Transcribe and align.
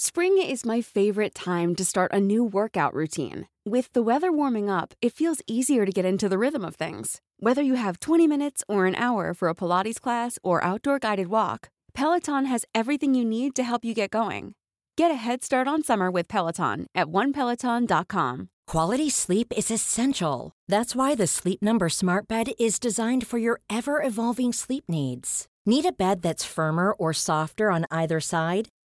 Spring 0.00 0.38
is 0.38 0.64
my 0.64 0.80
favorite 0.80 1.34
time 1.34 1.74
to 1.74 1.84
start 1.84 2.12
a 2.14 2.20
new 2.20 2.44
workout 2.44 2.94
routine. 2.94 3.48
With 3.66 3.92
the 3.94 4.00
weather 4.00 4.30
warming 4.30 4.70
up, 4.70 4.94
it 5.02 5.12
feels 5.12 5.42
easier 5.48 5.84
to 5.84 5.90
get 5.90 6.04
into 6.04 6.28
the 6.28 6.38
rhythm 6.38 6.64
of 6.64 6.76
things. 6.76 7.20
Whether 7.40 7.62
you 7.62 7.74
have 7.74 7.98
20 7.98 8.28
minutes 8.28 8.62
or 8.68 8.86
an 8.86 8.94
hour 8.94 9.34
for 9.34 9.48
a 9.48 9.56
Pilates 9.56 10.00
class 10.00 10.38
or 10.44 10.62
outdoor 10.62 11.00
guided 11.00 11.26
walk, 11.26 11.70
Peloton 11.94 12.44
has 12.44 12.64
everything 12.76 13.16
you 13.16 13.24
need 13.24 13.56
to 13.56 13.64
help 13.64 13.84
you 13.84 13.92
get 13.92 14.10
going. 14.10 14.54
Get 14.96 15.10
a 15.10 15.14
head 15.16 15.42
start 15.42 15.66
on 15.66 15.82
summer 15.82 16.12
with 16.12 16.28
Peloton 16.28 16.86
at 16.94 17.08
onepeloton.com. 17.08 18.50
Quality 18.68 19.10
sleep 19.10 19.52
is 19.56 19.68
essential. 19.68 20.52
That's 20.68 20.94
why 20.94 21.16
the 21.16 21.26
Sleep 21.26 21.60
Number 21.60 21.88
Smart 21.88 22.28
Bed 22.28 22.52
is 22.56 22.78
designed 22.78 23.26
for 23.26 23.38
your 23.38 23.62
ever 23.68 24.00
evolving 24.00 24.52
sleep 24.52 24.84
needs. 24.88 25.48
Need 25.66 25.86
a 25.86 25.90
bed 25.90 26.22
that's 26.22 26.44
firmer 26.44 26.92
or 26.92 27.12
softer 27.12 27.72
on 27.72 27.84
either 27.90 28.20
side? 28.20 28.68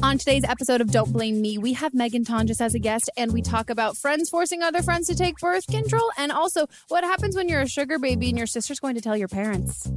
On 0.00 0.18
today's 0.18 0.42
episode 0.44 0.80
of 0.80 0.90
Don't 0.90 1.12
Blame 1.12 1.40
Me, 1.40 1.58
we 1.58 1.74
have 1.74 1.94
Megan 1.94 2.24
Tonjes 2.24 2.60
as 2.60 2.74
a 2.74 2.78
guest, 2.78 3.10
and 3.16 3.32
we 3.32 3.42
talk 3.42 3.70
about 3.70 3.96
friends 3.96 4.30
forcing 4.30 4.62
other 4.62 4.82
friends 4.82 5.06
to 5.08 5.14
take 5.14 5.36
birth 5.36 5.66
control, 5.66 6.10
and 6.16 6.32
also 6.32 6.66
what 6.88 7.04
happens 7.04 7.36
when 7.36 7.48
you're 7.48 7.60
a 7.60 7.68
sugar 7.68 7.98
baby 7.98 8.28
and 8.28 8.38
your 8.38 8.46
sister's 8.46 8.80
going 8.80 8.94
to 8.94 9.00
tell 9.00 9.16
your 9.16 9.28
parents. 9.28 9.88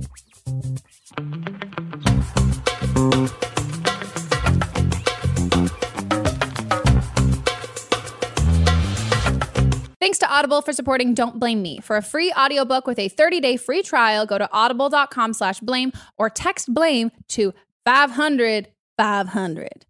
Thanks 10.00 10.20
to 10.20 10.30
Audible 10.30 10.62
for 10.62 10.72
supporting 10.72 11.16
Don't 11.16 11.40
Blame 11.40 11.64
Me. 11.64 11.80
For 11.80 11.98
a 11.98 12.04
free 12.04 12.32
audiobook 12.34 12.86
with 12.86 13.00
a 13.00 13.10
30-day 13.10 13.58
free 13.58 13.82
trial, 13.82 14.28
go 14.28 14.38
to 14.38 14.48
audible.com 14.52 15.34
slash 15.34 15.62
blame 15.62 15.94
or 16.18 16.30
text 16.30 16.72
blame 16.72 17.12
to 17.30 17.54
500 17.86 18.68
500. 18.98 19.86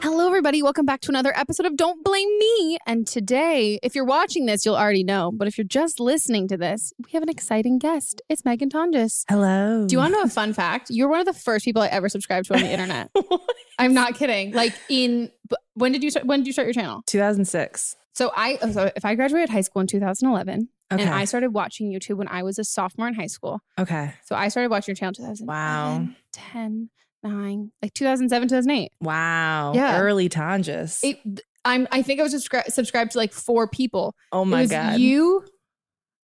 Hello, 0.00 0.26
everybody. 0.26 0.62
Welcome 0.62 0.86
back 0.86 1.00
to 1.02 1.10
another 1.10 1.32
episode 1.36 1.66
of 1.66 1.76
Don't 1.76 2.02
Blame 2.04 2.28
Me. 2.38 2.78
And 2.86 3.06
today, 3.06 3.78
if 3.82 3.94
you're 3.94 4.04
watching 4.04 4.46
this, 4.46 4.64
you'll 4.64 4.76
already 4.76 5.04
know. 5.04 5.30
But 5.32 5.46
if 5.46 5.56
you're 5.56 5.64
just 5.64 6.00
listening 6.00 6.48
to 6.48 6.56
this, 6.56 6.92
we 6.98 7.10
have 7.12 7.22
an 7.22 7.28
exciting 7.28 7.78
guest. 7.78 8.20
It's 8.28 8.44
Megan 8.44 8.70
Tonjes. 8.70 9.24
Hello. 9.28 9.86
Do 9.86 9.92
you 9.92 9.98
want 9.98 10.14
to 10.14 10.18
know 10.18 10.24
a 10.24 10.28
fun 10.28 10.52
fact? 10.52 10.90
You're 10.90 11.08
one 11.08 11.20
of 11.20 11.26
the 11.26 11.32
first 11.32 11.64
people 11.64 11.82
I 11.82 11.86
ever 11.88 12.08
subscribed 12.08 12.46
to 12.46 12.54
on 12.54 12.60
the 12.62 12.70
internet. 12.70 13.10
I'm 13.78 13.94
not 13.94 14.16
kidding. 14.16 14.52
Like 14.52 14.74
in 14.88 15.30
when 15.74 15.92
did 15.92 16.02
you 16.02 16.10
start? 16.10 16.26
When 16.26 16.40
did 16.40 16.46
you 16.48 16.52
start 16.52 16.66
your 16.66 16.74
channel? 16.74 17.02
2006. 17.06 17.94
So 18.18 18.32
I 18.34 18.56
so 18.72 18.90
if 18.96 19.04
I 19.04 19.14
graduated 19.14 19.48
high 19.48 19.60
school 19.60 19.78
in 19.80 19.86
2011, 19.86 20.68
Okay. 20.92 21.00
and 21.04 21.08
I 21.14 21.24
started 21.24 21.50
watching 21.50 21.92
YouTube 21.92 22.16
when 22.16 22.26
I 22.26 22.42
was 22.42 22.58
a 22.58 22.64
sophomore 22.64 23.06
in 23.06 23.14
high 23.14 23.28
school. 23.28 23.60
Okay. 23.78 24.12
So 24.24 24.34
I 24.34 24.48
started 24.48 24.70
watching 24.72 24.90
your 24.92 24.96
channel 24.96 25.12
2000. 25.12 25.46
Wow. 25.46 26.08
10, 26.32 26.90
9, 27.22 27.72
like 27.80 27.94
2007, 27.94 28.48
2008. 28.48 28.90
Wow. 29.00 29.72
Yeah. 29.74 30.00
Early 30.00 30.28
Tonjes. 30.28 30.98
It, 31.04 31.42
I'm, 31.64 31.86
I 31.92 32.02
think 32.02 32.18
I 32.18 32.24
was 32.24 32.34
subscri- 32.34 32.72
subscribed 32.72 33.12
to 33.12 33.18
like 33.18 33.32
four 33.32 33.68
people. 33.68 34.16
oh 34.32 34.44
my 34.44 34.62
was 34.62 34.70
God. 34.72 34.98
You, 34.98 35.44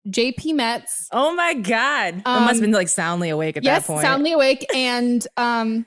JP 0.08 0.56
Metz. 0.56 1.08
Oh 1.14 1.34
my 1.34 1.54
God. 1.54 2.16
it 2.16 2.26
must 2.26 2.48
have 2.48 2.56
Um, 2.56 2.60
been 2.62 2.72
like 2.72 2.90
soundly 2.90 3.30
awake 3.30 3.56
at 3.56 3.64
yes, 3.64 3.86
that 3.88 3.94
point. 3.94 4.02
Soundly 4.02 4.34
Awake. 4.34 4.66
And 4.76 5.26
um, 5.38 5.86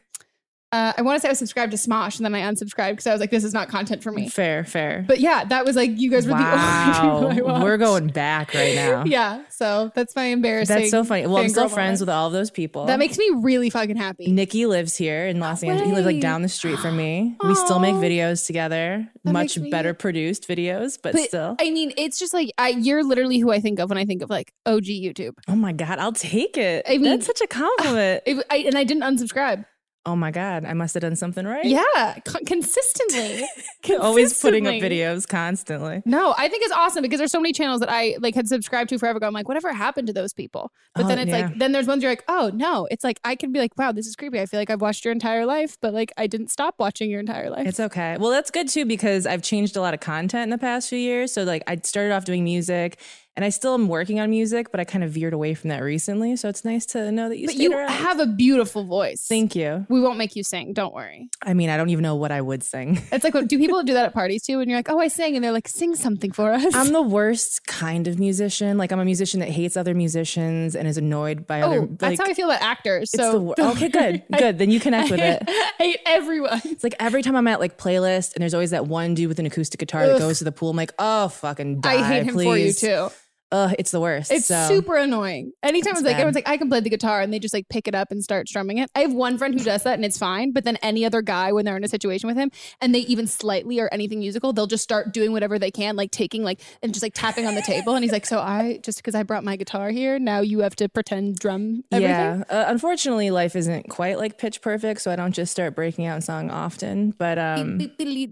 uh, 0.72 0.94
I 0.96 1.02
want 1.02 1.16
to 1.16 1.20
say 1.20 1.28
I 1.28 1.32
was 1.32 1.38
subscribed 1.38 1.72
to 1.72 1.76
Smosh 1.76 2.16
and 2.16 2.24
then 2.24 2.34
I 2.34 2.40
unsubscribed 2.40 2.92
because 2.92 3.06
I 3.06 3.12
was 3.12 3.20
like, 3.20 3.30
this 3.30 3.44
is 3.44 3.52
not 3.52 3.68
content 3.68 4.02
for 4.02 4.10
me. 4.10 4.28
Fair, 4.30 4.64
fair. 4.64 5.04
But 5.06 5.20
yeah, 5.20 5.44
that 5.44 5.66
was 5.66 5.76
like, 5.76 5.90
you 5.94 6.10
guys 6.10 6.26
were 6.26 6.32
wow. 6.32 6.92
the 6.92 7.02
only 7.02 7.34
people 7.34 7.46
I 7.46 7.52
watched. 7.52 7.64
We're 7.64 7.76
going 7.76 8.06
back 8.08 8.54
right 8.54 8.74
now. 8.74 9.04
Yeah. 9.12 9.42
So 9.50 9.92
that's 9.94 10.16
my 10.16 10.24
embarrassing. 10.24 10.74
That's 10.74 10.90
so 10.90 11.04
funny. 11.04 11.26
Well, 11.26 11.36
I'm 11.36 11.50
still 11.50 11.68
friends 11.68 12.00
moment. 12.00 12.08
with 12.08 12.08
all 12.08 12.26
of 12.28 12.32
those 12.32 12.50
people. 12.50 12.86
That 12.86 12.98
makes 12.98 13.18
me 13.18 13.30
really 13.42 13.68
fucking 13.68 13.96
happy. 13.96 14.30
Nikki 14.30 14.64
lives 14.64 14.96
here 14.96 15.26
in 15.26 15.38
Los 15.38 15.62
Angeles. 15.62 15.86
He 15.86 15.94
lives 15.94 16.06
like 16.06 16.20
down 16.20 16.40
the 16.40 16.48
street 16.48 16.78
from 16.78 16.96
me. 16.96 17.36
We 17.44 17.54
still 17.54 17.78
make 17.80 17.94
videos 17.96 18.46
together. 18.46 19.06
That 19.24 19.32
Much 19.32 19.58
me- 19.58 19.68
better 19.68 19.92
produced 19.92 20.48
videos, 20.48 20.98
but, 21.02 21.12
But 21.12 21.24
still. 21.24 21.56
I 21.60 21.70
mean, 21.70 21.92
it's 21.98 22.18
just 22.18 22.32
like 22.32 22.50
I, 22.56 22.70
you're 22.70 23.04
literally 23.04 23.38
who 23.38 23.52
I 23.52 23.60
think 23.60 23.78
of 23.78 23.90
when 23.90 23.98
I 23.98 24.06
think 24.06 24.22
of 24.22 24.30
like 24.30 24.54
OG 24.64 24.84
YouTube. 24.84 25.34
oh 25.48 25.56
my 25.56 25.72
God. 25.72 25.98
I'll 25.98 26.12
take 26.12 26.56
it. 26.56 26.86
I 26.88 26.92
mean- 26.92 27.04
That's 27.04 27.26
such 27.26 27.42
a 27.42 27.46
compliment. 27.46 28.22
It, 28.32 28.46
I, 28.50 28.58
and 28.58 28.78
I 28.78 28.84
didn't 28.84 29.02
unsubscribe. 29.02 29.66
Oh 30.04 30.16
my 30.16 30.32
god, 30.32 30.64
I 30.64 30.72
must 30.72 30.94
have 30.94 31.00
done 31.02 31.14
something 31.14 31.46
right. 31.46 31.64
Yeah, 31.64 32.18
con- 32.24 32.44
consistently. 32.44 33.46
Always 34.00 34.40
putting 34.40 34.66
up 34.66 34.74
videos 34.74 35.28
constantly. 35.28 36.02
No, 36.04 36.34
I 36.36 36.48
think 36.48 36.64
it's 36.64 36.72
awesome 36.72 37.02
because 37.02 37.18
there's 37.18 37.30
so 37.30 37.38
many 37.40 37.52
channels 37.52 37.78
that 37.80 37.88
I 37.90 38.16
like 38.20 38.34
had 38.34 38.48
subscribed 38.48 38.88
to 38.90 38.98
forever 38.98 39.18
ago. 39.18 39.26
I'm 39.28 39.32
like, 39.32 39.46
whatever 39.46 39.72
happened 39.72 40.08
to 40.08 40.12
those 40.12 40.32
people? 40.32 40.72
But 40.96 41.04
Oh, 41.04 41.08
then 41.08 41.18
it's 41.20 41.30
yeah. 41.30 41.46
like, 41.46 41.58
then 41.58 41.70
there's 41.70 41.86
ones 41.86 42.02
you're 42.02 42.10
like, 42.10 42.24
oh 42.26 42.50
no, 42.52 42.88
it's 42.90 43.04
like 43.04 43.20
I 43.22 43.36
can 43.36 43.52
be 43.52 43.60
like, 43.60 43.78
wow, 43.78 43.92
this 43.92 44.06
is 44.08 44.16
creepy. 44.16 44.40
I 44.40 44.46
feel 44.46 44.58
like 44.58 44.70
I've 44.70 44.80
watched 44.80 45.04
your 45.04 45.12
entire 45.12 45.46
life, 45.46 45.76
but 45.80 45.94
like 45.94 46.10
I 46.16 46.26
didn't 46.26 46.50
stop 46.50 46.74
watching 46.78 47.08
your 47.08 47.20
entire 47.20 47.48
life. 47.48 47.66
It's 47.66 47.78
okay. 47.80 48.16
Well, 48.18 48.30
that's 48.30 48.50
good 48.50 48.68
too 48.68 48.84
because 48.84 49.24
I've 49.26 49.42
changed 49.42 49.76
a 49.76 49.80
lot 49.80 49.94
of 49.94 50.00
content 50.00 50.42
in 50.44 50.50
the 50.50 50.58
past 50.58 50.88
few 50.88 50.98
years. 50.98 51.32
So 51.32 51.44
like 51.44 51.62
I 51.68 51.76
started 51.84 52.12
off 52.12 52.24
doing 52.24 52.42
music 52.42 52.98
and 53.34 53.44
I 53.44 53.48
still 53.48 53.72
am 53.74 53.88
working 53.88 54.20
on 54.20 54.28
music, 54.28 54.70
but 54.70 54.78
I 54.78 54.84
kind 54.84 55.02
of 55.02 55.10
veered 55.10 55.32
away 55.32 55.54
from 55.54 55.70
that 55.70 55.78
recently. 55.78 56.36
So 56.36 56.48
it's 56.48 56.64
nice 56.64 56.84
to 56.86 57.10
know 57.10 57.30
that 57.30 57.38
you 57.38 57.46
but 57.46 57.56
you 57.56 57.72
around. 57.72 57.88
have 57.88 58.20
a 58.20 58.26
beautiful 58.26 58.84
voice. 58.84 59.26
Thank 59.26 59.56
you. 59.56 59.86
We 59.88 60.02
won't 60.02 60.18
make 60.18 60.36
you 60.36 60.44
sing. 60.44 60.74
Don't 60.74 60.92
worry. 60.92 61.28
I 61.42 61.54
mean, 61.54 61.70
I 61.70 61.78
don't 61.78 61.88
even 61.88 62.02
know 62.02 62.16
what 62.16 62.30
I 62.30 62.42
would 62.42 62.62
sing. 62.62 63.00
It's 63.10 63.24
like, 63.24 63.32
what- 63.32 63.48
do 63.48 63.58
people 63.58 63.82
do 63.82 63.94
that 63.94 64.04
at 64.04 64.12
parties 64.12 64.42
too? 64.42 64.60
And 64.60 64.70
you're 64.70 64.78
like, 64.78 64.90
oh, 64.90 64.98
I 64.98 65.08
sing, 65.08 65.34
and 65.34 65.42
they're 65.42 65.52
like, 65.52 65.68
sing 65.68 65.94
something 65.94 66.30
for 66.32 66.52
us. 66.52 66.74
I'm 66.74 66.92
the 66.92 67.02
worst 67.02 67.66
kind 67.66 68.06
of 68.06 68.18
musician. 68.18 68.76
Like 68.76 68.92
I'm 68.92 69.00
a 69.00 69.04
musician 69.04 69.40
that 69.40 69.48
hates 69.48 69.76
other 69.76 69.94
musicians 69.94 70.76
and 70.76 70.86
is 70.86 70.98
annoyed 70.98 71.46
by 71.46 71.62
oh, 71.62 71.66
other. 71.66 71.88
that's 71.92 72.20
how 72.20 72.26
I 72.26 72.34
feel 72.34 72.50
about 72.50 72.62
actors. 72.62 73.10
So 73.10 73.54
the 73.56 73.70
okay, 73.70 73.88
good, 73.88 74.24
good. 74.36 74.58
Then 74.58 74.70
you 74.70 74.78
connect 74.78 75.10
with 75.10 75.20
it. 75.20 75.42
I 75.48 75.72
hate 75.78 76.00
everyone. 76.04 76.60
It's 76.64 76.84
like 76.84 76.94
every 77.00 77.22
time 77.22 77.36
I'm 77.36 77.48
at 77.48 77.60
like 77.60 77.78
playlist 77.78 78.34
and 78.34 78.42
there's 78.42 78.54
always 78.54 78.70
that 78.70 78.86
one 78.86 79.14
dude 79.14 79.28
with 79.28 79.38
an 79.38 79.46
acoustic 79.46 79.80
guitar 79.80 80.06
that 80.06 80.18
goes 80.18 80.38
to 80.38 80.44
the 80.44 80.52
pool. 80.52 80.70
I'm 80.70 80.76
like, 80.76 80.92
oh 80.98 81.28
fucking 81.28 81.80
die, 81.80 81.94
I 81.94 82.02
hate 82.02 82.24
him 82.24 82.34
please. 82.34 82.80
for 82.80 82.86
you 82.86 83.08
too. 83.08 83.14
Ugh, 83.52 83.74
it's 83.78 83.90
the 83.90 84.00
worst. 84.00 84.32
It's 84.32 84.46
So- 84.46 84.66
super 84.66 84.96
annoying. 84.96 85.52
Anytime 85.62 85.92
It's 85.92 86.00
it's 86.00 86.06
like 86.06 86.14
bad. 86.14 86.20
everyone's 86.22 86.34
like, 86.36 86.48
I 86.48 86.56
can 86.56 86.68
play 86.70 86.80
the 86.80 86.90
guitar, 86.90 87.20
and 87.20 87.32
they 87.32 87.38
just 87.38 87.52
like 87.54 87.68
pick 87.68 87.86
it 87.86 87.94
up 87.94 88.10
and 88.10 88.22
start 88.24 88.48
strumming 88.48 88.78
it. 88.78 88.90
I 88.96 89.00
have 89.00 89.12
one 89.12 89.36
friend 89.38 89.52
who 89.52 89.62
does 89.64 89.82
that, 89.84 89.94
and 89.94 90.04
it's 90.04 90.18
fine. 90.18 90.52
But 90.52 90.64
then 90.64 90.76
any 90.76 91.04
other 91.04 91.22
guy, 91.22 91.52
when 91.52 91.64
they're 91.64 91.76
in 91.76 91.84
a 91.84 91.88
situation 91.88 92.26
with 92.26 92.36
him, 92.36 92.50
and 92.80 92.94
they 92.94 93.00
even 93.00 93.26
slightly 93.26 93.78
or 93.78 93.88
anything 93.92 94.20
musical, 94.20 94.52
they'll 94.52 94.66
just 94.66 94.82
start 94.82 95.12
doing 95.12 95.32
whatever 95.32 95.58
they 95.58 95.70
can, 95.70 95.94
like 95.96 96.10
taking 96.10 96.42
like 96.42 96.60
and 96.82 96.92
just 96.94 97.02
like 97.02 97.12
tapping 97.14 97.46
on 97.46 97.54
the 97.54 97.62
table. 97.62 97.94
And 97.94 98.02
he's 98.02 98.12
like, 98.12 98.26
so 98.26 98.38
I 98.40 98.80
just 98.82 98.98
because 98.98 99.14
I 99.14 99.22
brought 99.22 99.44
my 99.44 99.56
guitar 99.56 99.90
here, 99.90 100.18
now 100.18 100.40
you 100.40 100.60
have 100.60 100.74
to 100.76 100.88
pretend 100.88 101.36
drum 101.38 101.84
everything. 101.92 102.08
Yeah. 102.10 102.44
Uh, 102.48 102.64
unfortunately, 102.68 103.30
life 103.30 103.54
isn't 103.54 103.90
quite 103.90 104.16
like 104.18 104.38
pitch 104.38 104.62
perfect, 104.62 105.02
so 105.02 105.10
I 105.10 105.16
don't 105.16 105.32
just 105.32 105.52
start 105.52 105.74
breaking 105.74 106.06
out 106.06 106.16
in 106.16 106.22
song 106.22 106.50
often. 106.50 107.10
But 107.18 107.38
um, 107.38 107.78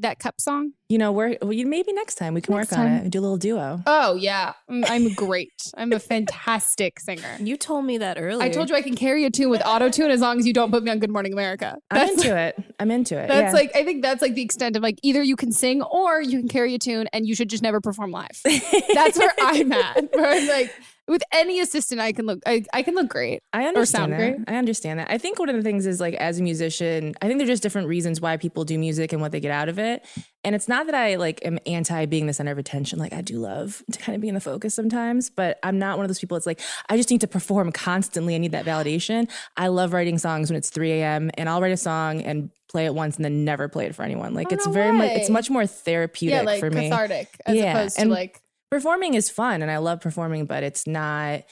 that 0.00 0.16
cup 0.19 0.40
song. 0.40 0.73
You 0.90 0.98
know, 0.98 1.12
we're 1.12 1.38
well, 1.40 1.52
you, 1.52 1.66
maybe 1.66 1.92
next 1.92 2.16
time 2.16 2.34
we 2.34 2.40
can 2.40 2.52
Next 2.52 2.72
work 2.72 2.78
on 2.78 2.87
time. 2.87 3.06
it. 3.06 3.10
Do 3.10 3.20
a 3.20 3.22
little 3.22 3.37
duo. 3.37 3.81
Oh 3.87 4.14
yeah, 4.14 4.54
Mm, 4.69 4.84
I'm 4.88 5.14
great. 5.14 5.70
I'm 5.76 5.92
a 5.92 6.00
fantastic 6.00 6.98
singer. 6.98 7.37
You 7.38 7.56
told 7.56 7.84
me 7.84 7.98
that 7.98 8.19
earlier. 8.20 8.42
I 8.42 8.48
told 8.50 8.69
you 8.70 8.75
I 8.75 8.82
can 8.82 8.96
carry 8.96 9.25
a 9.25 9.31
tune 9.31 9.50
with 9.50 9.62
auto 9.64 9.88
tune 9.88 10.10
as 10.10 10.20
long 10.20 10.40
as 10.40 10.46
you 10.48 10.52
don't 10.52 10.72
put 10.72 10.82
me 10.82 10.90
on 10.90 10.98
Good 10.98 11.10
Morning 11.10 11.32
America. 11.32 11.78
I'm 11.92 12.08
into 12.10 12.37
it. 12.37 12.60
I'm 12.81 12.90
into 12.90 13.16
it. 13.16 13.28
That's 13.28 13.52
yeah. 13.54 13.60
like 13.60 13.70
I 13.76 13.84
think 13.84 14.02
that's 14.02 14.20
like 14.20 14.34
the 14.34 14.42
extent 14.42 14.76
of 14.76 14.82
like 14.82 14.98
either 15.02 15.22
you 15.22 15.37
can 15.37 15.52
sing 15.52 15.81
or 15.81 16.20
you 16.20 16.40
can 16.40 16.48
carry 16.48 16.75
a 16.75 16.78
tune 16.78 17.08
and 17.12 17.25
you 17.26 17.37
should 17.37 17.48
just 17.48 17.62
never 17.62 17.81
perform 17.81 18.10
live. 18.10 18.40
that's 18.94 19.16
where 19.16 19.32
I'm 19.40 19.70
at. 19.72 20.08
Where 20.12 20.28
I'm 20.28 20.48
like 20.48 20.75
with 21.11 21.23
any 21.33 21.61
assistant 21.61 22.01
I 22.01 22.12
can 22.12 22.25
look 22.25 22.39
I, 22.47 22.65
I 22.73 22.83
can 22.83 22.95
look 22.95 23.09
great. 23.09 23.41
I 23.53 23.65
or 23.65 23.69
understand 23.69 23.87
sound 23.87 24.12
that. 24.12 24.17
great. 24.19 24.37
I 24.49 24.57
understand 24.57 25.01
that. 25.01 25.11
I 25.11 25.19
think 25.19 25.39
one 25.39 25.49
of 25.51 25.57
the 25.57 25.62
things 25.62 25.85
is 25.87 26.01
like 26.01 26.15
as 26.15 26.39
a 26.39 26.43
musician, 26.43 27.15
I 27.21 27.27
think 27.27 27.39
there's 27.39 27.51
just 27.51 27.62
different 27.62 27.89
reasons 27.89 28.21
why 28.21 28.37
people 28.39 28.65
do 28.65 28.79
music 28.79 29.12
and 29.12 29.21
what 29.21 29.33
they 29.33 29.41
get 29.41 29.51
out 29.51 29.69
of 29.69 29.79
it. 29.79 30.07
And 30.45 30.55
it's 30.55 30.69
not 30.69 30.87
that 30.87 30.95
I 30.95 31.17
like 31.17 31.45
am 31.45 31.59
anti 31.67 32.07
being 32.07 32.27
the 32.27 32.33
center 32.33 32.53
of 32.53 32.59
attention. 32.59 32.99
Like 32.99 33.12
I 33.12 33.21
do 33.21 33.39
love 33.39 33.83
to 33.93 33.99
kind 33.99 34.15
of 34.17 34.23
be 34.23 34.29
in 34.29 34.35
the 34.35 34.41
focus 34.41 34.75
sometimes, 34.75 35.29
but 35.29 35.59
I'm 35.62 35.79
not 35.79 35.99
one 35.99 36.05
of 36.05 36.09
those 36.09 36.21
people 36.21 36.37
that's 36.37 36.47
like, 36.47 36.61
I 36.89 36.97
just 36.97 37.11
need 37.11 37.21
to 37.21 37.29
perform 37.29 37.73
constantly. 37.73 38.35
I 38.35 38.39
need 38.39 38.53
that 38.53 38.65
validation. 38.65 39.29
I 39.57 39.67
love 39.67 39.93
writing 39.93 40.17
songs 40.17 40.49
when 40.49 40.57
it's 40.57 40.71
3 40.71 40.93
a.m. 40.93 41.31
and 41.35 41.49
I'll 41.49 41.61
write 41.61 41.73
a 41.73 41.77
song 41.77 42.23
and 42.23 42.51
play 42.71 42.87
it 42.87 42.95
once 42.95 43.17
and 43.17 43.25
then 43.25 43.45
never 43.45 43.69
play 43.69 43.87
it 43.87 43.95
for 43.97 44.05
anyone. 44.05 44.33
Like 44.33 44.47
Oh, 44.51 44.55
it's 44.55 44.67
very 44.69 44.93
much 44.93 45.11
it's 45.11 45.29
much 45.29 45.51
more 45.51 45.67
therapeutic 45.67 46.37
yeah, 46.39 46.43
like 46.43 46.61
for 46.61 46.71
me. 46.71 46.89
cathartic 46.89 47.29
as 47.45 47.57
Yeah, 47.57 47.73
opposed 47.79 47.97
to 47.97 48.03
and- 48.03 48.11
like 48.11 48.41
performing 48.70 49.14
is 49.14 49.28
fun 49.31 49.62
and 49.62 49.70
I 49.70 49.78
love 49.78 50.00
performing, 50.00 50.46
but 50.46 50.62
it's 50.62 50.87
not. 50.87 51.43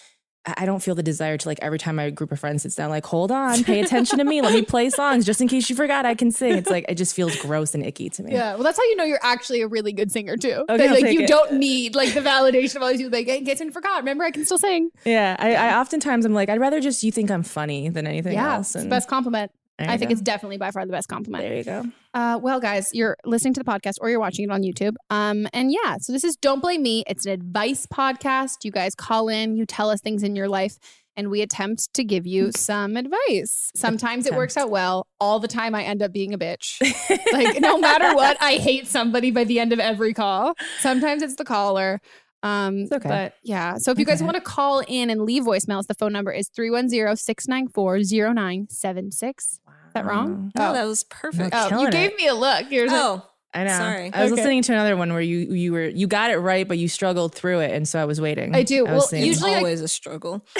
I 0.46 0.54
I 0.56 0.64
don't 0.66 0.80
feel 0.80 0.94
the 0.94 1.02
desire 1.02 1.36
to 1.36 1.48
like 1.48 1.58
every 1.60 1.78
time 1.78 1.96
my 1.96 2.08
group 2.08 2.32
of 2.32 2.40
friends 2.40 2.62
sits 2.62 2.74
down, 2.74 2.88
like, 2.88 3.04
hold 3.04 3.30
on, 3.30 3.64
pay 3.64 3.80
attention 3.80 4.16
to 4.18 4.24
me. 4.24 4.40
Let 4.40 4.54
me 4.54 4.62
play 4.62 4.88
songs 4.88 5.26
just 5.26 5.42
in 5.42 5.48
case 5.48 5.68
you 5.68 5.76
forgot 5.76 6.06
I 6.06 6.14
can 6.14 6.30
sing. 6.30 6.52
It's 6.54 6.70
like 6.70 6.86
it 6.88 6.94
just 6.94 7.14
feels 7.14 7.36
gross 7.36 7.74
and 7.74 7.84
icky 7.84 8.08
to 8.10 8.22
me. 8.22 8.32
yeah, 8.32 8.54
well, 8.54 8.62
that's 8.62 8.78
how 8.78 8.84
you 8.84 8.96
know 8.96 9.04
you're 9.04 9.18
actually 9.22 9.60
a 9.60 9.68
really 9.68 9.92
good 9.92 10.10
singer 10.10 10.36
too. 10.38 10.64
Okay, 10.70 10.86
That, 10.86 11.02
like 11.02 11.12
you 11.12 11.22
it. 11.22 11.28
don't 11.28 11.54
need 11.54 11.94
like 11.94 12.14
the 12.14 12.20
validation 12.20 12.76
of 12.76 12.82
all 12.82 12.88
these 12.88 12.98
people. 12.98 13.18
Like, 13.18 13.26
hey, 13.26 13.42
Gibson 13.42 13.72
forgot. 13.72 13.98
Remember, 13.98 14.24
I 14.24 14.30
can 14.30 14.44
still 14.46 14.58
sing. 14.58 14.90
Yeah. 15.04 15.36
I, 15.38 15.54
I 15.54 15.80
oftentimes 15.80 16.24
I'm 16.24 16.32
like, 16.34 16.48
I'd 16.48 16.60
rather 16.60 16.80
just 16.80 17.02
you 17.02 17.12
think 17.12 17.30
I'm 17.30 17.42
funny 17.42 17.90
than 17.90 18.06
anything 18.06 18.34
yeah, 18.34 18.54
else. 18.54 18.74
it's 18.74 18.84
the 18.84 18.88
best 18.90 19.08
compliment. 19.08 19.50
I 19.78 19.96
think 19.96 20.08
go. 20.08 20.12
it's 20.12 20.20
definitely 20.20 20.58
by 20.58 20.70
far 20.70 20.84
the 20.84 20.92
best 20.92 21.08
compliment. 21.08 21.44
There 21.44 21.56
you 21.56 21.64
go. 21.64 21.84
Uh, 22.14 22.38
well, 22.42 22.58
guys, 22.60 22.90
you're 22.92 23.16
listening 23.24 23.54
to 23.54 23.60
the 23.60 23.70
podcast 23.70 23.94
or 24.00 24.10
you're 24.10 24.18
watching 24.18 24.44
it 24.44 24.50
on 24.50 24.62
YouTube. 24.62 24.94
Um, 25.10 25.46
and 25.52 25.70
yeah, 25.70 25.98
so 26.00 26.12
this 26.12 26.24
is 26.24 26.36
Don't 26.36 26.60
Blame 26.60 26.82
Me. 26.82 27.04
It's 27.06 27.26
an 27.26 27.32
advice 27.32 27.86
podcast. 27.86 28.64
You 28.64 28.72
guys 28.72 28.94
call 28.94 29.28
in, 29.28 29.56
you 29.56 29.66
tell 29.66 29.90
us 29.90 30.00
things 30.00 30.22
in 30.22 30.34
your 30.34 30.48
life, 30.48 30.78
and 31.16 31.30
we 31.30 31.42
attempt 31.42 31.92
to 31.94 32.04
give 32.04 32.26
you 32.26 32.50
some 32.52 32.96
advice. 32.96 33.70
Sometimes 33.76 34.26
it 34.26 34.34
works 34.34 34.56
out 34.56 34.70
well. 34.70 35.06
All 35.20 35.38
the 35.38 35.48
time, 35.48 35.74
I 35.74 35.84
end 35.84 36.02
up 36.02 36.12
being 36.12 36.34
a 36.34 36.38
bitch. 36.38 36.80
like, 37.32 37.60
no 37.60 37.78
matter 37.78 38.14
what, 38.14 38.36
I 38.40 38.54
hate 38.54 38.88
somebody 38.88 39.30
by 39.30 39.44
the 39.44 39.60
end 39.60 39.72
of 39.72 39.78
every 39.78 40.14
call. 40.14 40.54
Sometimes 40.80 41.22
it's 41.22 41.36
the 41.36 41.44
caller. 41.44 42.00
Um, 42.42 42.86
okay. 42.92 43.08
But 43.08 43.34
yeah, 43.42 43.78
so 43.78 43.90
if 43.90 43.98
you 43.98 44.04
guys 44.04 44.22
want 44.22 44.36
to 44.36 44.40
call 44.40 44.82
in 44.86 45.10
and 45.10 45.22
leave 45.22 45.42
voicemails, 45.44 45.86
the 45.86 45.94
phone 45.94 46.12
number 46.12 46.32
is 46.32 46.48
310 46.48 47.16
694 47.16 47.98
0976. 48.34 49.60
Is 50.00 50.04
that 50.04 50.10
wrong? 50.10 50.52
No, 50.56 50.70
Oh. 50.70 50.72
that 50.72 50.84
was 50.86 51.04
perfect. 51.04 51.50
Oh, 51.54 51.80
you 51.82 51.90
gave 51.90 52.10
it. 52.12 52.16
me 52.16 52.26
a 52.28 52.34
look. 52.34 52.70
You're 52.70 52.86
Oh, 52.90 53.22
I 53.54 53.64
know. 53.64 53.70
Sorry. 53.76 54.10
I 54.12 54.22
was 54.24 54.32
Okay. 54.32 54.40
listening 54.42 54.62
to 54.62 54.72
another 54.72 54.96
one 54.96 55.12
where 55.12 55.20
you 55.22 55.38
you 55.54 55.72
were 55.72 55.86
you 55.88 56.06
got 56.06 56.30
it 56.30 56.36
right, 56.38 56.66
but 56.68 56.78
you 56.78 56.88
struggled 56.88 57.34
through 57.34 57.60
it, 57.60 57.72
and 57.72 57.86
so 57.88 58.00
I 58.00 58.04
was 58.04 58.20
waiting. 58.20 58.54
I 58.54 58.62
do. 58.62 58.82
was 58.84 58.90
Well, 58.90 59.00
saying- 59.02 59.24
usually 59.24 59.54
I- 59.54 59.58
always 59.58 59.80
a 59.80 59.88
struggle. 59.88 60.44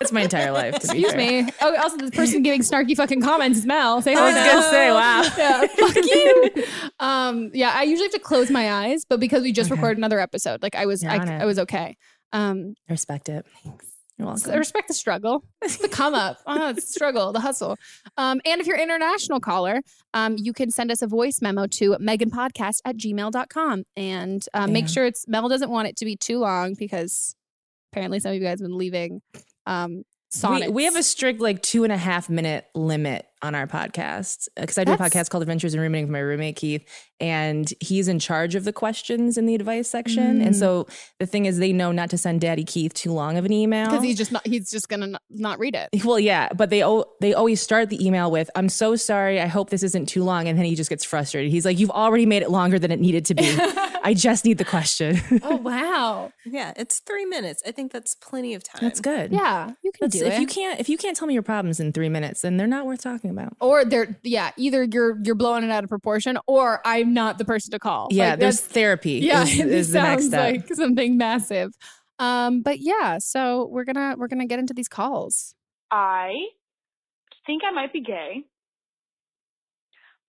That's 0.00 0.10
my 0.10 0.22
entire 0.22 0.50
life. 0.50 0.80
To 0.80 0.88
be 0.88 1.04
Excuse 1.04 1.12
fair. 1.12 1.42
me. 1.44 1.52
Oh, 1.60 1.76
also 1.76 1.96
the 1.96 2.10
person 2.10 2.42
giving 2.42 2.62
snarky 2.62 2.96
fucking 2.96 3.20
comments 3.22 3.60
is 3.60 3.66
Mel. 3.66 4.02
Say 4.02 4.14
I 4.14 4.16
hi. 4.16 4.24
was 4.24 4.34
gonna 4.34 4.70
say, 4.70 4.90
wow. 4.90 5.22
Yeah, 5.38 5.66
fuck 5.68 5.96
you. 6.04 6.64
Um, 6.98 7.50
yeah, 7.54 7.72
I 7.72 7.84
usually 7.84 8.06
have 8.06 8.12
to 8.14 8.18
close 8.18 8.50
my 8.50 8.72
eyes, 8.72 9.04
but 9.04 9.20
because 9.20 9.42
we 9.44 9.52
just 9.52 9.70
Okay. 9.70 9.78
recorded 9.78 9.98
another 9.98 10.18
episode, 10.18 10.60
like 10.60 10.74
I 10.74 10.86
was, 10.86 11.04
I. 11.04 11.18
I 11.42 11.44
was 11.44 11.58
okay. 11.60 11.96
Um, 12.32 12.74
respect 12.88 13.28
it. 13.28 13.46
You're 14.22 14.32
welcome. 14.32 14.52
I 14.52 14.56
respect 14.56 14.88
the 14.88 14.94
struggle, 14.94 15.44
It's 15.60 15.76
the 15.78 15.88
come 15.88 16.14
up, 16.14 16.38
oh, 16.46 16.68
it's 16.76 16.86
the 16.86 16.92
struggle, 16.92 17.32
the 17.32 17.40
hustle. 17.40 17.76
Um, 18.16 18.40
and 18.44 18.60
if 18.60 18.66
you're 18.66 18.76
an 18.76 18.82
international 18.82 19.40
caller, 19.40 19.80
um, 20.14 20.36
you 20.38 20.52
can 20.52 20.70
send 20.70 20.90
us 20.90 21.02
a 21.02 21.06
voice 21.06 21.40
memo 21.42 21.66
to 21.68 21.92
meganpodcast 22.00 22.80
at 22.84 22.96
gmail.com. 22.96 23.84
And 23.96 24.44
uh, 24.54 24.66
make 24.66 24.88
sure 24.88 25.04
it's 25.06 25.26
Mel 25.28 25.48
doesn't 25.48 25.70
want 25.70 25.88
it 25.88 25.96
to 25.96 26.04
be 26.04 26.16
too 26.16 26.38
long 26.38 26.74
because 26.74 27.34
apparently 27.92 28.20
some 28.20 28.30
of 28.30 28.36
you 28.36 28.42
guys 28.42 28.60
have 28.60 28.68
been 28.68 28.78
leaving 28.78 29.22
um. 29.66 30.02
We, 30.48 30.68
we 30.68 30.84
have 30.84 30.96
a 30.96 31.02
strict 31.02 31.42
like 31.42 31.60
two 31.60 31.84
and 31.84 31.92
a 31.92 31.96
half 31.98 32.30
minute 32.30 32.64
limit 32.74 33.26
on 33.42 33.54
our 33.54 33.66
podcast 33.66 34.48
because 34.56 34.78
I 34.78 34.84
do 34.84 34.92
That's- 34.92 35.12
a 35.14 35.18
podcast 35.18 35.28
called 35.28 35.42
Adventures 35.42 35.74
in 35.74 35.80
Rooming 35.80 36.04
with 36.04 36.10
my 36.10 36.20
roommate 36.20 36.56
Keith, 36.56 36.88
and 37.22 37.72
he's 37.80 38.08
in 38.08 38.18
charge 38.18 38.54
of 38.56 38.64
the 38.64 38.72
questions 38.72 39.38
in 39.38 39.46
the 39.46 39.54
advice 39.54 39.88
section. 39.88 40.42
And 40.42 40.54
Mm. 40.54 40.58
so 40.58 40.86
the 41.20 41.26
thing 41.26 41.46
is, 41.46 41.58
they 41.58 41.72
know 41.72 41.92
not 41.92 42.10
to 42.10 42.18
send 42.18 42.40
Daddy 42.40 42.64
Keith 42.64 42.92
too 42.94 43.12
long 43.12 43.36
of 43.38 43.44
an 43.44 43.52
email 43.52 43.86
because 43.88 44.02
he's 44.02 44.16
just 44.18 44.32
not 44.32 44.44
he's 44.46 44.68
just 44.70 44.88
gonna 44.88 45.06
not, 45.06 45.22
not 45.30 45.58
read 45.60 45.74
it 45.76 45.88
Well, 46.04 46.18
yeah, 46.18 46.48
but 46.54 46.70
they 46.70 46.82
o- 46.84 47.04
they 47.20 47.32
always 47.32 47.60
start 47.60 47.88
the 47.90 48.04
email 48.04 48.30
with 48.30 48.50
"I'm 48.56 48.68
so 48.68 48.96
sorry. 48.96 49.40
I 49.40 49.46
hope 49.46 49.70
this 49.70 49.82
isn't 49.84 50.06
too 50.06 50.24
long," 50.24 50.48
and 50.48 50.58
then 50.58 50.66
he 50.66 50.74
just 50.74 50.90
gets 50.90 51.04
frustrated. 51.04 51.50
He's 51.52 51.64
like, 51.64 51.78
"You've 51.78 51.90
already 51.90 52.26
made 52.26 52.42
it 52.42 52.50
longer 52.50 52.78
than 52.78 52.90
it 52.90 52.98
needed 53.00 53.24
to 53.26 53.34
be. 53.34 53.44
I 54.04 54.14
just 54.14 54.44
need 54.44 54.58
the 54.58 54.64
question." 54.64 55.20
oh 55.44 55.56
wow 55.56 56.32
Yeah, 56.44 56.72
it's 56.76 56.98
three 56.98 57.24
minutes. 57.24 57.62
I 57.66 57.70
think 57.70 57.92
that's 57.92 58.14
plenty 58.16 58.54
of 58.54 58.64
time. 58.64 58.80
That's 58.82 59.00
good. 59.00 59.30
yeah 59.32 59.70
you 59.82 59.92
can 59.92 60.08
That's- 60.08 60.20
do 60.20 60.26
if 60.26 60.34
it 60.34 60.40
you 60.40 60.46
can't 60.48 60.80
if 60.80 60.88
you 60.88 60.98
can't 60.98 61.16
tell 61.16 61.28
me 61.28 61.34
your 61.34 61.42
problems 61.44 61.78
in 61.80 61.92
three 61.92 62.08
minutes, 62.08 62.40
then 62.42 62.56
they're 62.56 62.66
not 62.66 62.84
worth 62.86 63.02
talking 63.02 63.30
about. 63.30 63.54
or 63.60 63.84
they're 63.84 64.16
yeah 64.24 64.50
either 64.56 64.82
you're 64.84 65.18
you're 65.24 65.34
blowing 65.36 65.62
it 65.64 65.70
out 65.70 65.84
of 65.84 65.88
proportion 65.90 66.36
or 66.46 66.80
i'm 66.84 67.11
not 67.12 67.38
the 67.38 67.44
person 67.44 67.70
to 67.72 67.78
call 67.78 68.08
Yeah, 68.10 68.30
Like, 68.30 68.40
there's 68.40 68.60
therapy. 68.60 69.12
yeah 69.22 69.42
is, 69.42 69.58
it 69.60 69.68
is 69.68 69.92
the 69.92 70.02
next 70.02 70.22
sounds 70.22 70.28
step. 70.28 70.52
like 70.54 70.74
something 70.74 71.16
massive 71.16 71.70
um 72.18 72.62
but 72.62 72.78
yeah 72.80 73.18
so 73.18 73.66
we're 73.70 73.84
gonna 73.84 74.14
we're 74.18 74.28
gonna 74.28 74.46
get 74.46 74.58
into 74.58 74.74
these 74.74 74.88
calls 74.88 75.54
I 75.90 76.32
think 77.46 77.62
I 77.68 77.72
might 77.72 77.92
be 77.92 78.00
gay, 78.00 78.44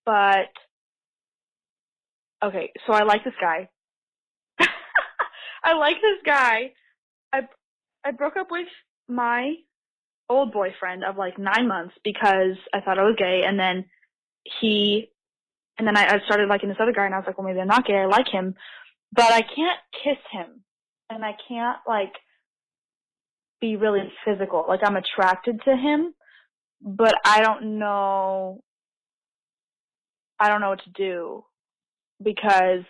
but 0.04 0.48
okay. 2.44 2.72
So 2.86 2.92
I 2.92 3.04
like 3.04 3.24
this 3.24 3.34
guy. 3.40 3.68
I 5.64 5.74
like 5.78 5.96
this 5.96 6.18
guy. 6.26 6.72
I 7.32 7.40
I 8.04 8.10
broke 8.10 8.36
up 8.36 8.48
with 8.50 8.66
my 9.08 9.54
old 10.28 10.52
boyfriend 10.52 11.04
of 11.04 11.16
like 11.16 11.38
nine 11.38 11.68
months 11.68 11.94
because 12.04 12.56
I 12.72 12.80
thought 12.80 12.98
I 12.98 13.04
was 13.04 13.16
gay, 13.18 13.42
and 13.46 13.58
then 13.58 13.84
he, 14.60 15.10
and 15.78 15.86
then 15.86 15.96
I, 15.96 16.06
I 16.06 16.18
started 16.24 16.48
liking 16.48 16.68
this 16.68 16.78
other 16.80 16.92
guy, 16.92 17.06
and 17.06 17.14
I 17.14 17.18
was 17.18 17.26
like, 17.26 17.38
well, 17.38 17.46
maybe 17.46 17.60
I'm 17.60 17.66
not 17.66 17.86
gay. 17.86 17.96
I 17.96 18.06
like 18.06 18.28
him, 18.28 18.54
but 19.12 19.30
I 19.32 19.42
can't 19.42 19.80
kiss 20.02 20.18
him, 20.30 20.62
and 21.10 21.24
I 21.24 21.36
can't 21.48 21.78
like 21.86 22.12
be 23.60 23.76
really 23.76 24.12
physical. 24.24 24.64
Like 24.68 24.80
I'm 24.84 24.96
attracted 24.96 25.60
to 25.64 25.76
him, 25.76 26.14
but 26.80 27.14
I 27.24 27.40
don't 27.40 27.78
know. 27.78 28.62
I 30.38 30.48
don't 30.48 30.60
know 30.60 30.70
what 30.70 30.84
to 30.84 30.90
do 30.90 31.44
because 32.22 32.84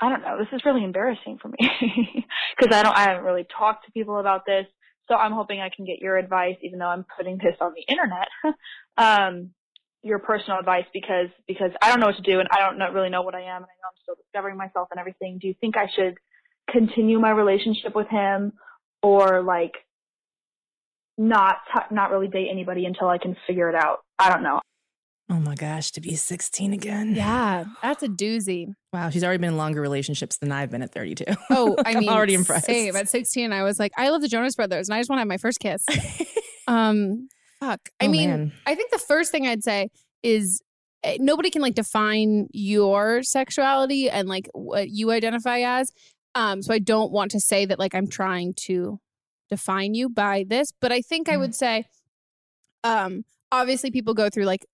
I 0.00 0.08
don't 0.08 0.22
know. 0.22 0.36
This 0.36 0.48
is 0.52 0.64
really 0.64 0.82
embarrassing 0.84 1.38
for 1.40 1.48
me 1.48 1.56
because 2.58 2.74
I 2.76 2.82
don't. 2.82 2.96
I 2.96 3.02
haven't 3.02 3.24
really 3.24 3.46
talked 3.56 3.86
to 3.86 3.92
people 3.92 4.18
about 4.18 4.44
this. 4.44 4.66
So 5.08 5.14
I'm 5.14 5.32
hoping 5.32 5.60
I 5.60 5.70
can 5.74 5.84
get 5.84 6.00
your 6.00 6.16
advice, 6.16 6.56
even 6.62 6.78
though 6.78 6.86
I'm 6.86 7.06
putting 7.16 7.38
this 7.38 7.56
on 7.60 7.72
the 7.74 7.84
internet. 7.88 8.28
um, 8.96 9.50
your 10.02 10.18
personal 10.18 10.58
advice 10.58 10.84
because 10.92 11.28
because 11.46 11.70
I 11.80 11.90
don't 11.90 12.00
know 12.00 12.06
what 12.06 12.16
to 12.16 12.22
do 12.22 12.40
and 12.40 12.48
I 12.50 12.58
don't 12.60 12.78
know, 12.78 12.90
really 12.90 13.10
know 13.10 13.22
what 13.22 13.34
I 13.34 13.42
am 13.42 13.56
and 13.56 13.64
I 13.64 13.76
know 13.80 13.88
I'm 13.88 14.02
still 14.02 14.14
discovering 14.16 14.56
myself 14.56 14.88
and 14.90 14.98
everything. 14.98 15.38
Do 15.40 15.46
you 15.46 15.54
think 15.60 15.76
I 15.76 15.88
should 15.94 16.18
continue 16.70 17.18
my 17.18 17.30
relationship 17.30 17.94
with 17.94 18.08
him 18.08 18.52
or 19.02 19.42
like 19.42 19.72
not 21.16 21.58
t- 21.72 21.94
not 21.94 22.10
really 22.10 22.28
date 22.28 22.48
anybody 22.50 22.84
until 22.84 23.08
I 23.08 23.18
can 23.18 23.36
figure 23.46 23.68
it 23.68 23.74
out? 23.74 24.00
I 24.18 24.28
don't 24.28 24.42
know. 24.42 24.60
Oh 25.30 25.40
my 25.40 25.54
gosh, 25.54 25.92
to 25.92 26.00
be 26.00 26.14
16 26.16 26.72
again. 26.72 27.14
Yeah, 27.14 27.64
that's 27.82 28.02
a 28.02 28.08
doozy. 28.08 28.74
Wow, 28.92 29.10
she's 29.10 29.24
already 29.24 29.38
been 29.38 29.50
in 29.50 29.56
longer 29.56 29.80
relationships 29.80 30.36
than 30.38 30.52
I've 30.52 30.70
been 30.70 30.82
at 30.82 30.92
32. 30.92 31.24
Oh, 31.50 31.76
I 31.84 31.90
I'm 31.94 32.00
mean, 32.00 32.08
already 32.08 32.34
impressed. 32.34 32.66
Same. 32.66 32.94
At 32.96 33.08
16, 33.08 33.52
I 33.52 33.62
was 33.62 33.78
like, 33.78 33.92
I 33.96 34.10
love 34.10 34.20
the 34.20 34.28
Jonas 34.28 34.56
Brothers, 34.56 34.88
and 34.88 34.94
I 34.94 35.00
just 35.00 35.08
want 35.08 35.18
to 35.18 35.20
have 35.20 35.28
my 35.28 35.38
first 35.38 35.60
kiss. 35.60 35.86
um, 36.66 37.28
fuck. 37.62 37.88
I 38.00 38.06
Oh, 38.06 38.10
mean, 38.10 38.30
man. 38.30 38.52
I 38.66 38.74
think 38.74 38.90
the 38.90 38.98
first 38.98 39.30
thing 39.32 39.46
I'd 39.46 39.62
say 39.64 39.88
is 40.22 40.62
eh, 41.02 41.16
nobody 41.20 41.50
can 41.50 41.62
like 41.62 41.74
define 41.74 42.48
your 42.52 43.22
sexuality 43.22 44.10
and 44.10 44.28
like 44.28 44.48
what 44.52 44.88
you 44.90 45.10
identify 45.10 45.58
as. 45.60 45.92
Um, 46.34 46.62
so 46.62 46.72
I 46.72 46.78
don't 46.78 47.12
want 47.12 47.30
to 47.32 47.40
say 47.40 47.66
that 47.66 47.78
like 47.78 47.94
I'm 47.94 48.06
trying 48.06 48.54
to 48.68 48.98
define 49.50 49.94
you 49.94 50.08
by 50.08 50.44
this, 50.48 50.72
but 50.80 50.90
I 50.92 51.02
think 51.02 51.28
I 51.28 51.36
would 51.36 51.54
say, 51.54 51.84
um, 52.84 53.24
obviously 53.50 53.90
people 53.90 54.14
go 54.14 54.28
through 54.30 54.44
like, 54.44 54.64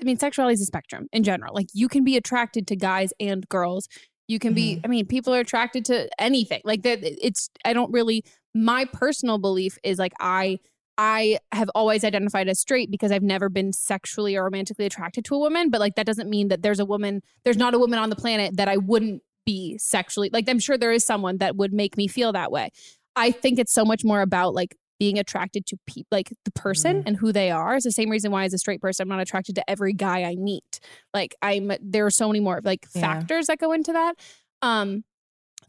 I 0.00 0.04
mean, 0.04 0.18
sexuality 0.18 0.54
is 0.54 0.60
a 0.60 0.64
spectrum 0.66 1.08
in 1.12 1.22
general. 1.24 1.54
Like 1.54 1.66
you 1.74 1.88
can 1.88 2.04
be 2.04 2.16
attracted 2.16 2.66
to 2.68 2.76
guys 2.76 3.12
and 3.20 3.48
girls. 3.48 3.88
You 4.28 4.38
can 4.38 4.54
be, 4.54 4.80
I 4.84 4.86
mean, 4.88 5.06
people 5.06 5.34
are 5.34 5.40
attracted 5.40 5.84
to 5.86 6.08
anything. 6.18 6.62
Like 6.64 6.82
that, 6.82 7.00
it's. 7.02 7.50
I 7.64 7.72
don't 7.72 7.92
really. 7.92 8.24
My 8.54 8.84
personal 8.86 9.38
belief 9.38 9.76
is 9.82 9.98
like 9.98 10.12
I 10.20 10.58
I 10.98 11.38
have 11.52 11.70
always 11.74 12.04
identified 12.04 12.48
as 12.48 12.60
straight 12.60 12.90
because 12.90 13.10
I've 13.12 13.22
never 13.22 13.48
been 13.48 13.72
sexually 13.72 14.36
or 14.36 14.44
romantically 14.44 14.84
attracted 14.86 15.24
to 15.26 15.34
a 15.34 15.38
woman. 15.38 15.70
But 15.70 15.80
like 15.80 15.94
that 15.96 16.06
doesn't 16.06 16.28
mean 16.28 16.48
that 16.48 16.62
there's 16.62 16.80
a 16.80 16.84
woman, 16.84 17.22
there's 17.44 17.56
not 17.56 17.74
a 17.74 17.78
woman 17.78 17.98
on 17.98 18.10
the 18.10 18.16
planet 18.16 18.56
that 18.56 18.68
I 18.68 18.76
wouldn't 18.76 19.22
be 19.44 19.76
sexually 19.76 20.30
like 20.32 20.48
I'm 20.48 20.60
sure 20.60 20.78
there 20.78 20.92
is 20.92 21.04
someone 21.04 21.38
that 21.38 21.56
would 21.56 21.72
make 21.72 21.96
me 21.96 22.06
feel 22.06 22.32
that 22.32 22.52
way. 22.52 22.70
I 23.16 23.32
think 23.32 23.58
it's 23.58 23.72
so 23.72 23.84
much 23.84 24.04
more 24.04 24.20
about 24.20 24.54
like 24.54 24.76
being 25.00 25.18
attracted 25.18 25.66
to 25.66 25.76
people 25.88 26.06
like 26.12 26.32
the 26.44 26.52
person 26.52 27.02
and 27.06 27.16
who 27.16 27.32
they 27.32 27.50
are. 27.50 27.74
It's 27.74 27.84
the 27.84 27.90
same 27.90 28.08
reason 28.08 28.30
why 28.30 28.44
as 28.44 28.54
a 28.54 28.58
straight 28.58 28.80
person 28.80 29.02
I'm 29.02 29.08
not 29.08 29.20
attracted 29.20 29.56
to 29.56 29.68
every 29.68 29.94
guy 29.94 30.22
I 30.22 30.36
meet. 30.36 30.78
Like 31.12 31.34
I'm 31.42 31.72
there 31.80 32.06
are 32.06 32.10
so 32.10 32.28
many 32.28 32.38
more 32.38 32.60
like 32.62 32.86
Yeah. 32.94 33.00
factors 33.00 33.46
that 33.48 33.58
go 33.58 33.72
into 33.72 33.92
that. 33.94 34.14
Um 34.62 35.02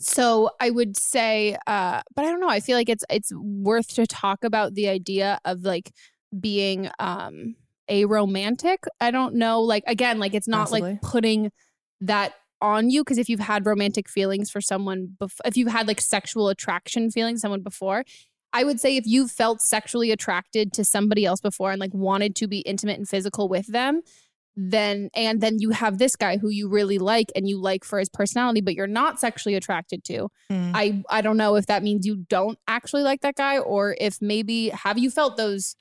so 0.04 0.52
I 0.60 0.70
would 0.70 0.98
say, 0.98 1.58
uh, 1.68 2.02
but 2.16 2.26
I 2.26 2.30
don't 2.30 2.40
know. 2.40 2.50
I 2.50 2.60
feel 2.60 2.78
like 2.78 2.90
it's 2.90 3.04
it's 3.10 3.32
worth 3.34 3.94
to 3.96 4.06
talk 4.06 4.44
about 4.44 4.74
the 4.74 4.90
idea 4.90 5.40
of 5.46 5.64
like 5.64 5.92
being 6.40 6.90
um 7.00 7.56
a 7.90 8.06
romantic. 8.06 8.84
I 9.00 9.12
don't 9.12 9.36
know. 9.36 9.62
Like 9.62 9.84
again, 9.88 10.20
like 10.20 10.34
it's 10.34 10.48
not 10.48 10.70
Possibly. 10.70 10.94
like 10.94 11.02
putting 11.02 11.52
that 12.02 12.34
on 12.62 12.90
you 12.90 13.04
because 13.04 13.18
if 13.18 13.28
you've 13.28 13.40
had 13.40 13.66
romantic 13.66 14.10
feelings 14.10 14.50
for 14.50 14.62
someone, 14.62 15.10
bef- 15.22 15.40
if 15.46 15.58
you've 15.58 15.72
had 15.72 15.88
like 15.88 16.00
sexual 16.00 16.50
attraction 16.50 17.12
feelings 17.12 17.42
someone 17.42 17.62
before, 17.62 18.04
I 18.54 18.64
would 18.64 18.80
say 18.80 18.96
if 18.96 19.06
you've 19.06 19.32
felt 19.32 19.62
sexually 19.62 20.12
attracted 20.12 20.74
to 20.74 20.86
somebody 20.86 21.26
else 21.26 21.42
before 21.42 21.72
and 21.72 21.80
like 21.80 21.94
wanted 21.94 22.36
to 22.38 22.48
be 22.48 22.60
intimate 22.60 22.98
and 22.98 23.08
physical 23.08 23.50
with 23.50 23.68
them, 23.68 24.02
then 24.56 25.10
and 25.16 25.42
then 25.42 25.58
you 25.60 25.72
have 25.72 25.98
this 25.98 26.16
guy 26.16 26.38
who 26.38 26.50
you 26.50 26.70
really 26.70 27.00
like 27.00 27.32
and 27.36 27.48
you 27.48 27.60
like 27.60 27.84
for 27.84 27.98
his 27.98 28.08
personality 28.10 28.62
but 28.62 28.76
you're 28.76 28.86
not 28.86 29.20
sexually 29.20 29.56
attracted 29.56 30.04
to 30.04 30.30
Mm. 30.52 30.72
i 30.76 31.04
i 31.10 31.22
don't 31.22 31.38
know 31.38 31.56
if 31.56 31.66
that 31.66 31.82
means 31.82 32.06
you 32.06 32.18
don't 32.30 32.60
actually 32.68 33.02
like 33.02 33.22
that 33.22 33.36
guy 33.36 33.58
or 33.58 33.96
if 34.00 34.22
maybe 34.22 34.70
have 34.70 34.98
you 35.00 35.10
felt 35.10 35.38
those 35.38 35.76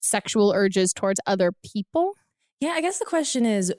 sexual 0.00 0.52
urges 0.54 0.92
towards 0.92 1.20
other 1.26 1.52
people 1.64 2.12
Yeah, 2.60 2.70
I 2.70 2.80
guess 2.80 2.98
the 2.98 3.04
question 3.06 3.46
is 3.46 3.72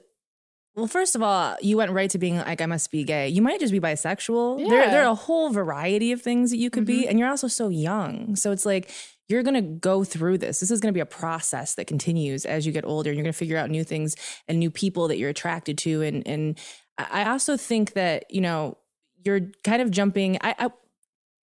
well, 0.74 0.86
first 0.86 1.14
of 1.16 1.22
all, 1.22 1.56
you 1.62 1.78
went 1.78 1.90
right 1.92 2.10
to 2.10 2.18
being 2.18 2.36
like, 2.36 2.60
I 2.60 2.66
must 2.66 2.90
be 2.90 3.02
gay. 3.02 3.28
You 3.30 3.40
might 3.40 3.60
just 3.60 3.72
be 3.72 3.80
bisexual. 3.80 4.58
There, 4.58 4.82
Yeah. 4.82 4.90
there 4.90 5.04
are 5.04 5.10
a 5.10 5.14
whole 5.14 5.48
variety 5.50 6.12
of 6.12 6.20
things 6.20 6.50
that 6.50 6.58
you 6.58 6.68
could 6.68 6.84
be, 6.84 7.08
and 7.08 7.18
you're 7.18 7.30
also 7.30 7.48
so 7.48 7.68
young. 7.70 8.36
So 8.36 8.52
it's 8.52 8.66
like 8.66 8.90
you're 9.28 9.42
going 9.42 9.54
to 9.54 9.62
go 9.62 10.04
through 10.04 10.38
this. 10.38 10.60
This 10.60 10.70
is 10.70 10.80
going 10.80 10.92
to 10.92 10.96
be 10.96 11.00
a 11.00 11.06
process 11.06 11.74
that 11.74 11.86
continues 11.86 12.44
as 12.44 12.66
you 12.66 12.72
get 12.72 12.84
older. 12.84 13.10
You're 13.10 13.22
going 13.22 13.32
to 13.32 13.38
figure 13.38 13.58
out 13.58 13.70
new 13.70 13.84
things 13.84 14.14
and 14.46 14.58
new 14.58 14.70
people 14.70 15.08
that 15.08 15.18
you're 15.18 15.30
attracted 15.30 15.78
to. 15.78 16.02
And 16.02 16.26
and 16.26 16.58
I 16.98 17.28
also 17.28 17.56
think 17.56 17.94
that 17.94 18.24
you 18.30 18.40
know 18.40 18.78
you're 19.24 19.40
kind 19.64 19.82
of 19.82 19.90
jumping. 19.90 20.38
I, 20.40 20.54
I 20.58 20.70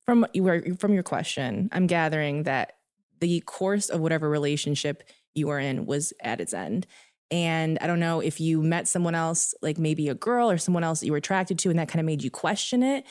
from 0.04 0.26
your 0.32 0.76
from 0.76 0.94
your 0.94 1.02
question, 1.02 1.68
I'm 1.72 1.86
gathering 1.86 2.44
that 2.44 2.74
the 3.20 3.40
course 3.40 3.88
of 3.88 4.00
whatever 4.00 4.28
relationship 4.28 5.02
you 5.34 5.48
were 5.48 5.58
in 5.58 5.86
was 5.86 6.12
at 6.20 6.40
its 6.40 6.54
end. 6.54 6.86
And 7.30 7.78
I 7.80 7.86
don't 7.86 8.00
know 8.00 8.20
if 8.20 8.40
you 8.40 8.62
met 8.62 8.86
someone 8.86 9.14
else, 9.14 9.52
like 9.60 9.78
maybe 9.78 10.08
a 10.08 10.14
girl 10.14 10.50
or 10.50 10.58
someone 10.58 10.84
else 10.84 11.00
that 11.00 11.06
you 11.06 11.12
were 11.12 11.18
attracted 11.18 11.58
to, 11.60 11.70
and 11.70 11.78
that 11.78 11.88
kind 11.88 12.00
of 12.00 12.06
made 12.06 12.22
you 12.22 12.30
question 12.30 12.82
it. 12.82 13.04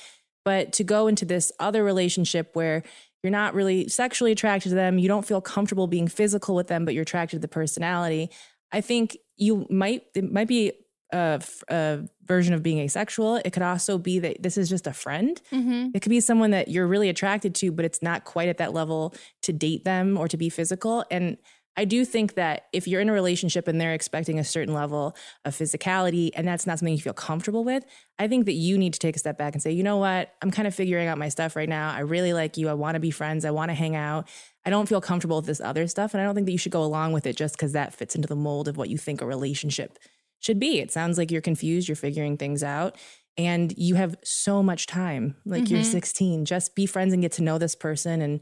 But 0.45 0.71
to 0.73 0.83
go 0.83 1.07
into 1.07 1.25
this 1.25 1.51
other 1.59 1.83
relationship 1.83 2.51
where 2.53 2.83
you're 3.25 3.31
not 3.31 3.55
really 3.55 3.87
sexually 3.87 4.31
attracted 4.31 4.69
to 4.69 4.75
them, 4.75 4.99
you 4.99 5.07
don't 5.07 5.25
feel 5.25 5.41
comfortable 5.41 5.87
being 5.87 6.07
physical 6.07 6.53
with 6.53 6.67
them, 6.67 6.85
but 6.85 6.93
you're 6.93 7.01
attracted 7.01 7.37
to 7.37 7.39
the 7.41 7.47
personality, 7.47 8.29
I 8.71 8.81
think 8.81 9.17
you 9.35 9.65
might, 9.71 10.03
it 10.13 10.31
might 10.31 10.47
be 10.47 10.73
a 11.11 12.03
version 12.25 12.53
of 12.53 12.61
being 12.61 12.79
asexual. 12.79 13.37
It 13.37 13.51
could 13.51 13.63
also 13.63 13.97
be 13.97 14.19
that 14.19 14.43
this 14.43 14.57
is 14.57 14.69
just 14.69 14.85
a 14.85 14.93
friend. 14.93 15.41
mm-hmm. 15.51 15.89
It 15.93 16.01
could 16.01 16.09
be 16.09 16.19
someone 16.19 16.51
that 16.51 16.67
you're 16.67 16.87
really 16.87 17.09
attracted 17.09 17.55
to, 17.55 17.71
but 17.71 17.85
it's 17.85 18.01
not 18.01 18.25
quite 18.25 18.49
at 18.49 18.57
that 18.57 18.73
level 18.73 19.15
to 19.43 19.53
date 19.53 19.85
them 19.85 20.17
or 20.17 20.27
to 20.27 20.37
be 20.37 20.49
physical. 20.49 21.05
And 21.09 21.37
I 21.77 21.85
do 21.85 22.05
think 22.05 22.35
that 22.35 22.67
if 22.71 22.87
you're 22.87 23.01
in 23.01 23.09
a 23.09 23.13
relationship 23.13 23.67
and 23.67 23.79
they're 23.81 23.93
expecting 23.93 24.39
a 24.39 24.43
certain 24.43 24.73
level 24.73 25.15
of 25.43 25.53
physicality 25.55 26.31
and 26.33 26.47
that's 26.47 26.65
not 26.65 26.79
something 26.79 26.93
you 26.93 27.01
feel 27.01 27.13
comfortable 27.13 27.63
with, 27.65 27.83
I 28.17 28.27
think 28.27 28.45
that 28.45 28.53
you 28.53 28.77
need 28.77 28.93
to 28.93 28.99
take 28.99 29.15
a 29.15 29.19
step 29.19 29.37
back 29.37 29.53
and 29.53 29.61
say, 29.61 29.71
you 29.71 29.83
know 29.83 29.97
what? 29.97 30.33
I'm 30.41 30.51
kind 30.51 30.67
of 30.67 30.73
figuring 30.75 31.07
out 31.07 31.17
my 31.17 31.27
stuff 31.29 31.55
right 31.55 31.67
now. 31.67 31.91
I 31.93 31.99
really 31.99 32.31
like 32.33 32.55
you. 32.57 32.69
I 32.69 32.73
want 32.73 32.95
to 32.95 32.99
be 33.01 33.11
friends. 33.11 33.43
I 33.43 33.51
want 33.51 33.69
to 33.71 33.75
hang 33.75 33.95
out. 33.95 34.29
I 34.65 34.69
don't 34.69 34.87
feel 34.87 35.01
comfortable 35.01 35.35
with 35.37 35.45
this 35.47 35.59
other 35.61 35.85
stuff. 35.87 36.13
And 36.13 36.21
I 36.21 36.23
don't 36.25 36.33
think 36.33 36.45
that 36.45 36.53
you 36.53 36.57
should 36.57 36.71
go 36.71 36.83
along 36.83 37.11
with 37.11 37.25
it 37.25 37.35
just 37.35 37.55
because 37.55 37.73
that 37.73 37.93
fits 37.93 38.15
into 38.15 38.27
the 38.27 38.35
mold 38.37 38.67
of 38.67 38.77
what 38.77 38.89
you 38.89 38.97
think 38.97 39.21
a 39.21 39.25
relationship 39.25 39.99
should 40.39 40.59
be. 40.59 40.79
It 40.79 40.91
sounds 40.91 41.17
like 41.17 41.29
you're 41.29 41.41
confused. 41.41 41.87
You're 41.89 41.95
figuring 41.97 42.37
things 42.37 42.63
out 42.63 42.95
and 43.37 43.73
you 43.77 43.95
have 43.95 44.15
so 44.23 44.63
much 44.63 44.87
time 44.87 45.35
like 45.45 45.69
you're 45.69 45.81
Mhm. 45.81 45.91
16 45.91 46.45
just 46.45 46.73
be 46.73 46.85
friends 46.85 47.11
and 47.11 47.21
get 47.21 47.33
to 47.33 47.43
know 47.43 47.57
this 47.57 47.75
person 47.75 48.21
and 48.21 48.39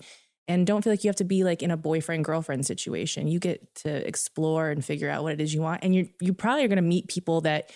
and 0.48 0.68
don't 0.68 0.84
feel 0.84 0.92
like 0.94 1.04
you 1.04 1.08
have 1.08 1.16
to 1.16 1.24
be 1.24 1.44
like 1.44 1.64
in 1.64 1.72
a 1.72 1.78
boyfriend 1.78 2.26
girlfriend 2.26 2.66
situation 2.66 3.28
you 3.28 3.40
get 3.40 3.74
to 3.76 3.90
explore 4.08 4.70
and 4.70 4.84
figure 4.84 5.10
out 5.10 5.24
what 5.24 5.34
it 5.34 5.40
is 5.42 5.54
you 5.54 5.62
want 5.62 5.84
and 5.84 5.96
you 5.96 6.10
you 6.20 6.34
probably 6.34 6.64
are 6.64 6.68
going 6.68 6.76
to 6.78 6.82
meet 6.82 7.08
people 7.08 7.42
that 7.42 7.72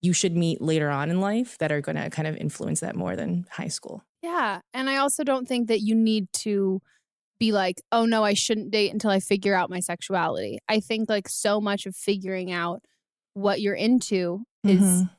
you 0.00 0.12
should 0.12 0.36
meet 0.36 0.60
later 0.62 0.88
on 0.90 1.10
in 1.10 1.20
life 1.20 1.58
that 1.58 1.72
are 1.72 1.80
going 1.80 1.96
to 1.96 2.08
kind 2.10 2.28
of 2.28 2.36
influence 2.36 2.80
that 2.80 2.94
more 2.96 3.16
than 3.16 3.44
high 3.50 3.68
school 3.68 4.02
yeah 4.22 4.60
and 4.72 4.88
i 4.88 4.96
also 4.96 5.22
don't 5.24 5.46
think 5.48 5.68
that 5.68 5.80
you 5.80 5.94
need 5.94 6.26
to 6.32 6.80
be 7.38 7.52
like 7.52 7.80
oh 7.92 8.04
no 8.04 8.24
i 8.24 8.34
shouldn't 8.34 8.70
date 8.70 8.92
until 8.92 9.10
i 9.10 9.20
figure 9.20 9.54
out 9.54 9.70
my 9.70 9.80
sexuality 9.80 10.58
i 10.68 10.80
think 10.80 11.08
like 11.08 11.28
so 11.28 11.60
much 11.60 11.84
of 11.86 11.94
figuring 11.94 12.50
out 12.52 12.82
what 13.34 13.60
you're 13.60 13.74
into 13.74 14.42
is 14.64 14.80
Mhm. 14.80 15.10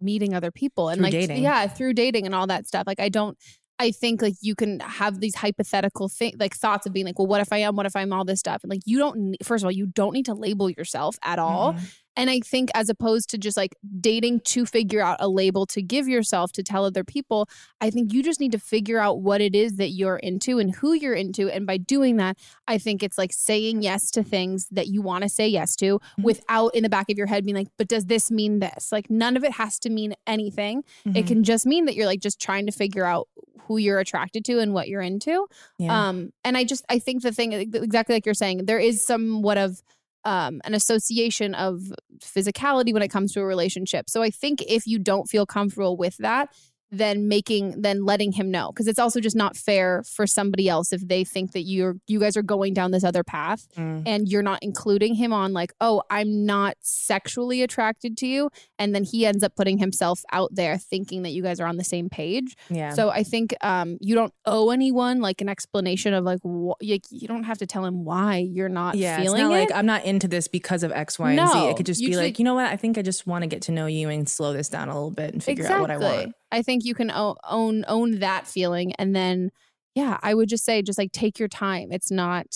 meeting 0.00 0.34
other 0.34 0.52
people 0.52 0.88
and 0.88 0.98
Through 0.98 1.04
like 1.04 1.12
dating. 1.12 1.42
yeah 1.42 1.66
through 1.66 1.94
dating 1.94 2.26
and 2.26 2.34
all 2.34 2.46
that 2.46 2.66
stuff 2.68 2.84
like 2.86 3.00
i 3.00 3.08
don't 3.08 3.36
i 3.78 3.90
think 3.90 4.20
like 4.22 4.34
you 4.40 4.54
can 4.54 4.80
have 4.80 5.20
these 5.20 5.34
hypothetical 5.34 6.08
thing 6.08 6.34
like 6.38 6.54
thoughts 6.54 6.86
of 6.86 6.92
being 6.92 7.06
like 7.06 7.18
well 7.18 7.26
what 7.28 7.40
if 7.40 7.52
i 7.52 7.58
am? 7.58 7.76
What 7.76 7.86
if 7.86 7.94
i'm 7.96 8.12
all 8.12 8.24
this 8.24 8.40
stuff? 8.40 8.62
And 8.64 8.70
like 8.70 8.80
you 8.84 8.98
don't 8.98 9.36
first 9.42 9.62
of 9.62 9.66
all 9.66 9.72
you 9.72 9.86
don't 9.86 10.12
need 10.12 10.26
to 10.26 10.34
label 10.34 10.68
yourself 10.70 11.18
at 11.22 11.38
all. 11.38 11.74
Mhm. 11.74 11.94
And 12.18 12.28
i 12.28 12.38
think 12.40 12.68
as 12.74 12.88
opposed 12.90 13.30
to 13.30 13.38
just 13.38 13.56
like 13.56 13.74
dating 14.00 14.40
to 14.40 14.66
figure 14.66 15.00
out 15.00 15.16
a 15.20 15.28
label 15.28 15.64
to 15.64 15.80
give 15.80 16.06
yourself 16.08 16.52
to 16.52 16.62
tell 16.62 16.84
other 16.84 17.04
people 17.04 17.48
i 17.80 17.88
think 17.88 18.12
you 18.12 18.22
just 18.22 18.40
need 18.40 18.52
to 18.52 18.58
figure 18.58 18.98
out 18.98 19.20
what 19.22 19.40
it 19.40 19.54
is 19.54 19.76
that 19.76 19.90
you're 19.90 20.16
into 20.18 20.58
and 20.58 20.74
who 20.76 20.92
you're 20.92 21.14
into. 21.14 21.48
And 21.48 21.66
by 21.66 21.76
doing 21.78 22.16
that 22.18 22.36
i 22.66 22.76
think 22.76 23.02
it's 23.02 23.16
like 23.16 23.32
saying 23.32 23.82
yes 23.82 24.10
to 24.10 24.22
things 24.22 24.68
that 24.72 24.88
you 24.88 25.00
want 25.00 25.22
to 25.22 25.28
say 25.28 25.48
yes 25.48 25.74
to 25.76 26.00
without 26.22 26.74
in 26.74 26.82
the 26.82 26.88
back 26.90 27.08
of 27.10 27.16
your 27.16 27.26
head 27.28 27.44
being 27.44 27.56
like 27.56 27.68
but 27.78 27.88
does 27.88 28.06
this 28.06 28.30
mean 28.30 28.58
this? 28.58 28.90
Like 28.92 29.08
none 29.08 29.36
of 29.36 29.44
it 29.44 29.52
has 29.52 29.78
to 29.80 29.90
mean 29.90 30.14
anything. 30.26 30.82
It 31.06 31.10
Mhm. 31.24 31.26
can 31.26 31.44
just 31.44 31.64
mean 31.66 31.84
that 31.86 31.94
you're 31.94 32.06
like 32.06 32.20
just 32.20 32.40
trying 32.40 32.66
to 32.66 32.72
figure 32.72 33.04
out 33.04 33.28
who 33.66 33.76
you're 33.76 33.98
attracted 34.00 34.44
to 34.46 34.58
and 34.60 34.72
what 34.74 34.88
you're 34.88 35.02
into. 35.02 35.46
Yeah. 35.78 36.08
um 36.08 36.30
and 36.44 36.56
i 36.56 36.64
just 36.64 36.84
i 36.88 36.98
think 36.98 37.22
the 37.22 37.32
thing 37.32 37.52
exactly 37.52 38.14
like 38.16 38.26
you're 38.26 38.34
saying 38.34 38.64
there 38.66 38.78
is 38.78 39.04
somewhat 39.06 39.58
of 39.58 39.82
um 40.28 40.60
an 40.64 40.74
association 40.74 41.54
of 41.54 41.92
physicality 42.20 42.92
when 42.92 43.02
it 43.02 43.08
comes 43.08 43.32
to 43.32 43.40
a 43.40 43.46
relationship. 43.54 44.04
So 44.10 44.22
i 44.22 44.30
think 44.30 44.62
if 44.78 44.86
you 44.86 44.98
don't 44.98 45.26
feel 45.34 45.46
comfortable 45.46 45.96
with 45.96 46.16
that 46.18 46.46
then 46.90 47.28
making 47.28 47.82
then 47.82 48.04
letting 48.04 48.32
him 48.32 48.50
know 48.50 48.70
because 48.72 48.86
it's 48.88 48.98
also 48.98 49.20
just 49.20 49.36
not 49.36 49.56
fair 49.56 50.02
for 50.04 50.26
somebody 50.26 50.68
else 50.68 50.92
if 50.92 51.06
they 51.06 51.22
think 51.24 51.52
that 51.52 51.62
you're 51.62 51.96
you 52.06 52.18
guys 52.18 52.36
are 52.36 52.42
going 52.42 52.72
down 52.72 52.90
this 52.90 53.04
other 53.04 53.22
path 53.22 53.66
Mm. 53.76 54.02
and 54.06 54.28
you're 54.28 54.42
not 54.42 54.58
including 54.62 55.14
him 55.14 55.32
on 55.32 55.52
like 55.52 55.72
oh 55.80 56.02
i'm 56.10 56.46
not 56.46 56.76
sexually 56.80 57.62
attracted 57.62 58.16
to 58.18 58.26
you 58.26 58.50
and 58.78 58.94
then 58.94 59.04
he 59.04 59.26
ends 59.26 59.42
up 59.42 59.54
putting 59.54 59.78
himself 59.78 60.20
out 60.32 60.54
there 60.54 60.78
thinking 60.78 61.22
that 61.22 61.30
you 61.30 61.42
guys 61.42 61.60
are 61.60 61.66
on 61.66 61.76
the 61.76 61.84
same 61.84 62.08
page 62.08 62.56
Yeah. 62.70 62.90
so 62.94 63.10
i 63.10 63.22
think 63.22 63.54
um 63.62 63.98
you 64.00 64.14
don't 64.14 64.32
owe 64.46 64.70
anyone 64.70 65.20
like 65.20 65.40
an 65.40 65.48
explanation 65.48 66.14
of 66.14 66.24
like 66.24 66.40
wh- 66.42 66.80
like 66.82 67.04
you 67.10 67.28
don't 67.28 67.44
have 67.44 67.58
to 67.58 67.66
tell 67.66 67.84
him 67.84 68.04
why 68.04 68.36
you're 68.38 68.68
not 68.68 68.94
yeah, 68.94 69.20
feeling 69.20 69.42
not 69.42 69.50
it 69.52 69.58
like 69.58 69.72
I'm 69.74 69.86
not 69.86 70.04
into 70.04 70.28
this 70.28 70.48
because 70.48 70.82
of 70.82 70.92
X, 70.92 71.18
Y, 71.18 71.32
and 71.32 71.48
Z. 71.50 71.58
It 71.68 71.76
could 71.76 71.86
just 71.86 72.00
be 72.00 72.06
just, 72.06 72.16
like, 72.18 72.24
like- 72.28 72.38
you 72.38 72.44
know 72.44 72.54
what? 72.54 72.66
I 72.66 72.76
think 72.76 72.96
I 72.98 73.02
just 73.02 73.26
want 73.26 73.42
to 73.42 73.46
get 73.46 73.62
to 73.62 73.72
know 73.72 73.86
you 73.86 74.08
and 74.08 74.28
slow 74.28 74.52
this 74.52 74.68
down 74.68 74.88
a 74.88 74.94
little 74.94 75.10
bit 75.10 75.32
and 75.34 75.42
figure 75.42 75.66
out 75.66 75.80
what 75.80 75.90
I 75.90 75.96
want. 75.98 76.34
I 76.50 76.62
think 76.62 76.84
you 76.84 76.94
can 76.94 77.10
own 77.10 77.84
own 77.88 78.18
that 78.20 78.46
feeling, 78.46 78.92
and 78.94 79.14
then 79.14 79.50
yeah, 79.94 80.18
I 80.22 80.34
would 80.34 80.48
just 80.48 80.64
say 80.64 80.82
just 80.82 80.98
like 80.98 81.12
take 81.12 81.38
your 81.38 81.48
time. 81.48 81.88
It's 81.92 82.10
not. 82.10 82.46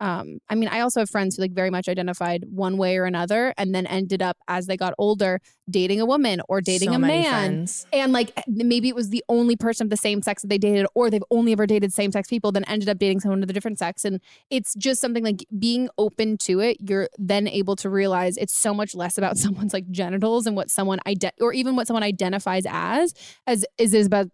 Um, 0.00 0.38
I 0.48 0.54
mean, 0.54 0.68
I 0.68 0.80
also 0.80 1.00
have 1.00 1.10
friends 1.10 1.36
who 1.36 1.42
like 1.42 1.52
very 1.52 1.70
much 1.70 1.88
identified 1.88 2.44
one 2.48 2.76
way 2.76 2.96
or 2.98 3.04
another, 3.04 3.52
and 3.58 3.74
then 3.74 3.86
ended 3.86 4.22
up 4.22 4.36
as 4.46 4.66
they 4.66 4.76
got 4.76 4.94
older 4.98 5.40
dating 5.68 6.00
a 6.00 6.06
woman 6.06 6.40
or 6.48 6.60
dating 6.60 6.90
So 6.90 6.94
a 6.94 6.98
man, 6.98 7.24
friends. 7.24 7.86
and 7.92 8.12
like 8.12 8.32
maybe 8.46 8.88
it 8.88 8.94
was 8.94 9.10
the 9.10 9.24
only 9.28 9.56
person 9.56 9.86
of 9.86 9.90
the 9.90 9.96
same 9.96 10.22
sex 10.22 10.42
that 10.42 10.48
they 10.48 10.58
dated, 10.58 10.86
or 10.94 11.10
they've 11.10 11.22
only 11.30 11.52
ever 11.52 11.66
dated 11.66 11.92
same 11.92 12.12
sex 12.12 12.28
people, 12.28 12.52
then 12.52 12.64
ended 12.64 12.88
up 12.88 12.98
dating 12.98 13.20
someone 13.20 13.42
of 13.42 13.48
the 13.48 13.52
different 13.52 13.78
sex, 13.78 14.04
and 14.04 14.20
it's 14.50 14.74
just 14.74 15.00
something 15.00 15.24
like 15.24 15.44
being 15.58 15.88
open 15.98 16.38
to 16.38 16.60
it. 16.60 16.76
You're 16.80 17.08
then 17.18 17.48
able 17.48 17.74
to 17.76 17.90
realize 17.90 18.36
it's 18.36 18.56
so 18.56 18.72
much 18.72 18.94
less 18.94 19.18
about 19.18 19.36
someone's 19.44 19.72
like 19.72 19.90
genitals 19.90 20.46
and 20.46 20.54
what 20.54 20.70
someone 20.70 21.00
or 21.40 21.52
even 21.52 21.74
what 21.76 21.86
someone 21.86 22.02
identifies 22.02 22.64
as 22.68 23.14
as 23.46 23.64
is 23.78 23.94
is 23.94 24.06
about 24.06 24.28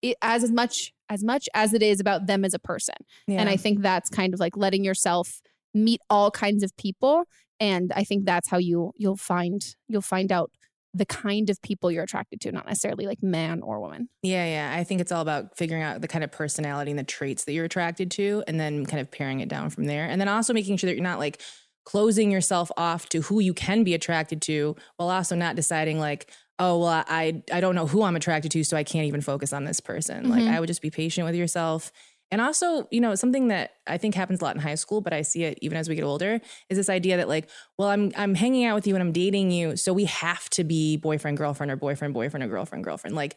it 0.00 0.16
as 0.22 0.42
as 0.42 0.50
much 0.50 0.92
as 1.12 1.22
much 1.22 1.48
as 1.54 1.74
it 1.74 1.82
is 1.82 2.00
about 2.00 2.26
them 2.26 2.44
as 2.44 2.54
a 2.54 2.58
person. 2.58 2.94
And 3.28 3.48
I 3.48 3.56
think 3.56 3.82
that's 3.82 4.08
kind 4.08 4.32
of 4.34 4.40
like 4.40 4.56
letting 4.56 4.84
yourself 4.84 5.40
meet 5.74 6.00
all 6.10 6.30
kinds 6.30 6.62
of 6.62 6.76
people 6.76 7.24
and 7.62 7.92
I 7.94 8.02
think 8.02 8.24
that's 8.24 8.48
how 8.48 8.58
you 8.58 8.92
you'll 8.96 9.16
find 9.16 9.64
you'll 9.88 10.02
find 10.02 10.32
out 10.32 10.50
the 10.94 11.06
kind 11.06 11.48
of 11.48 11.62
people 11.62 11.90
you're 11.90 12.02
attracted 12.02 12.40
to, 12.42 12.52
not 12.52 12.66
necessarily 12.66 13.06
like 13.06 13.22
man 13.22 13.62
or 13.62 13.80
woman. 13.80 14.10
Yeah, 14.22 14.44
yeah. 14.44 14.78
I 14.78 14.84
think 14.84 15.00
it's 15.00 15.10
all 15.10 15.22
about 15.22 15.56
figuring 15.56 15.82
out 15.82 16.02
the 16.02 16.08
kind 16.08 16.22
of 16.22 16.30
personality 16.30 16.90
and 16.90 16.98
the 16.98 17.04
traits 17.04 17.44
that 17.44 17.52
you're 17.52 17.64
attracted 17.64 18.10
to, 18.12 18.44
and 18.46 18.60
then 18.60 18.84
kind 18.84 19.00
of 19.00 19.10
paring 19.10 19.40
it 19.40 19.48
down 19.48 19.70
from 19.70 19.84
there. 19.84 20.04
And 20.04 20.20
then 20.20 20.28
also 20.28 20.52
making 20.52 20.76
sure 20.76 20.90
that 20.90 20.94
you're 20.94 21.02
not 21.02 21.18
like 21.18 21.40
closing 21.84 22.30
yourself 22.30 22.70
off 22.76 23.08
to 23.08 23.22
who 23.22 23.40
you 23.40 23.54
can 23.54 23.84
be 23.84 23.94
attracted 23.94 24.42
to, 24.42 24.76
while 24.96 25.08
also 25.08 25.34
not 25.34 25.56
deciding 25.56 25.98
like, 25.98 26.30
oh, 26.58 26.78
well, 26.80 27.04
I 27.08 27.42
I 27.52 27.60
don't 27.60 27.74
know 27.74 27.86
who 27.86 28.02
I'm 28.02 28.16
attracted 28.16 28.52
to, 28.52 28.64
so 28.64 28.76
I 28.76 28.84
can't 28.84 29.06
even 29.06 29.20
focus 29.20 29.52
on 29.52 29.64
this 29.64 29.80
person. 29.80 30.28
Like, 30.30 30.44
Mhm. 30.44 30.50
I 30.54 30.60
would 30.60 30.66
just 30.68 30.82
be 30.82 30.90
patient 30.90 31.26
with 31.26 31.34
yourself. 31.34 31.92
And 32.30 32.40
also, 32.40 32.88
you 32.90 33.00
know, 33.02 33.14
something 33.14 33.48
that 33.48 33.72
I 33.86 33.98
think 33.98 34.14
happens 34.14 34.40
a 34.40 34.44
lot 34.44 34.56
in 34.56 34.62
high 34.62 34.76
school, 34.76 35.02
but 35.02 35.12
I 35.12 35.20
see 35.20 35.44
it 35.44 35.58
even 35.60 35.76
as 35.76 35.86
we 35.88 35.94
get 35.94 36.04
older, 36.04 36.40
is 36.70 36.78
this 36.78 36.88
idea 36.88 37.18
that 37.18 37.28
like, 37.28 37.48
well, 37.78 37.88
I'm 37.88 38.10
I'm 38.16 38.34
hanging 38.34 38.64
out 38.64 38.74
with 38.74 38.86
you 38.86 38.94
and 38.94 39.02
I'm 39.02 39.12
dating 39.12 39.50
you, 39.50 39.76
so 39.76 39.92
we 39.92 40.04
have 40.06 40.48
to 40.50 40.64
be 40.64 40.96
boyfriend 40.96 41.36
girlfriend 41.36 41.70
or 41.70 41.76
boyfriend 41.76 42.14
boyfriend 42.14 42.42
or 42.44 42.48
girlfriend 42.48 42.84
girlfriend. 42.84 43.16
Like, 43.16 43.36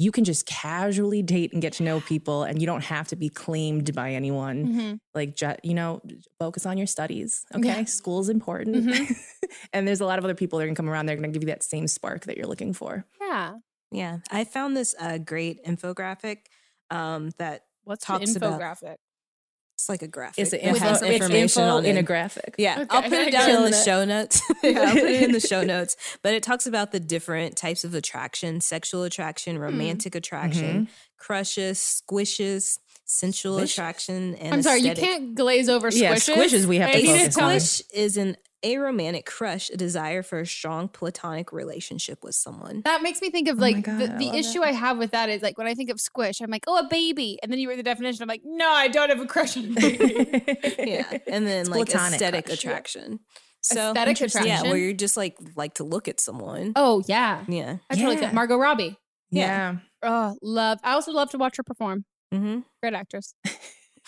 you 0.00 0.10
can 0.10 0.24
just 0.24 0.46
casually 0.46 1.22
date 1.22 1.52
and 1.52 1.60
get 1.60 1.74
to 1.74 1.82
know 1.82 2.00
people, 2.00 2.42
and 2.44 2.58
you 2.60 2.66
don't 2.66 2.84
have 2.84 3.06
to 3.08 3.16
be 3.16 3.28
claimed 3.28 3.94
by 3.94 4.12
anyone. 4.14 4.58
Mhm. 4.66 4.98
Like, 5.14 5.38
you 5.62 5.74
know, 5.74 6.00
focus 6.38 6.64
on 6.64 6.78
your 6.78 6.86
studies. 6.86 7.44
Okay, 7.54 7.68
Yeah. 7.68 7.84
school's 7.84 8.28
important, 8.30 8.76
Mhm. 8.86 9.16
and 9.74 9.86
there's 9.86 10.00
a 10.00 10.06
lot 10.06 10.18
of 10.18 10.24
other 10.24 10.34
people 10.34 10.58
that 10.58 10.64
are 10.64 10.68
gonna 10.68 10.76
come 10.76 10.88
around. 10.88 11.04
They're 11.06 11.16
gonna 11.16 11.28
give 11.36 11.42
you 11.42 11.48
that 11.54 11.62
same 11.62 11.86
spark 11.86 12.24
that 12.26 12.36
you're 12.38 12.46
looking 12.46 12.72
for. 12.72 13.04
Yeah. 13.20 13.56
Yeah, 13.92 14.18
I 14.30 14.44
found 14.44 14.76
this 14.76 14.94
uh, 15.00 15.18
great 15.18 15.64
infographic 15.64 16.46
um, 16.90 17.30
that 17.38 17.66
What's 17.84 18.04
talks 18.04 18.32
the 18.34 18.38
about. 18.38 18.60
Infographic? 19.80 19.82
It's 19.82 19.88
like 19.88 20.02
a 20.02 20.08
graphic. 20.08 20.38
It's 20.38 20.52
an 20.52 20.60
info, 20.60 20.78
has 20.80 21.02
it's 21.02 21.10
information 21.12 21.62
info 21.62 21.76
on 21.76 21.84
in 21.84 21.96
it. 21.96 22.00
a 22.00 22.02
graphic. 22.02 22.54
Yeah, 22.58 22.80
Okay. 22.80 22.86
I'll 22.90 23.02
put 23.02 23.12
it 23.12 23.32
down 23.32 23.50
in 23.50 23.70
the 23.70 23.76
show 23.84 24.04
notes. 24.04 24.42
yeah, 24.62 24.80
I'll 24.80 24.92
put 24.94 25.02
it 25.04 25.22
in 25.22 25.32
the 25.32 25.40
show 25.40 25.62
notes. 25.74 25.96
But 26.22 26.34
it 26.34 26.42
talks 26.42 26.66
about 26.66 26.92
the 26.92 27.00
different 27.00 27.56
types 27.56 27.84
of 27.84 27.94
attraction: 27.94 28.60
sexual 28.60 29.02
attraction, 29.04 29.56
Hmm. 29.56 29.62
romantic 29.62 30.14
attraction, 30.14 30.88
crushes, 31.18 31.78
squishes, 31.78 32.78
sensual 33.04 33.58
Squish? 33.58 33.72
attraction, 33.72 34.34
and 34.36 34.54
I'm 34.54 34.62
sorry, 34.62 34.80
you 34.80 34.94
can't 34.94 35.34
glaze 35.34 35.68
over 35.68 35.90
squishes. 35.90 36.00
Yeah, 36.00 36.14
squishes 36.36 36.64
we 36.66 36.76
have 36.78 36.90
to 36.92 36.98
I 36.98 37.00
need 37.02 37.10
A 37.10 37.18
focus 37.18 37.38
on. 37.38 37.60
squish 37.60 37.82
is 37.94 38.16
an 38.16 38.36
aromantic 38.62 39.24
crush, 39.26 39.70
a 39.70 39.76
desire 39.76 40.22
for 40.22 40.40
a 40.40 40.46
strong 40.46 40.88
platonic 40.88 41.52
relationship 41.52 42.22
with 42.22 42.34
someone. 42.34 42.82
That 42.84 43.02
makes 43.02 43.20
me 43.20 43.30
think 43.30 43.48
of 43.48 43.58
Oh 43.58 43.62
like 43.62 43.82
God, 43.82 43.98
the, 43.98 44.06
the 44.08 44.26
love 44.26 44.34
issue 44.34 44.60
that. 44.60 44.68
I 44.68 44.72
have 44.72 44.98
with 44.98 45.10
that 45.12 45.28
is 45.28 45.42
like 45.42 45.56
when 45.58 45.66
I 45.66 45.74
think 45.74 45.90
of 45.90 46.00
squish, 46.00 46.40
I'm 46.40 46.50
like, 46.50 46.64
oh, 46.66 46.78
a 46.78 46.88
baby. 46.88 47.38
And 47.42 47.50
then 47.50 47.58
you 47.58 47.68
read 47.68 47.78
the 47.78 47.82
definition, 47.82 48.22
I'm 48.22 48.28
like, 48.28 48.42
no, 48.44 48.68
I 48.70 48.88
don't 48.88 49.08
have 49.08 49.20
a 49.20 49.26
crush 49.26 49.56
on 49.56 49.64
a 49.64 49.68
baby. 49.74 50.42
yeah, 50.78 51.18
and 51.26 51.46
then 51.46 51.60
It's 51.62 51.70
like 51.70 51.88
aesthetic 51.94 52.46
crush. 52.46 52.58
attraction. 52.58 53.20
So 53.62 53.90
Aesthetic 53.90 54.08
interesting. 54.12 54.46
yeah, 54.46 54.54
attraction? 54.54 54.70
where 54.70 54.78
you 54.78 54.94
just 54.94 55.16
like 55.16 55.36
like 55.54 55.74
to 55.74 55.84
look 55.84 56.08
at 56.08 56.18
someone. 56.20 56.72
oh, 56.76 57.02
yeah. 57.06 57.44
Yeah. 57.48 57.76
I 57.90 57.94
totally 57.94 58.14
Yeah. 58.16 58.20
get 58.22 58.34
Margot 58.34 58.56
Robbie. 58.56 58.96
yeah. 59.30 59.76
Oh, 60.02 60.34
love. 60.40 60.78
I 60.82 60.92
also 60.92 61.12
love 61.12 61.30
to 61.32 61.38
watch 61.38 61.58
her 61.58 61.62
perform. 61.62 62.04
Mm-hmm. 62.32 62.60
Great 62.82 62.94
actress. 62.94 63.34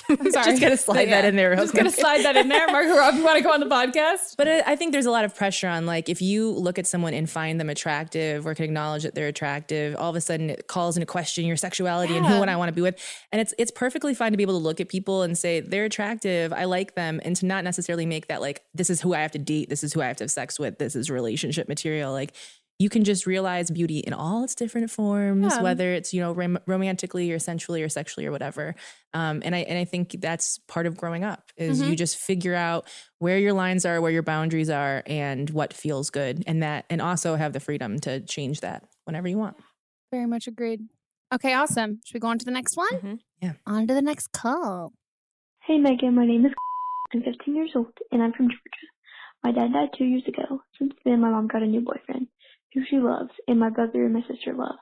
I'm 0.08 0.30
sorry. 0.32 0.46
Just 0.46 0.60
gotta 0.60 0.76
slide 0.76 1.10
that 1.10 1.24
in 1.24 1.36
there. 1.36 1.54
Just 1.54 1.74
gonna 1.74 1.90
slide 1.90 2.24
that 2.24 2.36
in 2.36 2.48
there. 2.48 2.66
Margot 2.68 2.96
Robbie, 2.96 3.18
you 3.18 3.24
want 3.24 3.36
to 3.38 3.42
go 3.44 3.52
on 3.52 3.60
the 3.60 3.66
podcast? 3.66 4.36
But 4.36 4.48
I 4.48 4.74
think 4.76 4.92
there's 4.92 5.06
a 5.06 5.10
lot 5.10 5.24
of 5.24 5.34
pressure 5.34 5.68
on 5.68 5.86
like 5.86 6.08
if 6.08 6.20
you 6.20 6.50
look 6.50 6.78
at 6.78 6.86
someone 6.86 7.14
and 7.14 7.28
find 7.28 7.60
them 7.60 7.68
attractive 7.70 8.46
or 8.46 8.54
can 8.54 8.64
acknowledge 8.64 9.02
that 9.04 9.14
they're 9.14 9.28
attractive, 9.28 9.94
all 9.96 10.10
of 10.10 10.16
a 10.16 10.20
sudden 10.20 10.50
it 10.50 10.66
calls 10.66 10.96
into 10.96 11.06
question 11.06 11.44
your 11.44 11.56
sexuality 11.56 12.16
and 12.16 12.26
who 12.26 12.32
Yeah. 12.34 12.40
would 12.40 12.48
I 12.48 12.56
want 12.56 12.68
to 12.68 12.72
be 12.74 12.80
with. 12.82 12.98
And 13.30 13.40
it's 13.40 13.54
it's 13.58 13.70
perfectly 13.70 14.14
fine 14.14 14.32
to 14.32 14.36
be 14.36 14.42
able 14.42 14.58
to 14.58 14.64
look 14.64 14.80
at 14.80 14.88
people 14.88 15.22
and 15.22 15.36
say 15.38 15.60
they're 15.60 15.84
attractive, 15.84 16.52
I 16.52 16.64
like 16.64 16.94
them, 16.94 17.20
and 17.24 17.36
to 17.36 17.46
not 17.46 17.62
necessarily 17.64 18.06
make 18.06 18.28
that 18.28 18.40
like 18.40 18.62
this 18.74 18.90
is 18.90 19.00
who 19.00 19.14
I 19.14 19.20
have 19.20 19.32
to 19.32 19.38
date, 19.38 19.68
this 19.68 19.84
is 19.84 19.92
who 19.92 20.00
I 20.02 20.06
have 20.08 20.16
to 20.16 20.24
have 20.24 20.30
sex 20.30 20.58
with, 20.58 20.78
this 20.78 20.96
is 20.96 21.10
relationship 21.10 21.68
material. 21.68 22.12
Like 22.12 22.34
you 22.82 22.88
can 22.88 23.04
just 23.04 23.26
realize 23.26 23.70
beauty 23.70 23.98
in 24.00 24.12
all 24.12 24.42
its 24.44 24.54
different 24.54 24.90
forms, 24.90 25.54
Yeah. 25.54 25.62
whether 25.62 25.92
it's 25.92 26.12
you 26.12 26.20
know 26.20 26.32
rom- 26.32 26.58
romantically 26.66 27.30
or 27.32 27.38
sensually 27.38 27.82
or 27.82 27.88
sexually 27.88 28.26
or 28.26 28.32
whatever. 28.32 28.74
Um, 29.14 29.40
and 29.44 29.54
I 29.54 29.60
and 29.70 29.78
I 29.78 29.84
think 29.84 30.16
that's 30.20 30.58
part 30.74 30.86
of 30.86 30.96
growing 30.96 31.22
up 31.24 31.42
is 31.56 31.80
Mm-hmm. 31.80 31.90
you 31.90 31.96
just 31.96 32.16
figure 32.18 32.54
out 32.54 32.88
where 33.18 33.38
your 33.38 33.52
lines 33.52 33.86
are, 33.86 34.00
where 34.00 34.10
your 34.10 34.22
boundaries 34.24 34.70
are, 34.70 35.02
and 35.06 35.48
what 35.50 35.72
feels 35.72 36.10
good, 36.10 36.42
and 36.46 36.62
that 36.62 36.84
and 36.90 37.00
also 37.00 37.36
have 37.36 37.52
the 37.52 37.60
freedom 37.60 37.98
to 38.00 38.20
change 38.20 38.60
that 38.60 38.84
whenever 39.04 39.28
you 39.28 39.38
want. 39.38 39.56
Very 40.10 40.26
much 40.26 40.46
agreed. 40.48 40.80
Okay, 41.32 41.54
awesome. 41.54 42.00
Should 42.04 42.14
we 42.14 42.20
go 42.20 42.28
on 42.28 42.38
to 42.38 42.44
the 42.44 42.50
next 42.50 42.76
one? 42.76 42.92
Mhm. 43.00 43.18
Yeah. 43.40 43.52
On 43.66 43.86
to 43.86 43.94
the 43.94 44.02
next 44.02 44.32
call. 44.32 44.92
Hey 45.66 45.78
Megan, 45.78 46.14
my 46.14 46.26
name 46.26 46.44
is 46.46 46.52
I'm 47.14 47.22
15 47.22 47.54
years 47.54 47.70
old 47.74 47.92
and 48.10 48.22
I'm 48.22 48.32
from 48.32 48.48
Georgia. 48.48 48.86
My 49.44 49.52
dad 49.52 49.72
died 49.72 49.90
two 49.98 50.04
years 50.04 50.22
ago. 50.28 50.62
Since 50.78 50.94
then, 51.04 51.20
my 51.20 51.28
mom 51.30 51.46
got 51.48 51.62
a 51.62 51.66
new 51.66 51.80
boyfriend, 51.80 52.28
who 52.74 52.84
she 52.84 52.98
loves, 52.98 53.30
and 53.46 53.58
my 53.58 53.70
brother 53.70 54.04
and 54.04 54.14
my 54.14 54.22
sister 54.22 54.54
love. 54.54 54.76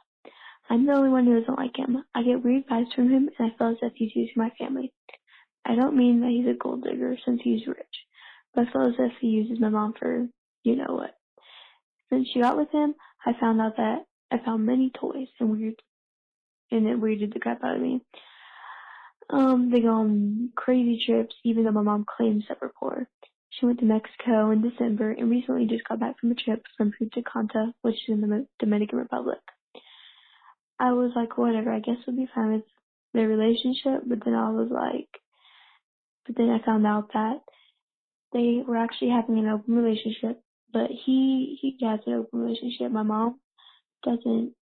I'm 0.68 0.87
the 0.87 0.92
only 0.92 1.11
one 1.11 1.26
who 1.26 1.38
doesn't 1.38 1.59
like 1.59 1.76
him. 1.76 2.05
I 2.14 2.22
get 2.22 2.44
weird 2.44 2.66
vibes 2.68 2.94
from 2.94 3.11
him, 3.11 3.29
and 3.38 3.53
I 3.53 3.57
feel 3.57 3.68
as 3.68 3.76
if 3.83 3.92
he's 3.96 4.14
using 4.14 4.35
my 4.37 4.50
family. 4.59 4.92
I 5.64 5.74
don't 5.74 5.96
mean 5.96 6.20
that 6.20 6.31
he's 6.31 6.46
a 6.46 6.59
gold 6.59 6.85
digger 6.85 7.16
since 7.24 7.40
he's 7.42 7.66
rich, 7.66 8.07
but 8.55 8.68
I 8.68 8.72
feel 8.72 8.87
as 8.87 8.94
if 8.98 9.12
he 9.20 9.29
uses 9.29 9.61
my 9.61 9.68
mom 9.68 9.94
for 9.98 10.29
you 10.62 10.76
know 10.76 10.94
what. 10.94 11.16
Since 12.11 12.29
she 12.33 12.40
got 12.40 12.57
with 12.57 12.70
him, 12.70 12.94
I 13.24 13.33
found 13.38 13.61
out 13.61 13.76
that 13.76 14.05
I 14.31 14.38
found 14.44 14.64
many 14.64 14.90
toys 14.90 15.29
and 15.38 15.50
weird, 15.50 15.74
and 16.70 16.87
it 16.87 17.00
weirded 17.00 17.33
the 17.33 17.40
crap 17.40 17.62
out 17.64 17.76
of 17.76 17.83
me. 17.83 18.00
Um, 19.29 19.70
they 19.70 19.81
go 19.81 19.90
on 19.90 20.50
crazy 20.57 21.03
trips, 21.05 21.35
even 21.44 21.64
though 21.64 21.70
my 21.72 21.83
mom 21.83 22.05
claims 22.05 22.44
that 22.48 22.59
we're 22.61 22.72
poor. 22.79 23.09
She 23.51 23.67
went 23.67 23.81
to 23.81 23.85
Mexico 23.85 24.51
in 24.51 24.63
December 24.63 25.11
and 25.11 25.31
recently 25.31 25.67
just 25.67 25.87
got 25.89 26.01
back 26.01 26.19
from 26.19 26.31
a 26.31 26.35
trip 26.35 26.65
from 26.77 26.93
Punta 27.33 27.75
which 27.83 27.97
is 28.09 28.09
in 28.09 28.21
the 28.21 28.47
Dominican 28.59 28.99
Republic. 28.99 29.41
I 30.79 30.93
was 30.93 31.13
like, 31.15 31.37
whatever, 31.37 31.71
I 31.73 31.81
guess 31.81 31.97
we'll 32.07 32.17
be 32.17 32.29
fine 32.35 32.53
with 32.53 32.65
their 33.13 33.29
relationship, 33.29 34.03
but 34.07 34.25
then 34.25 34.35
I 34.35 34.51
was 34.51 34.69
like, 34.71 35.09
but 36.27 36.37
then 36.37 36.49
I 36.49 36.65
found 36.65 36.87
out 36.87 37.13
that 37.13 37.41
they 38.33 38.63
were 38.67 38.77
actually 38.77 39.11
having 39.11 39.39
an 39.39 39.49
open 39.49 39.75
relationship, 39.75 40.41
but 40.73 40.91
he 40.91 41.59
he 41.61 41.77
has 41.85 42.01
an 42.07 42.15
open 42.15 42.41
relationship. 42.41 42.93
My 42.93 43.03
mom 43.03 43.41
doesn't 44.05 44.55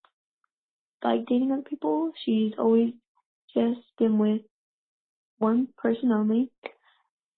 like 1.04 1.26
dating 1.26 1.52
other 1.52 1.62
people. 1.62 2.12
She's 2.24 2.52
always 2.58 2.94
just 3.54 3.80
been 3.98 4.18
with 4.18 4.42
one 5.38 5.68
person 5.76 6.10
only, 6.10 6.50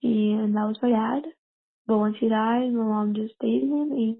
and 0.02 0.54
that 0.54 0.68
was 0.68 0.78
my 0.80 0.90
dad. 0.90 1.30
But 1.86 1.98
once 1.98 2.16
he 2.20 2.28
died, 2.28 2.72
my 2.72 2.84
mom 2.84 3.14
just 3.14 3.34
dated 3.40 3.68
him, 3.68 3.92
and 3.92 4.16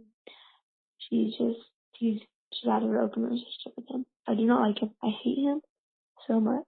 she's 0.99 1.33
just 1.37 1.61
she's 1.97 2.21
she's 2.53 2.69
out 2.69 2.83
of 2.83 2.91
an 2.91 2.97
open 2.97 3.23
relationship 3.23 3.73
with 3.77 3.89
him. 3.89 4.07
I 4.27 4.35
do 4.35 4.45
not 4.45 4.63
like 4.67 4.81
him. 4.81 4.91
I 5.03 5.11
hate 5.23 5.39
him 5.39 5.61
so 6.27 6.41
much, 6.41 6.67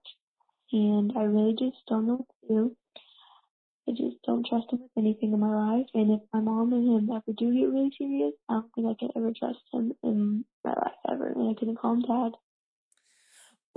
and 0.71 1.11
I 1.17 1.23
really 1.23 1.55
just 1.57 1.77
don't 1.87 2.07
know 2.07 2.25
what 2.25 2.27
to 2.41 2.47
do. 2.47 2.77
I 3.87 3.91
just 3.91 4.21
don't 4.25 4.45
trust 4.47 4.71
him 4.71 4.79
with 4.79 4.91
anything 4.97 5.33
in 5.33 5.39
my 5.39 5.53
life, 5.53 5.87
and 5.93 6.11
if 6.11 6.21
my 6.33 6.39
mom 6.39 6.71
and 6.71 6.87
him 6.87 7.09
ever 7.13 7.35
do 7.35 7.53
get 7.53 7.69
really 7.69 7.91
serious, 7.97 8.33
I 8.47 8.53
don't 8.53 8.71
think 8.73 8.87
I 8.87 8.95
can 8.97 9.09
ever 9.15 9.33
trust 9.37 9.59
him 9.73 9.93
in 10.03 10.45
my 10.63 10.71
life 10.71 10.93
ever, 11.11 11.27
and 11.27 11.49
I 11.49 11.59
couldn't 11.59 11.77
call 11.77 11.93
him 11.93 12.01
dad. 12.03 12.31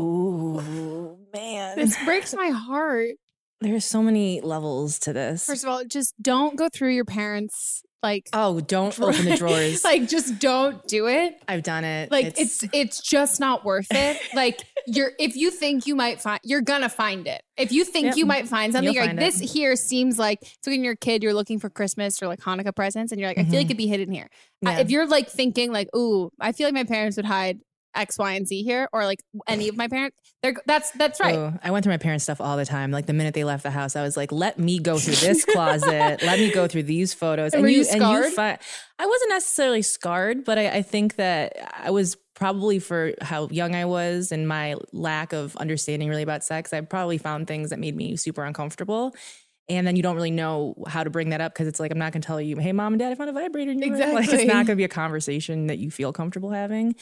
Ooh, 0.00 1.18
man. 1.32 1.76
This 1.76 1.96
breaks 2.04 2.34
my 2.36 2.50
heart. 2.50 3.16
There's 3.60 3.84
so 3.84 4.02
many 4.02 4.40
levels 4.42 4.98
to 5.00 5.12
this. 5.12 5.46
First 5.46 5.64
of 5.64 5.70
all, 5.70 5.84
just 5.84 6.14
don't 6.20 6.56
go 6.56 6.68
through 6.68 6.90
your 6.94 7.06
parents' 7.06 7.82
like 8.02 8.28
oh, 8.34 8.60
don't 8.60 8.96
open 9.00 9.24
the 9.24 9.36
drawers. 9.38 9.82
like 9.82 10.06
just 10.08 10.38
don't 10.38 10.86
do 10.86 11.08
it. 11.08 11.34
I've 11.48 11.62
done 11.62 11.82
it. 11.82 12.10
Like 12.12 12.38
it's 12.38 12.62
it's, 12.72 13.00
just 13.00 13.40
not 13.40 13.64
worth 13.64 13.86
it. 13.90 14.20
like 14.34 14.60
you're 14.86 15.12
if 15.18 15.34
you 15.34 15.50
think 15.50 15.86
you 15.86 15.96
might 15.96 16.20
find 16.20 16.38
you're 16.44 16.60
gonna 16.60 16.90
find 16.90 17.26
it. 17.26 17.40
If 17.56 17.72
you 17.72 17.84
think 17.84 18.08
Yep. 18.08 18.16
you 18.18 18.26
might 18.26 18.46
find 18.46 18.72
something, 18.74 18.84
You'll 18.84 18.94
you're 18.94 19.02
like 19.04 19.10
find 19.12 19.18
this 19.18 19.40
it. 19.40 19.48
here 19.48 19.74
seems 19.74 20.18
like 20.18 20.38
so 20.62 20.70
when 20.70 20.84
you're 20.84 20.92
a 20.92 20.96
kid, 20.96 21.22
you're 21.22 21.34
looking 21.34 21.58
for 21.58 21.70
Christmas 21.70 22.22
or 22.22 22.28
like 22.28 22.40
Hanukkah 22.40 22.76
presents, 22.76 23.10
and 23.10 23.20
you're 23.20 23.30
like, 23.30 23.38
I 23.38 23.44
feel 23.44 23.54
like 23.54 23.62
Mhm. 23.68 23.70
it'd 23.70 23.76
be 23.78 23.86
hidden 23.88 24.12
here. 24.12 24.28
Uh, 24.64 24.70
Yeah. 24.72 24.78
if 24.80 24.90
you're 24.90 25.08
like 25.08 25.30
thinking 25.30 25.72
like, 25.72 25.88
ooh, 25.96 26.30
I 26.38 26.52
feel 26.52 26.66
like 26.66 26.74
my 26.74 26.84
parents 26.84 27.16
would 27.16 27.26
hide 27.26 27.60
X, 27.96 28.18
Y, 28.18 28.32
and 28.32 28.46
Z 28.46 28.62
here, 28.62 28.88
or 28.92 29.04
like 29.04 29.20
any 29.48 29.68
of 29.68 29.76
my 29.76 29.88
parents, 29.88 30.16
they're 30.42 30.54
that's 30.66 30.90
that's 30.92 31.18
right. 31.20 31.36
Ooh, 31.36 31.58
I 31.62 31.70
went 31.70 31.84
through 31.84 31.92
my 31.94 31.98
parents' 31.98 32.24
stuff 32.24 32.40
all 32.40 32.56
the 32.56 32.66
time. 32.66 32.90
Like 32.90 33.06
the 33.06 33.12
minute 33.12 33.34
they 33.34 33.44
left 33.44 33.62
the 33.62 33.70
house, 33.70 33.96
I 33.96 34.02
was 34.02 34.16
like, 34.16 34.32
"Let 34.32 34.58
me 34.58 34.78
go 34.78 34.98
through 34.98 35.14
this 35.16 35.44
closet. 35.44 36.22
Let 36.22 36.38
me 36.38 36.50
go 36.52 36.68
through 36.68 36.84
these 36.84 37.14
photos." 37.14 37.54
And 37.54 37.62
were 37.62 37.68
you 37.68 37.80
and 37.80 37.86
scarred? 37.88 38.32
fi- 38.32 38.58
I 38.98 39.06
wasn't 39.06 39.30
necessarily 39.30 39.82
scarred, 39.82 40.44
but 40.44 40.58
I, 40.58 40.68
I 40.68 40.82
think 40.82 41.16
that 41.16 41.56
I 41.72 41.90
was 41.90 42.16
probably 42.34 42.78
for 42.78 43.14
how 43.22 43.48
young 43.48 43.74
I 43.74 43.86
was 43.86 44.30
and 44.30 44.46
my 44.46 44.76
lack 44.92 45.32
of 45.32 45.56
understanding 45.56 46.08
really 46.08 46.22
about 46.22 46.44
sex. 46.44 46.72
I 46.72 46.80
probably 46.82 47.18
found 47.18 47.46
things 47.46 47.70
that 47.70 47.78
made 47.78 47.96
me 47.96 48.16
super 48.16 48.44
uncomfortable. 48.44 49.14
And 49.68 49.84
then 49.84 49.96
you 49.96 50.02
don't 50.02 50.14
really 50.14 50.30
know 50.30 50.74
how 50.86 51.02
to 51.02 51.10
bring 51.10 51.30
that 51.30 51.40
up 51.40 51.52
because 51.52 51.66
it's 51.66 51.80
like 51.80 51.90
I'm 51.90 51.98
not 51.98 52.12
going 52.12 52.22
to 52.22 52.26
tell 52.26 52.40
you, 52.40 52.56
"Hey, 52.56 52.70
mom 52.70 52.92
and 52.92 53.00
dad, 53.00 53.10
I 53.10 53.16
found 53.16 53.30
a 53.30 53.32
vibrator." 53.32 53.72
in 53.72 53.80
your 53.80 53.90
room." 53.90 54.14
Like 54.14 54.28
it's 54.32 54.44
not 54.44 54.54
going 54.54 54.66
to 54.66 54.76
be 54.76 54.84
a 54.84 54.88
conversation 54.88 55.66
that 55.66 55.78
you 55.78 55.90
feel 55.90 56.12
comfortable 56.12 56.50
having. 56.50 56.94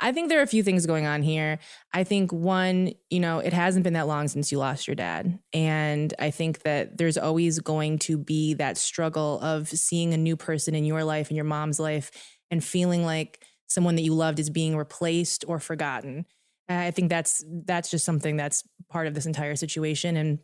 I 0.00 0.12
think 0.12 0.28
there 0.28 0.38
are 0.38 0.42
a 0.42 0.46
few 0.46 0.62
things 0.62 0.86
going 0.86 1.06
on 1.06 1.22
here. 1.22 1.58
I 1.92 2.04
think 2.04 2.32
one, 2.32 2.92
you 3.10 3.20
know, 3.20 3.38
it 3.38 3.52
hasn't 3.52 3.84
been 3.84 3.92
that 3.92 4.06
long 4.06 4.28
since 4.28 4.50
you 4.50 4.58
lost 4.58 4.88
your 4.88 4.94
dad. 4.94 5.38
And 5.52 6.14
I 6.18 6.30
think 6.30 6.60
that 6.62 6.96
there's 6.96 7.18
always 7.18 7.58
going 7.58 7.98
to 8.00 8.16
be 8.16 8.54
that 8.54 8.78
struggle 8.78 9.38
of 9.40 9.68
seeing 9.68 10.14
a 10.14 10.18
new 10.18 10.36
person 10.36 10.74
in 10.74 10.84
your 10.84 11.04
life 11.04 11.28
and 11.28 11.36
your 11.36 11.44
mom's 11.44 11.78
life 11.78 12.10
and 12.50 12.64
feeling 12.64 13.04
like 13.04 13.44
someone 13.66 13.94
that 13.96 14.02
you 14.02 14.14
loved 14.14 14.38
is 14.38 14.50
being 14.50 14.76
replaced 14.76 15.44
or 15.46 15.58
forgotten. 15.58 16.24
And 16.68 16.80
I 16.80 16.90
think 16.90 17.10
that's 17.10 17.44
that's 17.64 17.90
just 17.90 18.04
something 18.04 18.36
that's 18.36 18.64
part 18.88 19.06
of 19.06 19.14
this 19.14 19.26
entire 19.26 19.54
situation 19.56 20.16
and 20.16 20.38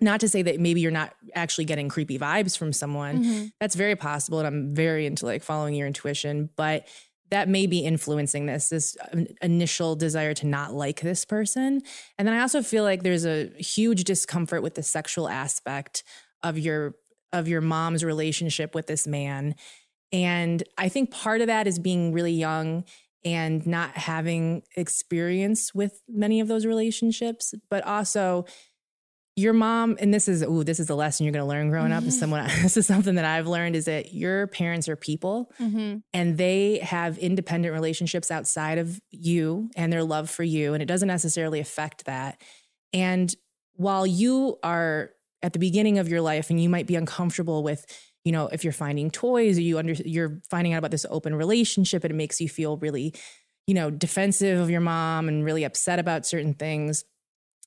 not 0.00 0.20
to 0.20 0.28
say 0.28 0.42
that 0.42 0.58
maybe 0.60 0.80
you're 0.80 0.90
not 0.90 1.14
actually 1.34 1.64
getting 1.66 1.88
creepy 1.88 2.18
vibes 2.18 2.58
from 2.58 2.72
someone. 2.72 3.22
Mhm. 3.24 3.50
That's 3.60 3.74
very 3.76 3.96
possible 3.96 4.38
and 4.40 4.46
I'm 4.46 4.74
very 4.74 5.06
into 5.06 5.24
like 5.24 5.42
following 5.42 5.74
your 5.74 5.86
intuition, 5.86 6.50
but 6.56 6.88
that 7.34 7.48
may 7.48 7.66
be 7.66 7.80
influencing 7.80 8.46
this 8.46 8.68
this 8.68 8.96
uh, 9.12 9.24
initial 9.42 9.96
desire 9.96 10.34
to 10.34 10.46
not 10.46 10.72
like 10.72 11.00
this 11.00 11.24
person. 11.24 11.82
And 12.16 12.28
then 12.28 12.32
i 12.32 12.40
also 12.40 12.62
feel 12.62 12.84
like 12.84 13.02
there's 13.02 13.26
a 13.26 13.48
huge 13.58 14.04
discomfort 14.04 14.62
with 14.62 14.76
the 14.76 14.84
sexual 14.84 15.28
aspect 15.28 16.04
of 16.44 16.56
your 16.56 16.94
of 17.32 17.48
your 17.48 17.60
mom's 17.60 18.04
relationship 18.04 18.72
with 18.72 18.86
this 18.86 19.04
man. 19.08 19.56
And 20.12 20.62
i 20.78 20.88
think 20.88 21.10
part 21.10 21.40
of 21.40 21.48
that 21.48 21.66
is 21.66 21.80
being 21.80 22.12
really 22.12 22.32
young 22.32 22.84
and 23.24 23.66
not 23.66 23.96
having 23.96 24.62
experience 24.76 25.74
with 25.74 26.02
many 26.08 26.38
of 26.38 26.46
those 26.46 26.64
relationships 26.64 27.52
but 27.68 27.84
also 27.84 28.44
your 29.36 29.52
mom 29.52 29.96
and 30.00 30.14
this 30.14 30.28
is 30.28 30.42
ooh 30.44 30.62
this 30.62 30.78
is 30.78 30.88
a 30.90 30.94
lesson 30.94 31.24
you're 31.24 31.32
going 31.32 31.42
to 31.44 31.48
learn 31.48 31.68
growing 31.68 31.90
up. 31.90 32.04
Is 32.04 32.18
someone 32.18 32.46
this 32.62 32.76
is 32.76 32.86
something 32.86 33.16
that 33.16 33.24
i've 33.24 33.48
learned 33.48 33.74
is 33.74 33.86
that 33.86 34.14
your 34.14 34.46
parents 34.46 34.88
are 34.88 34.96
people 34.96 35.50
Mm-hmm. 35.60 35.98
and 36.12 36.38
they 36.38 36.78
have 36.78 37.18
independent 37.18 37.74
relationships 37.74 38.30
outside 38.30 38.78
of 38.78 39.00
you 39.10 39.70
and 39.74 39.92
their 39.92 40.04
love 40.04 40.30
for 40.30 40.44
you 40.44 40.72
and 40.74 40.82
it 40.82 40.86
doesn't 40.86 41.08
necessarily 41.08 41.58
affect 41.60 42.04
that. 42.04 42.40
And 42.92 43.34
while 43.74 44.06
you 44.06 44.56
are 44.62 45.10
at 45.42 45.52
the 45.52 45.58
beginning 45.58 45.98
of 45.98 46.08
your 46.08 46.20
life 46.20 46.48
and 46.48 46.62
you 46.62 46.68
might 46.68 46.86
be 46.86 46.94
uncomfortable 46.94 47.62
with 47.64 47.84
you 48.24 48.30
know 48.32 48.46
if 48.52 48.62
you're 48.62 48.72
finding 48.72 49.10
toys 49.10 49.58
or 49.58 49.62
you 49.62 49.78
under 49.78 49.94
you're 49.94 50.40
finding 50.48 50.72
out 50.74 50.78
about 50.78 50.92
this 50.92 51.04
open 51.10 51.34
relationship 51.34 52.04
and 52.04 52.12
it 52.12 52.16
makes 52.16 52.40
you 52.40 52.48
feel 52.48 52.76
really 52.76 53.12
you 53.66 53.74
know 53.74 53.90
defensive 53.90 54.60
of 54.60 54.70
your 54.70 54.80
mom 54.80 55.28
and 55.28 55.44
really 55.44 55.64
upset 55.64 55.98
about 55.98 56.24
certain 56.24 56.54
things 56.54 57.04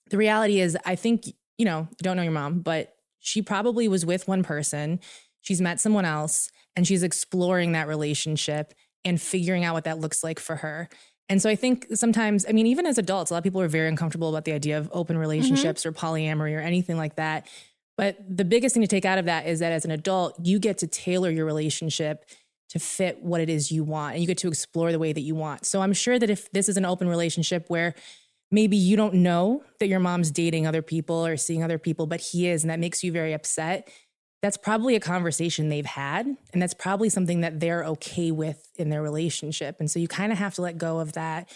the 0.10 0.18
reality 0.18 0.60
is 0.62 0.78
i 0.86 0.96
think 0.96 1.26
you 1.58 1.66
know 1.66 1.88
don't 2.02 2.18
know 2.18 2.24
your 2.24 2.32
mom 2.32 2.60
but 2.60 2.98
she 3.28 3.42
probably 3.42 3.90
was 3.90 4.06
with 4.06 4.28
one 4.28 4.42
person. 4.42 5.02
She's 5.42 5.60
met 5.60 5.82
someone 5.82 6.06
else 6.06 6.50
and 6.76 6.88
she's 6.88 7.04
exploring 7.04 7.74
that 7.74 7.88
relationship 7.88 8.74
and 9.04 9.22
figuring 9.22 9.66
out 9.66 9.74
what 9.74 9.84
that 9.84 10.00
looks 10.00 10.24
like 10.24 10.40
for 10.40 10.58
her. 10.58 10.90
And 11.30 11.42
so 11.42 11.50
i 11.50 11.56
think 11.56 11.88
sometimes 11.94 12.46
i 12.48 12.54
mean 12.54 12.68
even 12.68 12.86
as 12.86 12.98
adults 12.98 13.32
a 13.32 13.34
lot 13.34 13.40
of 13.40 13.44
people 13.44 13.60
are 13.60 13.68
very 13.68 13.90
uncomfortable 13.90 14.30
about 14.30 14.46
the 14.46 14.54
idea 14.54 14.78
of 14.78 14.90
open 14.94 15.16
mm-hmm. 15.16 15.22
relationships 15.22 15.86
or 15.86 15.92
polyamory 15.92 16.56
or 16.56 16.62
anything 16.62 16.96
like 16.96 17.16
that. 17.18 17.48
But 17.98 18.18
the 18.30 18.46
biggest 18.46 18.76
thing 18.76 18.84
to 18.84 18.88
take 18.88 19.06
out 19.06 19.18
of 19.18 19.26
that 19.26 19.46
is 19.48 19.60
that 19.60 19.74
as 19.74 19.84
an 19.84 19.92
adult 19.92 20.38
you 20.42 20.58
get 20.58 20.78
to 20.80 20.88
tailor 20.88 21.30
your 21.30 21.46
relationship 21.46 22.24
to 22.70 22.80
fit 22.80 23.22
what 23.22 23.42
it 23.42 23.50
is 23.50 23.72
you 23.72 23.84
want 23.84 24.14
and 24.14 24.22
you 24.22 24.28
get 24.28 24.38
to 24.38 24.48
explore 24.48 24.92
the 24.92 25.00
way 25.00 25.12
that 25.12 25.22
you 25.22 25.36
want. 25.36 25.66
So 25.66 25.82
i'm 25.82 25.94
sure 25.94 26.18
that 26.18 26.30
if 26.30 26.50
this 26.52 26.70
is 26.70 26.78
an 26.78 26.86
open 26.86 27.10
relationship 27.10 27.66
where 27.68 27.94
maybe 28.52 28.78
you 28.78 28.96
don't 28.96 29.16
know 29.16 29.64
that 29.80 29.88
your 29.88 30.00
mom's 30.00 30.32
dating 30.32 30.66
other 30.66 30.82
people 30.82 31.26
or 31.26 31.38
seeing 31.38 31.64
other 31.64 31.78
people, 31.78 32.08
but 32.08 32.22
he 32.22 32.48
is, 32.48 32.64
and 32.64 32.70
that 32.70 32.80
makes 32.80 33.04
you 33.04 33.12
very 33.12 33.34
upset. 33.34 33.90
That's 34.42 34.58
probably 34.58 34.96
a 34.96 35.00
conversation 35.00 35.70
they've 35.70 35.86
had, 35.86 36.28
and 36.54 36.62
that's 36.62 36.74
probably 36.74 37.10
something 37.10 37.42
that 37.42 37.60
they're 37.60 37.84
okay 37.86 38.32
with 38.32 38.70
in 38.76 38.90
their 38.90 39.02
relationship. 39.02 39.78
And 39.80 39.90
so 39.90 40.00
you 40.00 40.08
kind 40.08 40.32
of 40.32 40.38
have 40.38 40.54
to 40.56 40.62
let 40.62 40.78
go 40.78 41.00
of 41.00 41.14
that 41.14 41.52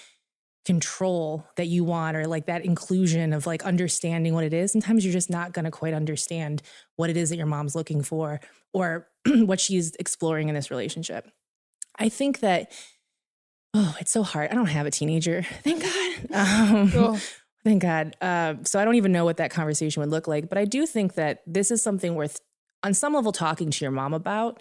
control 0.65 1.47
that 1.55 1.67
you 1.67 1.83
want 1.83 2.15
or 2.15 2.27
like 2.27 2.45
that 2.45 2.63
inclusion 2.63 3.33
of 3.33 3.47
like 3.47 3.63
understanding 3.63 4.33
what 4.33 4.43
it 4.43 4.53
is. 4.53 4.71
Sometimes 4.71 5.03
you're 5.03 5.13
just 5.13 5.29
not 5.29 5.53
going 5.53 5.65
to 5.65 5.71
quite 5.71 5.93
understand 5.93 6.61
what 6.97 7.09
it 7.09 7.17
is 7.17 7.29
that 7.29 7.37
your 7.37 7.47
mom's 7.47 7.75
looking 7.75 8.03
for 8.03 8.39
or 8.73 9.07
what 9.27 9.59
she's 9.59 9.95
exploring 9.95 10.49
in 10.49 10.55
this 10.55 10.69
relationship. 10.69 11.27
I 11.97 12.09
think 12.09 12.39
that 12.39 12.71
Oh, 13.73 13.95
it's 13.99 14.11
so 14.11 14.23
hard. 14.23 14.51
I 14.51 14.55
don't 14.55 14.65
have 14.67 14.85
a 14.85 14.91
teenager. 14.91 15.43
Thank 15.63 15.81
God. 15.83 16.17
Um, 16.33 16.91
Oh. 16.95 17.19
Thank 17.63 17.83
God. 17.83 18.15
Uh, 18.19 18.55
so 18.63 18.79
I 18.79 18.85
don't 18.85 18.95
even 18.95 19.11
know 19.11 19.23
what 19.23 19.37
that 19.37 19.51
conversation 19.51 20.01
would 20.01 20.09
look 20.09 20.27
like. 20.27 20.49
But 20.49 20.57
I 20.57 20.65
do 20.65 20.87
think 20.87 21.13
that 21.13 21.41
this 21.45 21.69
is 21.69 21.83
something 21.83 22.15
worth, 22.15 22.39
on 22.81 22.95
some 22.95 23.13
level, 23.13 23.31
talking 23.31 23.69
to 23.69 23.85
your 23.85 23.91
mom 23.91 24.13
about. 24.15 24.59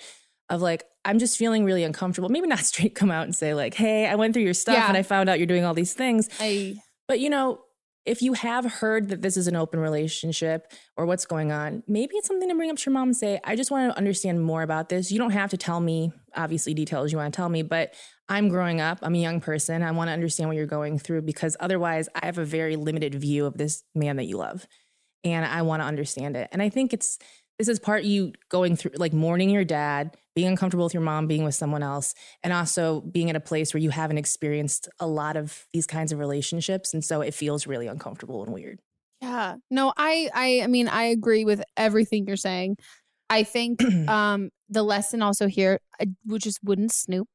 Of 0.51 0.61
like, 0.61 0.85
I'm 1.05 1.18
just 1.18 1.38
feeling 1.38 1.64
really 1.64 1.83
uncomfortable. 1.85 2.29
Maybe 2.29 2.46
not 2.46 2.59
straight 2.59 2.94
come 2.94 3.11
out 3.11 3.23
and 3.25 3.35
say 3.35 3.55
like, 3.55 3.73
"Hey, 3.73 4.07
I 4.07 4.16
went 4.16 4.35
through 4.35 4.42
your 4.42 4.53
stuff 4.53 4.75
Yeah. 4.75 4.88
and 4.88 4.96
I 4.99 5.03
found 5.03 5.31
out 5.31 5.38
you're 5.38 5.46
doing 5.46 5.64
all 5.64 5.73
these 5.75 5.94
things." 5.94 6.29
I 6.40 6.75
But 7.09 7.20
you 7.20 7.31
know, 7.31 7.61
if 8.05 8.20
you 8.20 8.33
have 8.35 8.64
heard 8.66 9.09
that 9.11 9.23
this 9.23 9.37
is 9.38 9.46
an 9.46 9.57
open 9.57 9.79
relationship 9.81 10.70
or 10.96 11.07
what's 11.07 11.25
going 11.25 11.53
on, 11.53 11.83
maybe 11.87 12.16
it's 12.16 12.27
something 12.27 12.49
to 12.49 12.55
bring 12.55 12.68
up 12.70 12.77
to 12.79 12.90
your 12.90 12.94
mom 12.94 13.09
and 13.09 13.16
say, 13.16 13.40
I 13.44 13.57
just 13.57 13.70
want 13.70 13.92
to 13.92 13.96
understand 13.96 14.42
more 14.42 14.62
about 14.62 14.88
this. 14.88 15.11
You 15.12 15.18
don't 15.18 15.31
have 15.31 15.51
to 15.51 15.57
tell 15.57 15.81
me, 15.81 16.12
obviously, 16.35 16.75
details 16.75 17.12
you 17.12 17.18
want 17.18 17.33
to 17.33 17.37
tell 17.37 17.49
me, 17.49 17.62
but 17.62 17.94
I'm 18.31 18.49
growing 18.49 18.81
up. 18.81 19.01
I'm 19.03 19.14
a 19.16 19.19
young 19.19 19.40
person. 19.40 19.83
I 19.83 19.90
want 19.90 20.09
to 20.09 20.12
understand 20.12 20.49
what 20.49 20.57
you're 20.57 20.66
going 20.66 20.99
through 21.01 21.23
because 21.23 21.57
otherwise, 21.59 22.09
I 22.14 22.27
have 22.27 22.38
a 22.38 22.45
very 22.45 22.77
limited 22.77 23.16
view 23.16 23.45
of 23.45 23.59
this 23.59 23.83
man 23.95 24.16
that 24.16 24.25
you 24.25 24.37
love. 24.37 24.66
And 25.25 25.45
I 25.45 25.62
want 25.62 25.83
to 25.83 25.87
understand 25.87 26.37
it. 26.37 26.49
And 26.53 26.62
I 26.62 26.69
think 26.69 26.93
it's, 26.95 27.19
this 27.59 27.69
is 27.69 27.81
part 27.81 28.05
you 28.05 28.33
going 28.49 28.77
through, 28.77 28.93
like 28.95 29.12
mourning 29.12 29.51
your 29.51 29.64
dad, 29.64 30.16
being 30.37 30.47
uncomfortable 30.47 30.85
with 30.85 30.95
your 30.95 31.03
mom, 31.03 31.27
being 31.27 31.43
with 31.43 31.57
someone 31.57 31.83
else, 31.83 32.14
and 32.43 32.53
also 32.53 33.01
being 33.01 33.29
at 33.29 33.37
a 33.37 33.40
place 33.40 33.75
where 33.75 33.83
you 33.83 33.90
haven't 33.90 34.16
experienced 34.16 34.88
a 35.01 35.09
lot 35.09 35.37
of 35.37 35.66
these 35.73 35.87
kinds 35.87 36.12
of 36.12 36.21
relationships. 36.21 36.95
And 36.95 37.05
so 37.05 37.21
it 37.21 37.35
feels 37.35 37.66
really 37.66 37.88
uncomfortable 37.88 38.45
and 38.45 38.55
weird. 38.55 38.79
Yeah. 39.21 39.57
No, 39.71 39.93
I 39.97 40.31
I 40.33 40.62
I 40.62 40.66
mean 40.69 40.88
I 40.88 41.05
agree 41.05 41.45
with 41.45 41.62
everything 41.77 42.27
you're 42.27 42.37
saying. 42.37 42.79
I 43.29 43.43
think 43.43 43.83
um 44.09 44.51
the 44.69 44.83
lesson 44.83 45.21
also 45.21 45.47
here 45.47 45.81
I 46.01 46.07
would 46.27 46.40
just 46.40 46.61
wouldn't 46.62 46.93
snoop. 46.93 47.29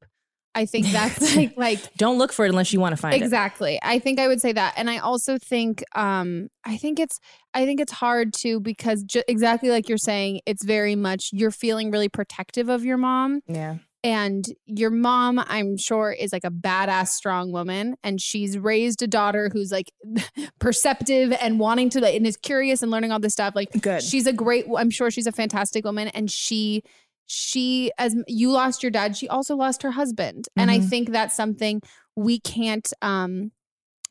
I 0.56 0.66
think 0.66 0.86
that's 0.86 1.36
like 1.36 1.56
like 1.56 1.94
Don't 1.96 2.18
look 2.18 2.32
for 2.32 2.44
it 2.44 2.48
unless 2.48 2.72
you 2.72 2.80
want 2.80 2.94
to 2.94 2.96
find 2.96 3.14
it. 3.14 3.22
exactly. 3.22 3.78
I 3.82 3.98
think 4.00 4.18
I 4.18 4.26
would 4.26 4.40
say 4.40 4.52
that. 4.52 4.74
And 4.76 4.90
I 4.90 4.98
also 4.98 5.38
think 5.38 5.84
um 5.94 6.48
I 6.64 6.76
think 6.78 6.98
it's 6.98 7.20
I 7.54 7.64
think 7.66 7.78
it's 7.80 7.92
hard 7.92 8.32
too 8.32 8.58
because 8.60 9.02
ju- 9.04 9.22
exactly 9.28 9.70
like 9.70 9.88
you're 9.88 9.98
saying 9.98 10.40
it's 10.46 10.64
very 10.64 10.96
much 10.96 11.30
you're 11.32 11.50
feeling 11.52 11.90
really 11.92 12.08
protective 12.08 12.68
of 12.68 12.84
your 12.84 12.96
mom 12.96 13.40
Yeah. 13.46 13.76
and 14.04 14.44
your 14.66 14.90
mom 14.90 15.42
i'm 15.48 15.76
sure 15.78 16.10
is 16.12 16.32
like 16.32 16.44
a 16.44 16.50
badass 16.50 17.08
strong 17.08 17.50
woman 17.52 17.96
and 18.04 18.20
she's 18.20 18.58
raised 18.58 19.00
a 19.02 19.06
daughter 19.06 19.48
who's 19.52 19.72
like 19.72 19.90
perceptive 20.58 21.32
and 21.40 21.58
wanting 21.58 21.90
to 21.90 22.04
and 22.06 22.26
is 22.26 22.36
curious 22.36 22.82
and 22.82 22.90
learning 22.90 23.12
all 23.12 23.18
this 23.18 23.32
stuff 23.32 23.54
like 23.54 23.70
Good. 23.80 24.02
she's 24.02 24.26
a 24.26 24.32
great 24.32 24.66
i'm 24.76 24.90
sure 24.90 25.10
she's 25.10 25.26
a 25.26 25.32
fantastic 25.32 25.84
woman 25.84 26.08
and 26.08 26.30
she 26.30 26.82
she 27.26 27.90
as 27.98 28.14
you 28.26 28.50
lost 28.50 28.82
your 28.82 28.90
dad 28.90 29.16
she 29.16 29.28
also 29.28 29.56
lost 29.56 29.82
her 29.82 29.90
husband 29.92 30.46
and 30.56 30.70
i 30.70 30.78
Mhm. 30.78 30.88
think 30.88 31.10
that's 31.10 31.34
something 31.34 31.80
we 32.14 32.38
can't 32.38 32.92
um 33.02 33.50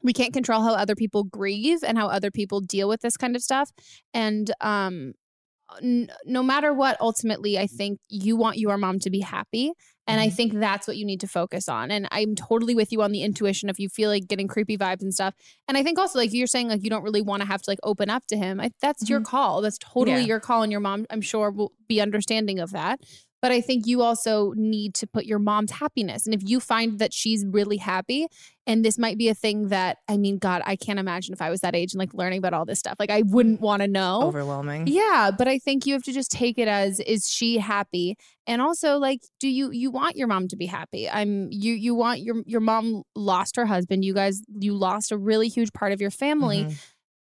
we 0.04 0.14
can't 0.14 0.34
control 0.34 0.62
how 0.62 0.74
other 0.74 0.96
people 0.96 1.24
grieve 1.24 1.80
and 1.84 1.98
how 1.98 2.08
other 2.08 2.30
people 2.30 2.60
deal 2.62 2.88
with 2.88 3.02
this 3.02 3.18
kind 3.18 3.36
of 3.36 3.42
stuff 3.42 3.72
and 4.14 4.52
um 4.62 5.14
no 5.82 6.44
matter 6.44 6.74
what, 6.74 6.98
ultimately, 7.02 7.58
I 7.58 7.68
think 7.68 8.00
you 8.10 8.36
want 8.36 8.58
your 8.58 8.78
mom 8.78 9.00
to 9.00 9.10
be 9.10 9.20
happy. 9.22 9.74
And 10.08 10.22
I 10.22 10.28
Mm-hmm. 10.28 10.36
think 10.36 10.54
that's 10.60 10.88
what 10.88 10.98
you 10.98 11.06
need 11.06 11.22
to 11.22 11.28
focus 11.28 11.68
on. 11.68 11.90
And 11.90 12.08
I'm 12.12 12.36
totally 12.36 12.76
with 12.76 12.92
you 12.92 13.02
on 13.02 13.12
the 13.12 13.24
intuition 13.24 13.70
if 13.70 13.80
you 13.80 13.90
feel 13.90 14.10
like 14.12 14.28
getting 14.28 14.48
creepy 14.48 14.78
vibes 14.78 15.02
and 15.02 15.12
stuff. 15.12 15.34
And 15.68 15.78
I 15.78 15.84
think 15.84 15.98
also, 15.98 16.20
like 16.20 16.32
you're 16.32 16.46
saying, 16.46 16.70
like 16.70 16.84
you 16.84 16.92
don't 16.92 17.02
really 17.02 17.24
want 17.24 17.42
to 17.42 17.48
have 17.48 17.64
to 17.64 17.70
like 17.72 17.80
open 17.82 18.12
up 18.12 18.28
to 18.28 18.38
him. 18.38 18.60
I, 18.60 18.70
that's 18.82 19.10
your 19.10 19.22
call. 19.22 19.62
That's 19.62 19.80
totally 19.80 20.12
Mm-hmm. 20.12 20.22
Yeah. 20.22 20.28
your 20.28 20.40
call. 20.40 20.62
And 20.62 20.72
your 20.72 20.82
mom, 20.82 21.08
I'm 21.10 21.22
sure, 21.22 21.50
will 21.50 21.72
be 21.88 22.00
understanding 22.02 22.60
of 22.60 22.72
that. 22.72 23.00
But 23.46 23.52
I 23.52 23.62
think 23.62 23.86
you 23.86 24.02
also 24.02 24.54
need 24.56 24.96
to 24.96 25.06
put 25.06 25.26
your 25.26 25.38
mom's 25.38 25.70
happiness. 25.70 26.26
And 26.26 26.34
if 26.34 26.42
you 26.44 26.60
find 26.60 26.98
that 26.98 27.14
she's 27.14 27.46
really 27.46 27.78
happy, 27.78 28.26
and 28.66 28.84
this 28.84 28.98
might 28.98 29.20
be 29.20 29.30
a 29.30 29.36
thing 29.36 29.68
that, 29.68 29.98
I 30.08 30.18
mean, 30.18 30.40
God, 30.40 30.64
I 30.66 30.76
can't 30.76 30.98
imagine 30.98 31.32
if 31.32 31.42
I 31.44 31.52
was 31.52 31.60
that 31.62 31.76
age 31.76 31.94
and 31.94 32.00
like 32.00 32.16
learning 32.16 32.40
about 32.40 32.54
all 32.56 32.66
this 32.66 32.80
stuff. 32.80 32.96
Like, 32.98 33.12
I 33.12 33.22
wouldn't 33.22 33.62
want 33.62 33.84
to 33.84 33.88
know. 33.88 34.24
Overwhelming. 34.24 34.88
Yeah, 34.88 35.30
but 35.38 35.48
I 35.48 35.60
think 35.60 35.86
you 35.86 35.94
have 35.94 36.02
to 36.06 36.12
just 36.12 36.32
take 36.32 36.58
it 36.58 36.68
as 36.68 37.00
is 37.02 37.30
she 37.30 37.60
happy? 37.60 38.18
And 38.48 38.64
also 38.64 38.98
like 38.98 39.22
do 39.40 39.48
you 39.48 39.70
you 39.72 39.92
want 39.92 40.16
your 40.16 40.28
mom 40.28 40.48
to 40.48 40.56
be 40.56 40.66
happy? 40.66 41.08
I'm 41.08 41.48
you 41.52 41.74
you 41.74 41.94
want 41.94 42.22
your 42.22 42.38
your 42.48 42.62
mom 42.62 43.04
lost 43.16 43.56
her 43.58 43.68
husband. 43.68 44.04
You 44.04 44.16
guys 44.16 44.42
you 44.60 44.74
lost 44.74 45.12
a 45.12 45.18
really 45.18 45.50
huge 45.50 45.72
part 45.74 45.92
of 45.92 46.02
your 46.02 46.12
family 46.12 46.62
Mhm. 46.66 46.76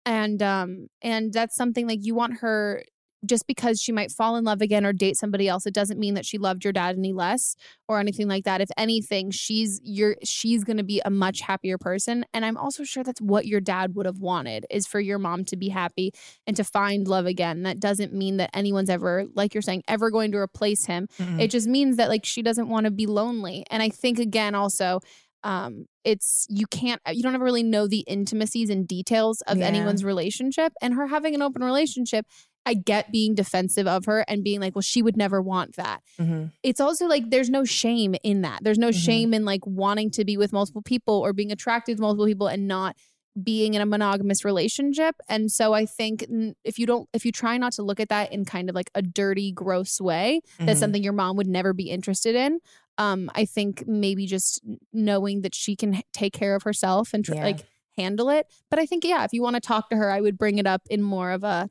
and 0.07 0.41
um 0.43 0.87
and 1.01 1.31
that's 1.33 1.55
something 1.55 1.87
like 1.87 1.99
you 2.01 2.15
want 2.15 2.39
her 2.39 2.83
just 3.25 3.47
because 3.47 3.79
she 3.81 3.91
might 3.91 4.11
fall 4.11 4.35
in 4.35 4.43
love 4.43 4.61
again 4.61 4.85
or 4.85 4.93
date 4.93 5.17
somebody 5.17 5.47
else 5.47 5.65
it 5.65 5.73
doesn't 5.73 5.99
mean 5.99 6.13
that 6.13 6.25
she 6.25 6.37
loved 6.37 6.63
your 6.63 6.73
dad 6.73 6.95
any 6.97 7.13
less 7.13 7.55
or 7.87 7.99
anything 7.99 8.27
like 8.27 8.43
that. 8.45 8.61
If 8.61 8.69
anything 8.77 9.31
she's 9.31 9.79
you're 9.83 10.15
she's 10.23 10.63
going 10.63 10.77
to 10.77 10.83
be 10.83 11.01
a 11.05 11.09
much 11.09 11.41
happier 11.41 11.77
person. 11.77 12.25
And 12.33 12.45
i'm 12.45 12.57
also 12.57 12.83
sure 12.83 13.03
that's 13.03 13.21
what 13.21 13.45
your 13.45 13.61
dad 13.61 13.95
would 13.95 14.05
have 14.05 14.19
wanted 14.19 14.65
is 14.69 14.87
for 14.87 14.99
your 14.99 15.19
mom 15.19 15.43
to 15.45 15.55
be 15.57 15.69
happy 15.69 16.11
and 16.47 16.55
to 16.57 16.63
find 16.63 17.07
love 17.07 17.25
again. 17.25 17.63
That 17.63 17.79
doesn't 17.79 18.13
mean 18.13 18.37
that 18.37 18.49
anyone's 18.53 18.89
ever 18.89 19.25
like 19.35 19.53
you're 19.53 19.61
saying 19.61 19.83
ever 19.87 20.09
going 20.11 20.31
to 20.31 20.37
replace 20.37 20.85
him. 20.85 21.07
Mhm. 21.19 21.41
it 21.41 21.51
just 21.51 21.67
means 21.67 21.97
that 21.97 22.09
like 22.09 22.25
she 22.25 22.41
doesn't 22.41 22.69
want 22.69 22.85
to 22.85 22.91
be 22.91 23.05
lonely. 23.05 23.65
And 23.69 23.81
i 23.83 23.89
think 23.89 24.19
again 24.19 24.55
also 24.55 24.99
um 25.43 25.85
it's 26.03 26.47
you 26.49 26.65
can't 26.67 26.99
you 27.11 27.21
don't 27.21 27.35
ever 27.35 27.43
really 27.45 27.61
know 27.63 27.87
the 27.87 28.03
intimacies 28.07 28.69
and 28.69 28.87
details 28.87 29.41
of 29.41 29.57
Yeah. 29.59 29.65
anyone's 29.67 30.03
relationship. 30.03 30.73
And 30.81 30.93
her 30.95 31.07
having 31.07 31.35
an 31.35 31.41
open 31.43 31.63
relationship 31.63 32.25
i 32.65 32.73
get 32.73 33.11
being 33.11 33.35
defensive 33.35 33.87
of 33.87 34.05
her 34.05 34.25
and 34.27 34.43
being 34.43 34.59
like 34.59 34.75
well 34.75 34.81
she 34.81 35.01
would 35.01 35.17
never 35.17 35.41
want 35.41 35.75
that 35.75 36.01
Mhm. 36.19 36.51
it's 36.63 36.79
also 36.81 37.05
like 37.07 37.29
there's 37.29 37.49
no 37.49 37.63
shame 37.63 38.15
in 38.23 38.41
that 38.41 38.63
there's 38.63 38.77
no 38.79 38.91
shame 38.91 39.33
in 39.33 39.45
like 39.45 39.65
wanting 39.65 40.09
to 40.11 40.25
be 40.25 40.37
with 40.37 40.51
multiple 40.53 40.81
people 40.81 41.15
or 41.15 41.33
being 41.33 41.51
attracted 41.51 41.97
to 41.97 42.01
multiple 42.01 42.25
people 42.25 42.47
and 42.47 42.67
not 42.67 42.95
being 43.43 43.73
in 43.73 43.81
a 43.81 43.85
monogamous 43.85 44.45
relationship 44.45 45.15
and 45.27 45.51
so 45.51 45.73
i 45.73 45.85
think 45.85 46.25
if 46.63 46.79
you 46.79 46.85
don't 46.85 47.09
if 47.13 47.25
you 47.25 47.31
try 47.31 47.57
not 47.57 47.73
to 47.73 47.83
look 47.83 47.99
at 47.99 48.07
that 48.09 48.31
in 48.31 48.45
kind 48.45 48.69
of 48.69 48.75
like 48.75 48.89
a 48.95 49.01
dirty 49.01 49.51
gross 49.51 49.99
way 49.99 50.39
that's 50.59 50.77
Mhm. 50.77 50.79
something 50.79 51.03
your 51.03 51.11
mom 51.13 51.35
would 51.35 51.47
never 51.47 51.73
be 51.73 51.89
interested 51.89 52.33
in 52.35 52.59
um 52.97 53.29
i 53.35 53.43
think 53.43 53.85
maybe 53.87 54.25
just 54.25 54.61
knowing 54.93 55.41
that 55.41 55.53
she 55.53 55.75
can 55.75 56.01
take 56.13 56.31
care 56.31 56.55
of 56.55 56.63
herself 56.63 57.13
and 57.13 57.25
tr- 57.25 57.33
Yeah. 57.35 57.43
like 57.43 57.65
handle 57.97 58.29
it 58.29 58.47
but 58.69 58.79
i 58.79 58.85
think 58.85 59.03
yeah 59.03 59.23
if 59.25 59.33
you 59.33 59.41
want 59.41 59.55
to 59.55 59.59
talk 59.61 59.89
to 59.89 59.97
her 59.97 60.09
i 60.11 60.21
would 60.21 60.37
bring 60.37 60.57
it 60.57 60.65
up 60.67 60.83
in 60.89 61.01
more 61.01 61.31
of 61.31 61.43
a 61.43 61.69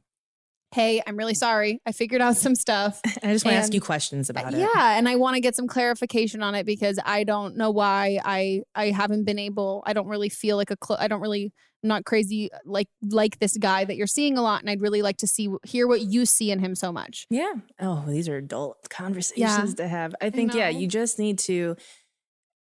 hey 0.75 1.01
i'm 1.07 1.17
really 1.17 1.35
sorry 1.35 1.81
i 1.87 1.93
figured 1.93 2.21
out 2.21 2.37
some 2.37 2.55
stuff 2.55 3.01
I 3.23 3.33
just 3.33 3.45
want 3.45 3.55
to 3.55 3.59
ask 3.59 3.73
you 3.73 3.81
questions 3.81 4.29
about 4.29 4.53
it. 4.53 4.59
yeah, 4.61 4.99
and 4.99 5.09
I 5.09 5.17
want 5.17 5.35
to 5.37 5.41
get 5.41 5.57
some 5.57 5.67
clarification 5.67 6.43
on 6.43 6.55
it 6.55 6.67
because 6.67 6.99
I 7.05 7.25
don't 7.25 7.57
know 7.57 7.71
why 7.71 8.19
I 8.25 8.63
I 8.75 8.91
haven't 8.91 9.25
been 9.25 9.39
able. 9.39 9.83
I 9.87 9.93
don't 9.95 10.09
really 10.09 10.29
feel 10.29 10.57
like 10.57 10.71
a 10.71 10.77
clo- 10.77 10.97
I 10.99 11.09
don't 11.09 11.21
really 11.21 11.53
I'm 11.83 11.89
not 11.89 12.05
crazy 12.05 12.53
uh, 12.53 12.59
like 12.65 12.89
like 13.03 13.39
this 13.39 13.57
guy 13.57 13.85
that 13.85 13.97
you're 13.97 14.07
seeing 14.07 14.37
a 14.37 14.43
lot, 14.43 14.61
and 14.61 14.69
I'd 14.71 14.81
really 14.81 15.03
like 15.03 15.19
to 15.19 15.27
see 15.27 15.49
hear 15.65 15.87
what 15.87 16.01
you 16.03 16.27
see 16.27 16.51
in 16.51 16.59
him 16.59 16.75
so 16.75 16.93
much. 16.93 17.27
Yeah. 17.31 17.53
Oh, 17.81 18.05
these 18.07 18.29
are 18.29 18.37
adult 18.37 18.89
conversations 18.91 19.75
to 19.75 19.89
have. 19.89 20.15
I 20.21 20.31
think, 20.31 20.55
yeah, 20.55 20.69
you 20.69 20.87
just 20.87 21.19
need 21.19 21.39
to, 21.41 21.77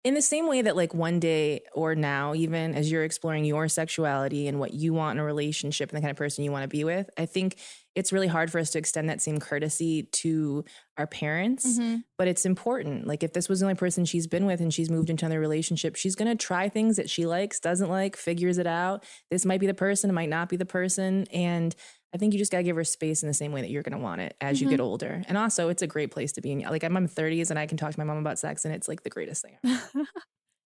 in 0.04 0.16
the 0.16 0.22
same 0.22 0.48
way 0.48 0.62
that, 0.62 0.76
like, 0.76 0.94
one 0.94 1.20
day 1.20 1.62
or 1.74 1.96
now, 1.96 2.34
even 2.34 2.76
as 2.76 2.92
you're 2.92 3.06
exploring 3.06 3.46
your 3.46 3.70
sexuality 3.70 4.48
and 4.48 4.60
what 4.60 4.74
you 4.74 4.94
want 4.94 5.18
in 5.18 5.22
a 5.22 5.26
relationship 5.26 5.90
and 5.90 5.98
the 5.98 6.02
kind 6.02 6.12
of 6.12 6.18
person 6.18 6.44
you 6.44 6.52
want 6.52 6.64
to 6.64 6.68
be 6.68 6.84
with, 6.84 7.10
I 7.18 7.26
think 7.26 7.58
it's 7.96 8.12
really 8.12 8.28
hard 8.28 8.52
for 8.52 8.60
us 8.60 8.72
to 8.72 8.80
extend 8.80 9.10
that 9.10 9.22
same 9.22 9.40
courtesy 9.40 10.04
to 10.12 10.66
our 10.98 11.08
parents. 11.08 11.80
Mhm. 11.80 12.04
But 12.18 12.28
it's 12.28 12.46
important. 12.46 13.08
Like, 13.08 13.24
if 13.24 13.34
this 13.34 13.48
was 13.48 13.60
the 13.62 13.66
only 13.66 13.76
person 13.76 14.04
she's 14.04 14.28
been 14.28 14.46
with 14.46 14.60
and 14.60 14.74
she's 14.74 14.90
moved 14.90 15.10
into 15.10 15.26
another 15.26 15.40
relationship, 15.40 15.96
she's 15.96 16.16
going 16.16 16.30
to 16.36 16.44
try 16.46 16.68
things 16.68 16.98
that 16.98 17.10
she 17.10 17.26
likes, 17.26 17.60
doesn't 17.62 17.90
like, 17.90 18.18
figures 18.18 18.58
it 18.58 18.68
out. 18.68 19.06
This 19.32 19.46
might 19.46 19.60
be 19.62 19.68
the 19.68 19.74
person, 19.74 20.10
it 20.10 20.14
might 20.14 20.30
not 20.30 20.50
be 20.50 20.58
the 20.58 20.66
person. 20.66 21.26
And 21.32 21.76
I 22.14 22.18
think 22.18 22.34
you 22.34 22.40
just 22.40 22.52
got 22.52 22.60
to 22.60 22.64
give 22.64 22.76
her 22.76 22.84
space 22.84 23.24
in 23.24 23.28
the 23.28 23.34
same 23.34 23.52
way 23.52 23.62
that 23.62 23.70
you're 23.72 23.82
going 23.84 23.98
to 23.98 24.04
want 24.04 24.22
it 24.22 24.36
as 24.40 24.62
you 24.62 24.68
Mhm. 24.68 24.72
get 24.72 24.80
older. 24.80 25.24
And 25.28 25.38
also, 25.38 25.70
it's 25.70 25.82
a 25.82 25.88
great 25.88 26.12
place 26.12 26.32
to 26.34 26.42
be 26.42 26.52
in. 26.52 26.60
Like, 26.60 26.84
I'm 26.84 26.96
in 26.96 27.04
my 27.04 27.08
30s 27.08 27.50
and 27.50 27.58
I 27.58 27.66
can 27.66 27.78
talk 27.78 27.92
to 27.92 28.00
my 28.00 28.04
mom 28.06 28.18
about 28.18 28.38
sex, 28.38 28.66
and 28.66 28.74
it's 28.74 28.88
like 28.88 29.04
the 29.04 29.10
greatest 29.10 29.42
thing 29.44 29.58
ever. 29.64 29.82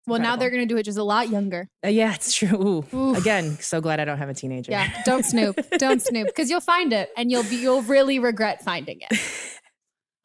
Well, 0.09 0.21
now 0.21 0.37
they're 0.37 0.49
gonna 0.49 0.65
do 0.65 0.77
it 0.77 0.83
just 0.83 0.97
a 0.97 1.03
lot 1.03 1.27
younger. 1.27 1.67
Uh, 1.85 1.89
yeah, 1.89 2.13
it's 2.13 2.33
true. 2.33 2.55
Ooh. 2.93 2.95
Oof. 2.97 3.17
Again, 3.17 3.57
so 3.59 3.81
glad 3.81 3.99
I 3.99 4.05
don't 4.05 4.19
have 4.19 4.29
a 4.29 4.33
teenager. 4.33 4.71
Yeah, 4.71 4.87
don't 5.03 5.25
snoop, 5.25 5.59
don't 5.77 6.01
snoop, 6.01 6.27
because 6.27 6.49
you'll 6.49 6.61
find 6.61 6.93
it 6.93 7.09
and 7.17 7.29
you'll 7.29 7.43
be 7.43 7.57
you'll 7.57 7.81
really 7.81 8.17
regret 8.17 8.63
finding 8.63 9.01
it. 9.01 9.11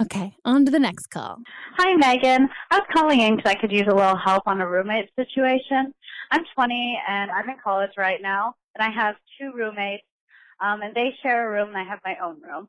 Okay, 0.03 0.35
on 0.45 0.65
to 0.65 0.71
the 0.73 0.81
next 0.81 1.07
call. 1.09 1.39
Hi, 1.79 1.95
Megan. 1.97 2.49
I 2.73 2.79
was 2.79 2.87
calling 2.93 3.21
in 3.21 3.37
because 3.37 3.51
I 3.51 3.55
could 3.55 3.71
use 3.71 3.87
a 3.89 3.95
little 3.95 4.17
help 4.17 4.43
on 4.47 4.61
a 4.61 4.69
roommate 4.69 5.09
situation. 5.17 5.93
I'm 6.33 6.43
20 6.57 7.01
and 7.09 7.31
I'm 7.31 7.49
in 7.49 7.57
college 7.63 7.91
right 7.97 8.21
now, 8.21 8.55
and 8.77 8.83
I 8.85 8.91
have 8.93 9.15
two 9.39 9.53
roommates, 9.57 10.03
um, 10.63 10.83
and 10.83 10.95
they 10.95 11.15
share 11.23 11.49
a 11.49 11.51
room, 11.51 11.69
and 11.69 11.79
I 11.79 11.85
have 11.85 12.01
my 12.05 12.17
own 12.23 12.41
room. 12.41 12.69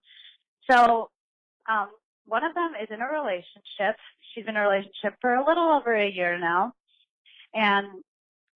So, 0.69 1.09
um, 1.69 1.89
one 2.25 2.43
of 2.43 2.55
them 2.55 2.71
is 2.81 2.87
in 2.89 3.01
a 3.01 3.07
relationship. 3.07 3.97
She's 4.33 4.45
in 4.47 4.55
a 4.55 4.61
relationship 4.61 5.15
for 5.21 5.35
a 5.35 5.45
little 5.45 5.69
over 5.69 5.93
a 5.93 6.09
year 6.09 6.39
now, 6.39 6.73
and 7.53 7.87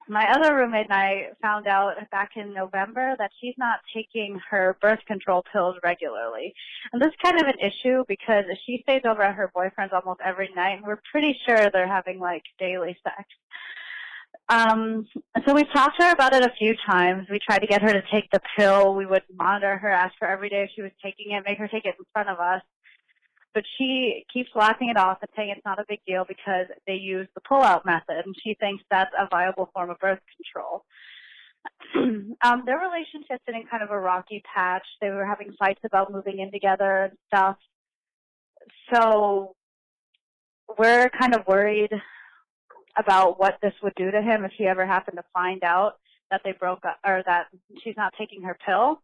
my 0.09 0.25
other 0.31 0.55
roommate 0.55 0.85
and 0.85 0.93
I 0.93 1.27
found 1.41 1.67
out 1.67 1.95
back 2.11 2.31
in 2.35 2.53
November 2.53 3.15
that 3.19 3.31
she's 3.39 3.55
not 3.57 3.79
taking 3.93 4.39
her 4.49 4.77
birth 4.81 4.99
control 5.05 5.43
pills 5.51 5.75
regularly. 5.83 6.53
And 6.91 7.01
this 7.01 7.09
is 7.09 7.15
kind 7.21 7.39
of 7.39 7.47
an 7.47 7.59
issue 7.59 8.03
because 8.07 8.45
she 8.65 8.79
stays 8.83 9.01
over 9.05 9.21
at 9.21 9.35
her 9.35 9.51
boyfriend's 9.53 9.93
almost 9.93 10.21
every 10.23 10.49
night, 10.55 10.77
and 10.77 10.85
we're 10.85 11.01
pretty 11.11 11.37
sure 11.45 11.69
they're 11.69 11.87
having 11.87 12.19
like 12.19 12.43
daily 12.57 12.97
sex. 13.03 13.27
Um, 14.49 15.05
so 15.45 15.53
we've 15.53 15.71
talked 15.73 15.99
to 15.99 16.05
her 16.05 16.13
about 16.13 16.33
it 16.33 16.43
a 16.43 16.53
few 16.57 16.73
times. 16.89 17.27
We 17.29 17.39
tried 17.39 17.59
to 17.59 17.67
get 17.67 17.81
her 17.81 17.91
to 17.91 18.01
take 18.11 18.29
the 18.31 18.39
pill. 18.57 18.95
We 18.95 19.05
would 19.05 19.23
monitor 19.33 19.77
her, 19.77 19.89
ask 19.89 20.13
her 20.21 20.27
every 20.27 20.49
day 20.49 20.63
if 20.63 20.69
she 20.73 20.81
was 20.81 20.91
taking 21.03 21.33
it, 21.33 21.43
make 21.45 21.57
her 21.57 21.67
take 21.67 21.85
it 21.85 21.95
in 21.99 22.05
front 22.13 22.29
of 22.29 22.39
us. 22.39 22.61
But 23.53 23.63
she 23.77 24.25
keeps 24.31 24.49
laughing 24.55 24.89
it 24.89 24.97
off 24.97 25.17
and 25.21 25.29
saying 25.35 25.49
it's 25.49 25.65
not 25.65 25.79
a 25.79 25.85
big 25.89 25.99
deal 26.07 26.23
because 26.25 26.67
they 26.85 26.93
use 26.93 27.27
the 27.35 27.41
pull-out 27.41 27.85
method, 27.85 28.23
and 28.25 28.35
she 28.41 28.55
thinks 28.59 28.83
that's 28.89 29.11
a 29.19 29.27
viable 29.29 29.69
form 29.73 29.89
of 29.89 29.99
birth 29.99 30.19
control. 30.37 30.85
um, 32.43 32.63
their 32.65 32.79
relationship's 32.79 33.43
in 33.47 33.63
kind 33.69 33.83
of 33.83 33.91
a 33.91 33.99
rocky 33.99 34.41
patch. 34.53 34.85
They 35.01 35.09
were 35.09 35.25
having 35.25 35.53
fights 35.59 35.81
about 35.83 36.11
moving 36.13 36.39
in 36.39 36.51
together 36.51 37.05
and 37.05 37.13
stuff. 37.27 37.57
So 38.93 39.55
we're 40.77 41.09
kind 41.09 41.35
of 41.35 41.47
worried 41.47 41.91
about 42.97 43.39
what 43.39 43.57
this 43.61 43.73
would 43.83 43.95
do 43.95 44.11
to 44.11 44.21
him 44.21 44.43
if 44.45 44.51
he 44.57 44.65
ever 44.65 44.85
happened 44.85 45.17
to 45.17 45.23
find 45.33 45.63
out 45.63 45.93
that 46.31 46.41
they 46.43 46.51
broke 46.51 46.85
up 46.85 46.97
or 47.05 47.23
that 47.25 47.47
she's 47.83 47.95
not 47.95 48.13
taking 48.17 48.41
her 48.43 48.57
pill. 48.65 49.01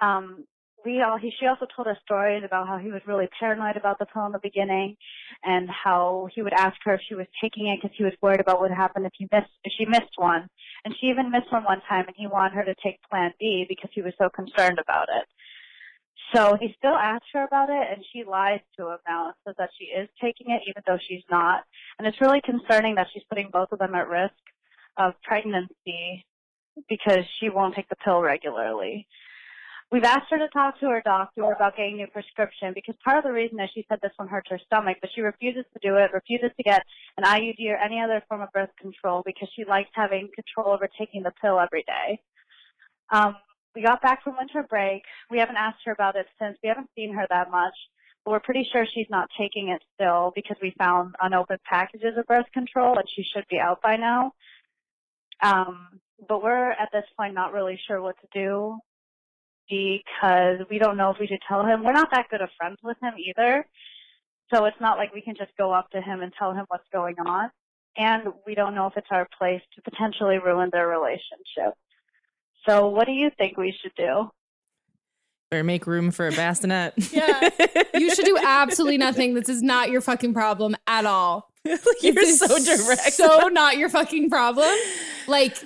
Um, 0.00 0.44
we 0.84 1.02
all 1.02 1.18
he 1.18 1.32
she 1.38 1.46
also 1.46 1.66
told 1.74 1.88
us 1.88 1.96
stories 2.04 2.42
about 2.44 2.66
how 2.66 2.78
he 2.78 2.90
was 2.90 3.02
really 3.06 3.28
paranoid 3.38 3.76
about 3.76 3.98
the 3.98 4.06
pill 4.06 4.26
in 4.26 4.32
the 4.32 4.38
beginning 4.42 4.96
and 5.44 5.68
how 5.68 6.28
he 6.34 6.42
would 6.42 6.52
ask 6.52 6.76
her 6.84 6.94
if 6.94 7.00
she 7.08 7.14
was 7.14 7.26
taking 7.40 7.68
it 7.68 7.80
because 7.80 7.94
he 7.96 8.04
was 8.04 8.12
worried 8.22 8.40
about 8.40 8.60
what 8.60 8.70
would 8.70 8.76
happen 8.76 9.04
if 9.04 9.12
he 9.16 9.28
missed 9.32 9.50
if 9.64 9.72
she 9.76 9.84
missed 9.84 10.16
one 10.16 10.48
and 10.84 10.94
she 11.00 11.06
even 11.06 11.30
missed 11.30 11.52
one 11.52 11.64
one 11.64 11.80
time 11.88 12.04
and 12.06 12.16
he 12.16 12.26
wanted 12.26 12.54
her 12.54 12.64
to 12.64 12.74
take 12.82 12.98
plan 13.10 13.32
b 13.38 13.66
because 13.68 13.90
he 13.92 14.02
was 14.02 14.14
so 14.18 14.28
concerned 14.30 14.78
about 14.78 15.08
it 15.08 15.26
so 16.34 16.56
he 16.60 16.74
still 16.78 16.94
asks 16.94 17.26
her 17.32 17.44
about 17.44 17.70
it 17.70 17.86
and 17.90 18.04
she 18.12 18.24
lies 18.24 18.60
to 18.76 18.88
him 18.88 18.98
now 19.06 19.26
and 19.26 19.34
says 19.46 19.54
that 19.58 19.70
she 19.78 19.86
is 19.86 20.08
taking 20.20 20.50
it 20.50 20.62
even 20.68 20.82
though 20.86 20.98
she's 21.08 21.24
not 21.30 21.64
and 21.98 22.06
it's 22.06 22.20
really 22.20 22.40
concerning 22.44 22.94
that 22.94 23.06
she's 23.12 23.22
putting 23.28 23.48
both 23.52 23.72
of 23.72 23.78
them 23.78 23.94
at 23.94 24.08
risk 24.08 24.34
of 24.96 25.14
pregnancy 25.22 26.24
because 26.88 27.24
she 27.38 27.48
won't 27.48 27.74
take 27.74 27.88
the 27.88 27.96
pill 28.04 28.20
regularly 28.20 29.06
We've 29.92 30.04
asked 30.04 30.30
her 30.30 30.38
to 30.38 30.48
talk 30.50 30.78
to 30.78 30.86
her 30.86 31.02
doctor 31.04 31.50
about 31.50 31.76
getting 31.76 31.94
a 31.94 31.96
new 31.96 32.06
prescription 32.06 32.70
because 32.74 32.94
part 33.04 33.18
of 33.18 33.24
the 33.24 33.32
reason 33.32 33.58
is 33.58 33.68
she 33.74 33.84
said 33.88 33.98
this 34.00 34.12
one 34.18 34.28
hurts 34.28 34.48
her 34.50 34.60
stomach, 34.66 34.98
but 35.00 35.10
she 35.12 35.20
refuses 35.20 35.64
to 35.72 35.80
do 35.82 35.96
it, 35.96 36.12
refuses 36.14 36.50
to 36.56 36.62
get 36.62 36.82
an 37.16 37.24
IUD 37.24 37.58
or 37.68 37.76
any 37.76 38.00
other 38.00 38.22
form 38.28 38.40
of 38.40 38.52
birth 38.52 38.70
control 38.80 39.24
because 39.26 39.48
she 39.56 39.64
likes 39.64 39.90
having 39.92 40.28
control 40.32 40.72
over 40.72 40.88
taking 40.96 41.24
the 41.24 41.32
pill 41.42 41.58
every 41.58 41.82
day. 41.82 42.20
Um, 43.10 43.34
we 43.74 43.82
got 43.82 44.02
back 44.02 44.24
from 44.24 44.36
winter 44.36 44.64
break. 44.68 45.02
We 45.30 45.38
haven't 45.38 45.56
asked 45.56 45.80
her 45.84 45.92
about 45.92 46.16
it 46.16 46.26
since. 46.40 46.58
We 46.62 46.68
haven't 46.68 46.90
seen 46.96 47.14
her 47.14 47.26
that 47.30 47.50
much, 47.50 47.74
but 48.24 48.32
we're 48.32 48.40
pretty 48.40 48.68
sure 48.72 48.86
she's 48.86 49.06
not 49.10 49.28
taking 49.38 49.68
it 49.68 49.82
still 49.94 50.32
because 50.34 50.56
we 50.60 50.74
found 50.78 51.14
unopened 51.20 51.60
packages 51.64 52.16
of 52.16 52.26
birth 52.26 52.46
control 52.52 52.98
and 52.98 53.08
she 53.08 53.22
should 53.22 53.44
be 53.48 53.58
out 53.58 53.80
by 53.82 53.96
now. 53.96 54.32
Um, 55.42 56.00
but 56.28 56.42
we're 56.42 56.72
at 56.72 56.90
this 56.92 57.04
point 57.16 57.34
not 57.34 57.52
really 57.52 57.80
sure 57.86 58.02
what 58.02 58.16
to 58.20 58.26
do 58.32 58.78
because 59.68 60.66
we 60.68 60.78
don't 60.78 60.96
know 60.96 61.10
if 61.10 61.18
we 61.18 61.26
should 61.26 61.40
tell 61.46 61.64
him. 61.64 61.84
We're 61.84 61.92
not 61.92 62.10
that 62.10 62.28
good 62.28 62.42
of 62.42 62.50
friends 62.58 62.78
with 62.82 62.96
him 63.00 63.14
either. 63.16 63.64
So 64.52 64.64
it's 64.64 64.80
not 64.80 64.98
like 64.98 65.14
we 65.14 65.20
can 65.20 65.36
just 65.36 65.56
go 65.56 65.72
up 65.72 65.90
to 65.90 66.00
him 66.00 66.22
and 66.22 66.32
tell 66.36 66.52
him 66.52 66.64
what's 66.68 66.88
going 66.92 67.16
on. 67.24 67.50
And 67.96 68.32
we 68.46 68.54
don't 68.54 68.74
know 68.74 68.86
if 68.86 68.96
it's 68.96 69.06
our 69.10 69.28
place 69.38 69.62
to 69.74 69.82
potentially 69.82 70.38
ruin 70.38 70.70
their 70.72 70.88
relationship. 70.88 71.74
So 72.68 72.88
what 72.88 73.06
do 73.06 73.12
you 73.12 73.30
think 73.38 73.56
we 73.56 73.74
should 73.80 73.92
do? 73.96 74.30
Better 75.50 75.64
make 75.64 75.86
room 75.86 76.10
for 76.10 76.28
a 76.28 76.32
bassinet. 76.32 76.94
Yeah. 77.12 77.48
You 77.94 78.14
should 78.14 78.24
do 78.24 78.38
absolutely 78.40 78.98
nothing. 78.98 79.34
This 79.34 79.48
is 79.48 79.62
not 79.62 79.90
your 79.90 80.00
fucking 80.00 80.32
problem 80.32 80.76
at 80.86 81.06
all. 81.06 81.48
like 81.64 81.78
You're 82.02 82.24
so 82.26 82.46
direct. 82.46 83.12
So 83.14 83.48
not 83.48 83.76
your 83.76 83.88
fucking 83.88 84.30
problem. 84.30 84.72
Like, 85.26 85.56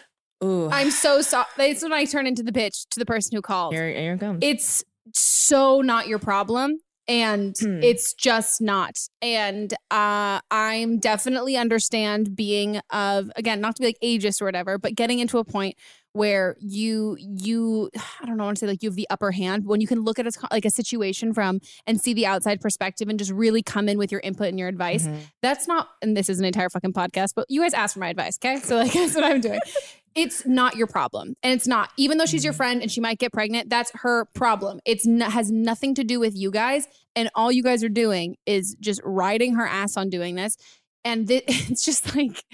Ooh. 0.43 0.69
I'm 0.71 0.91
so 0.91 1.21
sorry. 1.21 1.47
That's 1.57 1.83
when 1.83 1.93
I 1.93 2.07
turn 2.07 2.27
into 2.27 2.43
the 2.43 2.51
bitch 2.53 2.89
to 2.91 2.99
the 2.99 3.07
person 3.07 3.37
who 3.37 3.43
called. 3.43 3.75
Here, 3.75 3.89
here 3.89 4.15
it 4.15 4.21
comes. 4.21 4.39
It's 4.43 4.83
so 5.13 5.81
not 5.83 6.09
your 6.09 6.19
problem. 6.19 6.79
And 7.07 7.55
Hmm. 7.61 7.83
it's 7.83 8.15
just 8.15 8.63
not. 8.63 8.97
And 9.21 9.75
uh, 9.91 10.41
I'm 10.51 10.99
definitely 10.99 11.57
understand 11.59 12.35
being 12.35 12.81
of 12.91 13.31
again, 13.37 13.61
not 13.61 13.77
to 13.77 13.83
be 13.83 13.89
like 13.89 13.99
ageist 14.03 14.41
or 14.41 14.47
whatever, 14.47 14.79
but 14.79 14.95
getting 14.95 15.19
into 15.19 15.37
a 15.37 15.45
point 15.45 15.77
where 16.15 16.57
you 16.61 17.17
you 17.21 17.91
I 18.23 18.25
don't 18.27 18.39
know, 18.39 18.45
I 18.45 18.47
want 18.47 18.57
to 18.57 18.61
say 18.61 18.67
like 18.67 18.83
you 18.83 18.89
have 18.89 18.97
the 18.97 19.07
upper 19.11 19.31
hand 19.33 19.67
when 19.67 19.81
you 19.83 19.87
can 19.87 20.01
look 20.01 20.19
at 20.19 20.27
a, 20.27 20.33
like 20.51 20.65
a 20.65 20.71
situation 20.71 21.35
from 21.35 21.61
and 21.87 22.01
see 22.01 22.15
the 22.15 22.25
outside 22.25 22.61
perspective 22.61 23.09
and 23.11 23.19
just 23.19 23.31
really 23.31 23.63
come 23.63 23.89
in 23.89 23.99
with 23.99 24.11
your 24.11 24.23
input 24.23 24.49
and 24.49 24.59
your 24.59 24.69
advice. 24.69 25.07
Mhm. 25.07 25.19
That's 25.43 25.69
not, 25.69 25.91
and 26.01 26.17
this 26.17 26.29
is 26.31 26.39
an 26.39 26.45
entire 26.47 26.71
fucking 26.71 26.93
podcast, 26.95 27.33
but 27.37 27.45
you 27.51 27.61
guys 27.61 27.75
asked 27.75 27.95
for 27.95 28.01
my 28.01 28.09
advice, 28.09 28.39
okay? 28.43 28.61
So 28.61 28.77
like 28.77 28.93
that's 28.95 29.15
what 29.15 29.25
I'm 29.25 29.41
doing. 29.43 29.61
It's 30.17 30.47
not 30.47 30.77
your 30.77 30.87
problem, 30.87 31.35
and 31.43 31.53
it's 31.53 31.67
not. 31.67 31.91
Even 31.97 32.19
though 32.19 32.25
she's 32.27 32.45
your 32.45 32.53
friend 32.53 32.81
and 32.83 32.89
she 32.89 33.01
might 33.01 33.19
get 33.19 33.33
pregnant, 33.33 33.69
that's 33.69 33.91
her 33.95 34.27
problem. 34.27 34.79
It's 34.85 35.05
n- 35.05 35.19
has 35.19 35.51
nothing 35.51 35.93
to 35.97 36.05
do 36.05 36.21
with 36.21 36.37
you 36.37 36.53
guys, 36.53 36.87
and 37.17 37.29
all 37.35 37.51
you 37.51 37.65
guys 37.65 37.83
are 37.83 37.89
doing 37.89 38.37
is 38.47 38.77
just 38.79 39.01
riding 39.03 39.57
her 39.57 39.67
ass 39.67 39.97
on 39.97 40.11
doing 40.11 40.37
this. 40.37 40.57
And 41.05 41.27
th- 41.27 41.43
it's 41.49 41.85
just 41.85 42.15
like 42.15 42.45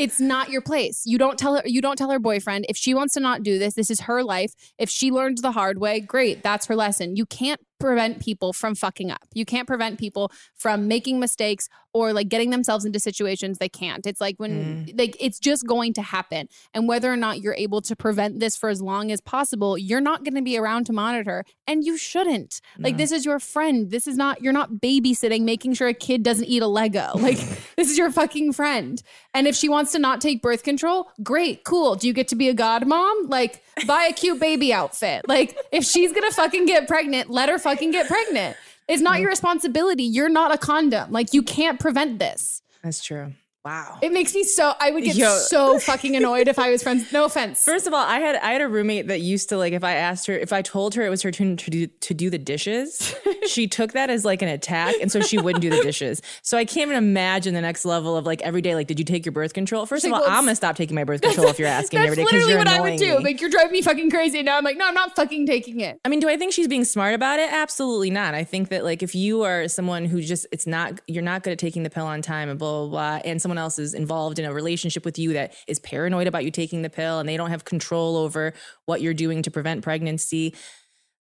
it's 0.00 0.18
not 0.18 0.48
your 0.48 0.62
place. 0.62 1.02
You 1.04 1.18
don't 1.18 1.38
tell 1.38 1.56
her 1.56 1.62
you 1.66 1.82
don't 1.82 1.96
tell 1.96 2.10
her 2.10 2.18
boyfriend 2.18 2.64
if 2.70 2.76
she 2.76 2.94
wants 2.94 3.12
to 3.14 3.20
not 3.20 3.42
do 3.42 3.58
this, 3.58 3.74
this 3.74 3.90
is 3.90 4.00
her 4.00 4.24
life. 4.24 4.54
If 4.78 4.88
she 4.88 5.10
learned 5.10 5.38
the 5.38 5.52
hard 5.52 5.78
way, 5.78 6.00
great, 6.00 6.42
that's 6.42 6.64
her 6.66 6.74
lesson. 6.74 7.16
You 7.16 7.26
can't 7.26 7.60
prevent 7.78 8.18
people 8.18 8.54
from 8.54 8.74
fucking 8.74 9.10
up. 9.10 9.26
You 9.34 9.44
can't 9.44 9.66
prevent 9.66 9.98
people 9.98 10.32
from 10.54 10.88
making 10.88 11.20
mistakes 11.20 11.68
or 11.92 12.12
like 12.12 12.28
getting 12.28 12.50
themselves 12.50 12.84
into 12.84 13.00
situations 13.00 13.58
they 13.58 13.68
can't. 13.68 14.06
It's 14.06 14.20
like 14.20 14.36
when 14.38 14.86
mm. 14.86 14.98
like 14.98 15.16
it's 15.18 15.38
just 15.38 15.66
going 15.66 15.92
to 15.94 16.02
happen. 16.02 16.48
And 16.74 16.88
whether 16.88 17.12
or 17.12 17.16
not 17.16 17.40
you're 17.40 17.54
able 17.54 17.80
to 17.82 17.96
prevent 17.96 18.40
this 18.40 18.56
for 18.56 18.68
as 18.68 18.80
long 18.80 19.10
as 19.10 19.20
possible, 19.20 19.76
you're 19.76 20.00
not 20.00 20.24
going 20.24 20.34
to 20.34 20.42
be 20.42 20.56
around 20.56 20.86
to 20.86 20.92
monitor 20.92 21.44
and 21.66 21.84
you 21.84 21.96
shouldn't. 21.96 22.60
Like 22.78 22.96
this 22.96 23.12
is 23.12 23.24
your 23.24 23.38
friend. 23.38 23.90
This 23.90 24.06
is 24.06 24.16
not 24.16 24.42
you're 24.42 24.52
not 24.52 24.74
babysitting 24.74 25.42
making 25.42 25.74
sure 25.74 25.88
a 25.88 25.94
kid 25.94 26.22
doesn't 26.22 26.46
eat 26.46 26.62
a 26.62 26.66
Lego. 26.66 27.12
Like 27.30 27.38
this 27.76 27.90
is 27.90 27.98
your 27.98 28.10
fucking 28.10 28.54
friend. 28.54 29.00
And 29.34 29.46
if 29.46 29.54
she 29.54 29.68
wants 29.68 29.92
to 29.92 29.98
not 29.98 30.20
take 30.20 30.42
birth 30.42 30.62
control, 30.62 31.10
great, 31.22 31.64
cool. 31.64 31.94
Do 31.94 32.08
you 32.08 32.12
get 32.12 32.28
to 32.28 32.36
be 32.36 32.48
a 32.48 32.54
god 32.54 32.86
mom? 32.86 33.28
Like 33.28 33.62
buy 33.86 34.08
a 34.10 34.12
cute 34.12 34.40
baby 34.40 34.72
outfit. 34.72 35.28
Like 35.28 35.56
if 35.70 35.84
she's 35.84 36.12
going 36.12 36.28
to 36.28 36.34
fucking 36.34 36.66
get 36.66 36.88
pregnant, 36.88 37.30
let 37.30 37.48
her 37.48 37.58
fucking 37.58 37.90
get 37.90 38.08
pregnant. 38.08 38.56
It's 38.90 39.02
not 39.02 39.20
your 39.20 39.28
responsibility. 39.30 40.02
You're 40.02 40.28
not 40.28 40.52
a 40.52 40.58
condom. 40.58 41.12
Like 41.12 41.32
you 41.32 41.42
can't 41.42 41.78
prevent 41.78 42.18
this. 42.18 42.62
That's 42.82 43.02
true. 43.02 43.34
Wow. 43.64 43.98
It 44.00 44.12
makes 44.12 44.34
me 44.34 44.42
so 44.42 44.72
I 44.80 44.90
would 44.90 45.04
get 45.04 45.16
Yo. 45.16 45.28
so 45.36 45.78
fucking 45.78 46.16
annoyed 46.16 46.48
if 46.48 46.58
I 46.58 46.70
was 46.70 46.82
friends. 46.82 47.12
No 47.12 47.26
offense. 47.26 47.62
First 47.62 47.86
of 47.86 47.92
all, 47.92 48.04
I 48.04 48.18
had 48.18 48.36
I 48.36 48.52
had 48.52 48.62
a 48.62 48.68
roommate 48.68 49.08
that 49.08 49.20
used 49.20 49.50
to 49.50 49.58
like 49.58 49.74
if 49.74 49.84
I 49.84 49.92
asked 49.92 50.26
her 50.28 50.32
if 50.32 50.50
I 50.50 50.62
told 50.62 50.94
her 50.94 51.02
it 51.02 51.10
was 51.10 51.20
her 51.22 51.30
turn 51.30 51.58
to 51.58 51.70
do 51.70 51.86
to 51.86 52.14
do 52.14 52.30
the 52.30 52.38
dishes, 52.38 53.14
she 53.46 53.66
took 53.66 53.92
that 53.92 54.08
as 54.08 54.24
like 54.24 54.40
an 54.40 54.48
attack, 54.48 54.94
and 55.02 55.12
so 55.12 55.20
she 55.20 55.36
wouldn't 55.38 55.60
do 55.60 55.68
the 55.68 55.82
dishes. 55.82 56.22
So 56.42 56.56
I 56.56 56.64
can't 56.64 56.90
even 56.90 56.96
imagine 56.96 57.52
the 57.52 57.60
next 57.60 57.84
level 57.84 58.16
of 58.16 58.24
like 58.24 58.40
every 58.40 58.62
day. 58.62 58.74
Like, 58.74 58.86
did 58.86 58.98
you 58.98 59.04
take 59.04 59.26
your 59.26 59.32
birth 59.32 59.52
control? 59.52 59.84
First 59.84 60.06
of 60.06 60.12
all, 60.12 60.20
well, 60.20 60.30
I'm 60.30 60.44
gonna 60.44 60.56
stop 60.56 60.76
taking 60.76 60.94
my 60.94 61.04
birth 61.04 61.20
control 61.20 61.48
if 61.48 61.58
you're 61.58 61.68
asking 61.80 61.98
That's 62.00 62.12
every 62.12 62.16
day 62.16 62.30
because 62.30 62.46
literally 62.46 62.56
what 62.56 62.68
I 62.68 62.80
would 62.80 62.98
do. 62.98 63.18
me. 63.18 63.24
Like 63.24 63.42
you're 63.42 63.50
driving 63.50 63.72
me 63.72 63.82
fucking 63.82 64.10
crazy. 64.10 64.42
Now 64.42 64.56
I'm 64.56 64.64
like, 64.64 64.78
no, 64.78 64.88
I'm 64.88 64.94
not 64.94 65.14
fucking 65.14 65.46
taking 65.46 65.80
it. 65.80 66.00
I 66.02 66.08
mean, 66.08 66.20
do 66.20 66.30
I 66.30 66.38
think 66.38 66.54
she's 66.54 66.68
being 66.68 66.84
smart 66.86 67.12
about 67.14 67.38
it? 67.38 67.52
Absolutely 67.52 68.10
not. 68.10 68.32
I 68.32 68.42
think 68.44 68.70
that 68.70 68.84
like 68.84 69.02
if 69.02 69.14
you 69.14 69.42
are 69.42 69.68
someone 69.68 70.06
who 70.06 70.22
just 70.22 70.46
it's 70.50 70.66
not 70.66 70.98
you're 71.06 71.22
not 71.22 71.42
good 71.42 71.52
at 71.52 71.58
taking 71.58 71.82
the 71.82 71.90
pill 71.90 72.06
on 72.06 72.22
time 72.22 72.48
and 72.48 72.58
blah 72.58 72.86
blah 72.86 72.88
blah, 72.88 73.20
and 73.26 73.42
someone 73.42 73.49
else 73.58 73.78
is 73.78 73.94
involved 73.94 74.38
in 74.38 74.44
a 74.44 74.52
relationship 74.52 75.04
with 75.04 75.18
you 75.18 75.32
that 75.34 75.54
is 75.66 75.78
paranoid 75.78 76.26
about 76.26 76.44
you 76.44 76.50
taking 76.50 76.82
the 76.82 76.90
pill 76.90 77.18
and 77.18 77.28
they 77.28 77.36
don't 77.36 77.50
have 77.50 77.64
control 77.64 78.16
over 78.16 78.52
what 78.86 79.00
you're 79.00 79.14
doing 79.14 79.42
to 79.42 79.50
prevent 79.50 79.82
pregnancy. 79.82 80.54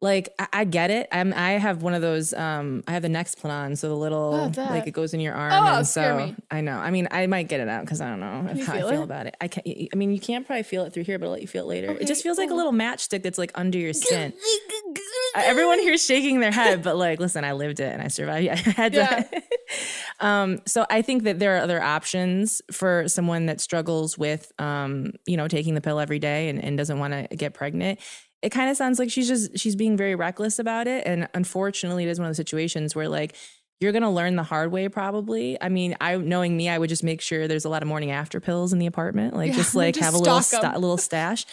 Like 0.02 0.30
I, 0.38 0.48
I 0.54 0.64
get 0.66 0.92
it. 0.92 1.08
I'm 1.12 1.34
I 1.34 1.54
have 1.54 1.82
one 1.82 1.94
of 1.94 2.02
those. 2.02 2.34
Um, 2.34 2.84
I 2.86 2.92
have 2.92 3.02
the 3.02 3.10
next 3.10 3.42
Nexplanon, 3.42 3.78
so 3.78 3.88
the 3.88 3.96
little 3.96 4.50
that? 4.50 4.70
like 4.70 4.88
it 4.88 4.92
goes 4.92 5.14
in 5.14 5.20
your 5.22 5.34
arm. 5.34 5.54
Oh, 5.54 5.78
and 5.78 5.88
so 5.88 6.18
me. 6.18 6.36
I 6.52 6.62
know. 6.62 6.78
I 6.78 6.92
mean, 6.92 7.08
I 7.12 7.26
might 7.28 7.48
get 7.48 7.62
it 7.62 7.70
out 7.70 7.86
because 7.86 8.02
I 8.02 8.10
don't 8.10 8.20
know 8.20 8.44
how 8.44 8.50
I 8.50 8.54
feel 8.54 8.90
feel 8.90 9.02
it? 9.02 9.04
about 9.04 9.26
it. 9.26 9.38
I 9.40 9.48
can't. 9.48 9.66
I 9.66 9.96
mean, 9.96 10.12
you 10.12 10.20
can't 10.20 10.46
probably 10.46 10.64
feel 10.64 10.84
it 10.84 10.94
through 10.94 11.06
here, 11.06 11.18
but 11.18 11.28
I'll 11.28 11.32
let 11.32 11.42
you 11.42 11.48
feel 11.48 11.64
it 11.64 11.68
later. 11.68 11.92
Okay, 11.92 12.04
it 12.04 12.08
just 12.08 12.24
feels 12.24 12.38
like 12.38 12.52
a 12.52 12.54
little 12.54 12.74
matchstick 12.74 13.24
that's 13.24 13.38
like 13.38 13.52
under 13.56 13.78
your 13.78 13.94
skin. 13.94 14.34
Uh, 15.36 15.42
Everyone 15.44 15.80
here 15.80 15.94
is 15.94 16.06
shaking 16.06 16.40
their 16.40 16.52
head, 16.52 16.82
but 16.82 16.96
like, 16.96 17.20
listen, 17.20 17.44
I 17.44 17.52
lived 17.52 17.82
it 17.82 17.92
and 17.92 18.02
I 18.02 18.08
survived. 18.08 18.46
Yeah 18.46 18.54
I 18.66 18.70
had 18.70 18.94
to. 18.94 19.26
um, 20.20 20.60
so 20.66 20.86
I 20.90 21.02
think 21.02 21.24
that 21.24 21.40
there 21.40 21.56
are 21.58 21.62
other 21.62 21.82
options 21.82 22.62
for 22.72 23.08
someone 23.08 23.46
that 23.48 23.62
struggles 23.62 24.18
with, 24.18 24.52
um, 24.60 25.14
you 25.26 25.38
know, 25.38 25.48
taking 25.48 25.76
the 25.76 25.82
pill 25.82 26.00
every 26.00 26.20
day 26.20 26.50
and, 26.50 26.64
and 26.64 26.78
doesn't 26.78 27.00
want 27.00 27.14
to 27.14 27.36
get 27.36 27.54
pregnant. 27.54 28.00
It 28.42 28.50
kind 28.50 28.70
of 28.70 28.78
sounds 28.78 29.00
like 29.00 29.10
she's 29.10 29.28
just 29.28 29.58
she's 29.58 29.76
being 29.76 29.98
very 29.98 30.16
reckless 30.16 30.60
about 30.60 30.88
it, 30.88 31.08
and 31.08 31.28
unfortunately, 31.34 32.04
it 32.04 32.10
is 32.10 32.20
one 32.20 32.28
of 32.28 32.32
the 32.32 32.36
situations 32.36 32.96
where 32.96 33.10
like 33.10 33.36
you're 33.80 33.92
gonna 33.92 34.12
learn 34.12 34.36
the 34.36 34.44
hard 34.44 34.72
way 34.72 34.88
probably. 34.88 35.62
I 35.62 35.70
mean, 35.70 35.96
I 36.00 36.18
knowing 36.18 36.56
me, 36.56 36.70
I 36.70 36.78
would 36.78 36.90
just 36.90 37.04
make 37.04 37.22
sure 37.22 37.48
there's 37.48 37.66
a 37.66 37.70
lot 37.70 37.82
of 37.82 37.88
morning 37.88 38.12
after 38.12 38.40
pills 38.40 38.72
in 38.72 38.80
the 38.80 38.86
apartment, 38.86 39.36
like 39.36 39.50
Yeah, 39.50 39.58
just 39.58 39.76
like 39.76 39.96
just 39.96 40.06
have 40.06 40.14
a 40.14 40.18
little 40.18 40.42
sta- 40.42 40.74
a 40.76 40.80
little 40.80 40.98
stash. 40.98 41.46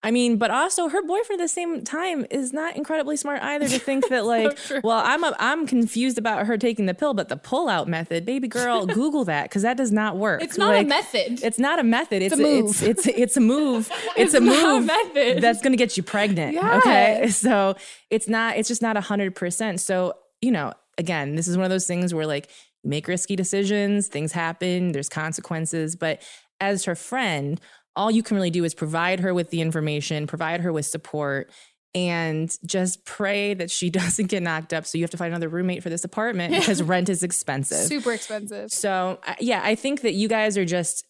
I 0.00 0.12
mean, 0.12 0.36
but 0.36 0.52
also 0.52 0.88
her 0.88 1.02
boyfriend 1.02 1.40
at 1.40 1.44
the 1.44 1.48
same 1.48 1.82
time 1.82 2.24
is 2.30 2.52
not 2.52 2.76
incredibly 2.76 3.16
smart 3.16 3.42
either 3.42 3.66
to 3.66 3.80
think 3.80 4.08
that 4.10 4.24
like, 4.24 4.56
well, 4.84 5.02
I'm 5.04 5.24
a, 5.24 5.34
I'm 5.40 5.66
confused 5.66 6.18
about 6.18 6.46
her 6.46 6.56
taking 6.56 6.86
the 6.86 6.94
pill, 6.94 7.14
but 7.14 7.28
the 7.28 7.36
pull 7.36 7.68
out 7.68 7.88
method, 7.88 8.24
baby 8.24 8.46
girl, 8.46 8.86
Google 8.86 9.24
that 9.24 9.44
because 9.44 9.62
that 9.62 9.76
does 9.76 9.90
not 9.90 10.16
work. 10.16 10.40
It's 10.40 10.56
not 10.56 10.76
a 10.76 10.84
method. 10.84 11.42
It's 11.42 11.58
not 11.58 11.80
a 11.80 11.82
method. 11.82 12.22
It's 12.22 12.34
a 12.34 12.36
move. 12.38 12.80
It's 12.82 13.06
it's 13.06 13.06
it's 13.18 13.36
a 13.36 13.40
move. 13.40 13.90
It's, 14.16 14.34
It's 14.34 14.34
a 14.34 14.40
not 14.40 14.54
a 14.56 14.78
move 14.78 14.86
method. 14.86 15.42
that's 15.42 15.60
gonna 15.62 15.76
get 15.76 15.96
you 15.96 16.02
pregnant. 16.02 16.56
Okay, 16.56 17.28
so 17.30 17.74
it's 18.10 18.28
not. 18.28 18.56
It's 18.56 18.68
just 18.68 18.82
not 18.82 18.96
a 18.96 19.00
hundred 19.00 19.34
percent. 19.34 19.80
So 19.80 20.14
you 20.40 20.52
know, 20.52 20.72
again, 20.96 21.34
this 21.34 21.48
is 21.48 21.56
one 21.56 21.64
of 21.64 21.70
those 21.70 21.86
things 21.86 22.14
where 22.14 22.26
like 22.26 22.48
make 22.84 23.08
risky 23.08 23.34
decisions, 23.36 24.06
things 24.06 24.30
happen, 24.32 24.92
there's 24.92 25.08
consequences, 25.08 25.96
but 25.96 26.22
as 26.60 26.84
her 26.84 26.94
friend, 26.94 27.60
all 27.98 28.10
you 28.10 28.22
can 28.22 28.36
really 28.36 28.50
do 28.50 28.64
is 28.64 28.74
provide 28.74 29.20
her 29.20 29.34
with 29.34 29.50
the 29.50 29.60
information, 29.60 30.26
provide 30.26 30.60
her 30.60 30.72
with 30.72 30.86
support, 30.86 31.50
and 31.94 32.56
just 32.64 33.04
pray 33.04 33.54
that 33.54 33.70
she 33.70 33.90
doesn't 34.00 34.26
get 34.26 34.42
knocked 34.42 34.72
up. 34.72 34.86
So 34.86 34.96
you 34.96 35.04
have 35.04 35.10
to 35.10 35.16
find 35.16 35.32
another 35.32 35.48
roommate 35.48 35.82
for 35.82 35.90
this 35.90 36.04
apartment 36.04 36.54
because 36.54 36.82
rent 36.82 37.08
is 37.08 37.22
expensive. 37.24 37.86
Super 37.86 38.12
expensive. 38.12 38.70
So 38.70 39.18
yeah, 39.40 39.60
I 39.62 39.74
think 39.74 40.02
that 40.02 40.14
you 40.14 40.28
guys 40.28 40.56
are 40.56 40.64
just. 40.64 41.04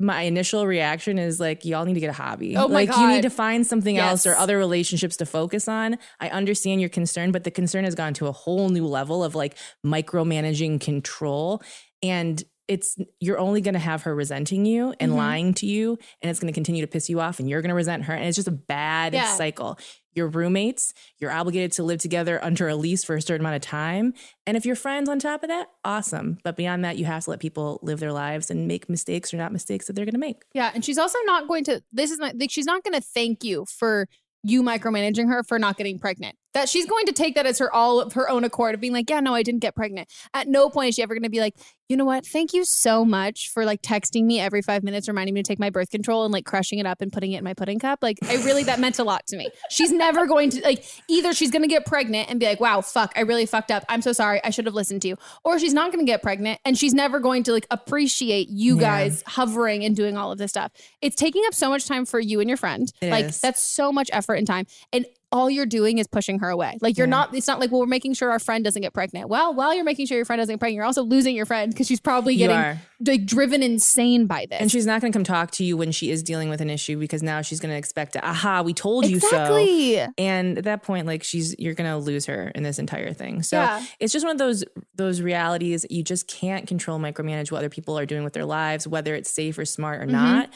My 0.00 0.22
initial 0.22 0.64
reaction 0.64 1.18
is 1.18 1.40
like, 1.40 1.64
y'all 1.64 1.84
need 1.84 1.94
to 1.94 2.00
get 2.00 2.10
a 2.10 2.12
hobby. 2.12 2.56
Oh 2.56 2.68
my 2.68 2.84
like, 2.84 2.96
you 2.96 3.08
need 3.08 3.22
to 3.22 3.30
find 3.30 3.66
something 3.66 3.98
else 3.98 4.28
or 4.28 4.36
other 4.36 4.56
relationships 4.56 5.16
to 5.16 5.26
focus 5.26 5.66
on. 5.66 5.98
I 6.20 6.28
understand 6.28 6.80
your 6.80 6.88
concern, 6.88 7.32
but 7.32 7.42
the 7.42 7.50
concern 7.50 7.82
has 7.82 7.96
gone 7.96 8.14
to 8.14 8.28
a 8.28 8.32
whole 8.32 8.68
new 8.68 8.86
level 8.86 9.24
of 9.24 9.34
like 9.34 9.56
micromanaging 9.84 10.80
control. 10.80 11.64
And 12.00 12.40
it's 12.68 12.96
you're 13.18 13.38
only 13.38 13.60
going 13.60 13.72
to 13.74 13.80
have 13.80 14.02
her 14.02 14.14
resenting 14.14 14.64
you 14.66 14.94
and 15.00 15.12
Mhm. 15.12 15.16
lying 15.16 15.54
to 15.54 15.66
you, 15.66 15.98
and 16.22 16.30
it's 16.30 16.38
going 16.38 16.52
to 16.52 16.54
continue 16.54 16.82
to 16.82 16.86
piss 16.86 17.08
you 17.08 17.18
off, 17.20 17.40
and 17.40 17.48
you're 17.48 17.62
going 17.62 17.70
to 17.70 17.74
resent 17.74 18.04
her, 18.04 18.14
and 18.14 18.24
it's 18.26 18.36
just 18.36 18.46
a 18.48 18.52
bad 18.52 19.14
Yeah. 19.14 19.24
cycle. 19.34 19.78
You're 20.14 20.28
roommates. 20.28 20.92
You're 21.18 21.30
obligated 21.30 21.72
to 21.72 21.82
live 21.84 22.00
together 22.00 22.42
under 22.44 22.68
a 22.68 22.74
lease 22.74 23.04
for 23.04 23.14
a 23.16 23.22
certain 23.22 23.40
amount 23.46 23.56
of 23.56 23.62
time. 23.62 24.14
And 24.46 24.56
if 24.56 24.66
you're 24.66 24.74
friends 24.76 25.08
on 25.08 25.18
top 25.18 25.42
of 25.44 25.48
that, 25.48 25.68
awesome. 25.84 26.38
But 26.44 26.56
beyond 26.56 26.84
that, 26.84 26.96
you 26.98 27.04
have 27.04 27.24
to 27.24 27.30
let 27.30 27.40
people 27.40 27.78
live 27.82 28.00
their 28.00 28.12
lives 28.12 28.50
and 28.50 28.66
make 28.66 28.88
mistakes 28.88 29.32
or 29.32 29.36
not 29.36 29.52
mistakes 29.52 29.86
that 29.86 29.92
they're 29.94 30.04
going 30.04 30.12
to 30.14 30.18
make. 30.18 30.42
Yeah, 30.54 30.72
and 30.74 30.84
she's 30.84 30.98
also 30.98 31.18
not 31.24 31.46
going 31.48 31.64
to. 31.64 31.82
This 31.92 32.10
is 32.10 32.18
my. 32.18 32.32
Like, 32.34 32.50
she's 32.50 32.66
not 32.66 32.82
going 32.84 32.94
to 32.94 33.00
thank 33.00 33.44
you 33.44 33.64
for 33.66 34.08
you 34.42 34.62
micromanaging 34.62 35.28
her 35.28 35.42
for 35.42 35.58
not 35.58 35.76
getting 35.76 35.98
pregnant. 35.98 36.36
That 36.58 36.68
she's 36.68 36.86
going 36.86 37.06
to 37.06 37.12
take 37.12 37.36
that 37.36 37.46
as 37.46 37.58
her 37.60 37.72
all 37.72 38.00
of 38.00 38.14
her 38.14 38.28
own 38.28 38.42
accord 38.42 38.74
of 38.74 38.80
being 38.80 38.92
like, 38.92 39.08
yeah, 39.08 39.20
no, 39.20 39.32
I 39.32 39.44
didn't 39.44 39.60
get 39.60 39.76
pregnant. 39.76 40.08
At 40.34 40.48
no 40.48 40.68
point 40.70 40.88
is 40.88 40.96
she 40.96 41.02
ever 41.02 41.14
going 41.14 41.22
to 41.22 41.30
be 41.30 41.38
like, 41.40 41.54
You 41.88 41.96
know 41.96 42.04
what? 42.04 42.26
Thank 42.26 42.52
you 42.52 42.64
so 42.64 43.04
much 43.04 43.50
for 43.54 43.64
like 43.64 43.80
texting 43.80 44.24
me 44.24 44.40
every 44.40 44.60
five 44.60 44.82
minutes, 44.82 45.06
reminding 45.08 45.34
me 45.34 45.42
to 45.42 45.46
take 45.48 45.58
my 45.60 45.70
birth 45.70 45.88
control 45.90 46.24
and 46.24 46.32
like 46.32 46.44
crushing 46.44 46.78
it 46.80 46.84
up 46.86 47.00
and 47.00 47.12
putting 47.12 47.32
it 47.32 47.38
in 47.38 47.44
my 47.44 47.54
pudding 47.54 47.78
cup. 47.78 48.00
Like, 48.02 48.18
I 48.24 48.34
really, 48.44 48.64
that 48.64 48.78
meant 48.80 48.98
a 48.98 49.04
lot 49.04 49.26
to 49.28 49.36
me. 49.36 49.48
She's 49.70 49.90
never 49.92 50.26
going 50.26 50.50
to, 50.50 50.60
like, 50.62 50.84
either 51.08 51.32
she's 51.32 51.50
going 51.50 51.62
to 51.62 51.68
get 51.68 51.86
pregnant 51.86 52.28
and 52.28 52.38
be 52.40 52.46
like, 52.46 52.60
wow, 52.60 52.80
fuck, 52.82 53.12
I 53.16 53.20
really 53.20 53.46
fucked 53.46 53.70
up. 53.70 53.84
I'm 53.88 54.02
so 54.02 54.12
sorry. 54.12 54.42
I 54.44 54.50
should 54.50 54.66
have 54.66 54.74
listened 54.74 55.00
to 55.02 55.08
you. 55.08 55.16
Or 55.44 55.58
she's 55.58 55.72
not 55.72 55.92
going 55.92 56.04
to 56.04 56.10
get 56.10 56.22
pregnant 56.22 56.60
and 56.64 56.76
she's 56.76 56.92
never 56.92 57.20
going 57.20 57.42
to 57.44 57.52
like 57.52 57.66
appreciate 57.70 58.48
you 58.50 58.74
Yeah. 58.76 58.80
guys 58.82 59.22
hovering 59.26 59.84
and 59.84 59.96
doing 59.96 60.16
all 60.16 60.30
of 60.32 60.38
this 60.38 60.50
stuff. 60.50 60.72
It's 61.00 61.16
taking 61.16 61.42
up 61.46 61.54
so 61.54 61.70
much 61.70 61.86
time 61.86 62.04
for 62.04 62.20
you 62.20 62.40
and 62.40 62.50
your 62.50 62.58
friend. 62.58 62.92
It 63.00 63.10
like, 63.10 63.26
is. 63.26 63.40
that's 63.40 63.62
so 63.62 63.92
much 63.92 64.10
effort 64.12 64.34
and 64.34 64.46
time. 64.46 64.66
And 64.92 65.06
all 65.30 65.50
you're 65.50 65.66
doing 65.66 65.98
is 65.98 66.06
pushing 66.06 66.38
her 66.38 66.48
away. 66.48 66.78
Like 66.80 66.96
you're 66.96 67.06
Yeah. 67.06 67.10
not, 67.10 67.34
it's 67.34 67.46
not 67.46 67.60
like, 67.60 67.70
well, 67.70 67.80
we're 67.80 67.86
making 67.86 68.14
sure 68.14 68.30
our 68.30 68.38
friend 68.38 68.64
doesn't 68.64 68.80
get 68.80 68.94
pregnant. 68.94 69.28
Well, 69.28 69.52
while 69.54 69.74
you're 69.74 69.84
making 69.84 70.06
sure 70.06 70.16
your 70.16 70.24
friend 70.24 70.40
doesn't 70.40 70.54
get 70.54 70.58
pregnant, 70.60 70.76
you're 70.76 70.84
also 70.86 71.02
losing 71.02 71.36
your 71.36 71.44
friend 71.44 71.70
because 71.70 71.86
she's 71.86 72.00
probably 72.00 72.36
getting 72.36 72.80
like 73.06 73.26
driven 73.26 73.62
insane 73.62 74.26
by 74.26 74.46
this. 74.50 74.58
And 74.60 74.70
she's 74.70 74.86
not 74.86 75.00
going 75.02 75.12
to 75.12 75.16
come 75.16 75.24
talk 75.24 75.50
to 75.52 75.64
you 75.64 75.76
when 75.76 75.92
she 75.92 76.10
is 76.10 76.22
dealing 76.22 76.48
with 76.48 76.60
an 76.62 76.70
issue 76.70 76.98
because 76.98 77.22
now 77.22 77.42
she's 77.42 77.60
going 77.60 77.70
to 77.72 77.76
expect 77.76 78.14
to, 78.14 78.26
aha, 78.26 78.62
we 78.62 78.72
told 78.72 79.06
you 79.06 79.16
Exactly. 79.16 79.96
so. 79.96 80.06
And 80.16 80.58
at 80.58 80.64
that 80.64 80.82
point, 80.82 81.06
like 81.06 81.22
she's, 81.22 81.54
you're 81.58 81.74
going 81.74 81.90
to 81.90 81.98
lose 81.98 82.24
her 82.26 82.50
in 82.54 82.62
this 82.62 82.78
entire 82.78 83.12
thing. 83.12 83.42
So 83.42 83.58
Yeah. 83.58 83.84
it's 84.00 84.12
just 84.14 84.24
one 84.24 84.32
of 84.32 84.38
those, 84.38 84.64
those 84.94 85.20
realities 85.20 85.84
you 85.90 86.02
just 86.02 86.26
can't 86.26 86.66
control, 86.66 86.98
micromanage 86.98 87.52
what 87.52 87.58
other 87.58 87.68
people 87.68 87.98
are 87.98 88.06
doing 88.06 88.24
with 88.24 88.32
their 88.32 88.46
lives, 88.46 88.88
whether 88.88 89.14
it's 89.14 89.30
safe 89.30 89.58
or 89.58 89.64
smart 89.66 90.02
or 90.02 90.06
Mhm. 90.06 90.10
not. 90.12 90.50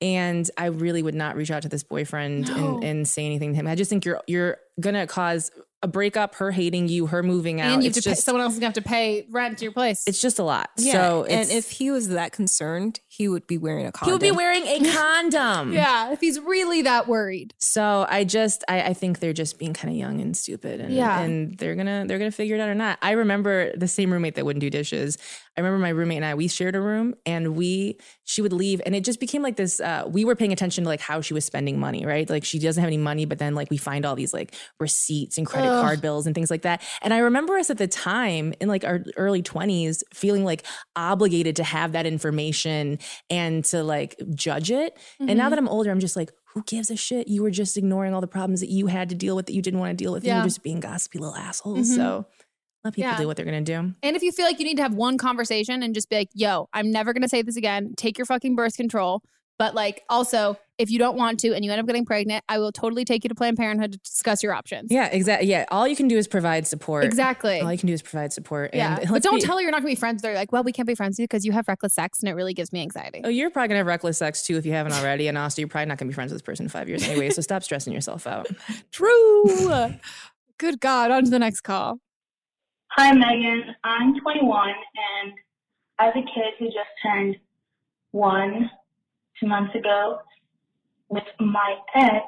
And 0.00 0.50
I 0.58 0.66
really 0.66 1.02
would 1.02 1.14
not 1.14 1.36
reach 1.36 1.50
out 1.50 1.62
to 1.62 1.68
this 1.68 1.82
boyfriend 1.82 2.48
No. 2.48 2.76
and, 2.76 2.84
and 2.84 3.08
say 3.08 3.24
anything 3.24 3.52
to 3.52 3.56
him. 3.56 3.66
I 3.66 3.74
just 3.74 3.88
think 3.88 4.04
you're, 4.04 4.20
you're 4.26 4.58
to 4.82 5.06
cause 5.06 5.50
a 5.82 5.88
breakup, 5.88 6.34
her 6.36 6.50
hating 6.50 6.88
you, 6.88 7.06
her 7.06 7.22
moving 7.22 7.60
out. 7.60 7.72
and 7.74 7.82
you 7.82 7.88
have 7.90 7.96
It's 7.96 8.04
to 8.04 8.10
pay, 8.10 8.14
someone 8.16 8.42
else 8.42 8.54
is 8.54 8.58
gonna 8.58 8.68
have 8.68 8.74
to 8.74 8.82
pay 8.82 9.26
rent 9.30 9.58
to 9.58 9.64
your 9.64 9.72
place. 9.72 10.04
it's 10.06 10.20
just 10.20 10.38
a 10.38 10.42
lot. 10.42 10.70
Yeah, 10.78 10.92
So 10.92 11.24
and 11.24 11.50
if 11.50 11.70
he 11.70 11.90
was 11.90 12.08
that 12.08 12.32
concerned, 12.32 13.00
he 13.08 13.28
would 13.28 13.46
be 13.46 13.56
wearing 13.58 13.86
a 13.86 13.92
condom. 13.92 14.08
he 14.08 14.12
would 14.12 14.32
be 14.34 14.36
wearing 14.36 14.64
a 14.66 14.90
condom. 14.94 15.72
yeah, 15.72 16.12
if 16.12 16.20
he's 16.20 16.40
really 16.40 16.82
that 16.82 17.08
worried. 17.08 17.54
So 17.58 18.06
I 18.08 18.24
just 18.24 18.64
I, 18.68 18.82
I 18.82 18.92
think 18.94 19.20
they're 19.20 19.32
just 19.34 19.58
being 19.58 19.74
kind 19.74 19.92
of 19.92 19.98
young 19.98 20.20
and 20.20 20.36
stupid 20.36 20.80
and 20.80 20.92
Yeah. 20.94 21.20
and 21.20 21.56
they're 21.58 21.74
gonna 21.76 22.04
they're 22.06 22.18
gonna 22.18 22.30
figure 22.30 22.56
it 22.56 22.60
out 22.60 22.68
or 22.70 22.74
not. 22.74 22.98
I 23.02 23.12
remember 23.12 23.74
the 23.76 23.88
same 23.88 24.12
roommate 24.12 24.34
that 24.36 24.44
wouldn't 24.46 24.62
do 24.62 24.70
dishes. 24.70 25.18
I 25.56 25.62
remember 25.62 25.78
my 25.78 25.88
roommate 25.88 26.16
and 26.18 26.24
I 26.26 26.34
we 26.34 26.48
shared 26.48 26.76
a 26.76 26.80
room 26.80 27.14
and 27.24 27.56
we 27.56 27.98
she 28.24 28.42
would 28.42 28.52
leave 28.52 28.82
and 28.84 28.94
it 28.94 29.04
just 29.04 29.20
became 29.20 29.42
like 29.42 29.56
this 29.56 29.80
uh 29.80 30.04
we 30.06 30.24
were 30.24 30.36
paying 30.36 30.52
attention 30.52 30.84
to 30.84 30.88
like 30.88 31.00
how 31.00 31.20
she 31.22 31.32
was 31.32 31.44
spending 31.46 31.80
money, 31.80 32.04
right? 32.04 32.28
Like 32.28 32.44
she 32.44 32.58
doesn't 32.58 32.80
have 32.80 32.88
any 32.88 32.98
money, 32.98 33.24
but 33.24 33.38
then 33.38 33.54
like 33.54 33.70
we 33.70 33.78
find 33.78 34.04
all 34.04 34.14
these 34.16 34.34
like 34.34 34.54
receipts 34.80 35.38
and 35.38 35.46
credit 35.46 35.68
Ugh. 35.70 35.82
card 35.82 36.02
bills 36.02 36.26
and 36.26 36.34
things 36.34 36.50
like 36.50 36.62
that. 36.62 36.82
And 37.00 37.14
I 37.14 37.18
remember 37.18 37.56
us 37.56 37.70
at 37.70 37.78
the 37.78 37.86
time 37.88 38.52
in 38.60 38.68
like 38.68 38.84
our 38.84 39.02
early 39.16 39.42
20s 39.42 40.02
feeling 40.12 40.44
like 40.44 40.64
obligated 40.94 41.56
to 41.56 41.64
have 41.64 41.92
that 41.92 42.04
information 42.06 42.98
and 43.30 43.64
to 43.66 43.82
like 43.82 44.16
judge 44.34 44.70
it. 44.70 44.96
And 45.18 45.36
now 45.38 45.46
Mhm. 45.46 45.50
that 45.50 45.58
I'm 45.58 45.68
older, 45.68 45.90
I'm 45.90 46.00
just 46.00 46.16
like, 46.16 46.32
who 46.52 46.62
gives 46.64 46.90
a 46.90 46.96
shit? 46.96 47.28
You 47.28 47.42
were 47.42 47.50
just 47.50 47.76
ignoring 47.76 48.14
all 48.14 48.20
the 48.20 48.26
problems 48.26 48.60
that 48.60 48.70
you 48.70 48.86
had 48.86 49.08
to 49.10 49.14
deal 49.14 49.36
with 49.36 49.46
that 49.46 49.52
you 49.52 49.60
didn't 49.62 49.80
want 49.80 49.90
to 49.96 50.02
deal 50.04 50.12
with. 50.12 50.24
Yeah. 50.24 50.36
you're 50.36 50.44
just 50.44 50.62
being 50.62 50.80
gossipy 50.80 51.18
little 51.18 51.34
assholes. 51.34 51.90
Mhm. 51.90 51.94
So 51.96 52.26
let 52.86 52.94
people 52.94 53.10
Yeah. 53.10 53.18
do 53.18 53.26
what 53.26 53.36
they're 53.36 53.44
gonna 53.46 53.60
do. 53.60 53.92
And 54.02 54.16
if 54.16 54.22
you 54.22 54.32
feel 54.32 54.46
like 54.46 54.58
you 54.58 54.64
need 54.64 54.76
to 54.76 54.82
have 54.82 54.94
one 54.94 55.18
conversation 55.18 55.82
and 55.82 55.94
just 55.94 56.08
be 56.08 56.16
like, 56.16 56.30
yo, 56.34 56.68
I'm 56.72 56.90
never 56.90 57.12
going 57.12 57.22
to 57.22 57.28
say 57.28 57.42
this 57.42 57.56
again, 57.56 57.94
take 57.96 58.18
your 58.18 58.26
fucking 58.26 58.56
birth 58.56 58.76
control. 58.76 59.22
But 59.58 59.74
like, 59.74 60.02
also, 60.10 60.58
if 60.76 60.90
you 60.90 60.98
don't 60.98 61.16
want 61.16 61.40
to 61.40 61.54
and 61.54 61.64
you 61.64 61.70
end 61.72 61.80
up 61.80 61.86
getting 61.86 62.04
pregnant, 62.04 62.44
I 62.46 62.58
will 62.58 62.72
totally 62.72 63.06
take 63.06 63.24
you 63.24 63.28
to 63.28 63.34
Planned 63.34 63.56
Parenthood 63.56 63.92
to 63.92 63.98
discuss 63.98 64.42
your 64.42 64.52
options. 64.52 64.92
Yeah, 64.92 65.06
exactly. 65.06 65.48
Yeah, 65.48 65.64
all 65.70 65.88
you 65.88 65.96
can 65.96 66.08
do 66.08 66.18
is 66.18 66.28
provide 66.28 66.66
support. 66.66 67.04
Exactly. 67.06 67.60
All 67.62 67.72
you 67.72 67.78
can 67.78 67.86
do 67.86 67.94
is 67.94 68.02
provide 68.02 68.34
support. 68.34 68.74
Yeah. 68.74 68.98
And 69.00 69.08
But 69.08 69.22
don't 69.22 69.36
be- 69.36 69.40
tell 69.40 69.56
her 69.56 69.62
you're 69.62 69.70
not 69.70 69.80
going 69.80 69.90
to 69.94 69.96
be 69.96 69.98
friends. 69.98 70.20
They're 70.20 70.34
like, 70.34 70.52
well, 70.52 70.62
we 70.62 70.72
can't 70.72 70.86
be 70.86 70.94
friends 70.94 71.14
with 71.14 71.20
you 71.20 71.24
because 71.24 71.46
you 71.46 71.52
have 71.52 71.66
reckless 71.68 71.94
sex 71.94 72.20
and 72.20 72.28
it 72.28 72.34
really 72.34 72.52
gives 72.52 72.70
me 72.70 72.82
anxiety. 72.82 73.22
Oh, 73.24 73.30
you're 73.30 73.48
probably 73.48 73.68
gonna 73.68 73.78
have 73.78 73.86
reckless 73.86 74.18
sex 74.18 74.44
too 74.46 74.58
if 74.58 74.66
you 74.66 74.72
haven't 74.72 74.92
already. 74.92 75.26
And 75.26 75.38
also, 75.38 75.62
you're 75.62 75.68
probably 75.68 75.86
not 75.86 75.96
gonna 75.96 76.10
be 76.10 76.14
friends 76.14 76.32
with 76.32 76.42
this 76.42 76.46
person 76.46 76.66
in 76.66 76.68
five 76.68 76.86
years 76.90 77.02
anyway. 77.08 77.30
So 77.30 77.40
stop 77.40 77.62
stressing 77.62 77.94
yourself 77.94 78.26
out. 78.26 78.48
True. 78.92 79.94
Good 80.58 80.80
God. 80.80 81.10
On 81.10 81.24
to 81.24 81.30
the 81.30 81.38
next 81.38 81.62
call. 81.62 81.98
Hi, 82.98 83.12
Megan. 83.12 83.76
I'm 83.84 84.18
21 84.18 84.68
and 84.70 85.32
have 85.98 86.16
a 86.16 86.22
kid 86.22 86.54
who 86.58 86.64
just 86.68 86.88
turned 87.02 87.36
one 88.12 88.70
two 89.38 89.46
months 89.46 89.74
ago 89.74 90.20
with 91.10 91.24
my 91.38 91.76
ex. 91.94 92.24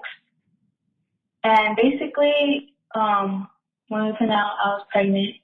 And 1.42 1.74
basically, 1.74 2.74
um, 2.94 3.48
when 3.88 4.04
we 4.04 4.12
found 4.18 4.30
out 4.30 4.56
I 4.62 4.68
was 4.74 4.86
pregnant, 4.92 5.36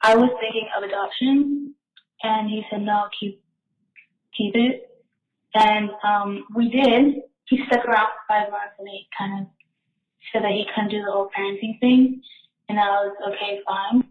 I 0.00 0.14
was 0.14 0.30
thinking 0.40 0.68
of 0.76 0.84
adoption, 0.84 1.74
and 2.22 2.48
he 2.48 2.62
said, 2.70 2.82
"No, 2.82 3.08
keep 3.18 3.42
keep 4.38 4.54
it." 4.54 4.88
And 5.56 5.90
um, 6.04 6.44
we 6.54 6.68
did. 6.68 7.16
He 7.46 7.58
stuck 7.66 7.84
around 7.84 8.10
for 8.14 8.22
five 8.28 8.48
months, 8.52 8.76
and 8.78 8.88
he 8.88 9.08
kind 9.18 9.40
of 9.40 9.46
said 10.32 10.44
that 10.44 10.52
he 10.52 10.66
couldn't 10.72 10.90
do 10.90 11.02
the 11.02 11.10
whole 11.10 11.30
parenting 11.36 11.80
thing, 11.80 12.22
and 12.68 12.78
I 12.78 12.88
was 12.88 13.16
okay, 13.28 13.60
fine. 13.66 14.04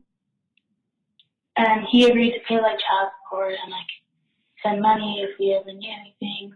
And 1.57 1.85
he 1.91 2.05
agreed 2.05 2.33
to 2.33 2.39
pay 2.47 2.55
like 2.55 2.79
child 2.79 3.11
support 3.23 3.53
and 3.61 3.71
like 3.71 3.87
send 4.63 4.81
money 4.81 5.21
if 5.21 5.39
we 5.39 5.53
ever 5.53 5.71
need 5.71 5.95
anything. 5.99 6.53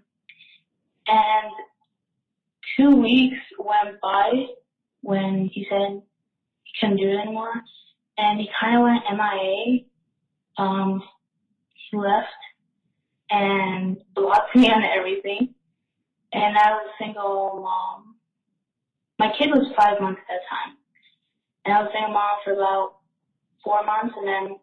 And 1.07 1.51
two 2.77 2.95
weeks 2.95 3.37
went 3.57 3.99
by 4.01 4.31
when 5.01 5.49
he 5.53 5.65
said 5.69 6.01
he 6.63 6.71
couldn't 6.79 6.97
do 6.97 7.09
it 7.09 7.17
anymore, 7.17 7.53
and 8.17 8.39
he 8.39 8.49
kind 8.59 8.77
of 8.77 8.83
went 8.83 9.03
MIA. 9.11 9.85
Um, 10.57 11.01
he 11.73 11.97
left 11.97 12.27
and 13.29 13.97
blocked 14.15 14.55
me 14.55 14.69
on 14.69 14.83
everything. 14.83 15.53
And 16.33 16.57
I 16.57 16.71
was 16.71 16.87
a 16.87 17.03
single 17.03 17.59
mom. 17.63 18.15
My 19.17 19.33
kid 19.37 19.49
was 19.49 19.71
five 19.75 19.99
months 19.99 20.21
at 20.29 20.35
that 20.35 20.41
time. 20.49 20.78
And 21.69 21.77
I 21.77 21.81
was 21.83 21.91
single 21.93 22.13
mom 22.13 22.41
for 22.43 22.53
about 22.53 22.97
four 23.63 23.85
months 23.85 24.15
and 24.17 24.27
then 24.27 24.57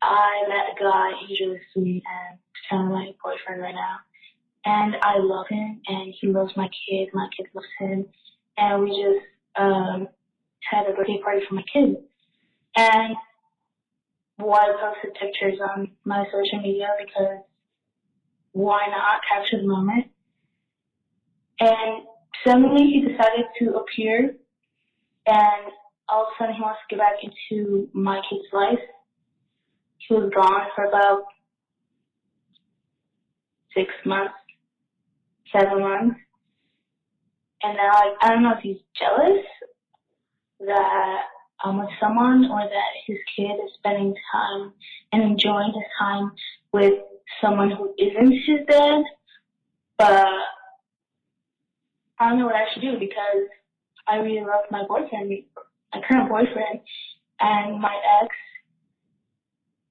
I 0.00 0.46
met 0.46 0.70
a 0.70 0.80
guy, 0.80 1.10
he's 1.26 1.40
really 1.40 1.58
sweet 1.74 2.04
and 2.06 2.38
kind 2.70 2.86
of 2.86 2.92
my 2.94 3.10
boyfriend 3.20 3.60
right 3.60 3.74
now. 3.74 3.96
And 4.64 4.94
I 5.02 5.18
love 5.18 5.46
him 5.50 5.80
and 5.88 6.14
he 6.20 6.28
loves 6.28 6.52
my 6.56 6.68
kid, 6.68 7.08
my 7.12 7.26
kid 7.36 7.48
loves 7.52 7.66
him. 7.80 8.06
And 8.56 8.84
we 8.84 8.90
just 9.02 9.26
um 9.60 10.06
had 10.70 10.86
a 10.86 10.94
birthday 10.94 11.18
party 11.24 11.40
for 11.48 11.56
my 11.56 11.64
kid. 11.72 11.96
And 12.76 13.16
well, 14.38 14.60
I 14.60 14.94
posted 14.94 15.18
pictures 15.20 15.58
on 15.74 15.90
my 16.04 16.24
social 16.26 16.60
media 16.62 16.86
because 17.04 17.42
why 18.52 18.86
not 18.86 19.22
capture 19.28 19.60
the 19.60 19.66
moment? 19.66 20.06
And 21.58 22.04
suddenly 22.46 22.84
he 22.86 23.00
decided 23.00 23.46
to 23.58 23.74
appear 23.74 24.36
and 25.26 25.72
all 26.10 26.22
of 26.22 26.28
a 26.28 26.32
sudden 26.38 26.54
he 26.54 26.62
wants 26.62 26.80
to 26.88 26.96
get 26.96 27.00
back 27.00 27.16
into 27.22 27.88
my 27.92 28.20
kid's 28.28 28.44
life. 28.52 28.78
He 29.98 30.14
was 30.14 30.30
gone 30.34 30.66
for 30.74 30.84
about 30.84 31.24
six 33.74 33.88
months, 34.04 34.34
seven 35.52 35.80
months. 35.80 36.16
And 37.62 37.76
now 37.76 37.90
I, 37.92 38.14
I 38.22 38.28
don't 38.30 38.42
know 38.42 38.54
if 38.56 38.62
he's 38.62 38.78
jealous 38.98 39.44
that 40.60 41.20
I'm 41.62 41.78
with 41.78 41.90
someone 42.00 42.50
or 42.50 42.60
that 42.60 42.92
his 43.06 43.18
kid 43.36 43.52
is 43.64 43.72
spending 43.78 44.14
time 44.32 44.72
and 45.12 45.22
enjoying 45.22 45.72
his 45.74 45.84
time 45.98 46.32
with 46.72 46.94
someone 47.40 47.70
who 47.70 47.94
isn't 47.98 48.32
his 48.32 48.66
dad. 48.68 49.02
But 49.98 50.26
I 52.18 52.28
don't 52.28 52.38
know 52.38 52.46
what 52.46 52.54
I 52.54 52.64
should 52.72 52.82
do 52.82 52.98
because 52.98 53.48
I 54.06 54.16
really 54.16 54.40
love 54.40 54.64
my 54.70 54.84
boyfriend, 54.86 55.32
my 55.92 56.00
current 56.08 56.28
boyfriend, 56.28 56.80
and 57.40 57.80
my 57.80 57.96
ex. 58.22 58.34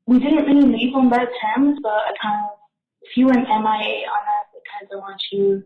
We 0.05 0.19
didn't 0.19 0.45
really 0.45 0.67
leave 0.67 0.95
on 0.95 1.09
bad 1.09 1.27
terms, 1.41 1.79
but 1.83 1.89
I 1.89 2.11
kind 2.21 2.45
of, 2.45 2.57
if 3.01 3.15
you 3.15 3.27
went 3.27 3.47
MIA 3.47 3.47
on 3.47 3.61
us, 3.61 4.47
because 4.51 4.55
I 4.55 4.69
kind 4.71 4.83
of 4.83 4.89
don't 4.89 5.01
want 5.01 5.21
you 5.31 5.63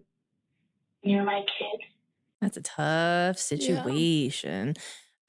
near 1.04 1.24
my 1.24 1.42
kid. 1.42 1.82
That's 2.42 2.58
a 2.58 2.62
tough 2.62 3.38
situation. 3.38 4.76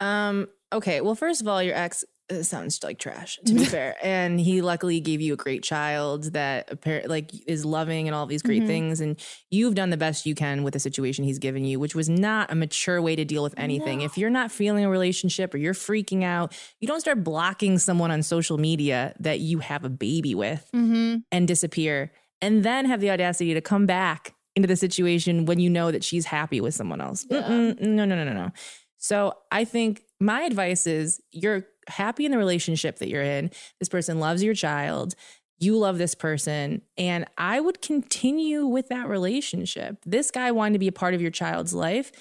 Um, 0.01 0.49
okay, 0.73 1.01
well, 1.01 1.15
first 1.15 1.41
of 1.41 1.49
all, 1.49 1.63
your 1.63 1.77
ex 1.77 2.05
uh, 2.31 2.43
sounds 2.43 2.83
like 2.83 2.99
trash, 2.99 3.39
to 3.45 3.53
be 3.55 3.65
fair. 3.77 3.97
And 4.03 4.41
he 4.41 4.63
luckily 4.63 5.01
gave 5.01 5.21
you 5.21 5.35
a 5.35 5.37
great 5.37 5.63
child 5.63 6.33
that 6.33 6.69
appar- 6.71 7.07
like 7.09 7.31
is 7.47 7.65
loving 7.65 8.09
and 8.09 8.15
all 8.15 8.27
these 8.27 8.43
great 8.43 8.63
Mhm. 8.63 8.67
things. 8.67 9.01
And 9.01 9.19
you've 9.51 9.75
done 9.75 9.91
the 9.91 9.97
best 9.97 10.25
you 10.27 10.35
can 10.35 10.63
with 10.63 10.73
the 10.75 10.81
situation 10.81 11.25
he's 11.25 11.39
given 11.39 11.65
you, 11.65 11.79
which 11.79 11.95
was 11.95 12.09
not 12.09 12.51
a 12.51 12.55
mature 12.55 13.03
way 13.03 13.15
to 13.17 13.25
deal 13.25 13.43
with 13.43 13.55
anything. 13.59 14.01
If 14.01 14.17
you're 14.17 14.31
not 14.31 14.51
feeling 14.51 14.85
a 14.85 14.89
relationship 14.91 15.53
or 15.53 15.59
you're 15.59 15.75
freaking 15.75 16.23
out, 16.25 16.57
you 16.81 16.89
don't 16.89 17.01
start 17.01 17.23
blocking 17.25 17.79
someone 17.79 18.11
on 18.11 18.23
social 18.23 18.59
media 18.59 19.15
that 19.21 19.41
you 19.41 19.59
have 19.59 19.85
a 19.85 19.91
baby 19.91 20.35
with 20.35 20.69
Mm-hmm. 20.75 21.17
and 21.31 21.47
disappear 21.49 22.13
and 22.41 22.65
then 22.65 22.87
have 22.87 23.01
the 23.01 23.11
audacity 23.11 23.55
to 23.55 23.61
come 23.61 23.87
back 23.87 24.35
into 24.57 24.67
the 24.69 24.77
situation 24.77 25.47
when 25.47 25.59
you 25.59 25.69
know 25.69 25.91
that 25.91 26.05
she's 26.05 26.27
happy 26.27 26.61
with 26.61 26.75
someone 26.75 27.01
else. 27.01 27.27
Mm-mm, 27.27 27.81
no, 27.81 28.05
no, 28.05 28.15
no, 28.15 28.25
no, 28.25 28.33
no. 28.33 28.51
So 29.05 29.35
I 29.53 29.67
think 29.67 30.03
my 30.19 30.45
advice 30.45 30.87
is 30.87 31.21
you're 31.31 31.67
happy 31.89 32.25
in 32.25 32.31
the 32.33 32.39
relationship 32.39 33.01
that 33.01 33.11
you're 33.11 33.23
in. 33.23 33.51
This 33.79 33.91
person 33.91 34.19
loves 34.19 34.43
your 34.43 34.55
child. 34.55 35.15
You 35.59 35.77
love 35.77 35.99
this 35.99 36.15
person. 36.15 36.81
And 36.97 37.27
I 37.37 37.61
would 37.61 37.83
continue 37.83 38.65
with 38.65 38.89
that 38.89 39.07
relationship. 39.07 39.99
This 40.07 40.31
guy 40.31 40.53
wanted 40.53 40.73
to 40.73 40.79
be 40.79 40.89
a 40.89 40.93
part 40.93 41.13
of 41.13 41.21
your 41.21 41.31
child's 41.31 41.75
life. 41.75 42.13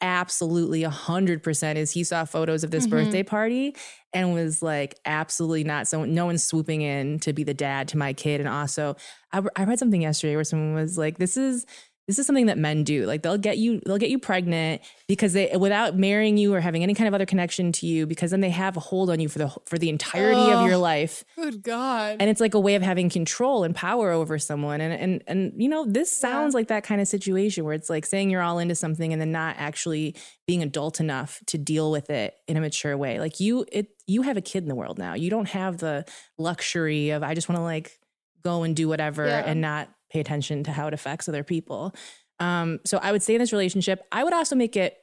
Absolutely 0.00 0.82
100% 0.82 1.76
is 1.76 1.92
he 1.92 2.02
saw 2.02 2.24
photos 2.24 2.64
of 2.64 2.72
this 2.72 2.88
Mhm. 2.88 2.90
birthday 2.90 3.22
party 3.22 3.76
and 4.12 4.34
was 4.34 4.60
like, 4.62 4.98
absolutely 5.06 5.62
not. 5.62 5.86
So 5.86 6.04
no 6.04 6.26
one's 6.26 6.42
swooping 6.42 6.82
in 6.82 7.20
to 7.20 7.32
be 7.32 7.44
the 7.44 7.54
dad 7.54 7.86
to 7.88 7.96
my 7.98 8.12
kid. 8.12 8.40
And 8.40 8.48
also, 8.48 8.96
I, 9.32 9.42
I 9.54 9.62
read 9.62 9.78
something 9.78 10.02
yesterday 10.02 10.34
where 10.34 10.44
someone 10.44 10.74
was 10.74 10.98
like, 10.98 11.18
this 11.18 11.36
is 11.36 11.66
this 12.06 12.18
is 12.20 12.26
something 12.26 12.46
that 12.46 12.56
men 12.56 12.84
do. 12.84 13.04
Like 13.04 13.22
they'll 13.22 13.36
get 13.38 13.58
you, 13.58 13.80
they'll 13.84 13.98
get 13.98 14.10
you 14.10 14.18
pregnant 14.18 14.82
because 15.08 15.32
they, 15.32 15.56
without 15.56 15.96
marrying 15.96 16.36
you 16.36 16.54
or 16.54 16.60
having 16.60 16.82
any 16.84 16.94
kind 16.94 17.08
of 17.08 17.14
other 17.14 17.26
connection 17.26 17.72
to 17.72 17.86
you, 17.86 18.06
because 18.06 18.30
then 18.30 18.40
they 18.40 18.50
have 18.50 18.76
a 18.76 18.80
hold 18.80 19.10
on 19.10 19.18
you 19.18 19.28
for 19.28 19.38
the 19.38 19.48
for 19.66 19.76
the 19.76 19.88
entirety 19.88 20.52
of 20.52 20.66
your 20.66 20.76
life. 20.76 21.24
Good 21.34 21.62
God. 21.62 22.18
And 22.20 22.30
it's 22.30 22.40
like 22.40 22.54
a 22.54 22.60
way 22.60 22.76
of 22.76 22.82
having 22.82 23.10
control 23.10 23.64
and 23.64 23.74
power 23.74 24.12
over 24.12 24.38
someone. 24.38 24.80
And 24.80 24.92
and 24.94 25.22
and 25.26 25.62
you 25.62 25.68
know, 25.68 25.84
this 25.84 26.16
sounds 26.16 26.54
like 26.54 26.68
that 26.68 26.84
kind 26.84 27.00
of 27.00 27.08
situation 27.08 27.64
where 27.64 27.74
it's 27.74 27.90
like 27.90 28.06
saying 28.06 28.30
you're 28.30 28.42
all 28.42 28.58
into 28.60 28.74
something 28.76 29.12
and 29.12 29.20
then 29.20 29.32
not 29.32 29.56
actually 29.58 30.14
being 30.46 30.62
adult 30.62 31.00
enough 31.00 31.40
to 31.46 31.58
deal 31.58 31.90
with 31.90 32.08
it 32.10 32.34
in 32.46 32.56
a 32.56 32.60
mature 32.60 32.96
way. 32.96 33.18
Like 33.18 33.40
you 33.40 33.66
it 33.72 33.88
you 34.06 34.22
have 34.22 34.36
a 34.36 34.40
kid 34.40 34.62
in 34.62 34.68
the 34.68 34.76
world 34.76 34.98
now. 34.98 35.14
You 35.14 35.28
don't 35.30 35.48
have 35.48 35.78
the 35.78 36.04
luxury 36.38 37.10
of 37.10 37.22
I 37.22 37.34
just 37.34 37.48
want 37.48 37.58
to 37.58 37.64
like 37.64 37.98
go 38.42 38.62
and 38.62 38.76
do 38.76 38.86
whatever 38.88 39.26
Yeah. 39.26 39.42
and 39.44 39.60
not 39.60 39.88
pay 40.10 40.20
attention 40.20 40.62
to 40.64 40.72
how 40.72 40.86
it 40.86 40.94
affects 40.94 41.28
other 41.28 41.42
people. 41.44 41.94
Um, 42.38 42.80
so 42.84 42.98
I 42.98 43.12
would 43.12 43.22
stay 43.22 43.34
in 43.34 43.40
this 43.40 43.52
relationship. 43.52 44.02
I 44.12 44.22
would 44.24 44.32
also 44.32 44.54
make 44.56 44.76
it 44.76 44.96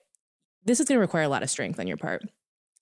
this 0.65 0.79
is 0.79 0.87
going 0.87 0.95
to 0.97 1.01
require 1.01 1.23
a 1.23 1.27
lot 1.29 1.43
of 1.43 1.49
strength 1.49 1.79
on 1.79 1.87
your 1.87 1.97
part 1.97 2.23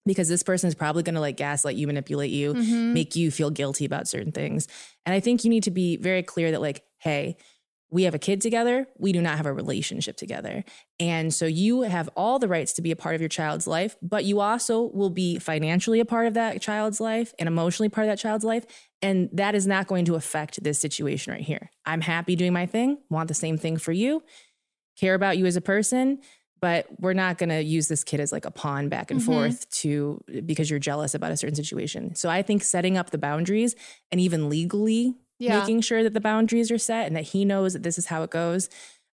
because 0.05 0.27
this 0.29 0.43
person 0.43 0.67
is 0.67 0.75
probably 0.75 1.01
going 1.03 1.15
to 1.15 1.21
like 1.21 1.37
gaslight 1.37 1.75
you, 1.75 1.87
manipulate 1.87 2.31
you, 2.31 2.53
Mhm. 2.53 2.93
make 2.93 3.15
you 3.15 3.31
feel 3.31 3.49
guilty 3.49 3.85
about 3.85 4.07
certain 4.07 4.31
things. 4.31 4.67
And 5.05 5.15
I 5.15 5.19
think 5.19 5.43
you 5.43 5.49
need 5.49 5.63
to 5.63 5.71
be 5.71 5.97
very 5.97 6.21
clear 6.23 6.51
that, 6.51 6.61
like, 6.61 6.83
hey, 6.99 7.37
we 7.91 8.03
have 8.03 8.15
a 8.15 8.19
kid 8.19 8.39
together. 8.41 8.87
We 8.97 9.11
do 9.11 9.21
not 9.21 9.35
have 9.35 9.45
a 9.45 9.51
relationship 9.53 10.15
together. 10.15 10.63
And 10.99 11.33
so 11.33 11.45
you 11.45 11.81
have 11.81 12.09
all 12.15 12.39
the 12.39 12.47
rights 12.47 12.71
to 12.73 12.81
be 12.81 12.89
a 12.91 12.95
part 12.95 13.15
of 13.15 13.21
your 13.21 13.27
child's 13.27 13.67
life, 13.67 13.97
but 14.01 14.23
you 14.23 14.39
also 14.39 14.83
will 14.83 15.09
be 15.09 15.37
financially 15.39 15.99
a 15.99 16.05
part 16.05 16.25
of 16.25 16.33
that 16.35 16.61
child's 16.61 17.01
life 17.01 17.33
and 17.37 17.47
emotionally 17.47 17.89
part 17.89 18.07
of 18.07 18.11
that 18.11 18.19
child's 18.19 18.45
life. 18.45 18.65
And 19.01 19.29
that 19.33 19.55
is 19.55 19.67
not 19.67 19.87
going 19.87 20.05
to 20.05 20.15
affect 20.15 20.63
this 20.63 20.79
situation 20.79 21.33
right 21.33 21.41
here. 21.41 21.69
I'm 21.85 22.01
happy 22.01 22.35
doing 22.37 22.53
my 22.53 22.65
thing, 22.65 22.97
want 23.09 23.27
the 23.27 23.33
same 23.33 23.57
thing 23.57 23.75
for 23.77 23.91
you, 23.91 24.23
care 24.97 25.13
about 25.13 25.37
you 25.37 25.45
as 25.45 25.57
a 25.57 25.61
person, 25.61 26.19
but 26.61 26.85
we're 26.99 27.13
not 27.13 27.39
going 27.39 27.49
to 27.49 27.61
use 27.61 27.87
this 27.87 28.03
kid 28.03 28.19
as 28.19 28.31
like 28.31 28.45
a 28.45 28.51
pawn 28.51 28.87
back 28.87 29.09
and 29.11 29.19
Mhm. 29.19 29.25
forth 29.25 29.69
to 29.71 30.23
because 30.45 30.69
you're 30.69 30.79
jealous 30.79 31.13
about 31.15 31.31
a 31.31 31.37
certain 31.37 31.55
situation. 31.55 32.13
So 32.15 32.29
I 32.29 32.41
think 32.43 32.63
setting 32.63 32.97
up 32.97 33.09
the 33.09 33.17
boundaries 33.17 33.75
and 34.11 34.21
even 34.21 34.47
legally 34.47 35.15
Yeah. 35.41 35.61
making 35.61 35.81
sure 35.81 36.03
that 36.03 36.13
the 36.13 36.21
boundaries 36.21 36.71
are 36.71 36.77
set 36.77 37.07
and 37.07 37.15
that 37.15 37.23
he 37.23 37.45
knows 37.45 37.73
that 37.73 37.83
this 37.83 37.97
is 37.97 38.05
how 38.07 38.23
it 38.23 38.29
goes 38.29 38.69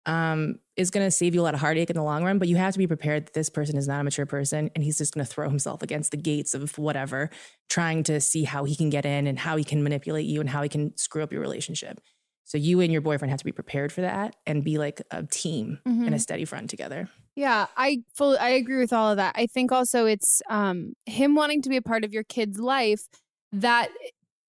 um, 0.08 0.60
is 0.78 0.92
going 0.92 1.06
to 1.06 1.10
save 1.12 1.34
you 1.34 1.42
a 1.42 1.44
lot 1.44 1.54
of 1.56 1.60
heartache 1.60 1.90
in 1.90 1.96
the 1.96 2.04
long 2.04 2.24
run. 2.24 2.38
But 2.38 2.48
you 2.48 2.58
have 2.58 2.74
to 2.74 2.78
be 2.78 2.86
prepared 2.88 3.26
that 3.28 3.34
this 3.34 3.50
person 3.50 3.76
is 3.78 3.88
not 3.88 4.02
a 4.02 4.04
mature 4.04 4.26
person 4.28 4.70
and 4.76 4.84
he's 4.84 4.98
just 4.98 5.14
going 5.14 5.26
to 5.26 5.32
throw 5.32 5.50
himself 5.50 5.82
against 5.82 6.12
the 6.12 6.18
gates 6.18 6.54
of 6.54 6.78
whatever, 6.78 7.30
trying 7.70 8.04
to 8.04 8.22
see 8.22 8.44
how 8.44 8.66
he 8.66 8.76
can 8.76 8.90
get 8.92 9.06
in 9.06 9.26
and 9.26 9.40
how 9.40 9.58
he 9.58 9.64
can 9.64 9.82
manipulate 9.84 10.26
you 10.26 10.42
and 10.42 10.50
how 10.50 10.62
he 10.62 10.70
can 10.70 10.96
screw 10.98 11.24
up 11.24 11.32
your 11.32 11.42
relationship. 11.42 12.00
So 12.44 12.60
you 12.60 12.80
and 12.82 12.92
your 12.92 13.02
boyfriend 13.02 13.32
have 13.32 13.40
to 13.40 13.46
be 13.46 13.52
prepared 13.52 13.92
for 13.92 14.02
that 14.02 14.36
and 14.46 14.64
be 14.64 14.78
like 14.78 15.02
a 15.10 15.24
team 15.24 15.80
and 15.86 16.14
a 16.14 16.18
Mhm. 16.18 16.22
steady 16.22 16.46
front 16.46 16.70
together. 16.70 17.10
Yeah, 17.36 17.66
I 17.76 18.04
fully 18.14 18.38
I 18.38 18.50
agree 18.50 18.78
with 18.78 18.94
all 18.94 19.10
of 19.10 19.18
that. 19.18 19.34
I 19.36 19.48
think 19.48 19.72
also 19.72 20.06
it's 20.06 20.42
um 20.50 20.94
him 21.08 21.34
wanting 21.36 21.64
to 21.64 21.70
be 21.70 21.78
a 21.78 21.82
part 21.82 22.04
of 22.04 22.14
your 22.14 22.24
kid's 22.24 22.60
life 22.60 23.08
that 23.52 23.90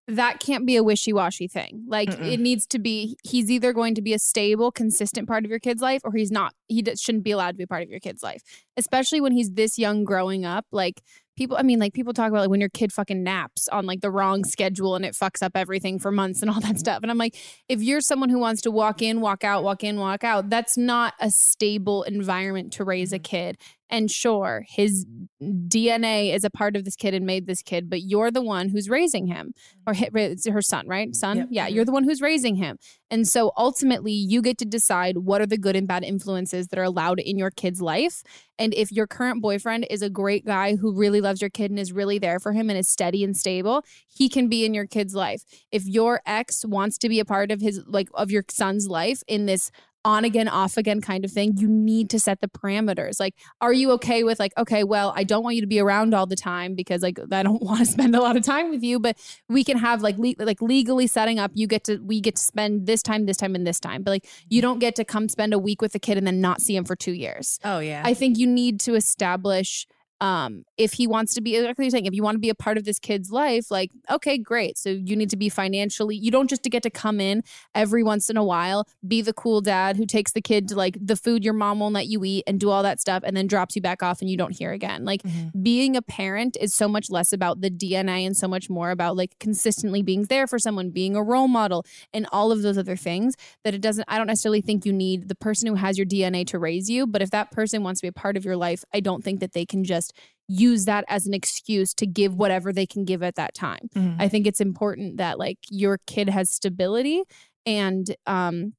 that 0.08 0.40
can't 0.40 0.66
be 0.66 0.76
a 0.76 0.84
wishy-washy 0.84 1.48
thing. 1.48 1.84
Like 1.88 2.10
Mm-mm. 2.10 2.32
it 2.32 2.40
needs 2.40 2.68
to 2.68 2.80
be 2.80 3.18
he's 3.24 3.50
either 3.50 3.74
going 3.74 3.96
to 3.96 4.02
be 4.02 4.14
a 4.14 4.20
stable, 4.20 4.72
consistent 4.72 5.28
part 5.28 5.46
of 5.46 5.50
your 5.50 5.60
kid's 5.60 5.82
life 5.82 6.02
or 6.04 6.12
he's 6.14 6.32
not. 6.32 6.54
He 6.68 6.84
shouldn't 6.98 7.24
be 7.24 7.32
allowed 7.32 7.52
to 7.52 7.58
be 7.58 7.66
part 7.66 7.84
of 7.84 7.90
your 7.90 8.00
kid's 8.00 8.22
life. 8.22 8.44
Especially 8.78 9.20
when 9.20 9.32
he's 9.32 9.54
this 9.54 9.80
young 9.80 10.04
growing 10.04 10.46
up. 10.46 10.66
Like 10.72 11.02
people 11.36 11.58
I 11.58 11.64
mean 11.64 11.80
like 11.80 11.94
people 11.94 12.14
talk 12.14 12.30
about 12.30 12.42
like 12.42 12.50
when 12.50 12.60
your 12.60 12.70
kid 12.70 12.94
fucking 12.94 13.24
naps 13.24 13.68
on 13.70 13.88
like 13.88 14.02
the 14.02 14.12
wrong 14.12 14.44
schedule 14.44 14.96
and 14.96 15.04
it 15.04 15.16
fucks 15.16 15.42
up 15.42 15.54
everything 15.56 15.98
for 15.98 16.12
months 16.12 16.42
and 16.42 16.52
all 16.52 16.60
that 16.62 16.78
stuff. 16.78 17.00
And 17.02 17.10
I'm 17.10 17.18
like 17.18 17.36
if 17.68 17.82
you're 17.82 18.02
someone 18.02 18.30
who 18.30 18.40
wants 18.40 18.62
to 18.62 18.72
walk 18.72 19.02
in, 19.02 19.22
walk 19.22 19.44
out, 19.44 19.64
walk 19.64 19.84
in, 19.84 19.98
walk 19.98 20.24
out, 20.24 20.52
that's 20.52 20.78
not 20.78 21.16
a 21.20 21.32
stable 21.32 22.04
environment 22.04 22.74
to 22.74 22.84
raise 22.84 23.12
a 23.12 23.16
mm-hmm. 23.16 23.24
kid. 23.24 23.58
And 23.90 24.10
sure, 24.10 24.64
his 24.68 25.06
DNA 25.42 26.34
is 26.34 26.44
a 26.44 26.50
part 26.50 26.76
of 26.76 26.86
this 26.86 26.96
kid 26.96 27.14
and 27.14 27.26
made 27.26 27.46
this 27.46 27.62
kid, 27.62 27.90
but 27.90 28.02
you're 28.02 28.32
the 28.32 28.42
one 28.42 28.70
who's 28.70 28.90
raising 28.90 29.28
him 29.28 29.54
or 29.86 29.94
hi- 29.94 30.10
mm-hmm. 30.10 30.52
her 30.52 30.62
son, 30.62 30.88
right? 30.88 31.14
Son? 31.16 31.38
Yep. 31.38 31.48
Yeah, 31.52 31.66
mm-hmm. 31.66 31.76
you're 31.76 31.86
the 31.86 31.92
one 31.92 32.04
who's 32.04 32.22
raising 32.22 32.56
him. 32.56 32.78
And 33.12 33.28
so 33.28 33.52
ultimately, 33.58 34.12
you 34.12 34.42
get 34.42 34.58
to 34.60 34.66
decide 34.66 35.20
what 35.20 35.40
are 35.40 35.46
the 35.46 35.58
good 35.58 35.76
and 35.76 35.88
bad 35.88 36.04
influences 36.04 36.68
that 36.70 36.80
are 36.80 36.84
allowed 36.84 37.20
in 37.20 37.38
your 37.38 37.52
kid's 37.52 37.80
life. 37.80 38.24
And 38.58 38.74
if 38.74 38.92
your 38.92 39.06
current 39.06 39.42
boyfriend 39.42 39.86
is 39.90 40.02
a 40.02 40.10
great 40.10 40.46
guy 40.46 40.76
who 40.76 40.98
really 40.98 41.22
loves 41.22 41.42
your 41.42 41.52
kid 41.52 41.70
and 41.70 41.80
is 41.80 41.94
really 41.94 42.18
there 42.18 42.40
for 42.40 42.54
him 42.54 42.70
and 42.70 42.80
is 42.80 42.90
steady 42.90 43.24
and 43.24 43.38
stable, 43.38 43.84
he 44.08 44.30
can 44.30 44.48
be 44.48 44.66
in 44.66 44.74
your 44.74 44.88
kid's 44.88 45.14
life. 45.14 45.44
If 45.72 45.86
your 45.86 46.22
ex 46.26 46.66
wants 46.66 46.98
to 47.00 47.10
be 47.10 47.20
a 47.20 47.26
part 47.26 47.52
of 47.52 47.62
his 47.62 47.82
like 47.86 48.10
of 48.16 48.32
your 48.32 48.46
son's 48.50 48.88
life 48.88 49.22
in 49.28 49.46
this 49.46 49.70
on 50.06 50.24
again 50.24 50.48
off 50.48 50.78
again 50.78 51.02
kind 51.02 51.26
of 51.26 51.32
thing 51.32 51.58
you 51.58 51.68
need 51.68 52.10
to 52.12 52.20
set 52.20 52.40
the 52.40 52.48
parameters. 52.48 53.20
Like 53.20 53.36
are 53.60 53.74
you 53.74 53.92
okay 53.92 54.24
with 54.24 54.40
like 54.40 54.54
okay 54.58 54.84
well 54.84 55.14
i 55.16 55.24
don't 55.24 55.44
want 55.44 55.56
you 55.56 55.62
to 55.62 55.68
be 55.68 55.80
around 55.80 56.14
all 56.14 56.26
the 56.26 56.36
time 56.36 56.76
because 56.76 57.02
like 57.02 57.20
i 57.32 57.44
don't 57.44 57.62
want 57.70 57.80
to 57.80 57.86
spend 57.86 58.16
a 58.16 58.22
lot 58.22 58.38
of 58.38 58.44
time 58.44 58.70
with 58.70 58.84
you 58.84 59.00
but 59.00 59.18
we 59.50 59.64
can 59.64 59.78
have 59.78 60.02
like 60.02 60.18
le- 60.18 60.34
like 60.40 60.62
legally 60.62 61.08
setting 61.08 61.40
up 61.40 61.52
you 61.54 61.68
get 61.68 61.84
to 61.84 61.98
we 61.98 62.22
get 62.22 62.36
to 62.36 62.42
spend 62.42 62.86
this 62.86 63.02
time 63.02 63.26
this 63.26 63.38
time 63.38 63.56
and 63.56 63.66
this 63.66 63.80
time. 63.80 64.04
But 64.04 64.12
like 64.12 64.28
you 64.50 64.62
don't 64.62 64.80
get 64.80 64.96
to 64.96 65.06
come 65.06 65.28
spend 65.28 65.54
a 65.54 65.60
week 65.60 65.82
with 65.82 65.94
the 65.94 66.00
kid 66.00 66.18
and 66.18 66.26
then 66.26 66.42
not 66.42 66.62
see 66.62 66.76
him 66.76 66.86
for 66.86 66.96
2 66.96 67.12
years. 67.12 67.60
Oh 67.64 67.80
yeah. 67.80 68.02
I 68.06 68.14
think 68.14 68.38
you 68.38 68.48
need 68.48 68.80
to 68.82 68.96
establish 68.96 69.88
um 70.22 70.64
if 70.78 70.94
he 70.94 71.08
wants 71.08 71.34
to 71.34 71.42
be 71.42 71.56
exactly 71.56 71.86
you're 71.86 71.90
saying 71.90 72.06
if 72.06 72.14
you 72.14 72.24
want 72.24 72.36
to 72.36 72.40
be 72.40 72.50
a 72.50 72.56
part 72.56 72.78
of 72.78 72.86
this 72.86 73.00
kid's 73.00 73.32
life 73.32 73.70
like 73.70 73.92
okay 74.10 74.38
great 74.38 74.78
so 74.78 74.90
you 74.90 75.16
need 75.16 75.30
to 75.30 75.36
be 75.36 75.50
financially 75.50 76.16
you 76.16 76.32
don't 76.32 76.50
just 76.50 76.64
get 76.64 76.82
to 76.82 76.90
come 76.90 77.20
in 77.20 77.44
every 77.74 78.02
once 78.02 78.30
in 78.30 78.38
a 78.38 78.44
while 78.44 78.88
be 79.06 79.22
the 79.22 79.34
cool 79.34 79.60
dad 79.60 79.98
who 79.98 80.06
takes 80.06 80.32
the 80.32 80.42
kid 80.42 80.70
to 80.70 80.76
like 80.76 80.98
the 81.02 81.18
food 81.18 81.44
your 81.44 81.54
mom 81.54 81.80
won't 81.80 81.94
let 81.94 82.08
you 82.08 82.24
eat 82.24 82.44
and 82.48 82.60
do 82.60 82.70
all 82.70 82.82
that 82.82 83.00
stuff 83.02 83.24
and 83.26 83.36
then 83.36 83.46
drops 83.46 83.76
you 83.76 83.82
back 83.82 84.02
off 84.02 84.22
and 84.22 84.30
you 84.30 84.38
don't 84.38 84.56
hear 84.58 84.72
again 84.72 85.04
like 85.04 85.22
being 85.62 85.98
a 85.98 86.02
parent 86.02 86.56
is 86.62 86.74
so 86.74 86.88
much 86.88 87.10
less 87.10 87.34
about 87.34 87.60
the 87.62 87.70
DNA 87.70 88.26
and 88.26 88.38
so 88.38 88.48
much 88.48 88.70
more 88.70 88.92
about 88.92 89.18
like 89.18 89.38
consistently 89.40 90.02
being 90.02 90.24
there 90.24 90.48
for 90.48 90.58
someone 90.58 90.90
being 90.92 91.16
a 91.16 91.24
role 91.24 91.48
model 91.48 91.86
and 92.14 92.26
all 92.32 92.52
of 92.52 92.62
those 92.62 92.78
other 92.78 92.96
things 92.96 93.36
that 93.64 93.74
it 93.74 93.82
doesn't 93.82 94.06
I 94.08 94.18
don't 94.18 94.28
necessarily 94.28 94.62
think 94.62 94.86
you 94.86 94.94
need 94.94 95.28
the 95.28 95.36
person 95.36 95.68
who 95.68 95.76
has 95.76 95.98
your 95.98 96.08
DNA 96.08 96.48
to 96.48 96.60
raise 96.60 96.90
you 96.90 97.06
but 97.06 97.22
if 97.22 97.32
that 97.32 97.52
person 97.52 97.84
wants 97.84 98.00
to 98.00 98.06
be 98.06 98.10
a 98.10 98.14
part 98.14 98.38
of 98.38 98.46
your 98.46 98.56
life 98.56 98.84
I 98.94 99.02
don't 99.02 99.24
think 99.24 99.40
that 99.42 99.54
they 99.54 99.66
can 99.66 99.84
just 99.84 100.05
use 100.48 100.86
that 100.86 101.06
as 101.08 101.26
an 101.26 101.34
excuse 101.34 101.94
to 101.96 102.06
give 102.06 102.36
whatever 102.36 102.72
they 102.72 102.86
can 102.86 103.04
give 103.04 103.24
at 103.24 103.36
that 103.36 103.54
time. 103.54 103.90
Mhm. 103.96 104.16
I 104.20 104.28
think 104.28 104.46
it's 104.46 104.62
important 104.62 105.18
that 105.18 105.40
like 105.40 105.58
your 105.70 106.00
kid 106.06 106.30
has 106.30 106.52
stability 106.52 107.24
and 107.66 108.16
um 108.28 108.74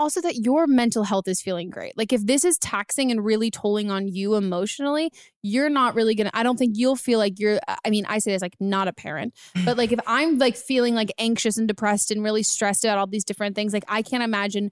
also 0.00 0.20
that 0.20 0.34
your 0.36 0.66
mental 0.66 1.04
health 1.04 1.28
is 1.28 1.40
feeling 1.40 1.70
great. 1.70 1.96
Like 1.96 2.12
if 2.12 2.26
this 2.26 2.44
is 2.44 2.58
taxing 2.58 3.12
and 3.12 3.24
really 3.24 3.50
tolling 3.50 3.90
on 3.92 4.08
you 4.08 4.34
emotionally, 4.34 5.12
you're 5.42 5.70
not 5.70 5.94
really 5.94 6.14
going 6.16 6.28
to 6.28 6.36
I 6.36 6.42
don't 6.42 6.58
think 6.58 6.72
you'll 6.76 6.96
feel 6.96 7.18
like 7.18 7.38
you're 7.38 7.60
I 7.84 7.90
mean, 7.90 8.04
I 8.06 8.18
say 8.18 8.32
this 8.32 8.42
like 8.42 8.56
not 8.58 8.88
a 8.88 8.92
parent, 8.92 9.34
but 9.64 9.76
like 9.76 9.92
if 9.92 10.00
I'm 10.06 10.38
like 10.38 10.56
feeling 10.56 10.94
like 10.94 11.12
anxious 11.18 11.58
and 11.58 11.68
depressed 11.68 12.10
and 12.10 12.22
really 12.24 12.42
stressed 12.42 12.84
about 12.84 12.98
all 12.98 13.06
these 13.06 13.24
different 13.24 13.54
things, 13.54 13.72
like 13.72 13.84
I 13.86 14.02
can't 14.02 14.24
imagine 14.24 14.70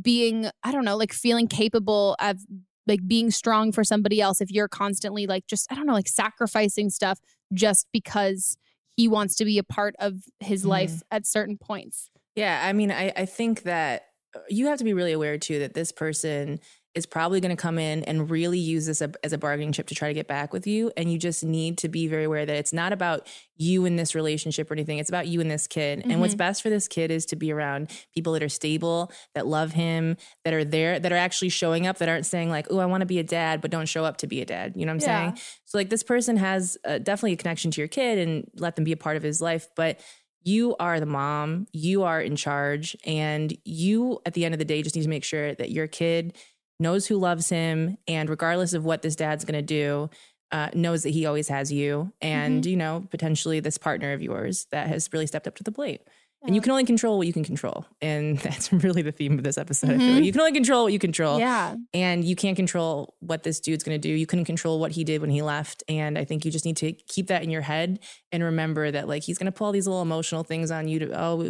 being 0.00 0.50
I 0.64 0.72
don't 0.72 0.84
know, 0.84 0.96
like 0.96 1.12
feeling 1.12 1.46
capable 1.46 2.16
of 2.18 2.38
like 2.86 3.06
being 3.06 3.30
strong 3.30 3.72
for 3.72 3.84
somebody 3.84 4.20
else 4.20 4.40
if 4.40 4.50
you're 4.50 4.68
constantly 4.68 5.26
like 5.26 5.46
just 5.46 5.70
I 5.70 5.74
don't 5.74 5.86
know, 5.86 5.92
like 5.92 6.08
sacrificing 6.08 6.90
stuff 6.90 7.20
just 7.52 7.86
because 7.92 8.56
he 8.96 9.08
wants 9.08 9.36
to 9.36 9.44
be 9.44 9.58
a 9.58 9.64
part 9.64 9.94
of 9.98 10.24
his 10.40 10.64
life 10.64 11.02
at 11.10 11.26
certain 11.26 11.56
points. 11.58 12.10
Yeah, 12.36 12.62
I 12.64 12.72
mean, 12.72 12.90
I, 12.90 13.12
I 13.16 13.26
think 13.26 13.62
that 13.62 14.06
uh, 14.34 14.40
you 14.48 14.66
have 14.66 14.78
to 14.78 14.84
be 14.84 14.94
really 14.94 15.12
aware 15.12 15.38
too 15.38 15.58
that 15.60 15.74
this 15.74 15.92
person 15.92 16.60
is 16.94 17.06
probably 17.06 17.40
going 17.40 17.54
to 17.54 17.60
come 17.60 17.78
in 17.78 18.04
and 18.04 18.30
really 18.30 18.58
use 18.58 18.86
this 18.86 19.00
as 19.22 19.32
a 19.32 19.38
bargaining 19.38 19.72
chip 19.72 19.86
to 19.86 19.94
try 19.94 20.08
to 20.08 20.14
get 20.14 20.26
back 20.28 20.52
with 20.52 20.66
you. 20.66 20.92
And 20.96 21.10
you 21.10 21.18
just 21.18 21.42
need 21.42 21.78
to 21.78 21.88
be 21.88 22.06
very 22.06 22.24
aware 22.24 22.44
that 22.44 22.56
it's 22.56 22.72
not 22.72 22.92
about 22.92 23.26
you 23.56 23.86
in 23.86 23.96
this 23.96 24.14
relationship 24.14 24.70
or 24.70 24.74
anything. 24.74 24.98
It's 24.98 25.08
about 25.08 25.26
you 25.26 25.40
and 25.40 25.50
this 25.50 25.66
kid. 25.66 26.04
And 26.10 26.20
what's 26.20 26.34
Mhm. 26.34 26.38
best 26.38 26.62
for 26.62 26.68
this 26.68 26.88
kid 26.88 27.10
is 27.10 27.24
to 27.26 27.36
be 27.36 27.50
around 27.50 27.90
people 28.14 28.34
that 28.34 28.42
are 28.42 28.48
stable, 28.48 29.10
that 29.34 29.46
love 29.46 29.72
him, 29.72 30.16
that 30.44 30.52
are 30.52 30.64
there, 30.64 30.98
that 31.00 31.12
are 31.12 31.16
actually 31.16 31.48
showing 31.48 31.86
up, 31.86 31.98
that 31.98 32.08
aren't 32.08 32.26
saying 32.26 32.50
like, 32.50 32.66
"Oh, 32.70 32.78
I 32.78 32.86
want 32.86 33.00
to 33.00 33.06
be 33.06 33.18
a 33.18 33.24
dad," 33.24 33.60
but 33.62 33.70
don't 33.70 33.86
show 33.86 34.04
up 34.04 34.18
to 34.18 34.26
be 34.26 34.42
a 34.42 34.44
dad. 34.44 34.72
You 34.76 34.84
know 34.84 34.92
what 34.92 35.04
I'm 35.04 35.08
Yeah. 35.08 35.32
saying? 35.32 35.38
So 35.64 35.78
like 35.78 35.88
this 35.88 36.02
person 36.02 36.36
has 36.36 36.76
uh, 36.84 36.98
definitely 36.98 37.32
a 37.32 37.36
connection 37.36 37.70
to 37.70 37.80
your 37.80 37.88
kid 37.88 38.18
and 38.18 38.50
let 38.56 38.76
them 38.76 38.84
be 38.84 38.92
a 38.92 38.96
part 38.96 39.16
of 39.16 39.22
his 39.22 39.40
life, 39.40 39.68
but 39.76 40.00
you 40.44 40.74
are 40.80 40.98
the 40.98 41.06
mom, 41.06 41.68
you 41.72 42.02
are 42.02 42.20
in 42.20 42.34
charge, 42.34 42.96
and 43.06 43.56
you 43.64 44.20
at 44.26 44.34
the 44.34 44.44
end 44.44 44.54
of 44.54 44.58
the 44.58 44.64
day 44.64 44.82
just 44.82 44.96
need 44.96 45.02
to 45.02 45.08
make 45.08 45.22
sure 45.22 45.54
that 45.54 45.70
your 45.70 45.86
kid 45.86 46.36
knows 46.82 47.06
who 47.06 47.16
loves 47.16 47.48
him 47.48 47.96
and 48.06 48.28
regardless 48.28 48.74
of 48.74 48.84
what 48.84 49.00
this 49.02 49.16
dad's 49.16 49.44
going 49.46 49.54
to 49.54 49.62
do, 49.62 50.10
uh, 50.50 50.68
knows 50.74 51.02
that 51.04 51.10
he 51.10 51.24
always 51.24 51.48
has 51.48 51.72
you, 51.72 52.12
and 52.20 52.62
Mhm. 52.64 52.70
you 52.70 52.76
know 52.76 53.06
potentially 53.10 53.60
this 53.60 53.78
partner 53.78 54.12
of 54.12 54.20
yours 54.20 54.66
that 54.70 54.86
has 54.88 55.08
really 55.12 55.26
stepped 55.26 55.46
up 55.48 55.54
to 55.56 55.64
the 55.64 55.72
plate. 55.72 56.02
And 56.44 56.56
you 56.56 56.60
can 56.60 56.72
only 56.72 56.84
control 56.84 57.18
what 57.18 57.28
you 57.28 57.32
can 57.32 57.44
control, 57.44 57.86
and 58.00 58.36
that's 58.46 58.72
really 58.72 59.00
the 59.00 59.12
theme 59.12 59.38
of 59.38 59.44
this 59.44 59.56
episode. 59.56 59.90
Mhm. 60.00 60.16
like. 60.16 60.24
You 60.24 60.32
can 60.32 60.40
only 60.40 60.52
control 60.52 60.82
what 60.82 60.92
you 60.92 60.98
control. 60.98 61.38
Yeah. 61.38 61.76
And 61.94 62.24
you 62.24 62.34
can't 62.34 62.56
control 62.56 63.14
what 63.20 63.44
this 63.44 63.60
dude's 63.60 63.84
going 63.84 63.94
to 63.98 64.08
do. 64.08 64.12
You 64.12 64.26
couldn't 64.26 64.44
control 64.46 64.80
what 64.80 64.90
he 64.90 65.04
did 65.04 65.20
when 65.20 65.30
he 65.30 65.40
left. 65.40 65.84
And 65.88 66.18
I 66.18 66.24
think 66.24 66.44
you 66.44 66.50
just 66.50 66.64
need 66.64 66.76
to 66.78 66.90
keep 66.92 67.28
that 67.28 67.44
in 67.44 67.48
your 67.50 67.62
head 67.62 68.00
and 68.32 68.42
remember 68.42 68.90
that, 68.90 69.06
like, 69.06 69.22
he's 69.22 69.38
going 69.38 69.46
to 69.46 69.52
pull 69.56 69.66
all 69.68 69.72
these 69.72 69.86
little 69.86 70.02
emotional 70.02 70.42
things 70.42 70.72
on 70.72 70.88
you 70.88 70.98
to, 70.98 71.12
oh, 71.18 71.42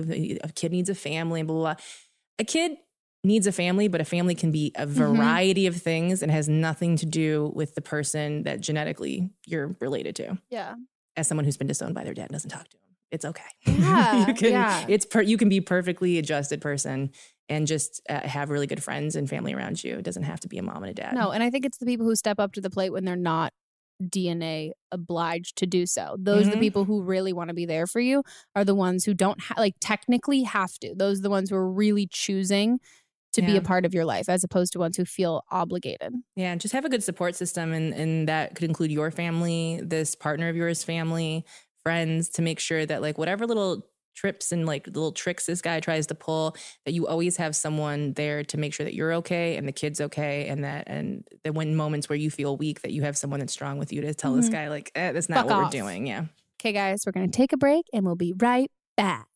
a 0.45 0.53
kid 0.55 0.73
needs 0.73 0.91
a 0.91 0.95
family 0.95 1.41
and 1.41 1.47
blah, 1.49 1.55
blah, 1.57 1.75
blah. 1.75 1.83
A 2.39 2.45
kid 2.45 2.73
needs 3.25 3.47
a 3.47 3.53
family, 3.53 3.89
but 3.89 4.01
a 4.01 4.05
family 4.05 4.35
can 4.35 4.51
be 4.51 4.73
a 4.75 4.87
variety 4.87 5.67
of 5.67 5.77
things 5.77 6.23
and 6.23 6.33
has 6.33 6.49
nothing 6.49 6.97
to 6.97 7.07
do 7.07 7.53
with 7.55 7.75
the 7.75 7.81
person 7.81 8.43
that 8.43 8.61
genetically 8.61 9.31
you're 9.47 9.77
related 9.81 10.17
to. 10.17 10.39
Yeah. 10.51 10.75
As 11.17 11.29
someone 11.29 11.45
who's 11.45 11.57
been 11.57 11.67
disowned 11.67 11.95
by 11.95 12.05
their 12.05 12.15
dad 12.15 12.25
and 12.25 12.33
doesn't 12.33 12.51
talk 12.51 12.69
to 12.69 12.77
him, 12.77 12.83
it's 13.11 13.25
okay. 13.25 13.43
Yeah, 13.67 14.27
you 14.27 14.35
can, 14.35 14.51
yeah. 14.51 14.87
It's 14.89 15.07
per, 15.07 15.21
you 15.21 15.37
can 15.37 15.49
be 15.49 15.61
perfectly 15.61 16.19
adjusted 16.19 16.61
person 16.61 17.11
and 17.49 17.67
just 17.67 18.01
uh, 18.09 18.21
have 18.21 18.51
really 18.51 18.67
good 18.67 18.83
friends 18.83 19.15
and 19.15 19.29
family 19.29 19.55
around 19.55 19.85
you. 19.85 19.99
It 19.99 20.05
doesn't 20.05 20.23
have 20.23 20.41
to 20.41 20.49
be 20.49 20.59
a 20.59 20.63
mom 20.63 20.83
and 20.83 20.91
a 20.91 20.95
dad. 20.95 21.15
No, 21.15 21.31
and 21.31 21.43
I 21.43 21.51
think 21.51 21.65
it's 21.65 21.79
the 21.79 21.87
people 21.87 22.07
who 22.07 22.17
step 22.17 22.41
up 22.41 22.53
to 22.55 22.61
the 22.61 22.71
plate 22.71 22.91
when 22.91 23.05
they're 23.05 23.17
not 23.17 23.53
DNA 24.03 24.73
obliged 24.91 25.57
to 25.57 25.67
do 25.67 25.87
so. 25.87 26.17
Those 26.19 26.49
are 26.49 26.53
the 26.53 26.59
people 26.59 26.85
who 26.85 27.03
really 27.03 27.33
want 27.33 27.49
to 27.49 27.55
be 27.55 27.67
there 27.67 27.87
for 27.87 28.01
you 28.01 28.23
are 28.57 28.65
the 28.65 28.75
ones 28.75 29.05
who 29.05 29.15
don't 29.15 29.41
ha- 29.41 29.55
like 29.59 29.75
technically 29.81 30.43
have 30.43 30.73
to. 30.81 30.95
Those 30.97 31.21
are 31.21 31.23
the 31.23 31.31
ones 31.31 31.51
who 31.51 31.57
are 31.57 31.71
really 31.71 32.09
choosing 32.11 32.81
to 33.33 33.43
be 33.43 33.57
a 33.57 33.63
part 33.63 33.85
of 33.85 33.95
your 33.95 34.05
life 34.05 34.29
as 34.29 34.45
opposed 34.45 34.73
to 34.75 34.79
ones 34.79 34.97
who 34.97 35.05
feel 35.05 35.43
obligated. 35.51 36.13
Yeah, 36.37 36.55
just 36.57 36.73
have 36.75 36.85
a 36.85 36.89
good 36.89 37.03
support 37.03 37.35
system, 37.35 37.73
and 37.73 37.93
and 37.95 38.29
that 38.29 38.55
could 38.55 38.65
include 38.65 38.91
your 38.93 39.11
family, 39.11 39.81
this 39.83 40.15
partner 40.15 40.49
of 40.49 40.57
yours, 40.57 40.83
family, 40.85 41.45
friends, 41.83 42.29
to 42.31 42.43
make 42.43 42.59
sure 42.61 42.87
that 42.87 43.03
like 43.03 43.19
whatever 43.19 43.47
little 43.47 43.87
trips 44.15 44.53
and 44.53 44.67
like 44.67 44.87
little 44.87 45.11
tricks 45.13 45.47
this 45.47 45.63
guy 45.63 45.81
tries 45.81 46.07
to 46.07 46.15
pull, 46.15 46.55
that 46.85 46.93
you 46.93 47.07
always 47.07 47.39
have 47.39 47.57
someone 47.57 48.13
there 48.13 48.45
to 48.45 48.59
make 48.59 48.75
sure 48.75 48.85
that 48.85 48.95
you're 48.95 49.15
okay 49.15 49.57
and 49.57 49.67
the 49.67 49.73
kid's 49.73 50.01
okay, 50.01 50.47
and 50.49 50.63
that 50.65 50.85
and 50.87 51.27
that 51.45 51.55
when 51.55 51.75
moments 51.75 52.09
where 52.09 52.17
you 52.17 52.31
feel 52.31 52.57
weak, 52.57 52.83
that 52.83 52.93
you 52.93 53.03
have 53.03 53.17
someone 53.17 53.41
that's 53.41 53.53
strong 53.55 53.79
with 53.79 53.93
you 53.93 54.01
to 54.03 54.13
tell 54.15 54.35
this 54.35 54.49
Mhm. 54.49 54.53
guy 54.53 54.69
like, 54.69 54.91
eh, 54.95 55.13
that's 55.13 55.29
not 55.31 55.37
Fuck 55.39 55.47
what 55.47 55.57
off. 55.57 55.73
we're 55.73 55.81
doing. 55.81 56.07
Yeah. 56.07 56.27
Okay, 56.61 56.73
guys, 56.73 57.01
we're 57.07 57.13
to 57.13 57.29
take 57.29 57.53
a 57.53 57.57
break 57.57 57.87
and 57.93 58.05
we'll 58.05 58.15
be 58.17 58.35
right 58.39 58.71
back. 58.97 59.27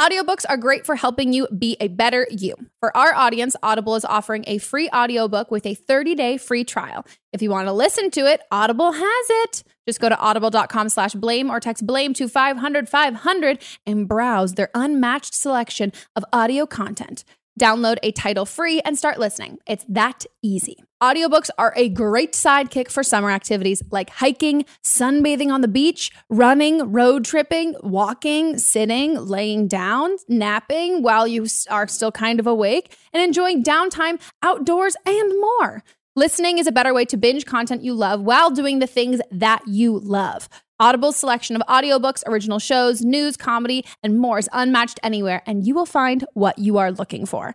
Audiobooks 0.00 0.46
are 0.48 0.56
great 0.56 0.86
for 0.86 0.96
helping 0.96 1.34
you 1.34 1.46
be 1.48 1.76
a 1.78 1.88
better 1.88 2.26
you. 2.30 2.54
For 2.80 2.96
our 2.96 3.14
audience, 3.14 3.54
Audible 3.62 3.96
is 3.96 4.04
offering 4.06 4.44
a 4.46 4.56
free 4.56 4.88
audiobook 4.94 5.50
with 5.50 5.66
a 5.66 5.74
30-day 5.74 6.38
free 6.38 6.64
trial. 6.64 7.04
If 7.34 7.42
you 7.42 7.50
want 7.50 7.66
to 7.66 7.72
listen 7.74 8.10
to 8.12 8.22
it, 8.22 8.40
Audible 8.50 8.92
has 8.92 9.26
it. 9.28 9.62
Just 9.86 10.00
go 10.00 10.08
to 10.08 10.18
audible.com 10.18 10.88
slash 10.88 11.12
blame 11.12 11.50
or 11.50 11.60
text 11.60 11.86
blame 11.86 12.14
to 12.14 12.28
500 12.28 12.88
500 12.88 13.62
and 13.84 14.08
browse 14.08 14.54
their 14.54 14.70
unmatched 14.74 15.34
selection 15.34 15.92
of 16.16 16.24
audio 16.32 16.64
content. 16.64 17.22
Download 17.58 17.96
a 18.02 18.12
title 18.12 18.46
free 18.46 18.80
and 18.80 18.96
start 18.98 19.18
listening. 19.18 19.58
It's 19.66 19.84
that 19.88 20.24
easy. 20.42 20.76
Audiobooks 21.02 21.48
are 21.56 21.72
a 21.76 21.88
great 21.88 22.32
sidekick 22.32 22.90
for 22.90 23.02
summer 23.02 23.30
activities 23.30 23.82
like 23.90 24.10
hiking, 24.10 24.66
sunbathing 24.84 25.50
on 25.50 25.62
the 25.62 25.68
beach, 25.68 26.10
running, 26.28 26.92
road 26.92 27.24
tripping, 27.24 27.74
walking, 27.82 28.58
sitting, 28.58 29.14
laying 29.14 29.66
down, 29.66 30.16
napping 30.28 31.02
while 31.02 31.26
you 31.26 31.46
are 31.70 31.88
still 31.88 32.12
kind 32.12 32.38
of 32.38 32.46
awake, 32.46 32.96
and 33.12 33.22
enjoying 33.22 33.64
downtime 33.64 34.20
outdoors 34.42 34.94
and 35.06 35.40
more. 35.40 35.82
Listening 36.16 36.58
is 36.58 36.66
a 36.66 36.72
better 36.72 36.92
way 36.92 37.04
to 37.06 37.16
binge 37.16 37.46
content 37.46 37.82
you 37.82 37.94
love 37.94 38.20
while 38.20 38.50
doing 38.50 38.78
the 38.78 38.86
things 38.86 39.20
that 39.30 39.62
you 39.66 39.98
love. 39.98 40.48
Audible's 40.80 41.16
selection 41.16 41.54
of 41.54 41.62
audiobooks, 41.68 42.22
original 42.26 42.58
shows, 42.58 43.02
news, 43.02 43.36
comedy, 43.36 43.84
and 44.02 44.18
more 44.18 44.38
is 44.38 44.48
unmatched 44.52 44.98
anywhere, 45.02 45.42
and 45.46 45.66
you 45.66 45.74
will 45.74 45.86
find 45.86 46.24
what 46.32 46.58
you 46.58 46.78
are 46.78 46.90
looking 46.90 47.26
for. 47.26 47.54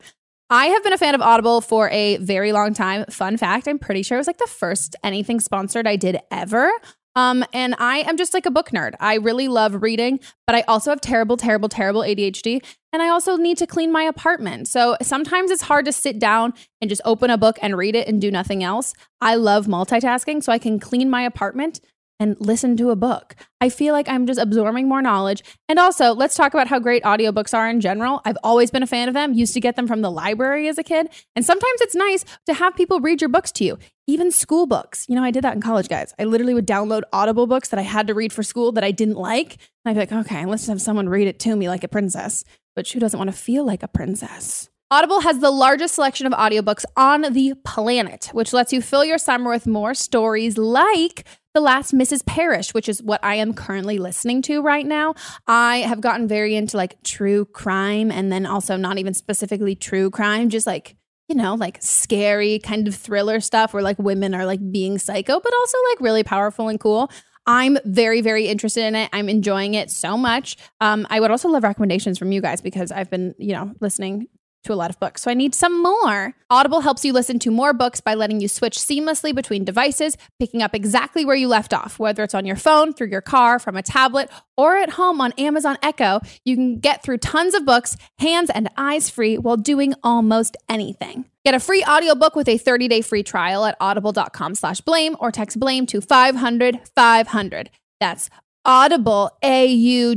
I 0.52 0.68
have 0.68 0.84
been 0.84 0.94
a 0.94 0.98
fan 0.98 1.16
of 1.16 1.22
Audible 1.22 1.60
for 1.60 1.90
a 1.90 2.18
very 2.18 2.52
long 2.52 2.76
time. 2.76 3.04
Fun 3.10 3.36
fact, 3.36 3.68
I'm 3.68 3.80
pretty 3.80 4.04
sure 4.04 4.18
it 4.18 4.20
was 4.20 4.28
like 4.28 4.38
the 4.38 4.46
first 4.46 4.96
anything 5.04 5.40
sponsored 5.40 5.88
I 5.88 5.96
did 5.96 6.20
ever. 6.30 6.72
Um, 7.16 7.44
and 7.54 7.76
I 7.80 8.00
am 8.00 8.18
just 8.18 8.34
like 8.34 8.46
a 8.46 8.52
book 8.52 8.70
nerd. 8.70 8.94
I 9.00 9.16
really 9.16 9.48
love 9.48 9.82
reading, 9.82 10.20
but 10.46 10.56
I 10.56 10.62
also 10.68 10.92
have 10.92 11.02
terrible, 11.02 11.38
terrible, 11.38 11.70
terrible 11.70 12.02
ADHD. 12.02 12.64
And 12.94 13.02
I 13.02 13.10
also 13.10 13.38
need 13.38 13.58
to 13.58 13.66
clean 13.66 13.92
my 13.92 14.04
apartment. 14.04 14.68
So 14.68 14.98
sometimes 15.02 15.50
it's 15.50 15.64
hard 15.64 15.86
to 15.86 15.92
sit 15.92 16.20
down 16.20 16.54
and 16.82 16.90
just 16.90 17.02
open 17.06 17.30
a 17.30 17.38
book 17.38 17.58
and 17.62 17.78
read 17.78 17.96
it 17.96 18.08
and 18.08 18.22
do 18.22 18.30
nothing 18.30 18.64
else. 18.64 18.94
I 19.22 19.36
love 19.36 19.66
multitasking, 19.66 20.44
so 20.44 20.52
I 20.52 20.60
can 20.60 20.80
clean 20.80 21.10
my 21.10 21.24
apartment 21.24 21.80
and 22.20 22.36
listen 22.40 22.78
to 22.78 22.92
a 22.92 22.96
book. 22.96 23.36
I 23.60 23.70
feel 23.70 23.94
like 23.94 24.08
I'm 24.08 24.26
just 24.26 24.40
absorbing 24.40 24.88
more 24.88 25.02
knowledge. 25.02 25.44
And 25.68 25.80
also, 25.80 26.14
let's 26.14 26.36
talk 26.36 26.54
about 26.54 26.68
how 26.68 26.80
great 26.80 27.04
audiobooks 27.04 27.54
are 27.54 27.70
in 27.70 27.82
general. 27.82 28.22
I've 28.26 28.38
always 28.44 28.72
been 28.72 28.84
a 28.84 28.88
fan 28.88 29.08
of 29.08 29.14
them, 29.14 29.34
used 29.34 29.54
to 29.54 29.60
get 29.60 29.76
them 29.76 29.88
from 29.88 30.02
the 30.02 30.12
library 30.12 30.68
as 30.68 30.78
a 30.78 30.84
kid. 30.84 31.10
And 31.36 31.46
sometimes 31.46 31.82
it's 31.82 31.96
nice 31.96 32.26
to 32.46 32.54
have 32.54 32.76
people 32.76 33.00
read 33.00 33.22
your 33.22 33.30
books 33.30 33.52
to 33.54 33.64
you, 33.64 33.78
even 34.08 34.32
school 34.32 34.66
books. 34.66 35.06
You 35.10 35.16
know, 35.16 35.24
I 35.24 35.32
did 35.32 35.44
that 35.44 35.56
in 35.56 35.62
college, 35.62 35.90
guys. 35.90 36.14
I 36.20 36.24
literally 36.26 36.54
would 36.54 36.68
download 36.68 37.02
Audible 37.12 37.48
books 37.48 37.70
that 37.70 37.80
I 37.80 37.84
had 37.84 38.08
to 38.08 38.14
read 38.14 38.32
for 38.32 38.44
school 38.44 38.72
that 38.74 38.84
I 38.84 38.92
didn't 38.92 39.18
like. 39.18 39.54
And 39.84 39.92
I'd 39.92 39.94
be 39.94 40.00
like, 40.00 40.26
okay, 40.28 40.46
let's 40.46 40.68
have 40.68 40.82
someone 40.82 41.10
read 41.10 41.28
it 41.28 41.40
to 41.40 41.56
me 41.56 41.68
like 41.70 41.84
a 41.84 41.88
princess. 41.88 42.44
But 42.76 42.88
who 42.90 43.00
doesn't 43.00 43.18
want 43.18 43.30
to 43.30 43.36
feel 43.38 43.66
like 43.66 43.84
a 43.84 43.88
princess? 43.88 44.70
Audible 44.92 45.22
has 45.22 45.40
the 45.40 45.50
largest 45.50 45.96
selection 45.96 46.28
of 46.28 46.34
audiobooks 46.34 46.86
on 46.96 47.22
the 47.34 47.56
planet, 47.66 48.30
which 48.34 48.54
lets 48.54 48.72
you 48.72 48.82
fill 48.82 49.04
your 49.04 49.18
summer 49.18 49.50
with 49.50 49.66
more 49.66 49.96
stories 49.96 50.60
like 50.60 51.26
The 51.56 51.62
Last 51.62 51.94
Mrs. 51.94 52.26
Parrish, 52.26 52.74
which 52.74 52.90
is 52.90 53.02
what 53.02 53.24
I 53.24 53.36
am 53.36 53.54
currently 53.54 53.98
listening 53.98 54.42
to 54.42 54.62
right 54.62 54.86
now. 54.86 55.16
I 55.48 55.78
have 55.78 56.02
gotten 56.02 56.28
very 56.28 56.54
into 56.54 56.76
like 56.76 57.02
true 57.02 57.46
crime 57.46 58.12
and 58.12 58.30
then 58.30 58.46
also 58.46 58.76
not 58.76 58.98
even 58.98 59.14
specifically 59.14 59.74
true 59.74 60.10
crime, 60.10 60.50
just 60.50 60.68
like, 60.68 60.98
you 61.30 61.36
know, 61.36 61.56
like 61.56 61.78
scary 61.80 62.60
kind 62.60 62.90
of 62.90 62.96
thriller 62.96 63.40
stuff 63.40 63.74
where 63.74 63.82
like 63.82 63.98
women 63.98 64.36
are 64.36 64.46
like 64.46 64.60
being 64.70 64.98
psycho, 64.98 65.40
but 65.40 65.54
also 65.54 65.78
like 65.92 66.02
really 66.02 66.24
powerful 66.24 66.68
and 66.68 66.78
cool. 66.78 67.10
I'm 67.48 67.78
very, 67.86 68.20
very 68.20 68.48
interested 68.48 68.84
in 68.84 68.96
it. 68.96 69.10
I'm 69.14 69.30
enjoying 69.30 69.76
it 69.76 69.90
so 69.90 70.18
much. 70.18 70.58
Um, 70.82 71.08
I 71.10 71.22
would 71.22 71.32
also 71.32 71.48
love 71.48 71.64
recommendations 71.64 72.20
from 72.20 72.34
you 72.34 72.42
guys 72.42 72.60
because 72.60 72.92
I've 72.92 73.10
been, 73.10 73.34
you 73.38 73.54
know, 73.54 73.72
listening 73.80 74.28
to 74.66 74.74
a 74.74 74.76
lot 74.76 74.90
of 74.90 75.00
books. 75.00 75.24
So 75.24 75.32
I 75.32 75.34
need 75.34 75.56
some 75.56 75.82
more. 75.82 76.36
Audible 76.50 76.82
helps 76.82 77.04
you 77.04 77.14
listen 77.14 77.40
to 77.40 77.52
more 77.52 77.74
books 77.74 78.02
by 78.02 78.14
letting 78.14 78.42
you 78.42 78.48
switch 78.48 78.78
seamlessly 78.78 79.34
between 79.34 79.64
devices, 79.64 80.18
picking 80.40 80.62
up 80.62 80.76
exactly 80.76 81.26
where 81.26 81.36
you 81.36 81.48
left 81.48 81.74
off, 81.74 81.98
whether 81.98 82.24
it's 82.24 82.36
on 82.36 82.46
your 82.46 82.56
phone, 82.56 82.94
through 82.94 83.08
your 83.08 83.22
car, 83.22 83.58
from 83.58 83.76
a 83.76 83.82
tablet, 83.82 84.30
or 84.58 84.78
at 84.78 84.92
home 84.92 85.22
on 85.22 85.32
Amazon 85.34 85.78
Echo. 85.82 86.20
You 86.44 86.56
can 86.56 86.80
get 86.80 87.02
through 87.02 87.18
tons 87.20 87.54
of 87.54 87.66
books, 87.66 87.98
hands 88.20 88.50
and 88.50 88.70
eyes 88.78 89.10
free, 89.10 89.38
while 89.38 89.58
doing 89.58 89.94
almost 90.04 90.58
anything. 90.70 91.26
Get 91.46 91.54
a 91.54 91.60
free 91.60 91.84
audiobook 91.84 92.36
with 92.36 92.48
a 92.48 92.58
30-day 92.58 93.02
free 93.02 93.24
trial 93.24 93.66
at 93.66 93.78
audible.com 93.80 94.56
slash 94.56 94.82
blame 94.82 95.16
or 95.20 95.32
text 95.32 95.60
blame 95.60 95.86
to 95.88 96.02
500 96.02 96.80
500. 96.96 97.70
That's 98.00 98.30
audible 98.66 99.32
a-u-d-i-b-l-e 99.44 100.08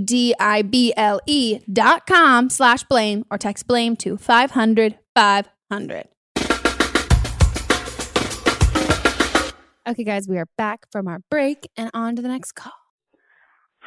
dot 1.73 2.07
com 2.07 2.49
slash 2.51 2.83
blame 2.85 3.25
or 3.31 3.39
text 3.39 3.67
blame 3.67 3.97
to 3.97 4.17
500 4.17 4.99
500 5.15 6.09
okay 9.89 10.05
guys 10.05 10.27
we 10.29 10.39
are 10.39 10.49
back 10.57 10.87
from 10.91 11.07
our 11.09 11.21
break 11.31 11.69
and 11.77 11.91
on 11.95 12.17
to 12.17 12.23
the 12.23 12.29
next 12.29 12.53
call. 12.53 12.73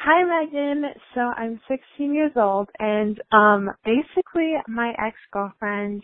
Hi 0.04 0.24
Megan. 0.24 0.84
So 1.14 1.20
I'm 1.20 1.60
16 1.68 2.12
years 2.12 2.32
old 2.34 2.68
and 2.80 3.20
um 3.30 3.70
basically 3.84 4.54
my 4.66 4.92
ex-girlfriend 4.98 6.02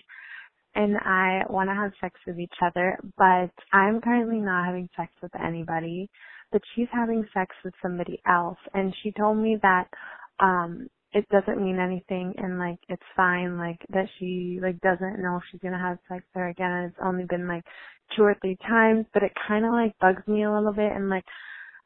and 0.76 0.96
I 0.98 1.42
want 1.50 1.68
to 1.70 1.74
have 1.74 1.90
sex 2.00 2.14
with 2.24 2.38
each 2.38 2.54
other, 2.64 2.98
but 3.16 3.50
I'm 3.72 4.00
currently 4.00 4.38
not 4.38 4.66
having 4.66 4.88
sex 4.96 5.10
with 5.20 5.32
anybody, 5.34 6.08
but 6.52 6.62
she's 6.74 6.88
having 6.92 7.26
sex 7.34 7.54
with 7.64 7.74
somebody 7.82 8.20
else. 8.26 8.58
And 8.74 8.94
she 9.02 9.12
told 9.12 9.38
me 9.38 9.58
that 9.62 9.88
um 10.40 10.88
it 11.12 11.26
doesn't 11.30 11.62
mean 11.62 11.78
anything 11.78 12.34
and 12.38 12.58
like 12.58 12.78
it's 12.88 13.02
fine 13.16 13.58
like 13.58 13.78
that 13.90 14.06
she 14.18 14.58
like 14.62 14.78
doesn't 14.80 15.22
know 15.22 15.36
if 15.36 15.42
she's 15.50 15.60
to 15.62 15.70
have 15.78 15.98
sex 16.08 16.24
her 16.34 16.48
again. 16.48 16.70
And 16.70 16.86
it's 16.90 17.00
only 17.04 17.24
been 17.24 17.48
like 17.48 17.64
two 18.16 18.22
or 18.24 18.36
three 18.40 18.56
times, 18.68 19.06
but 19.14 19.22
it 19.22 19.32
kind 19.48 19.64
of 19.64 19.72
like 19.72 19.98
bugs 20.00 20.26
me 20.28 20.44
a 20.44 20.52
little 20.52 20.72
bit. 20.72 20.92
And 20.92 21.08
like 21.10 21.24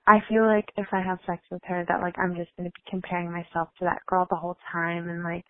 I 0.06 0.18
feel 0.28 0.46
like 0.46 0.66
if 0.76 0.86
I 0.92 1.02
have 1.02 1.18
sex 1.26 1.42
with 1.50 1.62
her 1.66 1.84
that 1.88 2.00
like 2.02 2.18
I'm 2.18 2.34
just 2.36 2.50
to 2.58 2.64
be 2.64 2.72
comparing 2.90 3.30
myself 3.30 3.68
to 3.78 3.84
that 3.84 4.04
girl 4.06 4.26
the 4.30 4.36
whole 4.36 4.56
time. 4.72 5.08
And 5.08 5.22
like 5.24 5.44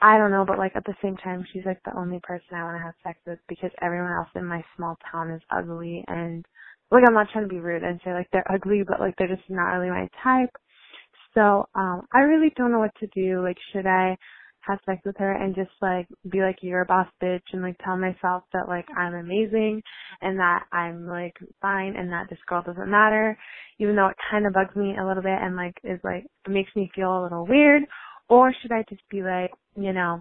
I 0.00 0.18
don't 0.18 0.32
know, 0.32 0.44
but 0.46 0.58
like 0.58 0.76
at 0.76 0.84
the 0.84 0.96
same 1.02 1.16
time 1.18 1.46
she's 1.52 1.64
like 1.66 1.82
the 1.84 1.96
only 1.96 2.20
person 2.22 2.54
I 2.56 2.64
want 2.64 2.78
to 2.78 2.84
have 2.84 2.94
sex 3.04 3.18
with 3.26 3.38
because 3.48 3.70
everyone 3.82 4.12
else 4.12 4.28
in 4.36 4.46
my 4.46 4.64
small 4.76 4.96
town 5.10 5.30
is 5.32 5.42
ugly. 5.50 6.04
And 6.08 6.44
like 6.92 7.04
I'm 7.06 7.14
not 7.14 7.28
trying 7.32 7.44
to 7.44 7.54
be 7.54 7.60
rude 7.60 7.82
and 7.82 8.00
say 8.04 8.12
like 8.12 8.28
they're 8.32 8.50
ugly, 8.52 8.82
but 8.86 9.00
like 9.00 9.14
they're 9.18 9.28
just 9.28 9.48
not 9.48 9.72
really 9.72 9.90
my 9.90 10.08
type. 10.22 10.50
So, 11.34 11.66
um, 11.74 12.02
I 12.12 12.20
really 12.20 12.52
don't 12.56 12.72
know 12.72 12.78
what 12.80 12.94
to 13.00 13.06
do. 13.14 13.42
Like, 13.42 13.56
should 13.72 13.86
I 13.86 14.16
have 14.60 14.78
sex 14.86 15.00
with 15.04 15.16
her 15.18 15.32
and 15.32 15.56
just 15.56 15.70
like 15.80 16.06
be 16.30 16.40
like 16.40 16.56
you're 16.62 16.82
a 16.82 16.86
boss 16.86 17.08
bitch 17.22 17.42
and 17.52 17.62
like 17.62 17.76
tell 17.84 17.96
myself 17.96 18.44
that 18.52 18.68
like 18.68 18.86
I'm 18.96 19.14
amazing 19.14 19.82
and 20.20 20.38
that 20.38 20.64
I'm 20.72 21.06
like 21.06 21.34
fine 21.60 21.96
and 21.96 22.12
that 22.12 22.26
this 22.30 22.38
girl 22.46 22.62
doesn't 22.64 22.90
matter, 22.90 23.36
even 23.80 23.96
though 23.96 24.08
it 24.08 24.16
kind 24.30 24.46
of 24.46 24.52
bugs 24.52 24.76
me 24.76 24.94
a 24.96 25.06
little 25.06 25.22
bit 25.22 25.38
and 25.40 25.56
like 25.56 25.74
is 25.82 25.98
like 26.04 26.26
makes 26.48 26.70
me 26.76 26.90
feel 26.94 27.22
a 27.22 27.24
little 27.24 27.46
weird, 27.46 27.82
or 28.28 28.52
should 28.62 28.72
I 28.72 28.84
just 28.88 29.02
be 29.10 29.22
like 29.22 29.50
you 29.76 29.92
know 29.92 30.20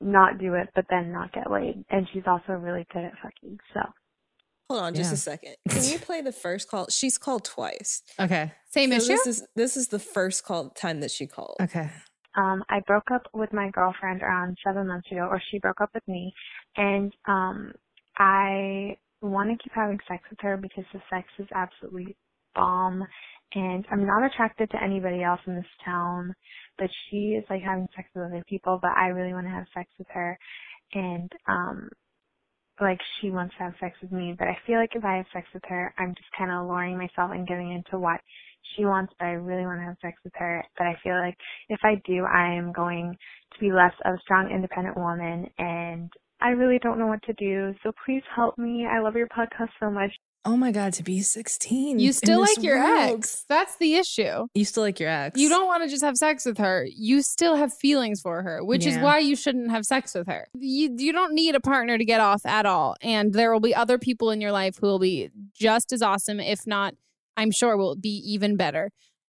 not 0.00 0.38
do 0.38 0.54
it 0.54 0.68
but 0.74 0.86
then 0.88 1.12
not 1.12 1.32
get 1.32 1.50
laid? 1.50 1.84
And 1.90 2.06
she's 2.12 2.22
also 2.26 2.52
really 2.54 2.86
good 2.94 3.04
at 3.04 3.12
fucking 3.22 3.58
so. 3.74 3.80
Hold 4.70 4.82
on 4.82 4.94
just 4.94 5.10
Yeah. 5.10 5.14
a 5.14 5.16
second. 5.16 5.56
Can 5.68 5.82
you 5.82 5.98
play 5.98 6.20
the 6.20 6.30
first 6.30 6.68
call? 6.70 6.86
She's 6.90 7.18
called 7.18 7.44
twice. 7.44 8.02
Okay. 8.20 8.52
Same 8.70 8.90
So 8.90 8.96
issue? 8.98 9.08
This 9.08 9.26
is 9.26 9.46
this 9.56 9.76
is 9.76 9.88
the 9.88 9.98
first 9.98 10.44
call 10.44 10.70
time 10.70 11.00
that 11.00 11.10
she 11.10 11.26
called. 11.26 11.56
Okay. 11.60 11.90
um 12.36 12.62
I 12.68 12.78
broke 12.86 13.10
up 13.10 13.22
with 13.34 13.52
my 13.52 13.70
girlfriend 13.70 14.22
around 14.22 14.56
seven 14.64 14.86
months 14.86 15.10
ago, 15.10 15.26
or 15.28 15.42
she 15.50 15.58
broke 15.58 15.80
up 15.80 15.90
with 15.92 16.06
me, 16.06 16.32
and 16.76 17.12
um 17.26 17.72
I 18.16 18.96
want 19.20 19.50
to 19.50 19.60
keep 19.60 19.72
having 19.74 19.98
sex 20.06 20.22
with 20.30 20.38
her 20.42 20.56
because 20.56 20.84
the 20.92 21.00
sex 21.10 21.26
is 21.40 21.48
absolutely 21.52 22.16
bomb, 22.54 23.04
and 23.56 23.84
I'm 23.90 24.06
not 24.06 24.22
attracted 24.24 24.70
to 24.70 24.80
anybody 24.82 25.24
else 25.24 25.40
in 25.48 25.56
this 25.56 25.64
town, 25.84 26.32
but 26.78 26.88
she 27.10 27.34
is 27.38 27.44
like 27.50 27.62
having 27.62 27.88
sex 27.96 28.08
with 28.14 28.26
other 28.26 28.44
people, 28.48 28.78
but 28.80 28.92
I 28.96 29.08
really 29.08 29.32
want 29.34 29.46
to 29.46 29.50
have 29.50 29.66
sex 29.74 29.90
with 29.98 30.06
her, 30.12 30.38
and 30.94 31.28
um 31.48 31.88
like 32.80 32.98
she 33.20 33.30
wants 33.30 33.54
to 33.56 33.64
have 33.64 33.74
sex 33.80 33.96
with 34.02 34.12
me, 34.12 34.34
but 34.38 34.48
I 34.48 34.56
feel 34.66 34.78
like 34.78 34.94
if 34.94 35.04
I 35.04 35.16
have 35.16 35.26
sex 35.32 35.46
with 35.52 35.62
her, 35.68 35.94
I'm 35.98 36.14
just 36.14 36.28
kind 36.36 36.50
of 36.50 36.66
luring 36.66 36.96
myself 36.96 37.30
and 37.32 37.46
getting 37.46 37.72
into 37.72 37.98
what 37.98 38.20
she 38.74 38.84
wants, 38.84 39.12
but 39.18 39.26
I 39.26 39.32
really 39.32 39.64
want 39.64 39.80
to 39.80 39.84
have 39.84 39.96
sex 40.00 40.18
with 40.24 40.32
her. 40.36 40.64
But 40.78 40.86
I 40.86 40.96
feel 41.02 41.14
like 41.14 41.36
if 41.68 41.80
I 41.82 42.00
do, 42.06 42.24
I 42.24 42.52
am 42.52 42.72
going 42.72 43.16
to 43.52 43.60
be 43.60 43.72
less 43.72 43.92
of 44.04 44.14
a 44.14 44.20
strong, 44.20 44.50
independent 44.50 44.96
woman, 44.96 45.48
and 45.58 46.10
I 46.40 46.50
really 46.50 46.78
don't 46.78 46.98
know 46.98 47.06
what 47.06 47.22
to 47.24 47.32
do. 47.34 47.74
So 47.82 47.92
please 48.04 48.22
help 48.34 48.56
me. 48.58 48.86
I 48.86 49.00
love 49.00 49.16
your 49.16 49.28
podcast 49.28 49.70
so 49.78 49.90
much. 49.90 50.12
Oh 50.44 50.56
my 50.56 50.72
god, 50.72 50.94
to 50.94 51.02
be 51.02 51.20
16. 51.20 51.98
You 51.98 52.12
still 52.12 52.40
like 52.40 52.62
your 52.62 52.78
world. 52.78 53.18
ex. 53.18 53.44
That's 53.46 53.76
the 53.76 53.96
issue. 53.96 54.46
You 54.54 54.64
still 54.64 54.82
like 54.82 54.98
your 54.98 55.10
ex. 55.10 55.38
You 55.38 55.50
don't 55.50 55.66
want 55.66 55.82
to 55.82 55.88
just 55.88 56.02
have 56.02 56.16
sex 56.16 56.46
with 56.46 56.56
her. 56.56 56.86
You 56.90 57.20
still 57.20 57.56
have 57.56 57.74
feelings 57.74 58.22
for 58.22 58.42
her, 58.42 58.64
which 58.64 58.86
is 58.86 58.96
why 58.96 59.18
you 59.18 59.36
shouldn't 59.36 59.70
have 59.70 59.84
sex 59.84 60.14
with 60.14 60.28
her. 60.28 60.48
You 60.54 60.94
you 60.96 61.12
don't 61.12 61.34
need 61.34 61.54
a 61.54 61.60
partner 61.60 61.98
to 61.98 62.04
get 62.06 62.20
off 62.20 62.46
at 62.46 62.64
all. 62.64 62.96
And 63.02 63.34
there 63.34 63.52
will 63.52 63.60
be 63.60 63.74
other 63.74 63.98
people 63.98 64.30
in 64.30 64.40
your 64.40 64.52
life 64.52 64.78
who 64.80 64.86
will 64.86 64.98
be 64.98 65.28
just 65.52 65.92
as 65.92 66.00
awesome, 66.00 66.40
if 66.40 66.66
not, 66.66 66.94
I'm 67.36 67.50
sure 67.50 67.76
will 67.76 67.96
be 67.96 68.22
even 68.26 68.56
better. 68.56 68.90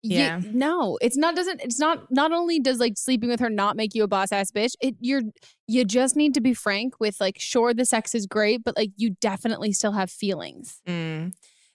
You- 0.06 0.18
Yeah. 0.20 0.42
no, 0.52 0.98
it's 1.02 1.16
not 1.16 1.34
doesn't 1.36 1.62
it's 1.62 1.80
not 1.80 2.12
not 2.12 2.32
only 2.34 2.60
does 2.60 2.78
like 2.78 2.94
sleeping 2.98 3.30
with 3.30 3.40
her 3.40 3.50
not 3.50 3.78
make 3.78 3.96
you 3.96 4.04
a 4.04 4.08
boss 4.08 4.32
ass 4.34 4.52
bitch, 4.52 4.74
it 4.82 4.96
you're 5.00 5.22
you 5.68 5.86
just 5.86 6.16
need 6.18 6.34
to 6.34 6.42
be 6.42 6.54
frank 6.54 7.00
with 7.00 7.20
like 7.22 7.40
sure 7.40 7.74
the 7.74 7.86
sex 7.86 8.14
is 8.14 8.26
great, 8.28 8.64
but 8.66 8.76
like 8.76 8.92
you 8.98 9.12
definitely 9.22 9.72
still 9.72 9.94
have 9.94 10.12
feelings. 10.12 10.82
Mm. 10.88 11.34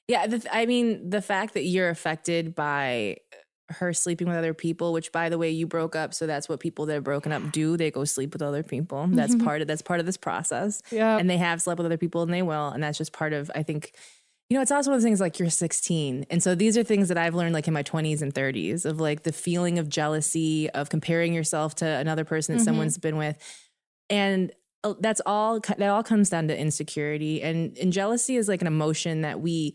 Yeah, 0.08 0.26
the, 0.26 0.46
I 0.54 0.66
mean, 0.66 1.10
the 1.10 1.20
fact 1.22 1.54
that 1.54 1.64
you're 1.64 1.88
affected 1.90 2.54
by 2.54 3.16
her 3.70 3.92
sleeping 3.92 4.26
with 4.28 4.36
other 4.38 4.54
people, 4.54 4.94
which 4.94 5.12
by 5.12 5.28
the 5.28 5.36
way, 5.36 5.50
you 5.50 5.66
broke 5.66 5.94
up, 5.94 6.14
so 6.14 6.26
that's 6.26 6.48
what 6.48 6.58
people 6.60 6.86
that 6.86 6.96
are 6.96 7.00
broken 7.02 7.32
up 7.32 7.50
do. 7.52 7.76
They 7.76 7.90
go 7.90 8.04
sleep 8.04 8.32
with 8.32 8.40
other 8.40 8.62
people. 8.62 9.06
That's 9.08 9.34
Mhm. 9.34 9.44
part 9.44 9.60
of 9.62 9.68
that's 9.68 9.82
part 9.82 10.00
of 10.00 10.06
this 10.06 10.16
process. 10.16 10.80
Yeah. 10.90 11.18
And 11.18 11.28
they 11.28 11.36
have 11.36 11.60
slept 11.60 11.78
with 11.78 11.84
other 11.86 11.98
people 11.98 12.22
and 12.22 12.32
they 12.32 12.40
will. 12.42 12.68
And 12.68 12.82
that's 12.82 12.96
just 12.96 13.12
part 13.12 13.32
of 13.34 13.50
I 13.54 13.62
think 13.62 13.92
you 14.50 14.56
know, 14.56 14.62
it's 14.62 14.70
also 14.72 14.90
one 14.90 14.96
of 14.96 15.02
the 15.02 15.06
things 15.06 15.20
like 15.20 15.38
you're 15.38 15.50
16. 15.50 16.24
And 16.30 16.42
so 16.42 16.54
these 16.54 16.78
are 16.78 16.82
things 16.82 17.08
that 17.08 17.18
I've 17.18 17.34
learned 17.34 17.52
like 17.54 17.68
in 17.68 17.74
my 17.74 17.82
20s 17.82 18.22
and 18.22 18.34
30s 18.34 18.86
of 18.86 18.98
like 19.00 19.22
the 19.24 19.32
feeling 19.32 19.78
of 19.78 19.88
jealousy, 19.88 20.70
of 20.70 20.88
comparing 20.88 21.34
yourself 21.34 21.74
to 21.76 21.86
another 21.86 22.24
person 22.24 22.54
that 22.54 22.60
Mhm. 22.60 22.64
someone's 22.64 22.96
been 22.98 23.16
with. 23.18 23.36
And 24.10 24.52
uh, 24.84 24.94
that's 25.00 25.20
all 25.26 25.60
that 25.60 25.82
all 25.82 26.02
comes 26.02 26.30
down 26.30 26.48
to 26.48 26.58
insecurity 26.58 27.42
and, 27.42 27.76
and 27.78 27.92
jealousy 27.92 28.36
is 28.36 28.48
like 28.48 28.60
an 28.60 28.68
emotion 28.68 29.22
that 29.22 29.40
we 29.40 29.74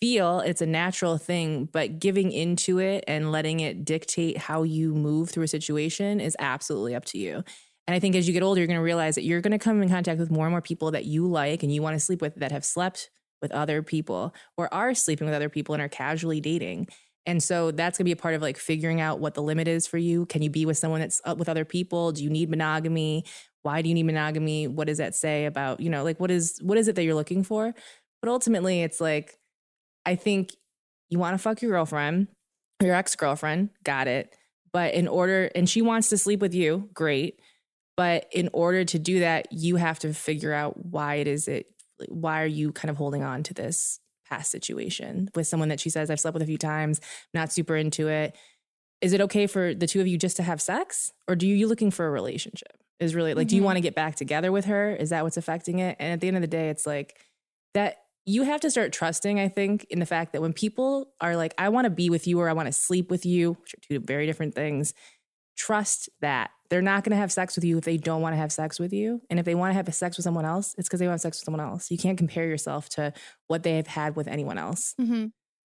feel 0.00 0.40
it's 0.40 0.62
a 0.62 0.66
natural 0.66 1.18
thing 1.18 1.66
but 1.66 1.98
giving 2.00 2.32
into 2.32 2.78
it 2.78 3.04
and 3.06 3.30
letting 3.30 3.60
it 3.60 3.84
dictate 3.84 4.38
how 4.38 4.62
you 4.62 4.94
move 4.94 5.30
through 5.30 5.44
a 5.44 5.48
situation 5.48 6.20
is 6.20 6.34
absolutely 6.40 6.94
up 6.94 7.04
to 7.04 7.18
you 7.18 7.36
and 7.86 7.94
i 7.94 8.00
think 8.00 8.16
as 8.16 8.26
you 8.26 8.32
get 8.32 8.42
older 8.42 8.60
you're 8.60 8.66
going 8.66 8.78
to 8.78 8.82
realize 8.82 9.14
that 9.14 9.24
you're 9.24 9.42
going 9.42 9.52
to 9.52 9.58
come 9.58 9.80
in 9.82 9.88
contact 9.88 10.18
with 10.18 10.30
more 10.30 10.46
and 10.46 10.52
more 10.52 10.62
people 10.62 10.90
that 10.90 11.04
you 11.04 11.26
like 11.26 11.62
and 11.62 11.72
you 11.72 11.82
want 11.82 11.94
to 11.94 12.00
sleep 12.00 12.22
with 12.22 12.34
that 12.36 12.50
have 12.50 12.64
slept 12.64 13.10
with 13.42 13.52
other 13.52 13.82
people 13.82 14.34
or 14.56 14.72
are 14.72 14.94
sleeping 14.94 15.26
with 15.26 15.34
other 15.34 15.48
people 15.48 15.74
and 15.74 15.82
are 15.82 15.88
casually 15.88 16.40
dating. 16.40 16.88
And 17.26 17.42
so 17.42 17.70
that's 17.70 17.98
going 17.98 18.04
to 18.04 18.08
be 18.08 18.12
a 18.12 18.16
part 18.16 18.34
of 18.34 18.42
like 18.42 18.56
figuring 18.56 19.00
out 19.00 19.20
what 19.20 19.34
the 19.34 19.42
limit 19.42 19.68
is 19.68 19.86
for 19.86 19.98
you. 19.98 20.26
Can 20.26 20.42
you 20.42 20.50
be 20.50 20.66
with 20.66 20.78
someone 20.78 21.00
that's 21.00 21.20
up 21.24 21.38
with 21.38 21.48
other 21.48 21.64
people? 21.64 22.12
Do 22.12 22.24
you 22.24 22.30
need 22.30 22.50
monogamy? 22.50 23.24
Why 23.62 23.82
do 23.82 23.88
you 23.88 23.94
need 23.94 24.04
monogamy? 24.04 24.66
What 24.68 24.86
does 24.86 24.98
that 24.98 25.14
say 25.14 25.44
about 25.44 25.80
you 25.80 25.90
know 25.90 26.02
like 26.02 26.18
what 26.18 26.30
is 26.30 26.58
what 26.62 26.78
is 26.78 26.88
it 26.88 26.96
that 26.96 27.04
you're 27.04 27.14
looking 27.14 27.44
for? 27.44 27.74
But 28.22 28.30
ultimately 28.30 28.82
it's 28.82 29.00
like 29.00 29.38
i 30.06 30.14
think 30.14 30.52
you 31.10 31.18
want 31.18 31.34
to 31.34 31.38
fuck 31.38 31.60
your 31.60 31.70
girlfriend 31.70 32.28
your 32.82 32.94
ex-girlfriend 32.94 33.70
got 33.84 34.08
it. 34.08 34.34
But 34.72 34.94
in 34.94 35.08
order 35.08 35.50
and 35.54 35.68
she 35.68 35.82
wants 35.82 36.08
to 36.10 36.18
sleep 36.18 36.40
with 36.40 36.54
you 36.54 36.88
great. 36.94 37.40
But 37.96 38.26
in 38.32 38.48
order 38.52 38.84
to 38.84 38.98
do 38.98 39.20
that 39.20 39.48
you 39.52 39.76
have 39.76 39.98
to 40.00 40.14
figure 40.14 40.52
out 40.52 40.84
why 40.84 41.16
it 41.16 41.28
is 41.28 41.48
it 41.48 41.66
why 42.08 42.42
are 42.42 42.46
you 42.46 42.72
kind 42.72 42.90
of 42.90 42.96
holding 42.96 43.22
on 43.22 43.42
to 43.44 43.54
this 43.54 44.00
past 44.28 44.50
situation 44.50 45.28
with 45.34 45.46
someone 45.46 45.68
that 45.68 45.80
she 45.80 45.90
says 45.90 46.08
i've 46.10 46.20
slept 46.20 46.34
with 46.34 46.42
a 46.42 46.46
few 46.46 46.58
times 46.58 47.00
not 47.34 47.52
super 47.52 47.76
into 47.76 48.08
it. 48.08 48.36
Is 49.00 49.12
it 49.14 49.20
okay 49.22 49.46
for 49.46 49.74
the 49.74 49.86
two 49.86 50.00
of 50.02 50.06
you 50.06 50.18
just 50.18 50.36
to 50.36 50.42
have 50.42 50.60
sex? 50.60 51.10
Or 51.26 51.34
do 51.34 51.46
you 51.48 51.54
you 51.56 51.66
looking 51.66 51.90
for 51.90 52.06
a 52.06 52.10
relationship 52.10 52.76
is 52.98 53.14
really 53.14 53.32
like 53.34 53.48
do 53.48 53.56
you 53.56 53.62
Mhm. 53.62 53.64
want 53.64 53.76
to 53.76 53.80
get 53.80 53.94
back 53.94 54.14
together 54.16 54.52
with 54.52 54.66
her? 54.66 54.94
Is 54.94 55.08
that 55.10 55.24
what's 55.24 55.38
affecting 55.38 55.78
it? 55.78 55.96
And 55.98 56.12
at 56.12 56.20
the 56.20 56.28
end 56.28 56.36
of 56.36 56.42
the 56.42 56.46
day 56.48 56.68
it's 56.68 56.86
like 56.86 57.18
that 57.74 57.96
you 58.26 58.42
have 58.42 58.60
to 58.60 58.70
start 58.70 58.92
trusting 58.92 59.40
i 59.40 59.48
think 59.48 59.84
in 59.90 59.98
the 59.98 60.06
fact 60.06 60.32
that 60.34 60.42
when 60.42 60.52
people 60.52 61.12
are 61.22 61.34
like 61.36 61.54
i 61.56 61.68
want 61.70 61.86
to 61.86 61.90
be 61.90 62.10
with 62.10 62.26
you 62.26 62.38
or 62.38 62.48
i 62.50 62.52
want 62.52 62.66
to 62.66 62.72
sleep 62.72 63.10
with 63.10 63.24
you 63.24 63.52
which 63.62 63.74
are 63.74 63.80
two 63.88 63.98
very 63.98 64.26
different 64.26 64.54
things 64.54 64.92
trust 65.56 66.08
that 66.20 66.50
they're 66.70 66.80
not 66.82 67.04
going 67.04 67.10
to 67.10 67.16
have 67.16 67.30
sex 67.32 67.56
with 67.56 67.64
you 67.64 67.76
if 67.78 67.84
they 67.84 67.96
don't 67.96 68.22
want 68.22 68.32
to 68.32 68.38
have 68.38 68.52
sex 68.52 68.78
with 68.80 68.92
you 68.92 69.20
and 69.28 69.38
if 69.38 69.44
they 69.44 69.54
want 69.54 69.70
to 69.70 69.74
have 69.74 69.92
sex 69.94 70.16
with 70.16 70.24
someone 70.24 70.44
else 70.44 70.74
it's 70.78 70.88
because 70.88 71.00
they 71.00 71.08
want 71.08 71.20
sex 71.20 71.38
with 71.38 71.44
someone 71.44 71.60
else 71.60 71.90
you 71.90 71.98
can't 71.98 72.16
compare 72.16 72.46
yourself 72.46 72.88
to 72.88 73.12
what 73.48 73.62
they 73.62 73.76
have 73.76 73.86
had 73.88 74.16
with 74.16 74.28
anyone 74.28 74.56
else 74.58 74.94
Mm-hmm. 75.00 75.24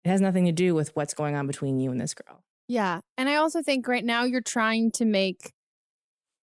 it 0.04 0.10
has 0.10 0.22
nothing 0.22 0.46
to 0.46 0.52
do 0.52 0.74
with 0.74 0.96
what's 0.96 1.14
going 1.14 1.36
on 1.36 1.46
between 1.48 1.80
you 1.80 1.92
and 1.92 2.00
this 2.02 2.14
girl 2.14 2.42
Yeah. 2.68 3.02
And 3.18 3.30
I 3.30 3.36
also 3.36 3.62
think 3.62 3.88
right 3.88 4.04
now 4.06 4.24
you're 4.24 4.42
trying 4.42 4.92
to 4.94 5.06
make 5.06 5.52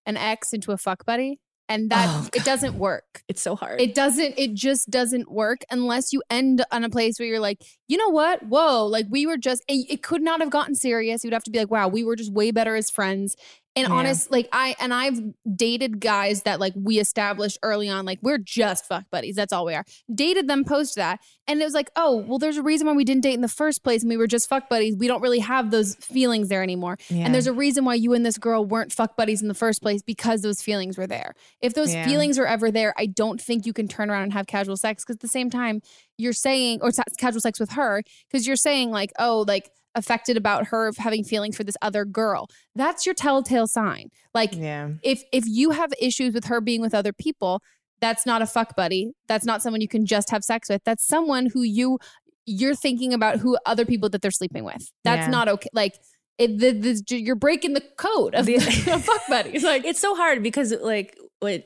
an 0.07 0.17
ex 0.17 0.53
into 0.53 0.73
a 0.73 0.77
fuck 0.77 1.05
buddy. 1.05 1.39
And 1.69 1.89
that 1.91 2.07
Oh, 2.11 2.29
it 2.35 2.45
doesn't 2.45 2.75
work. 2.75 3.23
it's 3.29 3.41
so 3.41 3.55
hard 3.57 3.81
It 3.81 3.95
doesn't, 3.95 4.35
it 4.37 4.53
just 4.53 4.91
doesn't 4.91 5.31
work 5.33 5.61
unless 5.71 6.13
you 6.13 6.23
end 6.29 6.63
on 6.71 6.85
a 6.85 6.91
place 6.91 7.19
where 7.19 7.27
you're 7.29 7.41
like, 7.41 7.63
you 7.89 7.97
know 7.97 8.11
what? 8.11 8.43
Whoa, 8.43 8.85
like 8.85 9.07
we 9.09 9.27
were 9.27 9.39
just, 9.39 9.63
it, 9.69 9.87
it 9.89 10.03
could 10.03 10.21
not 10.23 10.41
have 10.41 10.51
gotten 10.51 10.75
serious. 10.75 11.25
You'd 11.25 11.33
have 11.33 11.45
to 11.45 11.51
be 11.51 11.59
like, 11.59 11.71
wow, 11.71 11.89
we 11.89 12.05
were 12.05 12.17
just 12.17 12.33
way 12.33 12.51
better 12.51 12.75
as 12.77 12.91
friends. 12.91 13.37
And 13.75 13.89
Yeah. 13.89 13.95
honest, 13.95 14.31
like 14.31 14.49
I, 14.53 14.77
and 14.81 14.93
I've 14.93 15.18
dated 15.57 15.99
guys 15.99 16.43
that 16.43 16.61
like 16.61 16.75
we 16.77 16.99
established 16.99 17.59
early 17.62 17.89
on, 17.89 18.05
like 18.05 18.18
we're 18.20 18.37
just 18.39 18.85
fuck 18.87 19.05
buddies. 19.11 19.35
That's 19.35 19.53
all 19.53 19.64
we 19.64 19.75
are. 19.75 19.85
Dated 20.14 20.47
them 20.47 20.62
post 20.64 20.97
that. 20.97 21.20
And 21.49 21.61
it 21.61 21.64
was 21.64 21.73
like, 21.73 21.91
oh, 21.97 22.16
well, 22.29 22.39
there's 22.39 22.59
a 22.59 22.62
reason 22.62 22.87
why 22.87 22.93
we 22.93 23.05
didn't 23.05 23.23
date 23.23 23.33
in 23.33 23.41
the 23.41 23.49
first 23.49 23.83
place 23.83 24.03
and 24.03 24.11
we 24.11 24.18
were 24.18 24.27
just 24.27 24.47
fuck 24.49 24.68
buddies. 24.68 24.95
We 24.99 25.09
don't 25.09 25.23
really 25.23 25.39
have 25.39 25.70
those 25.70 25.95
feelings 25.97 26.49
there 26.51 26.62
anymore. 26.62 26.99
Yeah. 27.09 27.25
And 27.25 27.35
there's 27.35 27.47
a 27.47 27.53
reason 27.53 27.85
why 27.87 27.95
you 27.95 28.12
and 28.12 28.27
this 28.27 28.37
girl 28.37 28.64
weren't 28.64 28.93
fuck 28.93 29.16
buddies 29.16 29.41
in 29.41 29.49
the 29.49 29.55
first 29.55 29.81
place 29.81 30.03
because 30.03 30.43
those 30.43 30.61
feelings 30.61 30.99
were 30.99 31.07
there. 31.07 31.33
If 31.62 31.73
those 31.73 31.95
Yeah. 31.95 32.05
feelings 32.07 32.39
are 32.39 32.47
ever 32.47 32.70
there, 32.70 32.93
I 32.99 33.07
don't 33.07 33.41
think 33.41 33.64
you 33.64 33.73
can 33.73 33.89
turn 33.89 34.11
around 34.11 34.25
and 34.25 34.33
have 34.35 34.47
casual 34.47 34.77
sex 34.77 35.03
because 35.03 35.16
at 35.16 35.20
the 35.20 35.29
same 35.29 35.49
time, 35.49 35.81
you're 36.18 36.33
saying, 36.35 36.81
or 36.83 36.91
sa- 36.93 37.03
casual 37.18 37.41
sex 37.41 37.59
with 37.59 37.70
her, 37.73 38.03
because 38.31 38.47
you're 38.47 38.55
saying, 38.57 38.91
like, 38.91 39.12
oh, 39.18 39.45
like, 39.49 39.70
affected 39.95 40.36
about 40.36 40.66
her 40.68 40.90
having 40.99 41.22
feelings 41.24 41.57
for 41.57 41.64
this 41.64 41.76
other 41.82 42.05
girl. 42.05 42.49
That's 42.74 43.05
your 43.07 43.14
telltale 43.14 43.66
sign. 43.66 44.09
Like, 44.34 44.55
yeah 44.57 44.90
if 45.03 45.22
if 45.32 45.45
you 45.47 45.70
have 45.70 45.93
issues 46.01 46.34
with 46.34 46.45
her 46.47 46.61
being 46.61 46.80
with 46.80 46.95
other 46.95 47.12
people, 47.12 47.62
that's 48.01 48.24
not 48.26 48.43
a 48.43 48.47
fuck 48.47 48.74
buddy. 48.76 49.12
That's 49.28 49.45
not 49.45 49.62
someone 49.62 49.80
you 49.80 49.88
can 49.88 50.07
just 50.07 50.30
have 50.30 50.43
sex 50.45 50.68
with. 50.68 50.82
That's 50.84 51.07
someone 51.07 51.47
who 51.47 51.62
you 51.62 51.99
you're 52.47 52.74
thinking 52.74 53.12
about 53.14 53.38
who 53.38 53.57
other 53.66 53.84
people 53.84 54.09
that 54.09 54.20
they're 54.22 54.30
sleeping 54.32 54.64
with. 54.64 54.90
That's 55.05 55.26
Yeah. 55.26 55.30
not 55.30 55.49
okay. 55.49 55.68
Like 55.72 55.95
it, 56.38 56.59
the, 56.59 56.72
the, 56.72 57.20
you're 57.20 57.36
breaking 57.36 57.74
the 57.74 57.82
code 57.99 58.34
of, 58.34 58.47
The- 58.47 58.57
of 58.93 59.05
fuck 59.05 59.20
buddies. 59.28 59.62
Like 59.62 59.84
it's 59.84 60.01
so 60.01 60.16
hard 60.16 60.43
because 60.43 60.72
like 60.72 61.16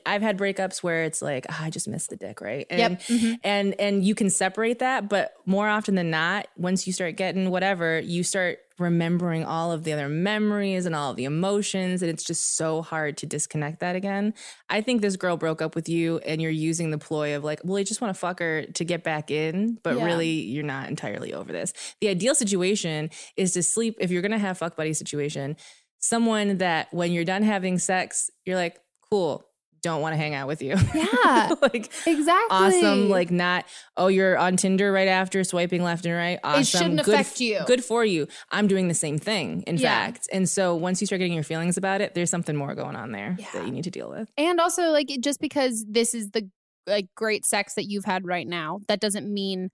I've 0.05 0.21
had 0.21 0.37
breakups 0.37 0.81
where 0.83 1.03
it's 1.03 1.21
like 1.21 1.45
"Ah, 1.49 1.65
I 1.65 1.69
just 1.69 1.87
missed 1.87 2.09
the 2.09 2.15
dick, 2.17 2.41
right? 2.41 2.65
And, 2.69 2.79
Yep. 2.79 3.01
Mhm. 3.03 3.39
And 3.43 3.75
and 3.79 4.03
you 4.03 4.15
can 4.15 4.29
separate 4.29 4.79
that, 4.79 5.07
but 5.09 5.33
more 5.45 5.67
often 5.67 5.95
than 5.95 6.09
not, 6.09 6.47
once 6.57 6.87
you 6.87 6.93
start 6.93 7.15
getting 7.15 7.49
whatever, 7.49 7.99
you 7.99 8.23
start 8.23 8.59
remembering 8.79 9.43
all 9.43 9.71
of 9.71 9.83
the 9.83 9.91
other 9.93 10.07
memories 10.07 10.85
and 10.85 10.93
all 10.95 11.09
of 11.09 11.17
the 11.17 11.25
emotions. 11.25 12.03
And 12.03 12.11
it's 12.11 12.23
just 12.23 12.55
so 12.57 12.83
hard 12.83 13.17
to 13.17 13.25
disconnect 13.25 13.79
that 13.79 13.95
again. 13.95 14.35
I 14.69 14.81
think 14.81 15.01
this 15.01 15.15
girl 15.15 15.35
broke 15.35 15.63
up 15.63 15.73
with 15.75 15.89
you 15.89 16.19
and 16.19 16.39
you're 16.41 16.51
using 16.51 16.91
the 16.91 16.99
ploy 16.99 17.35
of 17.35 17.43
like, 17.43 17.59
well, 17.63 17.77
I 17.77 17.83
just 17.83 18.01
want 18.01 18.13
to 18.13 18.19
fuck 18.19 18.37
her 18.39 18.65
to 18.67 18.85
get 18.85 19.03
back 19.03 19.31
in, 19.31 19.79
but 19.81 19.97
Yeah. 19.97 20.05
really 20.05 20.29
you're 20.29 20.63
not 20.63 20.89
entirely 20.89 21.33
over 21.33 21.51
this. 21.51 21.73
The 22.01 22.09
ideal 22.09 22.35
situation 22.35 23.09
is 23.35 23.53
to 23.53 23.63
sleep, 23.63 23.95
if 23.99 24.11
you're 24.11 24.21
going 24.21 24.31
to 24.31 24.37
have 24.37 24.59
fuck 24.59 24.75
buddy 24.75 24.93
situation, 24.93 25.55
someone 25.99 26.57
that 26.59 26.87
when 26.93 27.11
you're 27.11 27.25
done 27.25 27.41
having 27.41 27.79
sex, 27.79 28.29
you're 28.45 28.55
like, 28.57 28.77
cool. 29.09 29.43
Don't 29.87 30.01
want 30.01 30.11
to 30.11 30.17
hang 30.17 30.35
out 30.35 30.49
with 30.49 30.61
you. 30.61 30.75
Yeah. 30.93 31.53
like 31.61 31.89
exactly. 32.05 32.47
awesome. 32.49 33.09
Like 33.09 33.31
not, 33.31 33.63
oh, 33.95 34.07
you're 34.07 34.37
on 34.37 34.57
Tinder 34.57 34.91
right 34.91 35.07
after 35.07 35.45
swiping 35.45 35.81
left 35.81 36.05
and 36.05 36.13
right. 36.13 36.39
Awesome. 36.43 36.63
shouldn't 36.63 37.03
good, 37.03 37.13
affect 37.13 37.39
you. 37.39 37.61
Good 37.65 37.85
for 37.85 38.03
you. 38.03 38.27
I'm 38.51 38.67
doing 38.67 38.89
the 38.89 38.93
same 38.93 39.17
thing, 39.17 39.63
in 39.65 39.77
Yeah. 39.77 40.07
fact. 40.07 40.27
And 40.33 40.49
so 40.49 40.75
once 40.75 40.99
you 40.99 41.07
start 41.07 41.19
getting 41.19 41.33
your 41.33 41.43
feelings 41.45 41.77
about 41.77 42.01
it, 42.01 42.15
there's 42.15 42.29
something 42.29 42.53
more 42.53 42.75
going 42.75 42.97
on 42.97 43.13
there 43.13 43.37
that 43.53 43.65
you 43.65 43.71
need 43.71 43.85
to 43.85 43.89
deal 43.89 44.09
with. 44.09 44.29
And 44.37 44.59
also, 44.59 44.89
like, 44.91 45.07
just 45.21 45.39
because 45.39 45.85
this 45.87 46.13
is 46.13 46.31
the 46.31 46.49
like 46.85 47.07
great 47.15 47.45
sex 47.45 47.75
that 47.75 47.85
you've 47.85 48.05
had 48.05 48.25
right 48.25 48.47
now, 48.47 48.81
that 48.89 48.99
doesn't 48.99 49.31
mean 49.33 49.69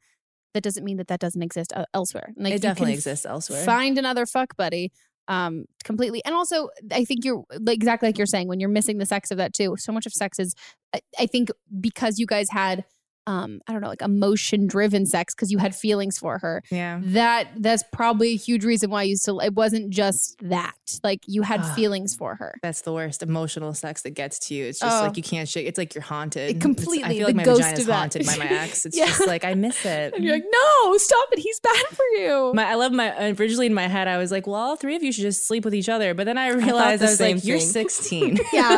that 0.53 0.61
doesn't 0.61 0.83
mean 0.83 0.97
that 0.97 1.07
that 1.07 1.19
doesn't 1.19 1.41
exist 1.41 1.73
uh, 1.75 1.85
elsewhere. 1.95 2.31
Like, 2.37 2.53
It 2.53 2.61
definitely 2.61 2.93
exists 2.93 3.25
elsewhere. 3.25 3.63
Find 3.63 3.97
another 3.97 4.27
fuck 4.27 4.55
buddy, 4.55 4.91
um, 5.27 5.65
completely. 5.83 6.21
And 6.25 6.35
also, 6.35 6.69
I 6.91 7.05
think 7.05 7.23
you're 7.23 7.43
like 7.59 7.75
exactly 7.75 8.09
like 8.09 8.17
you're 8.17 8.27
saying 8.27 8.47
when 8.47 8.59
you're 8.59 8.69
missing 8.69 8.97
the 8.97 9.05
sex 9.05 9.31
of 9.31 9.37
that 9.37 9.53
too. 9.53 9.75
So 9.77 9.91
much 9.91 10.05
of 10.05 10.13
sex 10.13 10.39
is, 10.39 10.55
I, 10.93 10.99
I 11.19 11.25
think, 11.25 11.49
because 11.79 12.19
you 12.19 12.25
guys 12.25 12.49
had. 12.49 12.85
Um, 13.25 13.61
I 13.67 13.71
don't 13.71 13.81
know, 13.81 13.87
like 13.87 14.01
emotion 14.01 14.67
driven 14.67 15.05
sex 15.05 15.33
because 15.33 15.51
you 15.51 15.57
had 15.57 15.73
feelings 15.75 16.17
for 16.17 16.39
her. 16.39 16.61
Yeah. 16.69 16.99
That 17.03 17.47
that's 17.57 17.83
probably 17.93 18.33
a 18.33 18.35
huge 18.35 18.65
reason 18.65 18.89
why 18.89 19.03
you 19.03 19.15
still 19.15 19.39
it 19.39 19.53
wasn't 19.53 19.91
just 19.91 20.37
that. 20.41 20.73
Like 21.03 21.21
you 21.25 21.41
had 21.43 21.61
Ah. 21.61 21.73
feelings 21.73 22.15
for 22.15 22.35
her. 22.35 22.55
That's 22.61 22.81
the 22.81 22.91
worst 22.91 23.23
emotional 23.23 23.73
sex 23.73 24.01
that 24.01 24.11
gets 24.11 24.39
to 24.47 24.53
you. 24.55 24.65
It's 24.65 24.79
just 24.79 25.01
Oh. 25.01 25.05
like 25.07 25.15
you 25.17 25.23
can't 25.23 25.47
shake. 25.47 25.67
It's 25.67 25.77
like 25.77 25.95
you're 25.95 26.01
haunted. 26.03 26.49
It's- 26.49 26.61
completely, 26.61 27.03
I 27.05 27.09
feel 27.17 27.27
like 27.27 27.35
my 27.35 27.43
vagina 27.45 27.77
is 27.77 27.87
haunted 27.87 28.25
by 28.25 28.35
my 28.37 28.47
ex. 28.47 28.85
It's 28.85 28.97
Yeah. 28.97 29.05
just 29.05 29.25
like 29.27 29.45
I 29.45 29.53
miss 29.53 29.85
it. 29.85 30.13
And 30.15 30.23
you're 30.23 30.33
like, 30.33 30.45
no, 30.51 30.97
stop 30.97 31.29
it. 31.31 31.39
He's 31.39 31.59
bad 31.61 31.85
for 31.91 32.05
you. 32.17 32.51
My, 32.53 32.65
I 32.71 32.75
love 32.75 32.91
my 32.91 33.29
originally 33.31 33.67
in 33.67 33.73
my 33.73 33.87
head. 33.87 34.07
I 34.07 34.17
was 34.17 34.31
like, 34.31 34.47
well, 34.47 34.55
all 34.57 34.75
three 34.75 34.95
of 34.97 35.03
you 35.03 35.11
should 35.13 35.21
just 35.21 35.47
sleep 35.47 35.63
with 35.63 35.73
each 35.75 35.87
other. 35.89 36.13
But 36.13 36.25
then 36.25 36.37
I 36.37 36.49
realized 36.49 37.01
the 37.01 37.07
I, 37.07 37.09
was 37.11 37.19
like, 37.21 37.39
same 37.39 37.39
you're 37.43 37.59
16. 37.59 38.37
yeah, 38.53 38.77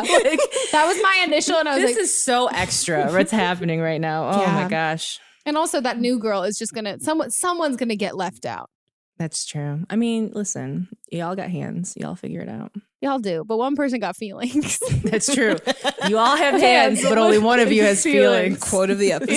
that 0.72 0.84
was 0.86 1.02
my 1.02 1.22
initial, 1.26 1.56
and 1.56 1.68
I 1.68 1.74
was 1.74 1.82
this 1.84 1.96
like, 1.96 2.02
is 2.02 2.22
so 2.22 2.46
extra. 2.48 3.10
What's 3.10 3.32
happening 3.32 3.80
right 3.80 4.00
now? 4.00 4.30
Oh 4.35 4.35
Yeah. 4.40 4.54
my 4.54 4.68
gosh, 4.68 5.18
and 5.44 5.56
also 5.56 5.80
that 5.80 5.98
new 5.98 6.18
girl 6.18 6.42
is 6.42 6.56
just 6.58 6.72
gonna 6.74 6.98
someone 7.00 7.30
someone's 7.30 7.76
gonna 7.76 7.96
get 7.96 8.16
left 8.16 8.44
out. 8.46 8.68
that's 9.18 9.46
true. 9.46 9.84
I 9.88 9.96
mean, 9.96 10.30
listen, 10.34 10.88
y'all 11.10 11.34
got 11.36 11.48
hands. 11.50 11.94
Y'all 11.96 12.16
figure 12.16 12.40
it 12.42 12.48
out. 12.48 12.72
Y'all 13.02 13.18
do, 13.18 13.44
but 13.46 13.56
one 13.58 13.76
person 13.76 14.00
got 14.00 14.16
feelings. 14.16 14.78
That's 15.04 15.32
true. 15.32 15.56
You 16.08 16.18
all 16.18 16.36
have 16.36 16.58
hands, 16.60 17.02
but 17.02 17.18
only 17.18 17.38
one 17.38 17.58
of 17.60 17.70
you 17.72 17.82
has 17.88 18.02
feelings. 18.02 18.58
Quote 18.60 18.90
of 18.90 18.98
the 18.98 19.12
episode. 19.12 19.34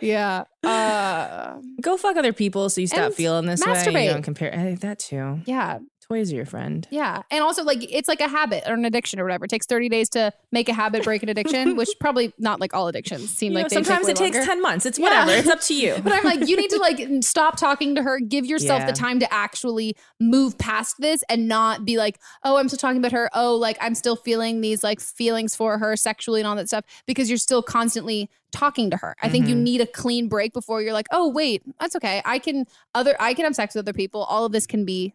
Yeah, 0.00 0.44
yeah. 0.62 0.68
Uh, 0.68 1.58
Go 1.80 1.96
fuck 1.96 2.16
other 2.16 2.32
people 2.32 2.68
so 2.70 2.80
you 2.80 2.86
stop 2.86 3.12
feeling 3.12 3.46
this 3.46 3.60
way. 3.64 3.72
masturbate. 3.72 4.04
You 4.06 4.10
don't 4.12 4.22
compare. 4.22 4.52
I 4.54 4.58
think 4.62 4.80
that 4.80 4.98
too. 5.00 5.40
yeah, 5.46 5.78
Toys 6.12 6.32
are 6.32 6.36
your 6.36 6.44
friend. 6.46 6.86
yeah, 6.90 7.22
and 7.30 7.42
also 7.42 7.62
like 7.64 7.78
it's 7.90 8.08
like 8.08 8.20
a 8.20 8.28
habit 8.28 8.64
or 8.66 8.74
an 8.74 8.84
addiction 8.84 9.18
or 9.18 9.24
whatever. 9.24 9.46
It 9.46 9.48
takes 9.48 9.66
thirty 9.66 9.88
days 9.88 10.08
to 10.10 10.32
make 10.50 10.68
a 10.68 10.74
habit, 10.74 11.04
break 11.04 11.22
an 11.22 11.28
addiction, 11.30 11.76
which 11.76 11.88
probably 12.00 12.32
not 12.38 12.60
like 12.60 12.74
all 12.74 12.88
addictions 12.88 13.30
seem 13.34 13.52
You 13.52 13.58
know, 13.58 13.62
like 13.62 13.70
take 13.70 13.84
sometimes 13.84 14.06
way 14.06 14.12
it 14.12 14.16
takes 14.16 14.36
longer. 14.36 14.46
10 14.52 14.62
months. 14.62 14.86
It's 14.86 14.98
Yeah. 14.98 15.04
whatever. 15.04 15.30
It's 15.32 15.48
up 15.48 15.60
to 15.62 15.74
you. 15.74 15.94
But 16.04 16.12
I'm 16.12 16.24
like, 16.24 16.46
you 16.48 16.56
need 16.56 16.68
to 16.70 16.78
like 16.78 17.00
stop 17.22 17.56
talking 17.56 17.94
to 17.94 18.02
her, 18.02 18.20
give 18.20 18.44
yourself 18.44 18.80
Yeah. 18.80 18.86
the 18.86 18.92
time 18.92 19.20
to 19.20 19.32
actually 19.32 19.96
move 20.20 20.58
past 20.58 20.96
this 20.98 21.22
and 21.30 21.48
not 21.48 21.84
be 21.86 21.96
like, 21.96 22.18
oh, 22.44 22.56
I'm 22.58 22.68
still 22.68 22.78
talking 22.78 22.98
about 22.98 23.12
her. 23.12 23.30
Oh, 23.32 23.56
like 23.56 23.78
I'm 23.80 23.94
still 23.94 24.16
feeling 24.16 24.60
these 24.60 24.84
like 24.84 25.00
feelings 25.00 25.54
for 25.56 25.78
her 25.78 25.96
sexually 25.96 26.40
and 26.40 26.46
all 26.46 26.56
that 26.56 26.68
stuff 26.68 26.84
because 27.06 27.30
you're 27.30 27.38
still 27.38 27.62
constantly 27.62 28.28
talking 28.52 28.90
to 28.90 28.98
her. 28.98 29.16
I 29.22 29.30
think 29.30 29.48
you 29.48 29.54
Mhm. 29.54 29.62
need 29.62 29.80
a 29.80 29.86
clean 29.86 30.28
break 30.28 30.52
before 30.52 30.82
you're 30.82 30.92
like, 30.92 31.06
oh, 31.10 31.28
wait, 31.28 31.62
that's 31.80 31.96
okay. 31.96 32.20
I 32.26 32.38
can 32.38 32.66
other 32.94 33.16
I 33.18 33.32
can 33.32 33.44
have 33.46 33.54
sex 33.54 33.74
with 33.74 33.84
other 33.84 33.94
people. 33.94 34.24
All 34.24 34.44
of 34.44 34.52
this 34.52 34.66
can 34.66 34.84
be 34.84 35.14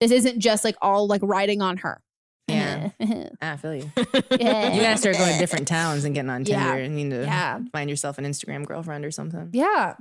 this 0.00 0.10
isn't 0.10 0.38
just 0.40 0.64
like 0.64 0.76
all 0.82 1.06
like 1.06 1.20
riding 1.24 1.62
on 1.62 1.78
her. 1.78 2.00
Yeah. 2.48 2.90
I 3.40 3.56
feel 3.56 3.74
you. 3.74 3.90
Yeah. 4.38 4.72
You 4.74 4.80
gotta 4.80 4.98
start 4.98 5.16
going 5.16 5.32
to 5.32 5.38
different 5.38 5.66
towns 5.66 6.04
and 6.04 6.14
getting 6.14 6.30
on 6.30 6.44
Tinder. 6.44 6.60
Yeah. 6.60 6.74
and 6.84 6.94
need 6.96 7.10
to 7.10 7.22
Yeah. 7.22 7.60
find 7.72 7.90
yourself 7.90 8.18
an 8.18 8.24
Instagram 8.24 8.64
girlfriend 8.66 9.04
or 9.04 9.10
something. 9.10 9.50
Yeah. 9.52 9.94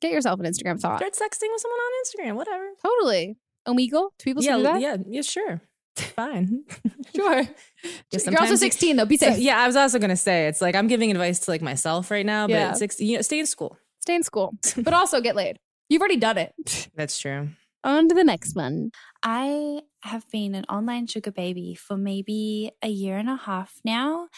Get 0.00 0.10
yourself 0.12 0.40
an 0.40 0.46
Instagram 0.46 0.80
thought. 0.80 0.98
Start 0.98 1.12
sexting 1.14 1.50
with 1.52 1.60
someone 1.60 1.78
on 1.78 1.92
Instagram, 2.04 2.36
whatever. 2.36 2.68
Totally. 2.84 3.36
Omegle? 3.68 4.10
Do 4.18 4.24
people 4.24 4.42
still 4.42 4.60
yeah, 4.62 4.74
do 4.74 4.80
that? 4.80 4.80
yeah, 4.80 4.96
yeah, 5.08 5.22
sure. 5.22 5.60
Fine. 5.96 6.64
Sure. 7.14 7.42
Yeah, 7.42 7.44
You're 7.44 7.92
also 8.12 8.18
sometimes 8.24 8.50
you- 8.50 8.56
16 8.56 8.96
though. 8.96 9.04
Be 9.04 9.16
So- 9.16 9.28
safe. 9.30 9.38
yeah, 9.38 9.58
I 9.60 9.66
was 9.68 9.76
also 9.76 10.00
gonna 10.00 10.16
say 10.16 10.48
it's 10.48 10.60
like 10.60 10.74
I'm 10.74 10.88
giving 10.88 11.12
advice 11.12 11.38
to 11.40 11.50
like 11.52 11.62
myself 11.62 12.10
right 12.10 12.26
now, 12.26 12.48
but 12.48 12.54
Yeah. 12.54 12.72
16, 12.72 13.06
you 13.08 13.16
know, 13.18 13.22
stay 13.22 13.38
in 13.38 13.46
school. 13.46 13.78
Stay 14.00 14.16
in 14.16 14.24
school, 14.24 14.52
but 14.78 14.92
also 14.92 15.20
get 15.20 15.36
laid. 15.36 15.58
You've 15.88 16.00
already 16.02 16.16
done 16.16 16.38
it. 16.38 16.88
That's 16.96 17.18
true. 17.18 17.50
On 17.84 18.08
to 18.08 18.14
the 18.14 18.24
next 18.24 18.56
one. 18.56 18.92
I 19.22 19.82
have 20.04 20.28
been 20.30 20.54
an 20.54 20.64
online 20.70 21.06
sugar 21.06 21.30
baby 21.30 21.74
for 21.74 21.98
maybe 21.98 22.70
a 22.82 22.88
year 22.88 23.18
and 23.18 23.28
a 23.28 23.36
half 23.36 23.78
now. 23.84 24.28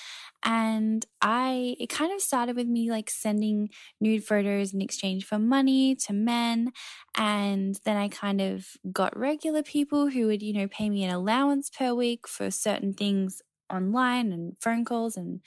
And 0.45 1.07
I, 1.23 1.77
it 1.79 1.89
kind 1.89 2.13
of 2.13 2.21
started 2.21 2.57
with 2.57 2.67
me 2.67 2.91
like 2.91 3.09
sending 3.09 3.71
nude 4.01 4.25
photos 4.25 4.75
in 4.75 4.81
exchange 4.83 5.25
for 5.27 5.39
money 5.39 5.95
to 6.07 6.13
men. 6.13 6.73
And 7.17 7.79
then 7.85 7.97
I 7.97 8.09
kind 8.09 8.41
of 8.41 8.67
got 8.93 9.17
regular 9.17 9.63
people 9.63 10.09
who 10.11 10.27
would, 10.27 10.43
you 10.43 10.53
know, 10.53 10.67
pay 10.67 10.91
me 10.91 11.05
an 11.05 11.15
allowance 11.15 11.71
per 11.71 11.95
week 11.95 12.27
for 12.27 12.51
certain 12.51 12.95
things 12.95 13.43
online 13.73 14.33
and 14.33 14.57
phone 14.61 14.85
calls 14.85 15.17
and 15.17 15.41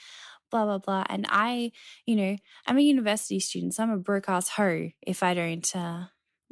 blah, 0.51 0.65
blah, 0.65 0.79
blah. 0.79 1.05
And 1.09 1.25
I, 1.29 1.71
you 2.05 2.15
know, 2.15 2.37
I'm 2.67 2.77
a 2.77 2.81
university 2.81 3.39
student, 3.39 3.75
so 3.75 3.83
I'm 3.83 3.91
a 3.91 3.97
broke 3.97 4.29
ass 4.29 4.49
hoe 4.49 4.91
if 5.01 5.23
I 5.23 5.33
don't, 5.33 5.75
uh, 5.75 6.05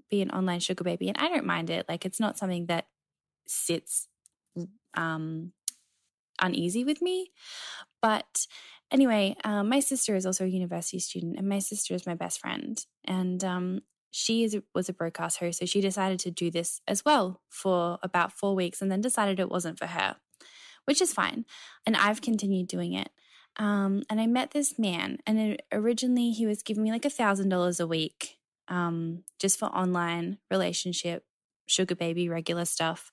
be 0.09 0.21
an 0.21 0.31
online 0.31 0.59
sugar 0.59 0.83
baby 0.83 1.07
and 1.07 1.17
I 1.17 1.29
don't 1.29 1.45
mind 1.45 1.69
it. 1.69 1.85
Like 1.87 2.05
it's 2.05 2.19
not 2.19 2.37
something 2.37 2.67
that 2.67 2.87
sits 3.47 4.07
um 4.95 5.53
uneasy 6.41 6.83
with 6.83 7.01
me. 7.01 7.31
But 8.01 8.45
anyway, 8.91 9.35
um, 9.43 9.69
my 9.69 9.79
sister 9.79 10.15
is 10.15 10.25
also 10.25 10.45
a 10.45 10.47
university 10.47 10.99
student 10.99 11.37
and 11.37 11.49
my 11.49 11.59
sister 11.59 11.93
is 11.93 12.05
my 12.05 12.15
best 12.15 12.39
friend. 12.39 12.83
And 13.05 13.43
um 13.43 13.81
she 14.11 14.43
is, 14.43 14.57
was 14.73 14.89
a 14.89 14.93
broke 14.93 15.19
ass 15.19 15.37
hoe, 15.37 15.51
so 15.51 15.65
she 15.65 15.81
decided 15.81 16.19
to 16.19 16.31
do 16.31 16.49
this 16.49 16.81
as 16.87 17.03
well 17.05 17.41
for 17.49 17.99
about 18.01 18.31
four 18.31 18.55
weeks 18.55 18.81
and 18.81 18.91
then 18.91 19.01
decided 19.01 19.39
it 19.39 19.49
wasn't 19.49 19.77
for 19.77 19.87
her, 19.87 20.15
which 20.85 21.01
is 21.01 21.13
fine. 21.13 21.45
And 21.85 21.95
I've 21.95 22.21
continued 22.21 22.67
doing 22.67 22.93
it. 22.93 23.09
Um, 23.57 24.03
and 24.09 24.21
I 24.21 24.27
met 24.27 24.51
this 24.51 24.77
man, 24.77 25.17
and 25.25 25.39
it, 25.39 25.65
originally 25.71 26.31
he 26.31 26.45
was 26.45 26.63
giving 26.63 26.83
me 26.83 26.91
like 26.91 27.05
a 27.05 27.09
thousand 27.09 27.49
dollars 27.49 27.79
a 27.79 27.87
week 27.87 28.36
um, 28.68 29.24
just 29.39 29.59
for 29.59 29.65
online 29.65 30.38
relationship, 30.51 31.24
sugar 31.68 31.95
baby, 31.95 32.30
regular 32.30 32.65
stuff. 32.65 33.11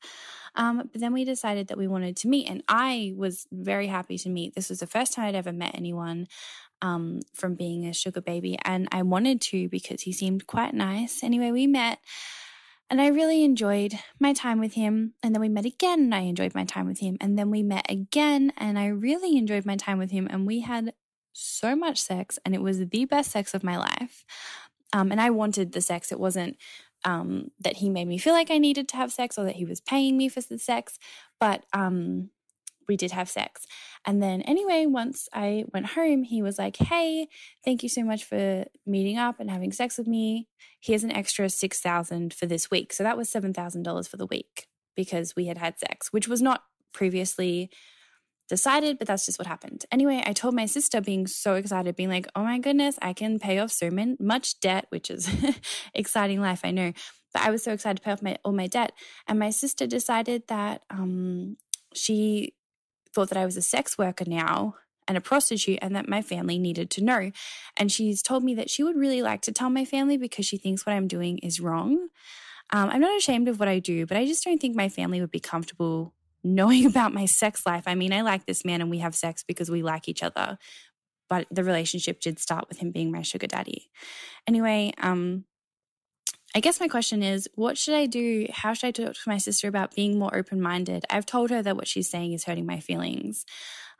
Um, 0.55 0.89
but 0.93 1.01
then 1.01 1.13
we 1.13 1.25
decided 1.25 1.69
that 1.69 1.79
we 1.79 1.89
wanted 1.89 2.17
to 2.19 2.29
meet, 2.29 2.49
and 2.49 2.63
I 2.69 3.13
was 3.17 3.47
very 3.51 3.89
happy 3.89 4.19
to 4.19 4.29
meet. 4.29 4.55
This 4.55 4.69
was 4.69 4.79
the 4.79 4.87
first 4.87 5.13
time 5.13 5.27
I'd 5.27 5.35
ever 5.35 5.53
met 5.53 5.75
anyone 5.75 6.29
um, 6.81 7.21
from 7.33 7.55
being 7.55 7.87
a 7.87 7.93
sugar 7.93 8.21
baby, 8.21 8.59
and 8.65 8.89
I 8.93 9.03
wanted 9.03 9.41
to 9.43 9.69
because 9.69 10.03
he 10.03 10.13
seemed 10.13 10.47
quite 10.47 10.75
nice. 10.75 11.23
Anyway, 11.23 11.51
we 11.51 11.67
met. 11.67 11.99
And 12.91 13.01
I 13.01 13.07
really 13.09 13.45
enjoyed 13.45 13.95
my 14.21 14.35
time 14.35 14.61
with 14.61 14.75
him. 14.75 15.15
And 15.23 15.35
then 15.35 15.41
we 15.41 15.49
met 15.49 15.65
again, 15.65 16.01
and 16.01 16.15
I 16.15 16.21
enjoyed 16.21 16.55
my 16.55 16.65
time 16.65 16.87
with 16.87 17.01
him. 17.01 17.17
And 17.19 17.39
then 17.39 17.51
we 17.51 17.63
met 17.63 17.91
again, 17.91 18.53
and 18.59 18.79
I 18.79 18.89
really 18.89 19.39
enjoyed 19.39 19.65
my 19.65 19.77
time 19.77 19.99
with 19.99 20.11
him. 20.11 20.29
And 20.31 20.47
we 20.47 20.61
had 20.61 20.93
so 21.33 21.75
much 21.75 22.01
sex, 22.01 22.39
and 22.45 22.55
it 22.55 22.61
was 22.61 22.79
the 22.79 23.05
best 23.07 23.33
sex 23.33 23.55
of 23.55 23.65
my 23.65 23.77
life. 23.79 24.25
Um, 24.95 25.11
and 25.11 25.20
I 25.20 25.30
wanted 25.30 25.72
the 25.72 25.80
sex. 25.80 26.12
It 26.12 26.20
wasn't 26.20 26.57
um, 27.05 27.51
that 27.61 27.76
he 27.76 27.90
made 27.90 28.07
me 28.07 28.16
feel 28.16 28.32
like 28.32 28.51
I 28.51 28.59
needed 28.59 28.88
to 28.88 28.97
have 28.97 29.12
sex 29.12 29.36
or 29.36 29.45
that 29.45 29.57
he 29.57 29.64
was 29.64 29.80
paying 29.80 30.16
me 30.16 30.28
for 30.28 30.40
the 30.40 30.59
sex, 30.59 30.99
but 31.40 31.66
um, 31.72 32.30
we 32.88 32.97
did 32.97 33.11
have 33.11 33.28
sex. 33.28 33.66
And 34.07 34.22
then, 34.22 34.40
anyway, 34.42 34.86
once 34.86 35.28
I 35.32 35.64
went 35.72 35.86
home, 35.86 36.22
he 36.22 36.42
was 36.42 36.59
like, 36.59 36.76
Hey, 36.76 37.26
thank 37.64 37.82
you 37.82 37.88
so 37.88 38.05
much 38.05 38.24
for 38.24 38.66
meeting 38.86 39.18
up 39.18 39.40
and 39.40 39.51
having 39.51 39.72
sex 39.72 39.99
with 39.99 40.07
me. 40.07 40.47
Here's 40.80 41.05
an 41.05 41.12
extra 41.12 41.51
6000 41.51 42.32
for 42.32 42.47
this 42.47 42.70
week. 42.70 42.92
So 42.92 43.03
that 43.03 43.16
was 43.16 43.28
$7,000 43.28 44.09
for 44.09 44.16
the 44.16 44.26
week 44.26 44.68
because 44.95 45.34
we 45.34 45.47
had 45.47 45.59
had 45.59 45.78
sex, 45.78 46.12
which 46.12 46.28
was 46.28 46.40
not 46.40 46.62
previously 46.92 47.68
decided, 48.49 48.99
but 48.99 49.09
that's 49.09 49.26
just 49.26 49.38
what 49.38 49.47
happened. 49.47 49.84
Anyway, 49.90 50.22
I 50.24 50.32
told 50.32 50.55
my 50.55 50.66
sister, 50.66 51.01
being 51.01 51.26
so 51.26 51.55
excited, 51.55 51.97
being 51.97 52.09
like, 52.11 52.26
oh 52.36 52.42
my 52.42 52.59
goodness, 52.59 52.99
I 53.01 53.12
can 53.12 53.38
pay 53.38 53.59
off 53.59 53.72
so 53.72 53.90
much 54.18 54.61
debt, 54.61 54.86
which 54.90 55.11
is 55.11 55.28
exciting 55.95 56.40
life, 56.40 56.61
I 56.64 56.70
know. 56.70 56.92
But 57.32 57.42
I 57.42 57.51
was 57.51 57.62
so 57.62 57.72
excited 57.72 57.97
to 57.97 58.03
pay 58.03 58.12
off 58.12 58.22
my 58.22 58.36
all 58.45 58.53
my 58.53 58.66
debt. 58.66 58.92
And 59.26 59.38
my 59.38 59.51
sister 59.51 59.86
decided 59.86 60.45
that 60.49 60.82
um, 60.90 61.57
she 61.95 62.55
thought 63.12 63.28
that 63.30 63.38
I 63.38 63.45
was 63.45 63.57
a 63.57 63.62
sex 63.62 63.97
worker 63.99 64.24
now 64.26 64.76
and 65.07 65.18
a 65.18 65.20
prostitute 65.20 65.78
and 65.82 65.95
that 65.97 66.09
my 66.09 66.22
family 66.22 66.59
needed 66.59 66.90
to 66.90 67.05
know. 67.05 67.30
And 67.76 67.90
she's 67.90 68.22
told 68.22 68.45
me 68.45 68.55
that 68.55 68.70
she 68.70 68.82
would 68.82 68.97
really 68.97 69.22
like 69.22 69.42
to 69.42 69.53
tell 69.53 69.70
my 69.70 69.84
family 69.84 70.16
because 70.16 70.47
she 70.47 70.57
thinks 70.57 70.86
what 70.86 70.95
I'm 70.95 71.09
doing 71.09 71.38
is 71.38 71.61
wrong. 71.61 72.09
Um, 72.70 72.88
I'm 72.90 73.01
not 73.01 73.16
ashamed 73.16 73.49
of 73.49 73.59
what 73.59 73.68
I 73.68 73.78
do, 73.78 74.07
but 74.07 74.16
I 74.16 74.26
just 74.26 74.45
don't 74.45 74.61
think 74.61 74.74
my 74.74 74.88
family 74.88 75.20
would 75.20 75.30
be 75.30 75.40
comfortable 75.40 76.14
knowing 76.45 76.86
about 76.95 77.14
my 77.14 77.26
sex 77.26 77.66
life. 77.66 77.84
I 77.86 77.95
mean, 77.95 78.12
I 78.12 78.20
like 78.20 78.47
this 78.47 78.64
man 78.64 78.80
and 78.80 78.90
we 78.90 78.99
have 78.99 79.14
sex 79.14 79.42
because 79.42 79.70
we 79.70 79.82
like 79.82 80.09
each 80.09 80.22
other, 80.22 80.59
but 81.28 81.47
the 81.51 81.64
relationship 81.64 82.20
did 82.20 82.38
start 82.38 82.68
with 82.68 82.78
him 82.78 82.92
being 82.92 83.11
my 83.11 83.22
sugar 83.22 83.47
daddy. 83.47 83.90
Anyway, 84.47 84.92
um, 84.99 85.45
I 86.55 86.61
guess 86.61 86.78
my 86.78 86.86
question 86.86 87.22
is 87.22 87.49
what 87.57 87.76
should 87.76 87.95
I 87.95 88.07
do? 88.07 88.47
How 88.53 88.74
should 88.74 88.86
I 88.86 88.90
talk 88.92 89.14
to 89.14 89.28
my 89.28 89.38
sister 89.38 89.66
about 89.66 89.95
being 89.95 90.18
more 90.18 90.36
open 90.36 90.61
minded? 90.61 91.05
I've 91.11 91.26
told 91.26 91.51
her 91.51 91.62
that 91.62 91.76
what 91.76 91.88
she's 91.88 92.09
saying 92.09 92.32
is 92.32 92.45
hurting 92.45 92.66
my 92.66 92.78
feelings, 92.78 93.45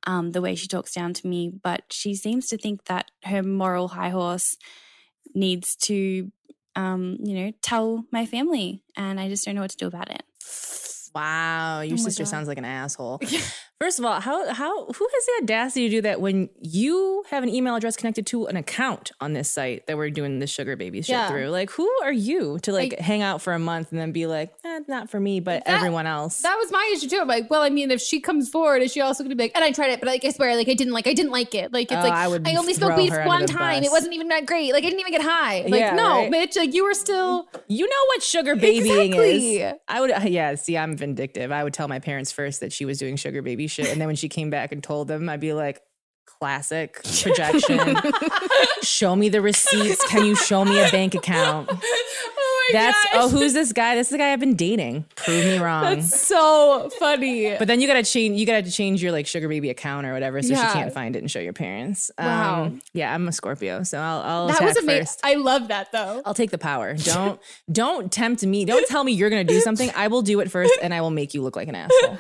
um, 0.07 0.31
the 0.31 0.41
way 0.41 0.55
she 0.55 0.69
talks 0.69 0.93
down 0.93 1.15
to 1.15 1.27
me, 1.27 1.51
but 1.51 1.83
she 1.91 2.15
seems 2.15 2.47
to 2.49 2.57
think 2.57 2.85
that 2.85 3.11
her 3.25 3.43
moral 3.43 3.89
high 3.89 4.11
horse 4.11 4.57
needs 5.35 5.75
to, 5.77 6.31
um, 6.77 7.17
you 7.21 7.35
know, 7.35 7.53
tell 7.61 8.05
my 8.13 8.25
family. 8.25 8.85
And 8.97 9.19
I 9.19 9.29
just 9.29 9.45
don't 9.45 9.57
know 9.57 9.63
what 9.63 9.71
to 9.71 9.77
do 9.77 9.89
about 9.89 10.11
it. 10.11 10.23
Wow, 11.15 11.83
your 11.83 11.95
Oh 11.95 12.03
sister 12.03 12.25
God. 12.25 12.29
sounds 12.29 12.49
like 12.49 12.59
an 12.59 12.65
asshole. 12.65 13.21
First 13.85 13.99
of 13.99 14.07
all, 14.07 14.19
how 14.19 14.51
how 14.51 14.87
who 14.87 15.09
has 15.13 15.27
the 15.27 15.33
audacity 15.43 15.91
to 15.91 15.97
do 15.97 16.01
that 16.01 16.19
when 16.19 16.49
you 16.63 17.23
have 17.29 17.43
an 17.43 17.51
email 17.51 17.75
address 17.75 17.99
connected 17.99 18.25
to 18.29 18.47
an 18.47 18.57
account 18.57 19.13
on 19.21 19.35
this 19.35 19.51
site 19.51 19.87
that 19.87 19.99
we're 19.99 20.09
doing 20.09 20.39
the 20.39 20.47
sugar 20.47 20.75
baby 20.75 21.03
shit 21.03 21.11
Yeah. 21.11 21.29
through? 21.29 21.51
Like, 21.51 21.69
who 21.71 21.87
are 22.03 22.11
you 22.13 22.59
to 22.61 22.73
like 22.73 22.99
hang 22.99 23.21
out 23.21 23.43
for 23.43 23.53
a 23.53 23.59
month 23.59 23.93
and 23.93 24.01
then 24.01 24.11
be 24.11 24.27
like, 24.27 24.55
eh, 24.65 24.81
not 24.89 25.11
for 25.11 25.21
me, 25.21 25.41
but 25.41 25.65
everyone 25.67 26.07
else? 26.07 26.41
That 26.41 26.57
was 26.57 26.73
my 26.73 26.91
issue 26.97 27.11
too. 27.11 27.19
I'm 27.21 27.29
like, 27.29 27.51
well, 27.51 27.61
I 27.61 27.69
mean, 27.69 27.91
if 27.91 28.01
she 28.01 28.21
comes 28.21 28.49
forward, 28.49 28.81
is 28.81 28.91
she 28.91 29.03
also 29.03 29.23
going 29.23 29.29
to 29.33 29.37
be 29.37 29.43
like, 29.45 29.53
and 29.55 29.63
I 29.63 29.71
tried 29.71 29.91
it, 29.91 30.01
but 30.01 30.07
like, 30.07 30.25
I 30.25 30.31
swear, 30.31 30.57
like, 30.57 30.71
I 30.71 30.73
didn't 30.75 30.95
like, 30.95 31.07
I 31.07 31.13
didn't 31.13 31.33
like 31.33 31.55
it. 31.55 31.71
Like, 31.71 31.93
it's 31.93 32.01
Oh, 32.01 32.09
like, 32.09 32.13
I 32.15 32.25
I, 32.53 32.57
only 32.57 32.73
smoked 32.73 32.97
weed 32.97 33.13
one 33.27 33.45
time. 33.45 33.83
It 33.85 33.91
wasn't 33.91 34.15
even 34.15 34.29
that 34.29 34.47
great. 34.47 34.73
Like, 34.73 34.85
I 34.85 34.89
didn't 34.89 35.01
even 35.01 35.13
get 35.13 35.21
high. 35.21 35.61
Like, 35.69 35.75
Yeah, 35.75 35.95
no, 35.95 36.09
right? 36.23 36.31
Mitch, 36.31 36.57
like, 36.57 36.73
you 36.73 36.85
were 36.85 36.95
still. 36.95 37.51
You 37.69 37.87
know 37.87 38.05
what 38.15 38.23
sugar 38.23 38.57
babying 38.57 39.13
Exactly. 39.13 39.57
is? 39.59 39.75
I 39.89 40.01
would, 40.01 40.11
yeah. 40.33 40.55
See, 40.55 40.79
I'm 40.79 40.97
vindictive. 40.97 41.53
I 41.53 41.63
would 41.65 41.75
tell 41.75 41.87
my 41.89 41.99
parents 41.99 42.33
first 42.33 42.61
that 42.61 42.73
she 42.73 42.87
was 42.87 42.97
doing 42.99 43.17
sugar 43.17 43.43
baby 43.43 43.67
shit, 43.75 43.89
and 43.91 44.01
then 44.01 44.07
when 44.07 44.17
she 44.17 44.29
came 44.29 44.51
back 44.51 44.73
and 44.73 44.83
told 44.83 45.09
them, 45.09 45.29
I'd 45.29 45.41
be 45.41 45.53
like, 45.53 45.81
"Classic 46.39 46.95
projection. 47.23 47.97
show 48.83 49.15
me 49.17 49.29
the 49.29 49.41
receipts. 49.43 50.07
Can 50.09 50.25
you 50.25 50.35
show 50.37 50.65
me 50.65 50.79
a 50.81 50.91
bank 50.91 51.15
account?" 51.15 51.71
That's 52.73 52.97
oh, 53.13 53.29
who's 53.29 53.53
this 53.53 53.75
guy? 53.75 53.95
This 53.95 54.07
is 54.07 54.13
the 54.13 54.17
guy 54.17 54.33
I've 54.33 54.41
been 54.41 54.57
dating. 54.57 55.05
Prove 55.17 55.45
me 55.45 55.59
wrong. 55.59 55.83
That's 55.85 56.19
so 56.27 56.89
funny. 56.99 57.55
but 57.59 57.69
then 57.69 57.79
you 57.83 57.87
gotta 57.87 58.03
change. 58.03 58.39
You 58.41 58.47
gotta 58.47 58.71
change 58.71 59.03
your 59.03 59.13
like 59.13 59.27
sugar 59.27 59.49
baby 59.51 59.69
account 59.69 60.07
or 60.07 60.15
whatever, 60.15 60.41
so 60.41 60.55
Yeah. 60.55 60.69
she 60.69 60.73
can't 60.73 60.91
find 60.91 61.15
it 61.15 61.19
and 61.19 61.31
show 61.31 61.41
your 61.41 61.53
parents. 61.53 62.11
Wow. 62.19 62.65
Um, 62.65 62.81
yeah, 62.95 63.15
I'm 63.15 63.29
a 63.29 63.33
Scorpio, 63.33 63.83
so 63.83 63.99
I'll. 63.99 64.21
I'll 64.23 64.47
that 64.49 64.63
was 64.63 64.79
amazing. 64.79 65.03
first. 65.03 65.21
I 65.25 65.35
love 65.35 65.69
that 65.69 65.93
though. 65.93 66.23
I'll 66.25 66.33
take 66.33 66.53
the 66.53 66.59
power. 66.59 66.95
Don't 66.95 67.39
don't 67.71 68.11
tempt 68.11 68.43
me. 68.47 68.65
Don't 68.65 68.87
tell 68.89 69.05
me 69.05 69.13
you're 69.13 69.29
gonna 69.31 69.45
do 69.45 69.61
something. 69.69 69.91
I 69.95 70.09
will 70.09 70.23
do 70.23 70.41
it 70.41 70.51
first, 70.51 70.73
and 70.83 70.95
I 70.95 71.03
will 71.03 71.11
make 71.11 71.35
you 71.35 71.43
look 71.43 71.57
like 71.57 71.69
an 71.69 71.75
asshole. 71.75 72.19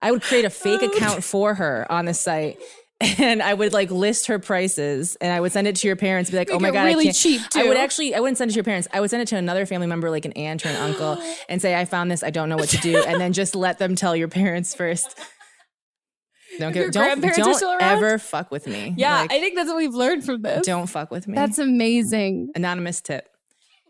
I 0.00 0.12
would 0.12 0.22
create 0.22 0.44
a 0.44 0.50
fake 0.50 0.82
account 0.82 1.24
for 1.24 1.54
her 1.54 1.86
on 1.90 2.04
the 2.04 2.14
site. 2.14 2.58
And 3.00 3.40
I 3.40 3.54
would 3.54 3.72
like 3.72 3.92
list 3.92 4.26
her 4.26 4.40
prices, 4.40 5.16
and 5.20 5.32
I 5.32 5.38
would 5.38 5.52
send 5.52 5.68
it 5.68 5.76
to 5.76 5.86
your 5.86 5.94
parents. 5.94 6.32
Be 6.32 6.36
like, 6.36 6.50
"Oh 6.50 6.58
my 6.58 6.72
god, 6.72 6.82
really 6.82 7.02
I 7.02 7.12
can't." 7.12 7.16
cheap, 7.16 7.40
I 7.54 7.62
would 7.68 7.76
actually, 7.76 8.12
I 8.12 8.18
wouldn't 8.18 8.38
send 8.38 8.50
it 8.50 8.54
to 8.54 8.56
your 8.56 8.64
parents. 8.64 8.88
I 8.92 8.98
would 9.00 9.08
send 9.08 9.22
it 9.22 9.28
to 9.28 9.36
another 9.36 9.66
family 9.66 9.86
member, 9.86 10.10
like 10.10 10.24
an 10.24 10.32
aunt 10.32 10.66
or 10.66 10.70
an 10.70 10.74
uncle, 10.74 11.16
and 11.48 11.62
say, 11.62 11.76
"I 11.76 11.84
found 11.84 12.10
this. 12.10 12.24
I 12.24 12.30
don't 12.30 12.48
know 12.48 12.56
what 12.56 12.70
to 12.70 12.76
do," 12.78 13.00
and 13.00 13.20
then 13.20 13.32
just 13.32 13.54
let 13.54 13.78
them 13.78 13.94
tell 13.94 14.16
your 14.16 14.26
parents 14.26 14.74
first. 14.74 15.16
Don't 16.58 16.72
get, 16.72 16.92
don't, 16.92 17.20
don't 17.20 17.82
ever 17.82 18.18
fuck 18.18 18.50
with 18.50 18.66
me. 18.66 18.94
Yeah, 18.96 19.20
Like, 19.20 19.32
I 19.32 19.38
think 19.38 19.54
that's 19.54 19.68
what 19.68 19.76
we've 19.76 19.94
learned 19.94 20.24
from 20.24 20.42
this. 20.42 20.66
don't 20.66 20.88
fuck 20.88 21.12
with 21.12 21.28
me. 21.28 21.36
That's 21.36 21.58
amazing. 21.58 22.50
Anonymous 22.56 23.00
tip. 23.00 23.28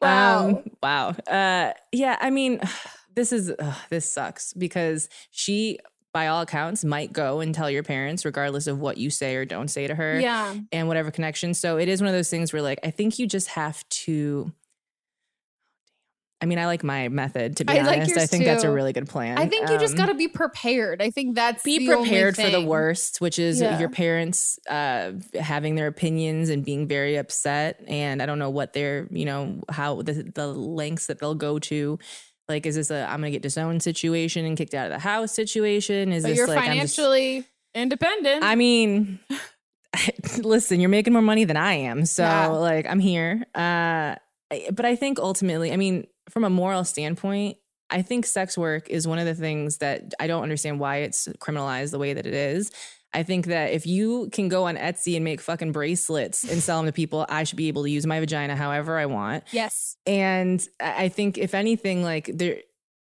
Wow. 0.03 0.49
Um, 0.49 0.63
wow. 0.83 1.09
Uh, 1.27 1.73
yeah. 1.93 2.19
I 2.21 2.29
mean, 2.29 2.61
this 3.15 3.33
is 3.33 3.53
this 3.89 4.13
sucks 4.13 4.53
because 4.53 5.09
she, 5.31 5.79
by 6.13 6.29
all 6.29 6.41
accounts, 6.43 6.85
might 6.85 7.13
go 7.13 7.41
and 7.41 7.55
tell 7.55 7.71
your 7.71 7.83
parents, 7.83 8.25
regardless 8.25 8.67
of 8.67 8.81
what 8.81 8.97
you 8.97 9.11
say 9.11 9.37
or 9.37 9.45
don't 9.45 9.69
say 9.69 9.87
to 9.87 9.95
her. 9.95 10.19
Yeah. 10.19 10.55
And 10.73 10.89
whatever 10.89 11.11
connection. 11.11 11.55
So 11.55 11.77
it 11.79 11.89
is 11.89 12.01
one 12.01 12.09
of 12.09 12.15
those 12.15 12.31
things 12.31 12.53
where, 12.53 12.63
like, 12.63 12.81
I 12.83 12.91
think 12.91 13.19
you 13.19 13.27
just 13.27 13.49
have 13.49 13.87
to. 13.91 14.53
I 16.41 16.47
mean, 16.47 16.61
I 16.61 16.67
like 16.67 16.85
my 16.85 17.09
method 17.09 17.57
to 17.57 17.65
be 17.65 17.73
I 17.73 17.83
like 17.83 17.97
honest. 17.99 18.17
I 18.17 18.21
yours 18.21 18.31
think 18.31 18.45
that's 18.45 18.63
a 18.63 18.71
really 18.71 18.93
good 18.93 19.09
plan. 19.09 19.39
I 19.39 19.49
think 19.49 19.69
you 19.69 19.77
just 19.77 19.95
Um, 19.95 19.99
got 19.99 20.07
to 20.07 20.15
be 20.15 20.29
prepared. 20.29 21.03
I 21.03 21.11
think 21.11 21.35
that's 21.35 21.65
be 21.65 21.85
prepared 21.89 22.37
for 22.37 22.49
the 22.49 22.61
worst, 22.65 23.21
which 23.21 23.41
is 23.41 23.61
Yeah. 23.61 23.77
your 23.81 23.89
parents 23.89 24.57
uh, 24.71 25.15
having 25.35 25.75
their 25.75 25.89
opinions 25.89 26.49
and 26.49 26.65
being 26.65 26.87
very 26.87 27.17
upset. 27.17 27.83
And 27.89 28.23
I 28.23 28.27
don't 28.27 28.39
know 28.39 28.51
what 28.51 28.73
they're, 28.73 29.09
you 29.11 29.25
know, 29.25 29.63
how 29.69 30.03
the, 30.03 30.31
the 30.33 30.47
lengths 30.47 31.09
that 31.09 31.19
they'll 31.19 31.35
go 31.35 31.59
to. 31.59 31.99
Like, 32.49 32.65
is 32.65 32.77
this 32.77 32.91
a 32.91 33.05
I'm 33.05 33.21
gonna 33.21 33.31
get 33.31 33.43
disowned 33.43 33.83
situation 33.83 34.45
and 34.47 34.57
kicked 34.57 34.73
out 34.75 34.87
of 34.87 34.93
the 34.93 34.99
house 34.99 35.33
situation? 35.33 36.13
Is 36.13 36.23
But 36.23 36.31
this 36.31 36.39
you're 36.39 36.47
like 36.47 36.59
I'm 36.59 36.79
just- 36.81 36.97
financially 36.97 37.45
independent. 37.75 38.43
I 38.43 38.55
mean, 38.55 39.19
listen, 40.39 40.81
you're 40.81 40.89
making 40.89 41.13
more 41.13 41.23
money 41.23 41.45
than 41.45 41.57
I 41.59 41.75
am, 41.75 42.07
so 42.07 42.23
Yeah. 42.23 42.47
like 42.49 42.87
I'm 42.87 43.01
here. 43.01 43.45
Uh, 43.55 44.15
but 44.73 44.87
I 44.87 44.97
think 44.97 45.19
ultimately, 45.19 45.73
I 45.73 45.77
mean, 45.77 46.07
from 46.31 46.45
a 46.45 46.51
moral 46.51 46.85
standpoint, 46.85 47.59
I 47.91 48.01
think 48.03 48.25
sex 48.25 48.57
work 48.57 48.89
is 48.89 49.07
one 49.07 49.19
of 49.19 49.27
the 49.27 49.35
things 49.35 49.79
that 49.79 50.15
I 50.19 50.27
don't 50.27 50.43
understand 50.43 50.81
why 50.81 50.99
it's 50.99 51.29
criminalized 51.39 51.91
the 51.91 51.99
way 51.99 52.15
that 52.15 52.27
it 52.27 52.35
is. 52.35 52.71
I 53.15 53.23
think 53.23 53.47
that 53.47 53.73
if 53.73 53.87
you 53.87 54.29
can 54.33 54.49
go 54.49 54.65
on 54.67 54.77
Etsy 54.77 55.17
and 55.17 55.25
make 55.25 55.41
fucking 55.41 55.73
bracelets 55.73 56.45
and 56.45 56.63
sell 56.63 56.77
them 56.79 56.87
to 56.87 56.93
people, 56.93 57.25
I 57.29 57.45
should 57.45 57.57
be 57.57 57.69
able 57.69 57.85
to 57.85 57.91
use 57.91 58.07
my 58.07 58.21
vagina 58.21 58.55
however 58.55 58.99
I 58.99 59.07
want. 59.07 59.45
yes. 59.51 59.97
And 60.07 60.67
I 60.79 61.09
think 61.09 61.39
if 61.39 61.55
anything, 61.55 62.03
like 62.03 62.31
there 62.33 62.59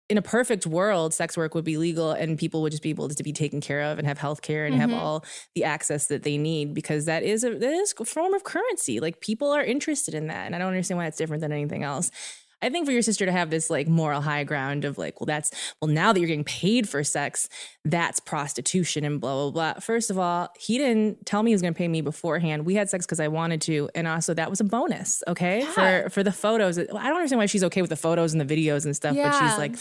in 0.07 0.19
a 0.19 0.21
perfect 0.21 0.67
world, 0.67 1.15
sex 1.15 1.35
work 1.35 1.55
would 1.55 1.65
be 1.65 1.77
legal 1.77 2.11
and 2.11 2.37
people 2.37 2.61
would 2.61 2.69
just 2.71 2.83
be 2.83 2.91
able 2.91 3.09
to 3.09 3.23
be 3.23 3.33
taken 3.33 3.59
care 3.59 3.81
of 3.81 3.97
and 3.97 4.07
have 4.07 4.19
health 4.19 4.43
care 4.43 4.67
and 4.67 4.75
have 4.75 4.91
Mhm. 4.91 4.99
all 4.99 5.25
the 5.55 5.63
access 5.63 6.05
that 6.07 6.21
they 6.21 6.37
need 6.37 6.75
because 6.75 7.05
that 7.05 7.23
is 7.23 7.43
a 7.43 7.55
that 7.55 7.73
is 7.73 7.95
a 7.99 8.05
form 8.05 8.35
of 8.35 8.43
currency. 8.43 8.99
Like 8.99 9.19
people 9.19 9.51
are 9.51 9.63
interested 9.63 10.13
in 10.13 10.27
that. 10.27 10.45
And 10.45 10.55
I 10.55 10.59
don't 10.59 10.67
understand 10.67 10.99
why 10.99 11.07
it's 11.07 11.17
different 11.17 11.41
than 11.41 11.51
anything 11.51 11.81
else. 11.81 12.11
I 12.61 12.69
think 12.69 12.85
for 12.85 12.91
your 12.91 13.01
sister 13.01 13.25
to 13.25 13.31
have 13.31 13.49
this 13.49 13.69
like 13.69 13.87
moral 13.87 14.21
high 14.21 14.43
ground 14.43 14.85
of 14.85 14.97
like, 14.97 15.19
well, 15.19 15.25
that's 15.25 15.51
well, 15.81 15.89
now 15.89 16.13
that 16.13 16.19
you're 16.19 16.27
getting 16.27 16.43
paid 16.43 16.87
for 16.89 17.03
sex, 17.03 17.47
that's 17.83 18.19
prostitution 18.19 19.03
and 19.03 19.19
blah 19.21 19.49
blah 19.49 19.51
blah. 19.73 19.79
First 19.81 20.09
of 20.09 20.17
all, 20.17 20.49
he 20.59 20.77
didn't 20.77 21.25
tell 21.25 21.43
me 21.43 21.51
he 21.51 21.55
was 21.55 21.61
gonna 21.61 21.73
pay 21.73 21.87
me 21.87 22.01
beforehand. 22.01 22.65
We 22.65 22.75
had 22.75 22.89
sex 22.89 23.05
because 23.05 23.19
I 23.19 23.27
wanted 23.27 23.61
to, 23.63 23.89
and 23.95 24.07
also 24.07 24.33
that 24.33 24.49
was 24.49 24.59
a 24.61 24.63
bonus, 24.63 25.21
okay? 25.27 25.63
For 25.65 26.09
for 26.09 26.23
the 26.23 26.31
photos. 26.31 26.77
I 26.79 26.83
don't 26.83 26.97
understand 27.15 27.39
why 27.39 27.45
she's 27.45 27.63
okay 27.65 27.81
with 27.81 27.89
the 27.89 27.95
photos 27.95 28.33
and 28.33 28.41
the 28.41 28.55
videos 28.55 28.85
and 28.85 28.95
stuff, 28.95 29.15
but 29.15 29.47
she's 29.49 29.57
like, 29.57 29.75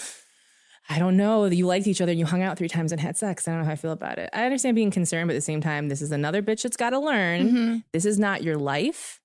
I 0.91 0.99
don't 0.99 1.17
know. 1.17 1.47
You 1.47 1.67
liked 1.67 1.87
each 1.87 2.03
other 2.03 2.11
and 2.13 2.19
you 2.19 2.27
hung 2.27 2.43
out 2.43 2.59
three 2.59 2.69
times 2.69 2.93
and 2.93 3.01
had 3.01 3.17
sex. 3.17 3.49
I 3.49 3.53
don't 3.53 3.61
know 3.61 3.67
how 3.67 3.73
I 3.73 3.77
feel 3.77 3.93
about 3.93 4.19
it. 4.19 4.29
I 4.35 4.45
understand 4.45 4.75
being 4.75 4.91
concerned, 4.91 5.29
but 5.29 5.33
at 5.33 5.39
the 5.39 5.41
same 5.41 5.63
time, 5.63 5.89
this 5.89 6.03
is 6.03 6.13
another 6.13 6.43
bitch 6.43 6.63
that's 6.63 6.77
got 6.77 6.91
to 6.91 6.99
learn. 6.99 7.49
Mhm. 7.49 7.85
This 7.95 8.05
is 8.05 8.19
not 8.19 8.43
your 8.43 8.57
life. 8.59 9.21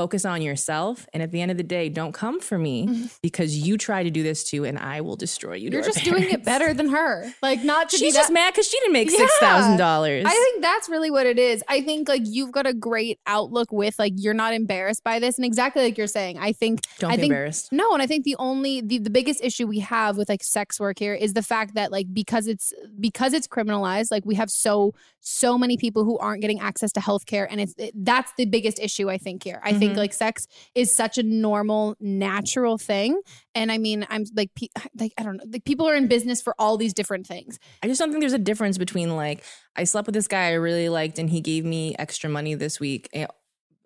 Focus 0.00 0.24
on 0.24 0.40
yourself. 0.40 1.06
And 1.12 1.22
at 1.22 1.30
the 1.30 1.42
end 1.42 1.50
of 1.50 1.58
the 1.58 1.62
day, 1.62 1.90
don't 1.90 2.12
come 2.12 2.40
for 2.40 2.56
me 2.56 2.86
mm-hmm. 2.86 3.06
because 3.20 3.58
you 3.58 3.76
try 3.76 4.02
to 4.02 4.10
do 4.10 4.22
this 4.22 4.44
too, 4.44 4.64
and 4.64 4.78
I 4.78 5.02
will 5.02 5.14
destroy 5.14 5.56
you. 5.56 5.68
You're 5.68 5.82
our 5.82 5.86
just 5.86 6.02
doing 6.04 6.30
it 6.30 6.42
better 6.42 6.72
than 6.72 6.88
her. 6.88 7.30
Like 7.42 7.62
not 7.64 7.90
to 7.90 7.98
She's 7.98 8.14
that- 8.14 8.20
just 8.20 8.32
mad 8.32 8.54
because 8.54 8.66
she 8.66 8.78
didn't 8.78 8.94
make 8.94 9.10
Yeah. 9.10 9.18
six 9.18 9.36
thousand 9.40 9.76
dollars. 9.76 10.24
I 10.26 10.30
think 10.30 10.62
that's 10.62 10.88
really 10.88 11.10
what 11.10 11.26
it 11.26 11.38
is. 11.38 11.62
I 11.68 11.82
think 11.82 12.08
like 12.08 12.22
you've 12.24 12.50
got 12.50 12.66
a 12.66 12.72
great 12.72 13.18
outlook 13.26 13.70
with 13.72 13.98
like 13.98 14.14
you're 14.16 14.32
not 14.32 14.54
embarrassed 14.54 15.04
by 15.04 15.18
this, 15.18 15.36
and 15.36 15.44
exactly 15.44 15.82
like 15.82 15.98
you're 15.98 16.06
saying. 16.06 16.38
I 16.38 16.52
think 16.52 16.80
Don't 16.98 17.10
I 17.10 17.16
be 17.16 17.20
think, 17.20 17.32
embarrassed. 17.32 17.70
No, 17.70 17.92
and 17.92 18.02
I 18.02 18.06
think 18.06 18.24
the 18.24 18.36
only 18.38 18.80
the, 18.80 18.96
the 19.00 19.10
biggest 19.10 19.44
issue 19.44 19.66
we 19.66 19.80
have 19.80 20.16
with 20.16 20.30
like 20.30 20.42
sex 20.42 20.80
work 20.80 20.98
here 20.98 21.12
is 21.12 21.34
the 21.34 21.42
fact 21.42 21.74
that 21.74 21.92
like 21.92 22.06
because 22.14 22.46
it's 22.46 22.72
because 22.98 23.34
it's 23.34 23.46
criminalized, 23.46 24.10
like 24.10 24.24
we 24.24 24.36
have 24.36 24.50
so 24.50 24.94
so 25.20 25.58
many 25.58 25.76
people 25.76 26.04
who 26.04 26.16
aren't 26.16 26.40
getting 26.40 26.60
access 26.60 26.90
to 26.92 27.00
healthcare, 27.00 27.46
and 27.50 27.60
it's 27.60 27.74
it, 27.76 27.92
that's 27.94 28.32
the 28.38 28.46
biggest 28.46 28.78
issue 28.78 29.10
I 29.10 29.18
think 29.18 29.44
here. 29.44 29.60
I 29.62 29.74
think 29.74 29.89
Mhm. 29.94 29.96
like 29.98 30.12
sex 30.12 30.46
is 30.74 30.94
such 30.94 31.18
a 31.18 31.22
normal, 31.22 31.96
natural 32.00 32.78
thing, 32.78 33.20
and 33.54 33.70
I 33.72 33.78
mean 33.78 34.06
I'm 34.10 34.24
like 34.34 34.50
pe- 34.54 34.68
like 34.98 35.12
I 35.18 35.22
don't 35.22 35.36
know, 35.36 35.44
like 35.52 35.64
people 35.64 35.88
are 35.88 35.94
in 35.96 36.06
business 36.08 36.40
for 36.42 36.54
all 36.58 36.76
these 36.76 36.92
different 36.94 37.26
things. 37.26 37.58
I 37.82 37.86
just 37.88 37.98
don't 38.00 38.10
think 38.10 38.20
there's 38.22 38.32
a 38.32 38.38
difference 38.38 38.78
between 38.78 39.16
like 39.16 39.44
I 39.76 39.84
slept 39.84 40.06
with 40.06 40.14
this 40.14 40.28
guy 40.28 40.48
I 40.48 40.52
really 40.54 40.88
liked 40.88 41.18
and 41.18 41.30
he 41.30 41.40
gave 41.40 41.64
me 41.64 41.94
extra 41.98 42.28
money 42.30 42.54
this 42.54 42.80
week. 42.80 43.08
eh, 43.12 43.26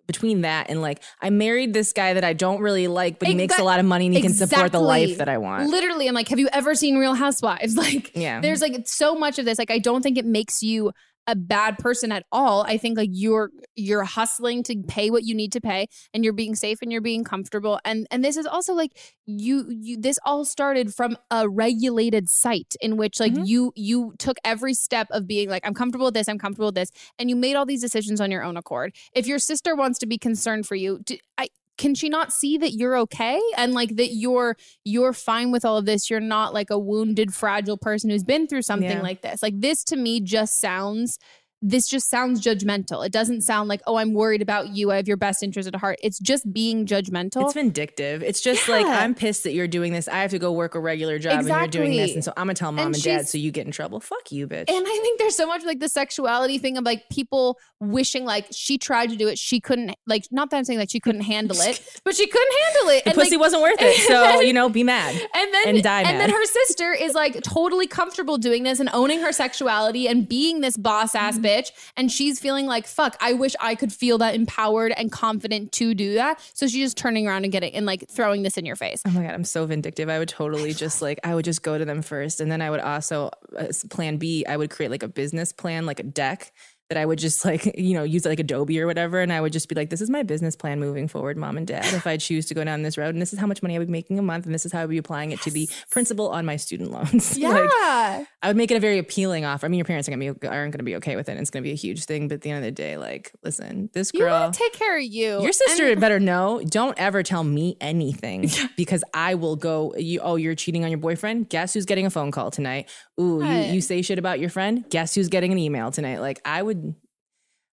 Between 0.07 0.41
that 0.41 0.69
and 0.69 0.81
like 0.83 1.01
I 1.19 1.31
married 1.31 1.73
this 1.73 1.91
guy 1.91 2.13
that 2.13 2.23
I 2.23 2.33
don't 2.33 2.61
really 2.61 2.87
like, 2.87 3.17
but 3.17 3.27
he 3.27 3.33
makes 3.33 3.57
a 3.57 3.63
lot 3.63 3.79
of 3.79 3.85
money 3.87 4.05
and 4.05 4.13
he 4.15 4.21
can 4.21 4.33
support 4.33 4.71
the 4.71 4.79
life 4.79 5.17
that 5.17 5.27
I 5.29 5.39
want. 5.39 5.67
Literally, 5.69 6.07
I'm 6.07 6.13
like, 6.13 6.27
have 6.29 6.37
you 6.37 6.47
ever 6.53 6.75
seen 6.75 6.97
Real 6.97 7.15
Housewives? 7.15 7.75
Like, 7.85 8.15
Yeah. 8.15 8.39
there's 8.39 8.61
like 8.61 8.87
so 8.87 9.15
much 9.15 9.39
of 9.39 9.45
this. 9.45 9.57
Like, 9.57 9.71
I 9.71 9.79
don't 9.79 10.03
think 10.03 10.17
it 10.19 10.25
makes 10.25 10.61
you 10.61 10.91
a 11.27 11.35
bad 11.35 11.77
person 11.77 12.11
at 12.11 12.25
all. 12.31 12.63
I 12.63 12.77
think 12.77 12.97
like 12.97 13.09
you're 13.11 13.51
you're 13.75 14.03
hustling 14.03 14.63
to 14.63 14.83
pay 14.87 15.09
what 15.09 15.23
you 15.23 15.33
need 15.33 15.51
to 15.53 15.61
pay 15.61 15.87
and 16.13 16.23
you're 16.23 16.33
being 16.33 16.55
safe 16.55 16.79
and 16.81 16.91
you're 16.91 17.01
being 17.01 17.23
comfortable. 17.23 17.79
And 17.83 18.07
and 18.11 18.23
this 18.23 18.37
is 18.37 18.45
also 18.45 18.73
like 18.73 18.91
you 19.25 19.65
you 19.69 19.97
this 19.97 20.19
all 20.25 20.45
started 20.45 20.93
from 20.93 21.17
a 21.31 21.49
regulated 21.49 22.29
site 22.29 22.75
in 22.79 22.97
which 22.97 23.19
like 23.19 23.33
mm-hmm. 23.33 23.45
you 23.45 23.73
you 23.75 24.13
took 24.19 24.37
every 24.43 24.73
step 24.73 25.07
of 25.11 25.27
being 25.27 25.49
like 25.49 25.65
I'm 25.65 25.73
comfortable 25.73 26.05
with 26.05 26.13
this, 26.13 26.27
I'm 26.27 26.39
comfortable 26.39 26.67
with 26.67 26.75
this 26.75 26.91
and 27.17 27.29
you 27.29 27.35
made 27.35 27.55
all 27.55 27.65
these 27.65 27.81
decisions 27.81 28.21
on 28.21 28.31
your 28.31 28.43
own 28.43 28.57
accord. 28.57 28.95
If 29.13 29.27
your 29.27 29.39
sister 29.39 29.75
wants 29.75 29.99
to 29.99 30.05
be 30.05 30.17
concerned 30.17 30.67
for 30.67 30.75
you, 30.75 30.99
d 31.03 31.21
I 31.37 31.47
can 31.77 31.93
she 31.95 32.09
not 32.09 32.31
see 32.31 32.57
that 32.57 32.73
you're 32.73 32.97
okay? 32.99 33.41
And 33.57 33.73
like 33.73 33.95
that 33.97 34.13
you're 34.13 34.55
you're 34.83 35.13
fine 35.13 35.51
with 35.51 35.65
all 35.65 35.77
of 35.77 35.85
this. 35.85 36.09
You're 36.09 36.19
not 36.19 36.53
like 36.53 36.69
a 36.69 36.79
wounded 36.79 37.33
fragile 37.33 37.77
person 37.77 38.09
who's 38.09 38.23
been 38.23 38.47
through 38.47 38.61
something 38.61 38.89
Yeah. 38.89 39.01
like 39.01 39.21
this. 39.21 39.41
Like 39.43 39.59
this 39.59 39.83
to 39.85 39.95
me 39.95 40.21
just 40.21 40.59
sounds 40.59 41.19
this 41.67 41.87
just 41.87 42.09
sounds 42.09 42.39
judgmental 42.41 43.03
it 43.03 43.11
doesn't 43.11 43.41
sound 43.41 43.67
like 43.67 43.81
oh 43.87 43.95
i'm 43.97 44.13
worried 44.13 44.41
about 44.41 44.75
you 44.75 44.91
i 44.91 44.95
have 44.97 45.07
your 45.07 45.17
best 45.17 45.41
interest 45.41 45.67
at 45.67 45.75
heart 45.75 45.97
it's 46.03 46.19
just 46.19 46.51
being 46.53 46.85
judgmental 46.85 47.43
It's 47.45 47.53
vindictive. 47.53 48.21
It's 48.21 48.39
just 48.39 48.69
like 48.69 48.85
I'm 48.85 49.15
pissed 49.15 49.43
that 49.43 49.53
you're 49.53 49.67
doing 49.67 49.91
this. 49.91 50.07
I 50.07 50.17
have 50.21 50.29
to 50.31 50.39
go 50.39 50.51
work 50.51 50.75
a 50.75 50.79
regular 50.79 51.17
job 51.17 51.39
exactly. 51.39 51.51
and 51.63 51.73
you're 51.73 51.83
doing 51.85 51.97
this, 51.97 52.13
and 52.13 52.23
so 52.23 52.31
I'm 52.37 52.45
gonna 52.45 52.53
tell 52.53 52.71
mom 52.71 52.87
And 52.87 52.95
and, 52.95 53.03
dad 53.03 53.27
so 53.27 53.37
you 53.39 53.51
get 53.51 53.65
in 53.65 53.71
trouble. 53.71 53.99
Fuck 53.99 54.31
you, 54.31 54.47
bitch. 54.47 54.69
And 54.69 54.85
I 54.87 54.99
think 55.01 55.17
there's 55.19 55.35
so 55.35 55.47
much 55.47 55.63
like 55.65 55.79
the 55.79 55.89
sexuality 55.89 56.57
thing 56.59 56.77
of 56.77 56.83
like 56.83 57.09
people 57.09 57.57
wishing 57.79 58.25
like 58.25 58.45
she 58.51 58.77
tried 58.77 59.09
to 59.09 59.15
do 59.15 59.27
it, 59.27 59.39
she 59.39 59.59
couldn't 59.59 59.95
like 60.05 60.25
not 60.31 60.51
that 60.51 60.57
I'm 60.57 60.63
saying 60.65 60.77
like 60.79 60.91
she 60.91 60.99
couldn't 60.99 61.21
handle 61.21 61.57
it, 61.59 61.81
but 62.05 62.15
she 62.15 62.27
couldn't 62.27 62.53
handle 62.63 62.89
it. 62.91 63.03
the 63.05 63.09
and, 63.09 63.17
pussy 63.17 63.31
like- 63.31 63.39
wasn't 63.39 63.61
worth 63.63 63.81
it, 63.81 63.97
so 64.07 64.39
you 64.41 64.53
know, 64.53 64.69
be 64.69 64.83
mad 64.83 65.13
and 65.35 65.53
then 65.53 65.67
and 65.67 65.83
die 65.83 66.01
and 66.01 66.17
mad. 66.17 66.21
then 66.21 66.29
her 66.29 66.45
sister 66.45 66.93
is 66.93 67.13
like 67.13 67.41
totally 67.41 67.87
comfortable 67.87 68.37
doing 68.37 68.63
this 68.63 68.79
and 68.79 68.89
owning 68.93 69.21
her 69.21 69.31
sexuality 69.31 70.07
and 70.07 70.27
being 70.29 70.61
this 70.61 70.77
boss 70.77 71.15
ass 71.15 71.35
Mm-hmm. 71.35 71.41
Bitch 71.55 71.71
and 71.95 72.11
she's 72.11 72.39
feeling 72.39 72.65
like 72.65 72.85
fuck 72.87 73.15
I 73.21 73.31
wish 73.33 73.55
I 73.61 73.75
could 73.75 73.93
feel 73.93 74.17
that 74.17 74.35
empowered 74.35 74.91
and 74.91 75.11
confident 75.11 75.71
to 75.73 75.93
do 75.93 76.15
that 76.15 76.39
so 76.53 76.67
she's 76.67 76.85
just 76.87 76.97
turning 76.97 77.27
around 77.27 77.43
and 77.45 77.51
getting 77.51 77.73
and 77.73 77.85
like 77.85 78.09
throwing 78.09 78.43
this 78.43 78.57
in 78.57 78.65
your 78.65 78.75
face 78.75 79.01
Oh 79.05 79.11
my 79.11 79.23
god, 79.23 79.33
I'm 79.33 79.43
so 79.43 79.65
vindictive. 79.65 80.09
I 80.09 80.19
would 80.19 80.29
totally 80.29 80.73
just 80.85 81.01
like 81.01 81.19
I 81.23 81.35
would 81.35 81.45
just 81.45 81.61
go 81.61 81.77
to 81.77 81.85
them 81.85 82.01
first, 82.01 82.41
and 82.41 82.51
then 82.51 82.61
I 82.61 82.69
would 82.69 82.79
also 82.79 83.29
uh, 83.57 83.67
plan 83.89 84.17
B. 84.17 84.45
I 84.47 84.57
would 84.57 84.69
create 84.69 84.89
like 84.89 85.03
a 85.03 85.07
business 85.07 85.51
plan, 85.51 85.85
like 85.85 85.99
a 85.99 86.03
deck 86.03 86.51
that 86.89 86.97
I 86.97 87.05
would 87.05 87.17
just 87.19 87.43
like 87.45 87.65
you 87.77 87.93
know 87.93 88.03
use 88.03 88.25
like 88.25 88.39
Adobe 88.39 88.79
or 88.79 88.85
whatever, 88.87 89.19
and 89.21 89.31
I 89.33 89.41
would 89.41 89.53
just 89.53 89.67
be 89.69 89.75
like, 89.75 89.89
this 89.89 90.01
is 90.01 90.09
my 90.09 90.23
business 90.23 90.55
plan 90.55 90.79
moving 90.79 91.07
forward, 91.07 91.37
mom 91.37 91.57
and 91.57 91.65
dad. 91.67 91.85
If 91.93 92.05
I 92.07 92.17
choose 92.17 92.45
to 92.47 92.53
go 92.53 92.63
down 92.63 92.81
this 92.83 92.97
road, 92.97 93.15
and 93.15 93.21
this 93.21 93.33
is 93.33 93.39
how 93.39 93.47
much 93.47 93.61
money 93.63 93.75
I 93.75 93.79
would 93.79 93.87
be 93.87 93.91
making 93.91 94.19
a 94.19 94.21
month, 94.21 94.45
and 94.45 94.53
this 94.53 94.65
is 94.65 94.71
how 94.71 94.79
I 94.81 94.85
would 94.85 94.91
be 94.91 94.97
applying 94.97 95.31
it 95.31 95.41
to 95.41 95.51
the 95.51 95.67
principal 95.89 96.29
on 96.29 96.45
my 96.45 96.55
student 96.57 96.91
loans. 96.91 97.37
yeah 97.37 97.49
Like, 97.49 98.27
I 98.43 98.47
would 98.47 98.57
make 98.57 98.71
it 98.71 98.75
a 98.77 98.79
very 98.79 98.99
appealing 98.99 99.45
offer. 99.45 99.65
I 99.65 99.69
mean, 99.69 99.77
your 99.79 99.85
parents 99.85 100.07
are 100.07 100.11
gonna 100.11 100.33
be 100.33 100.47
aren't 100.47 100.71
gonna 100.73 100.83
be 100.83 100.95
okay 100.97 101.15
with 101.15 101.27
it. 101.29 101.33
and 101.33 101.41
It's 101.41 101.49
gonna 101.49 101.63
be 101.63 101.71
a 101.71 101.75
huge 101.75 102.05
thing. 102.05 102.27
But 102.27 102.35
at 102.35 102.41
the 102.41 102.49
end 102.51 102.59
of 102.59 102.63
the 102.65 102.71
day, 102.71 102.97
like, 102.97 103.31
listen, 103.43 103.89
this 103.93 104.11
girl. 104.11 104.51
to 104.51 104.57
take 104.57 104.73
care 104.73 104.97
of 104.97 105.03
you 105.03 105.41
Your 105.41 105.51
sister 105.53 105.87
And- 105.91 106.01
better 106.01 106.19
know. 106.19 106.61
Don't 106.65 106.97
ever 106.99 107.23
tell 107.23 107.43
me 107.43 107.77
anything 107.81 108.49
because 108.77 109.03
I 109.13 109.35
will 109.35 109.55
go. 109.55 109.93
You, 109.97 110.19
oh, 110.21 110.35
you're 110.35 110.55
cheating 110.55 110.83
on 110.83 110.91
your 110.91 110.97
boyfriend. 110.99 111.49
Guess 111.49 111.73
who's 111.73 111.85
getting 111.85 112.05
a 112.05 112.09
phone 112.09 112.31
call 112.31 112.51
tonight? 112.51 112.89
Ooh, 113.19 113.41
you, 113.43 113.73
you 113.75 113.81
say 113.81 114.01
shit 114.01 114.19
about 114.19 114.39
your 114.39 114.49
friend. 114.49 114.83
Guess 114.89 115.15
who's 115.15 115.29
getting 115.29 115.51
an 115.51 115.57
email 115.57 115.91
tonight? 115.91 116.19
Like 116.19 116.41
I 116.45 116.61
would. 116.61 116.95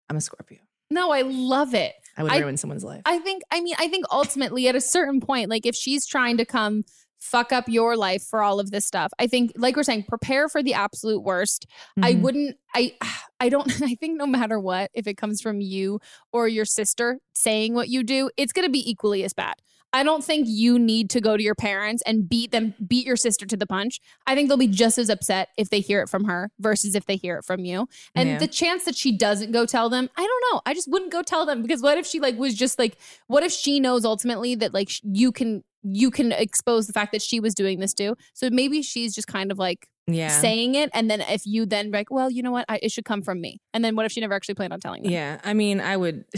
I'm 0.08 0.16
a 0.16 0.20
Scorpio. 0.20 0.58
no 0.90 1.10
I 1.10 1.22
love 1.22 1.74
it 1.74 1.94
I 2.18 2.22
would 2.24 2.32
ruin 2.34 2.56
someone's 2.58 2.84
life. 2.84 3.00
I 3.06 3.18
think, 3.20 3.42
I 3.50 3.62
mean, 3.62 3.74
I 3.78 3.88
think 3.88 4.04
ultimately 4.12 4.68
at 4.68 4.76
a 4.76 4.80
certain 4.80 5.20
point, 5.20 5.48
like 5.48 5.64
if 5.64 5.74
she's 5.74 6.06
trying 6.06 6.36
to 6.36 6.44
come 6.44 6.84
fuck 7.20 7.52
up 7.52 7.68
your 7.68 7.96
life 7.96 8.22
for 8.22 8.42
all 8.42 8.60
of 8.60 8.70
this 8.70 8.84
stuff, 8.84 9.10
I 9.18 9.26
think, 9.28 9.52
like 9.56 9.76
we're 9.76 9.84
saying, 9.84 10.04
prepare 10.08 10.48
for 10.50 10.62
the 10.62 10.74
absolute 10.74 11.22
worst. 11.22 11.66
I 12.02 12.12
Mhm. 12.12 12.20
wouldn't, 12.20 12.56
I, 12.74 12.94
I 13.40 13.48
don't, 13.48 13.66
I 13.82 13.94
think 13.94 14.18
no 14.18 14.26
matter 14.26 14.60
what, 14.60 14.90
if 14.92 15.06
it 15.06 15.16
comes 15.16 15.40
from 15.40 15.60
you 15.62 16.00
or 16.32 16.46
your 16.48 16.66
sister 16.66 17.18
saying 17.32 17.72
what 17.74 17.88
you 17.88 18.02
do, 18.02 18.30
it's 18.36 18.52
going 18.52 18.66
to 18.66 18.72
be 18.72 18.88
equally 18.90 19.24
as 19.24 19.32
bad. 19.32 19.54
I 19.92 20.02
don't 20.02 20.24
think 20.24 20.46
you 20.48 20.78
need 20.78 21.10
to 21.10 21.20
go 21.20 21.36
to 21.36 21.42
your 21.42 21.54
parents 21.54 22.02
and 22.06 22.28
beat 22.28 22.50
them, 22.50 22.74
beat 22.86 23.06
your 23.06 23.16
sister 23.16 23.44
to 23.46 23.56
the 23.56 23.66
punch. 23.66 24.00
I 24.26 24.34
think 24.34 24.48
they'll 24.48 24.56
be 24.56 24.66
just 24.66 24.96
as 24.98 25.10
upset 25.10 25.48
if 25.58 25.70
they 25.70 25.80
hear 25.80 26.00
it 26.02 26.08
from 26.08 26.24
her 26.24 26.50
versus 26.58 26.94
if 26.94 27.04
they 27.06 27.16
hear 27.16 27.36
it 27.36 27.44
from 27.44 27.64
you. 27.64 27.86
And 28.14 28.28
Yeah. 28.28 28.38
the 28.38 28.48
chance 28.48 28.84
that 28.84 28.96
she 28.96 29.12
doesn't 29.16 29.52
go 29.52 29.66
tell 29.66 29.90
them, 29.90 30.08
I 30.16 30.22
don't 30.26 30.44
know. 30.54 30.60
I 30.66 30.74
just 30.74 30.88
wouldn't 30.90 31.12
go 31.12 31.22
tell 31.22 31.44
them 31.44 31.62
because 31.62 31.82
what 31.82 31.98
if 31.98 32.06
she 32.06 32.20
like 32.20 32.36
was 32.38 32.54
just 32.54 32.78
like, 32.78 32.96
what 33.26 33.42
if 33.42 33.52
she 33.52 33.80
knows 33.80 34.04
ultimately 34.04 34.54
that 34.56 34.72
like 34.72 34.90
you 35.02 35.30
can 35.32 35.62
you 35.84 36.12
can 36.12 36.30
expose 36.30 36.86
the 36.86 36.92
fact 36.92 37.10
that 37.10 37.20
she 37.20 37.40
was 37.40 37.54
doing 37.56 37.80
this 37.80 37.92
too. 37.92 38.14
So 38.34 38.48
maybe 38.50 38.82
she's 38.82 39.16
just 39.16 39.26
kind 39.26 39.50
of 39.50 39.58
like 39.58 39.88
Yeah. 40.06 40.28
saying 40.28 40.76
it, 40.76 40.90
and 40.94 41.10
then 41.10 41.20
if 41.22 41.42
you 41.44 41.66
then 41.66 41.90
like, 41.90 42.08
well, 42.08 42.30
you 42.30 42.40
know 42.40 42.52
what, 42.52 42.64
I, 42.68 42.78
it 42.80 42.92
should 42.92 43.04
come 43.04 43.20
from 43.20 43.40
me. 43.40 43.58
And 43.74 43.84
then 43.84 43.96
what 43.96 44.06
if 44.06 44.12
she 44.12 44.20
never 44.20 44.32
actually 44.32 44.54
planned 44.54 44.72
on 44.72 44.78
telling 44.78 45.02
them? 45.02 45.10
Yeah. 45.10 45.40
I 45.42 45.54
mean, 45.54 45.80
I 45.80 45.96
would. 45.96 46.24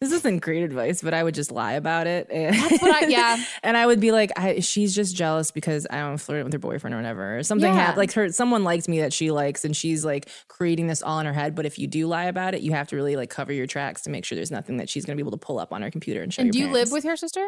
This 0.00 0.12
isn't 0.12 0.38
great 0.38 0.62
advice, 0.62 1.02
but 1.02 1.12
I 1.12 1.22
would 1.22 1.34
just 1.34 1.52
lie 1.52 1.74
about 1.74 2.06
it. 2.06 2.26
And, 2.30 2.56
That's 2.56 2.80
what 2.80 2.90
I 3.04 3.06
yeah. 3.08 3.36
and 3.62 3.76
I 3.76 3.84
would 3.84 4.00
be 4.00 4.12
like, 4.12 4.30
I, 4.34 4.60
she's 4.60 4.94
just 4.94 5.14
jealous 5.14 5.50
because 5.50 5.86
I 5.90 5.98
don't 5.98 6.16
flirt 6.16 6.42
with 6.42 6.54
her 6.54 6.58
boyfriend 6.58 6.94
or 6.94 6.96
whatever. 6.96 7.36
Or 7.38 7.42
something 7.42 7.70
Yeah. 7.70 7.78
happened. 7.78 7.98
Like 7.98 8.12
her, 8.12 8.32
someone 8.32 8.64
liked 8.64 8.88
me 8.88 9.00
that 9.00 9.12
she 9.12 9.30
likes, 9.30 9.62
and 9.62 9.76
she's 9.76 10.02
like 10.02 10.30
creating 10.48 10.86
this 10.86 11.02
all 11.02 11.18
in 11.20 11.26
her 11.26 11.34
head. 11.34 11.54
But 11.54 11.66
if 11.66 11.78
you 11.78 11.86
do 11.86 12.06
lie 12.06 12.24
about 12.24 12.54
it, 12.54 12.62
you 12.62 12.72
have 12.72 12.88
to 12.88 12.96
really 12.96 13.14
like 13.14 13.28
cover 13.28 13.52
your 13.52 13.66
tracks 13.66 14.00
to 14.02 14.10
make 14.10 14.24
sure 14.24 14.36
there's 14.36 14.50
nothing 14.50 14.78
that 14.78 14.88
she's 14.88 15.04
going 15.04 15.18
to 15.18 15.22
be 15.22 15.26
able 15.26 15.36
to 15.38 15.44
pull 15.44 15.58
up 15.58 15.70
on 15.70 15.82
her 15.82 15.90
computer 15.90 16.22
and 16.22 16.32
show. 16.32 16.40
And 16.42 16.50
do 16.50 16.58
you 16.58 16.68
live 16.68 16.90
with 16.92 17.04
your 17.04 17.16
sister? 17.16 17.46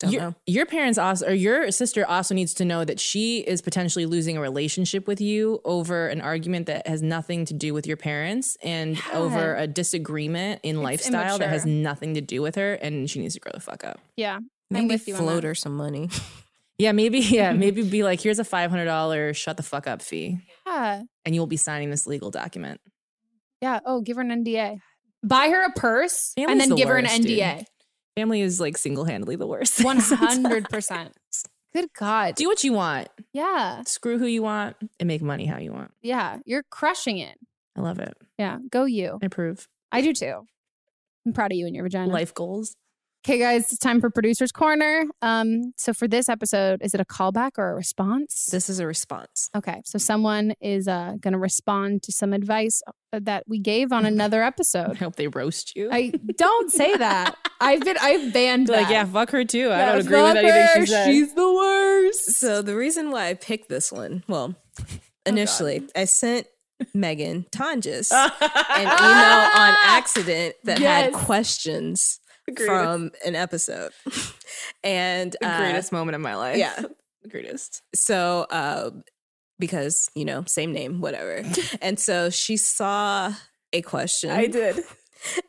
Don't 0.00 0.12
your, 0.12 0.20
know. 0.22 0.34
your 0.46 0.66
parents 0.66 0.98
also, 0.98 1.26
or 1.28 1.32
your 1.32 1.70
sister 1.70 2.06
also 2.06 2.34
needs 2.34 2.54
to 2.54 2.64
know 2.64 2.84
that 2.84 2.98
she 2.98 3.40
is 3.40 3.60
potentially 3.62 4.06
losing 4.06 4.36
a 4.36 4.40
relationship 4.40 5.06
with 5.06 5.20
you 5.20 5.60
over 5.64 6.08
an 6.08 6.20
argument 6.22 6.66
that 6.66 6.86
has 6.86 7.02
nothing 7.02 7.44
to 7.44 7.54
do 7.54 7.72
with 7.74 7.86
your 7.86 7.96
parents 7.98 8.56
and 8.62 8.96
Yeah. 8.96 9.18
over 9.18 9.54
a 9.56 9.66
disagreement 9.66 10.60
in 10.62 10.82
lifestyle 10.82 11.38
that 11.38 11.50
has 11.50 11.66
nothing 11.66 12.14
to 12.14 12.20
do 12.22 12.40
with 12.42 12.54
her, 12.56 12.74
and 12.74 13.08
she 13.10 13.18
needs 13.20 13.34
to 13.34 13.40
grow 13.40 13.52
the 13.54 13.60
fuck 13.60 13.84
up. 13.84 14.00
Yeah. 14.16 14.38
Maybe 14.70 14.86
with 14.88 15.06
you 15.06 15.14
on 15.16 15.20
float 15.20 15.44
her 15.44 15.54
some 15.54 15.76
money. 15.76 16.08
Yeah, 16.78 16.92
maybe. 16.92 17.18
Yeah, 17.18 17.52
maybe 17.64 17.82
be 17.82 18.02
like, 18.04 18.22
here's 18.22 18.38
a 18.38 18.44
five 18.44 18.70
hundred 18.70 18.86
dollar 18.86 19.34
shut 19.34 19.58
the 19.58 19.62
fuck 19.62 19.86
up 19.86 20.00
fee, 20.00 20.38
Yeah. 20.66 21.02
and 21.26 21.34
you 21.34 21.42
will 21.42 21.46
be 21.46 21.58
signing 21.58 21.90
this 21.90 22.06
legal 22.06 22.30
document. 22.30 22.80
Yeah. 23.60 23.80
Oh, 23.84 24.00
give 24.00 24.16
her 24.16 24.22
an 24.22 24.30
NDA. 24.30 24.78
Buy 25.22 25.50
her 25.50 25.62
a 25.66 25.72
purse 25.72 26.32
and 26.38 26.58
then 26.58 26.70
the 26.70 26.76
give 26.76 26.88
her 26.88 26.96
an 26.96 27.04
NDA. 27.04 27.58
dude. 27.58 27.66
Family 28.20 28.42
is 28.42 28.60
like 28.60 28.76
single 28.76 29.06
handedly 29.06 29.36
the 29.36 29.46
worst. 29.46 29.82
One 29.82 29.98
hundred 29.98 30.68
percent. 30.68 31.16
Good 31.72 31.90
God. 31.98 32.34
Do 32.34 32.48
what 32.48 32.62
you 32.62 32.74
want. 32.74 33.08
Yeah. 33.32 33.80
Screw 33.86 34.18
who 34.18 34.26
you 34.26 34.42
want 34.42 34.76
and 34.98 35.06
make 35.06 35.22
money 35.22 35.46
how 35.46 35.56
you 35.56 35.72
want. 35.72 35.90
Yeah. 36.02 36.36
You're 36.44 36.64
crushing 36.70 37.16
it. 37.16 37.38
I 37.74 37.80
love 37.80 37.98
it. 37.98 38.12
Yeah. 38.36 38.58
Go 38.70 38.84
you. 38.84 39.18
I 39.22 39.24
approve. 39.24 39.66
I 39.90 40.02
do 40.02 40.12
too. 40.12 40.44
I'm 41.24 41.32
proud 41.32 41.50
of 41.50 41.56
you 41.56 41.64
and 41.64 41.74
your 41.74 41.84
vagina. 41.84 42.12
Life 42.12 42.34
goals. 42.34 42.76
Okay, 43.26 43.38
guys, 43.38 43.70
it's 43.70 43.76
time 43.76 44.00
for 44.00 44.08
producer's 44.08 44.50
corner. 44.50 45.04
Um, 45.20 45.74
so 45.76 45.92
for 45.92 46.08
this 46.08 46.30
episode, 46.30 46.80
is 46.80 46.94
it 46.94 47.02
a 47.02 47.04
callback 47.04 47.52
or 47.58 47.72
a 47.72 47.74
response? 47.74 48.46
This 48.50 48.70
is 48.70 48.80
a 48.80 48.86
response. 48.86 49.50
Okay, 49.54 49.82
so 49.84 49.98
someone 49.98 50.54
is 50.62 50.88
uh, 50.88 51.16
going 51.20 51.32
to 51.32 51.38
respond 51.38 52.02
to 52.04 52.12
some 52.12 52.32
advice 52.32 52.80
uh, 53.12 53.20
that 53.22 53.44
we 53.46 53.58
gave 53.58 53.92
on 53.92 54.06
another 54.06 54.42
episode. 54.42 54.90
I 54.92 54.94
hope 54.94 55.16
they 55.16 55.28
roast 55.28 55.76
you. 55.76 55.90
I 55.92 56.12
don't 56.38 56.70
say 56.70 56.96
that. 56.96 57.36
I've 57.60 57.84
been 57.84 57.98
I've 58.00 58.32
banned 58.32 58.70
like, 58.70 58.86
that. 58.86 58.90
yeah, 58.90 59.04
fuck 59.04 59.30
her 59.32 59.44
too. 59.44 59.70
I 59.70 59.84
don't 59.84 60.00
agree 60.00 60.22
with 60.22 60.36
anything 60.36 60.62
her. 60.62 60.80
she 60.80 60.86
said. 60.86 61.06
She's 61.06 61.34
the 61.34 61.52
worst. 61.52 62.32
So 62.36 62.62
the 62.62 62.74
reason 62.74 63.10
why 63.10 63.26
I 63.26 63.34
picked 63.34 63.68
this 63.68 63.92
one, 63.92 64.24
well, 64.28 64.54
initially 65.26 65.86
I 65.94 66.06
sent 66.06 66.46
Megan 66.94 67.44
Tonjes 67.52 68.10
an 68.12 68.80
email 68.80 69.60
on 69.60 69.76
accident 69.84 70.54
that 70.64 70.78
had 70.78 71.12
questions. 71.12 72.18
From 72.66 73.10
an 73.24 73.36
episode, 73.36 73.92
and 74.84 75.36
the 75.40 75.48
uh, 75.48 75.58
greatest 75.58 75.92
moment 75.92 76.14
of 76.14 76.20
my 76.20 76.34
life. 76.34 76.56
yeah. 76.56 76.82
the 77.22 77.28
greatest. 77.28 77.82
So, 77.94 78.46
uh, 78.50 78.90
because 79.58 80.10
you 80.14 80.24
know, 80.24 80.44
same 80.46 80.72
name, 80.72 81.00
whatever, 81.00 81.44
and 81.82 81.98
so 81.98 82.30
she 82.30 82.56
saw 82.56 83.32
a 83.72 83.82
question. 83.82 84.30
I 84.30 84.46
did. 84.46 84.84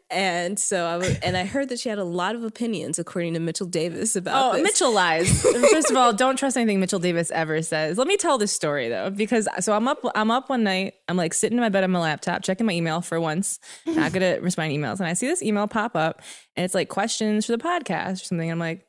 And 0.09 0.59
so 0.59 0.85
I 0.85 1.19
and 1.23 1.37
I 1.37 1.45
heard 1.45 1.69
that 1.69 1.79
she 1.79 1.87
had 1.87 1.97
a 1.97 2.03
lot 2.03 2.35
of 2.35 2.43
opinions, 2.43 2.99
according 2.99 3.33
to 3.35 3.39
Mitchell 3.39 3.65
Davis, 3.67 4.17
about 4.17 4.51
Oh, 4.51 4.53
this. 4.55 4.63
Mitchell 4.63 4.91
lies. 4.93 5.41
First 5.71 5.89
of 5.89 5.95
all, 5.95 6.11
don't 6.11 6.35
trust 6.35 6.57
anything 6.57 6.81
Mitchell 6.81 6.99
Davis 6.99 7.31
ever 7.31 7.61
says. 7.61 7.97
Let 7.97 8.07
me 8.07 8.17
tell 8.17 8.37
this 8.37 8.51
story 8.51 8.89
though, 8.89 9.09
because 9.09 9.47
so 9.61 9.71
I'm 9.73 9.87
up. 9.87 9.99
I'm 10.13 10.29
up 10.29 10.49
one 10.49 10.63
night. 10.63 10.95
I'm 11.07 11.15
like 11.15 11.33
sitting 11.33 11.57
in 11.57 11.61
my 11.61 11.69
bed 11.69 11.85
on 11.85 11.91
my 11.91 11.99
laptop, 11.99 12.43
checking 12.43 12.65
my 12.65 12.73
email 12.73 12.99
for 12.99 13.21
once. 13.21 13.59
Not 13.85 14.11
good 14.11 14.21
at 14.23 14.41
responding 14.43 14.81
to 14.81 14.85
emails, 14.87 14.99
and 14.99 15.07
I 15.07 15.13
see 15.13 15.27
this 15.27 15.41
email 15.41 15.67
pop 15.67 15.95
up, 15.95 16.21
and 16.57 16.65
it's 16.65 16.75
like 16.75 16.89
questions 16.89 17.45
for 17.45 17.53
the 17.53 17.63
podcast 17.63 18.13
or 18.13 18.25
something. 18.25 18.51
I'm 18.51 18.59
like, 18.59 18.85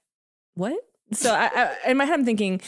what? 0.55 0.77
So 1.13 1.33
I, 1.33 1.51
I, 1.85 1.91
in 1.91 1.97
my 1.99 2.05
head, 2.05 2.19
I'm 2.19 2.25
thinking. 2.25 2.61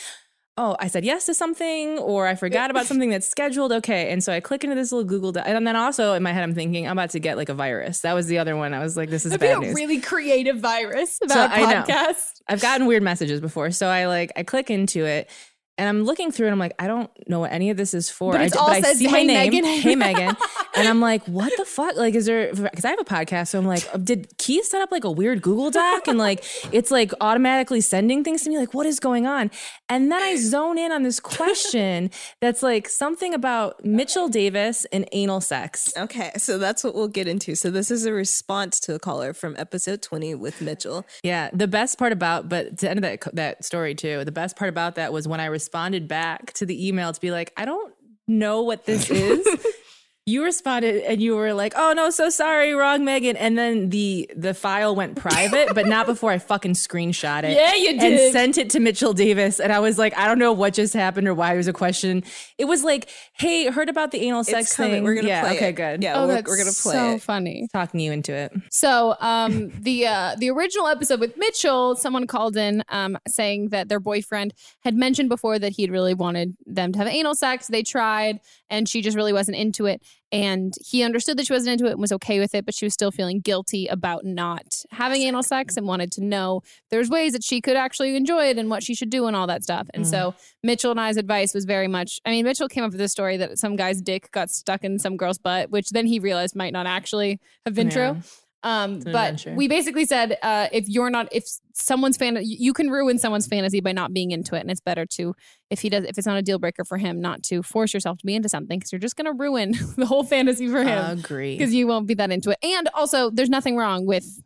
Oh, 0.56 0.76
I 0.78 0.86
said 0.86 1.04
yes 1.04 1.26
to 1.26 1.34
something, 1.34 1.98
or 1.98 2.28
I 2.28 2.36
forgot 2.36 2.70
about 2.70 2.86
something 2.86 3.10
that's 3.10 3.26
scheduled. 3.26 3.72
Okay, 3.72 4.12
and 4.12 4.22
so 4.22 4.32
I 4.32 4.38
click 4.38 4.62
into 4.62 4.76
this 4.76 4.92
little 4.92 5.04
Google, 5.04 5.32
doc, 5.32 5.42
and 5.48 5.66
then 5.66 5.74
also 5.74 6.12
in 6.12 6.22
my 6.22 6.32
head, 6.32 6.44
I'm 6.44 6.54
thinking 6.54 6.86
I'm 6.86 6.92
about 6.92 7.10
to 7.10 7.18
get 7.18 7.36
like 7.36 7.48
a 7.48 7.54
virus. 7.54 8.00
That 8.02 8.12
was 8.12 8.28
the 8.28 8.38
other 8.38 8.56
one. 8.56 8.72
I 8.72 8.78
was 8.78 8.96
like, 8.96 9.10
this 9.10 9.24
is 9.26 9.32
That'd 9.32 9.40
bad 9.40 9.60
be 9.60 9.66
a 9.66 9.68
news. 9.70 9.74
really 9.74 10.00
creative 10.00 10.60
virus 10.60 11.16
So 11.16 11.24
about 11.26 11.50
I 11.50 11.60
know. 11.60 11.82
podcast. 11.82 12.40
I've 12.46 12.62
gotten 12.62 12.86
weird 12.86 13.02
messages 13.02 13.40
before. 13.40 13.72
So 13.72 13.88
I 13.88 14.06
like 14.06 14.30
I 14.36 14.44
click 14.44 14.70
into 14.70 15.04
it 15.04 15.28
And 15.76 15.88
I'm 15.88 16.04
looking 16.04 16.30
through 16.30 16.46
and 16.46 16.52
I'm 16.52 16.58
like, 16.58 16.74
I 16.78 16.86
don't 16.86 17.10
know 17.28 17.40
what 17.40 17.52
any 17.52 17.70
of 17.70 17.76
this 17.76 17.94
is 17.94 18.08
for. 18.10 18.32
But 18.32 18.40
I, 18.42 18.44
it's 18.44 18.54
ju- 18.54 18.60
all 18.60 18.68
but 18.68 18.76
I 18.76 18.80
says, 18.80 18.98
see 18.98 19.06
my 19.08 19.18
"Hey, 19.18 19.26
name. 19.26 19.50
Megan." 19.50 19.64
Hey, 19.64 19.96
Megan. 19.96 20.36
and 20.76 20.88
I'm 20.88 21.00
like, 21.00 21.24
what 21.26 21.52
the 21.56 21.64
fuck? 21.64 21.96
Like, 21.96 22.14
is 22.14 22.26
there, 22.26 22.52
because 22.52 22.84
I 22.84 22.90
have 22.90 23.00
a 23.00 23.04
podcast. 23.04 23.48
So 23.48 23.58
I'm 23.58 23.66
like, 23.66 23.88
oh, 23.92 23.98
did 23.98 24.38
Keith 24.38 24.64
set 24.66 24.80
up 24.82 24.92
like 24.92 25.04
a 25.04 25.10
weird 25.10 25.42
Google 25.42 25.70
Doc? 25.70 26.06
And 26.06 26.18
like, 26.18 26.44
it's 26.72 26.90
like 26.90 27.12
automatically 27.20 27.80
sending 27.80 28.22
things 28.22 28.42
to 28.42 28.50
me. 28.50 28.58
Like, 28.58 28.72
what 28.72 28.86
is 28.86 29.00
going 29.00 29.26
on? 29.26 29.50
And 29.88 30.12
then 30.12 30.22
I 30.22 30.36
zone 30.36 30.78
in 30.78 30.92
on 30.92 31.02
this 31.02 31.18
question 31.20 32.10
that's 32.40 32.62
like 32.62 32.88
something 32.88 33.34
about 33.34 33.84
Mitchell 33.84 34.28
Davis 34.28 34.84
and 34.92 35.08
anal 35.12 35.40
sex. 35.40 35.92
Okay, 35.96 36.30
so 36.36 36.56
that's 36.58 36.84
what 36.84 36.94
we'll 36.94 37.08
get 37.08 37.26
into. 37.28 37.54
So 37.54 37.70
this 37.70 37.90
is 37.90 38.06
a 38.06 38.12
response 38.12 38.78
to 38.80 38.94
a 38.94 38.98
caller 38.98 39.32
from 39.34 39.54
episode 39.58 40.02
20 40.02 40.34
with 40.36 40.60
Mitchell. 40.60 41.04
Yeah, 41.22 41.50
the 41.52 41.68
best 41.68 41.98
part 41.98 42.12
about, 42.12 42.48
but 42.48 42.78
to 42.78 42.90
end 42.90 43.02
that 43.04 43.22
that 43.34 43.64
story 43.64 43.94
too, 43.94 44.24
the 44.24 44.32
best 44.32 44.56
part 44.56 44.68
about 44.68 44.94
that 44.94 45.12
was 45.12 45.26
when 45.26 45.40
I 45.40 45.46
responded 45.64 46.06
back 46.06 46.52
to 46.52 46.66
the 46.66 46.86
email 46.86 47.10
to 47.10 47.18
be 47.18 47.30
like, 47.30 47.50
I 47.56 47.64
don't 47.64 47.94
know 48.28 48.60
what 48.62 48.84
this 48.84 49.10
is. 49.10 49.46
you 50.26 50.42
responded 50.42 51.02
and 51.04 51.20
you 51.20 51.36
were 51.36 51.52
like, 51.52 51.74
"Oh 51.76 51.92
no, 51.94 52.08
so 52.08 52.30
sorry, 52.30 52.72
wrong 52.72 53.04
Megan." 53.04 53.36
And 53.36 53.58
then 53.58 53.90
the 53.90 54.30
the 54.34 54.54
file 54.54 54.96
went 54.96 55.16
private, 55.28 55.74
but 55.74 55.86
not 55.86 56.06
before 56.06 56.30
I 56.30 56.38
fucking 56.38 56.72
screenshot 56.72 57.42
it. 57.44 57.52
Yeah, 57.52 57.74
you 57.74 57.92
did. 57.92 58.02
And 58.02 58.16
did. 58.16 58.32
sent 58.32 58.56
it 58.56 58.70
to 58.70 58.80
Mitchell 58.80 59.12
Davis, 59.12 59.60
and 59.60 59.70
I 59.70 59.80
was 59.80 59.98
like, 59.98 60.16
"I 60.16 60.26
don't 60.26 60.38
know 60.38 60.52
what 60.52 60.72
just 60.72 60.94
happened 60.94 61.28
or 61.28 61.34
why 61.34 61.52
it 61.52 61.58
was 61.58 61.68
a 61.68 61.74
question." 61.74 62.24
It 62.56 62.64
was 62.64 62.82
like, 62.82 63.10
"Hey, 63.34 63.66
heard 63.70 63.90
about 63.90 64.12
the 64.12 64.22
anal 64.22 64.44
sex 64.44 64.74
coming. 64.74 64.92
thing? 64.92 65.04
We're 65.04 65.14
gonna 65.16 65.28
yeah, 65.28 65.42
play 65.42 65.56
okay, 65.56 65.68
it. 65.68 65.72
good. 65.72 66.02
Yeah, 66.02 66.14
Oh, 66.22 66.26
we're, 66.26 66.34
that's 66.36 66.48
we're 66.48 66.56
gonna 66.56 66.70
play 66.72 66.94
so 66.94 67.10
it. 67.16 67.22
funny. 67.22 67.68
Talking 67.70 68.00
you 68.00 68.10
into 68.10 68.32
it. 68.32 68.50
So 68.70 69.16
um, 69.20 69.72
the 69.78 70.06
uh, 70.06 70.36
the 70.38 70.48
original 70.48 70.86
episode 70.86 71.20
with 71.20 71.36
Mitchell, 71.36 71.96
someone 71.96 72.26
called 72.26 72.56
in 72.56 72.82
um, 72.88 73.18
saying 73.28 73.68
that 73.68 73.90
their 73.90 74.00
boyfriend 74.00 74.54
had 74.84 74.94
mentioned 74.94 75.28
before 75.28 75.58
that 75.58 75.72
he'd 75.72 75.90
really 75.90 76.14
wanted 76.14 76.56
them 76.64 76.92
to 76.92 76.98
have 76.98 77.08
anal 77.08 77.34
sex. 77.34 77.66
They 77.66 77.82
tried, 77.82 78.40
and 78.70 78.88
she 78.88 79.02
just 79.02 79.18
really 79.18 79.34
wasn't 79.34 79.58
into 79.58 79.84
it. 79.84 80.00
And 80.34 80.74
he 80.84 81.02
understood 81.02 81.36
that 81.38 81.46
she 81.46 81.52
wasn't 81.52 81.74
into 81.74 81.86
it 81.86 81.92
and 81.92 82.00
was 82.00 82.12
okay 82.12 82.40
with 82.40 82.54
it, 82.54 82.64
but 82.64 82.74
she 82.74 82.84
was 82.84 82.92
still 82.92 83.10
feeling 83.10 83.40
guilty 83.40 83.86
about 83.86 84.24
not 84.24 84.82
having 84.90 85.22
anal 85.22 85.42
sex 85.42 85.76
and 85.76 85.86
wanted 85.86 86.10
to 86.12 86.24
know 86.24 86.62
there's 86.90 87.08
ways 87.08 87.32
that 87.34 87.44
she 87.44 87.60
could 87.60 87.76
actually 87.76 88.16
enjoy 88.16 88.46
it 88.46 88.58
and 88.58 88.68
what 88.68 88.82
she 88.82 88.94
should 88.94 89.10
do 89.10 89.26
and 89.26 89.36
all 89.36 89.46
that 89.46 89.62
stuff. 89.62 89.86
And 89.94 90.06
so 90.06 90.30
mm-hmm. 90.30 90.38
Mitchell 90.66 90.90
and 90.90 91.00
I's 91.00 91.16
advice 91.16 91.54
was 91.54 91.64
very 91.64 91.88
much 91.88 92.20
I 92.24 92.30
mean, 92.30 92.44
Mitchell 92.44 92.68
came 92.68 92.84
up 92.84 92.90
with 92.90 92.98
this 92.98 93.12
story 93.12 93.36
that 93.36 93.58
some 93.58 93.76
guy's 93.76 94.00
dick 94.02 94.30
got 94.32 94.50
stuck 94.50 94.82
in 94.82 94.98
some 94.98 95.16
girl's 95.16 95.38
butt, 95.38 95.70
which 95.70 95.90
then 95.90 96.06
he 96.06 96.18
realized 96.18 96.56
might 96.56 96.72
not 96.72 96.86
actually 96.86 97.40
have 97.64 97.74
been 97.74 97.88
Yeah. 97.88 98.12
true. 98.12 98.22
Um, 98.64 99.00
but 99.00 99.08
adventure. 99.08 99.54
we 99.54 99.68
basically 99.68 100.06
said 100.06 100.38
uh, 100.42 100.68
if 100.72 100.88
you're 100.88 101.10
not, 101.10 101.28
if 101.30 101.44
someone's 101.74 102.16
fan, 102.16 102.38
you 102.40 102.72
can 102.72 102.88
ruin 102.88 103.18
someone's 103.18 103.46
fantasy 103.46 103.80
by 103.80 103.92
not 103.92 104.14
being 104.14 104.30
into 104.30 104.56
it, 104.56 104.60
and 104.60 104.70
it's 104.70 104.80
better 104.80 105.04
to, 105.04 105.36
if 105.68 105.80
he 105.80 105.90
does, 105.90 106.04
if 106.04 106.16
it's 106.16 106.26
not 106.26 106.38
a 106.38 106.42
deal 106.42 106.58
breaker 106.58 106.82
for 106.82 106.96
him, 106.96 107.20
not 107.20 107.42
to 107.44 107.62
force 107.62 107.92
yourself 107.92 108.16
to 108.18 108.26
be 108.26 108.34
into 108.34 108.48
something 108.48 108.78
because 108.78 108.90
you're 108.90 108.98
just 108.98 109.16
gonna 109.16 109.34
ruin 109.34 109.72
the 109.96 110.06
whole 110.06 110.24
fantasy 110.24 110.66
for 110.68 110.82
him. 110.82 111.18
Agree. 111.18 111.58
Because 111.58 111.74
you 111.74 111.86
won't 111.86 112.06
be 112.06 112.14
that 112.14 112.30
into 112.30 112.50
it, 112.50 112.58
and 112.62 112.88
also 112.94 113.28
there's 113.28 113.50
nothing 113.50 113.76
wrong 113.76 114.06
with 114.06 114.42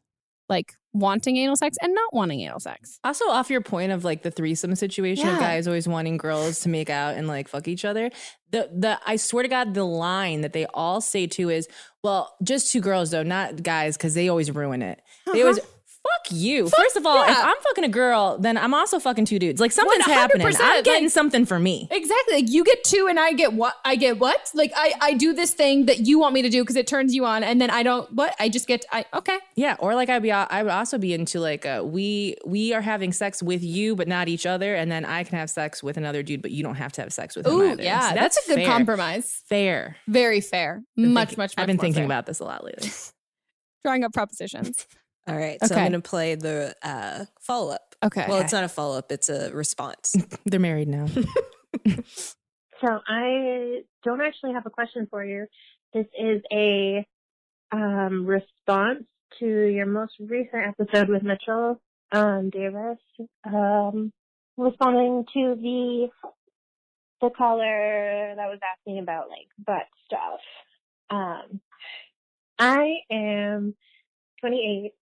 like 0.48 0.74
wanting 0.92 1.36
anal 1.36 1.56
sex 1.56 1.76
and 1.82 1.94
not 1.94 2.12
wanting 2.12 2.40
anal 2.40 2.60
sex. 2.60 2.98
Also, 3.04 3.24
off 3.26 3.50
your 3.50 3.60
point 3.60 3.92
of 3.92 4.04
like 4.04 4.22
the 4.22 4.30
threesome 4.30 4.74
situation 4.74 5.28
of 5.28 5.38
guys 5.38 5.66
always 5.66 5.86
wanting 5.86 6.16
girls 6.16 6.60
to 6.60 6.68
make 6.68 6.90
out 6.90 7.14
and 7.14 7.28
like 7.28 7.48
fuck 7.48 7.68
each 7.68 7.84
other, 7.84 8.10
the 8.50 8.70
the 8.74 8.98
I 9.06 9.16
swear 9.16 9.42
to 9.42 9.48
God, 9.48 9.74
the 9.74 9.84
line 9.84 10.40
that 10.40 10.52
they 10.52 10.66
all 10.66 11.00
say 11.00 11.26
too 11.26 11.50
is, 11.50 11.68
well, 12.02 12.34
just 12.42 12.72
two 12.72 12.80
girls 12.80 13.10
though, 13.10 13.22
not 13.22 13.62
guys, 13.62 13.96
because 13.96 14.14
they 14.14 14.28
always 14.28 14.50
ruin 14.50 14.82
it. 14.82 15.00
They 15.32 15.42
always 15.42 15.58
uh-huh. 15.58 15.68
Fuck 16.02 16.32
you. 16.32 16.68
First 16.68 16.96
of 16.96 17.04
all, 17.06 17.22
if. 17.22 17.36
I'm 17.36 17.56
fucking 17.62 17.84
a 17.84 17.88
girl, 17.88 18.38
then 18.38 18.56
I'm 18.56 18.72
also 18.74 18.98
fucking 18.98 19.24
two 19.26 19.38
dudes. 19.38 19.60
Like 19.60 19.72
something's 19.72 20.04
100%, 20.04 20.10
happening. 20.12 20.46
I'm 20.60 20.82
getting 20.82 21.04
like- 21.04 21.12
something 21.12 21.44
for 21.46 21.58
me. 21.58 21.88
Exactly. 21.90 22.34
Like 22.36 22.50
you 22.50 22.64
get 22.64 22.82
two 22.84 23.06
and 23.08 23.18
I 23.18 23.32
get 23.32 23.52
what? 23.52 23.74
I 23.84 23.96
get 23.96 24.18
what? 24.18 24.50
Like 24.54 24.72
I 24.76 24.94
I 25.00 25.14
do 25.14 25.32
this 25.34 25.52
thing 25.52 25.86
that 25.86 26.00
you 26.00 26.18
want 26.18 26.34
me 26.34 26.42
to 26.42 26.48
do 26.50 26.62
because 26.62 26.76
it 26.76 26.86
turns 26.86 27.14
you 27.14 27.24
on, 27.24 27.42
and 27.42 27.60
then 27.60 27.70
I 27.70 27.82
don't. 27.82 28.12
What? 28.14 28.34
I 28.38 28.48
just 28.48 28.66
get. 28.66 28.84
I 28.92 29.04
okay. 29.14 29.38
Yeah, 29.56 29.76
or 29.78 29.94
like 29.94 30.08
I'd 30.08 30.22
be, 30.22 30.30
I 30.32 30.62
would 30.62 30.72
also 30.72 30.98
be 30.98 31.12
into 31.14 31.40
like 31.40 31.66
uh, 31.66 31.82
we 31.84 32.36
we 32.46 32.72
are 32.74 32.80
having 32.82 33.12
sex 33.12 33.42
with 33.42 33.62
you, 33.62 33.96
but 33.96 34.06
not 34.08 34.28
each 34.28 34.46
other, 34.46 34.74
and 34.74 34.90
then 34.90 35.04
I 35.04 35.24
can 35.24 35.38
have 35.38 35.50
sex 35.50 35.82
with 35.82 35.96
another 35.96 36.22
dude, 36.22 36.42
but 36.42 36.50
you 36.52 36.62
don't 36.62 36.76
have 36.76 36.92
to 36.92 37.00
have 37.02 37.12
sex 37.12 37.34
with 37.36 37.46
him 37.46 37.52
Ooh, 37.54 37.70
either. 37.72 37.82
yeah, 37.82 38.10
So 38.10 38.14
that's, 38.14 38.36
a 38.44 38.48
good 38.48 38.56
fair. 38.56 38.66
compromise. 38.66 39.42
Fair. 39.46 39.96
Very 40.06 40.40
fair. 40.40 40.82
Much, 40.96 41.04
thinking- 41.04 41.14
much, 41.14 41.36
much. 41.36 41.54
I've 41.56 41.66
been 41.66 41.78
thinking 41.78 41.94
fair. 42.00 42.04
about 42.04 42.26
this 42.26 42.40
a 42.40 42.44
lot 42.44 42.64
lately. 42.64 42.90
drawing 43.84 44.04
up 44.04 44.12
propositions. 44.12 44.86
All 45.28 45.36
right, 45.36 45.58
so 45.60 45.74
Okay. 45.74 45.82
I'm 45.82 45.92
going 45.92 46.02
to 46.02 46.08
play 46.08 46.34
the 46.34 46.74
uh, 46.82 47.26
follow 47.40 47.72
up. 47.72 47.94
Okay. 48.02 48.24
Well, 48.28 48.40
it's 48.40 48.52
not 48.52 48.64
a 48.64 48.68
follow 48.68 48.96
up; 48.98 49.12
it's 49.12 49.28
a 49.28 49.52
response. 49.52 50.14
They're 50.46 50.60
married 50.60 50.88
now. 50.88 51.06
So 52.80 53.00
I 53.06 53.80
don't 54.04 54.20
actually 54.20 54.52
have 54.52 54.66
a 54.66 54.70
question 54.70 55.08
for 55.10 55.24
you. 55.24 55.46
This 55.92 56.06
is 56.18 56.42
a 56.52 57.04
um, 57.72 58.24
response 58.26 59.04
to 59.40 59.46
your 59.46 59.86
most 59.86 60.12
recent 60.20 60.76
episode 60.78 61.08
with 61.08 61.22
Mitchell 61.22 61.80
um, 62.12 62.50
Davis, 62.50 62.98
um, 63.44 64.12
responding 64.56 65.24
to 65.34 65.54
the 65.56 66.08
the 67.20 67.30
caller 67.36 68.34
that 68.36 68.48
was 68.48 68.60
asking 68.78 69.00
about 69.00 69.28
like 69.28 69.48
butt 69.58 69.86
stuff. 70.06 70.40
Um, 71.10 71.60
I 72.60 72.98
am 73.10 73.74
28, 74.40 74.92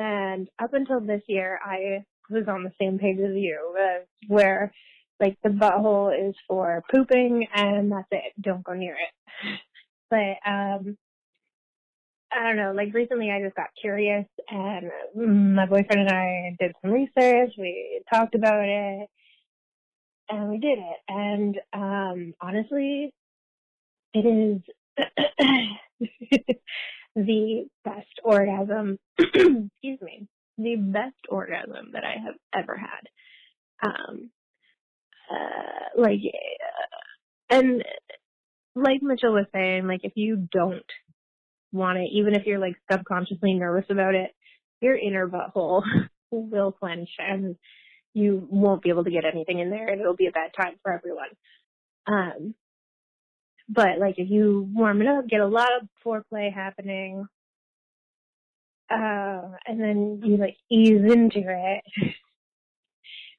and 0.00 0.48
up 0.58 0.72
until 0.74 1.00
this 1.00 1.22
year, 1.28 1.58
I 1.64 2.04
was 2.30 2.44
on 2.48 2.64
the 2.64 2.72
same 2.80 2.98
page 2.98 3.18
as 3.18 3.34
you, 3.34 3.76
uh, 3.78 4.04
where 4.28 4.72
like 5.20 5.36
the 5.44 5.50
butthole 5.50 6.28
is 6.28 6.34
for 6.48 6.82
pooping 6.90 7.46
and 7.54 7.92
that's 7.92 8.08
it. 8.10 8.32
Don't 8.40 8.64
go 8.64 8.72
near 8.72 8.94
it. 8.94 9.60
But 10.10 10.50
um 10.50 10.96
I 12.32 12.44
don't 12.44 12.56
know, 12.56 12.72
like 12.74 12.94
recently 12.94 13.30
I 13.30 13.42
just 13.42 13.56
got 13.56 13.66
curious 13.80 14.26
and 14.48 14.90
my 15.54 15.66
boyfriend 15.66 16.08
and 16.08 16.10
I 16.10 16.56
did 16.58 16.72
some 16.80 16.92
research, 16.92 17.52
we 17.58 18.02
talked 18.12 18.34
about 18.34 18.64
it 18.64 19.08
and 20.30 20.48
we 20.48 20.58
did 20.58 20.78
it. 20.78 20.96
And 21.08 21.56
um 21.72 22.34
honestly 22.40 23.12
it 24.14 24.26
is 24.26 24.62
the 27.16 27.66
best 27.84 28.20
orgasm 28.24 28.98
excuse 29.18 30.00
me. 30.00 30.28
The 30.58 30.76
best 30.76 31.16
orgasm 31.28 31.92
that 31.92 32.04
I 32.04 32.16
have 32.24 32.34
ever 32.54 32.76
had. 32.76 33.88
Um 33.88 34.30
uh, 35.30 36.00
like, 36.00 36.20
uh, 36.24 37.54
and 37.54 37.84
like 38.74 39.02
Mitchell 39.02 39.32
was 39.32 39.46
saying, 39.52 39.86
like 39.86 40.00
if 40.02 40.12
you 40.16 40.48
don't 40.52 40.84
want 41.72 41.98
it, 41.98 42.10
even 42.12 42.34
if 42.34 42.46
you're 42.46 42.58
like 42.58 42.74
subconsciously 42.90 43.54
nervous 43.54 43.86
about 43.90 44.14
it, 44.14 44.30
your 44.80 44.96
inner 44.96 45.28
butthole 45.28 45.82
will 46.30 46.72
clench 46.72 47.10
and 47.18 47.56
you 48.12 48.46
won't 48.50 48.82
be 48.82 48.90
able 48.90 49.04
to 49.04 49.10
get 49.10 49.24
anything 49.24 49.60
in 49.60 49.70
there 49.70 49.88
and 49.88 50.00
it'll 50.00 50.16
be 50.16 50.26
a 50.26 50.32
bad 50.32 50.50
time 50.56 50.74
for 50.82 50.92
everyone. 50.92 51.28
Um, 52.06 52.54
but 53.70 53.98
like 53.98 54.16
if 54.18 54.28
you 54.28 54.68
warm 54.74 55.00
it 55.00 55.08
up, 55.08 55.28
get 55.28 55.40
a 55.40 55.46
lot 55.46 55.68
of 55.80 55.88
foreplay 56.04 56.52
happening, 56.52 57.26
uh, 58.90 59.42
and 59.66 59.80
then 59.80 60.20
you 60.24 60.36
like 60.36 60.56
ease 60.70 61.00
into 61.00 61.42
it, 61.46 61.82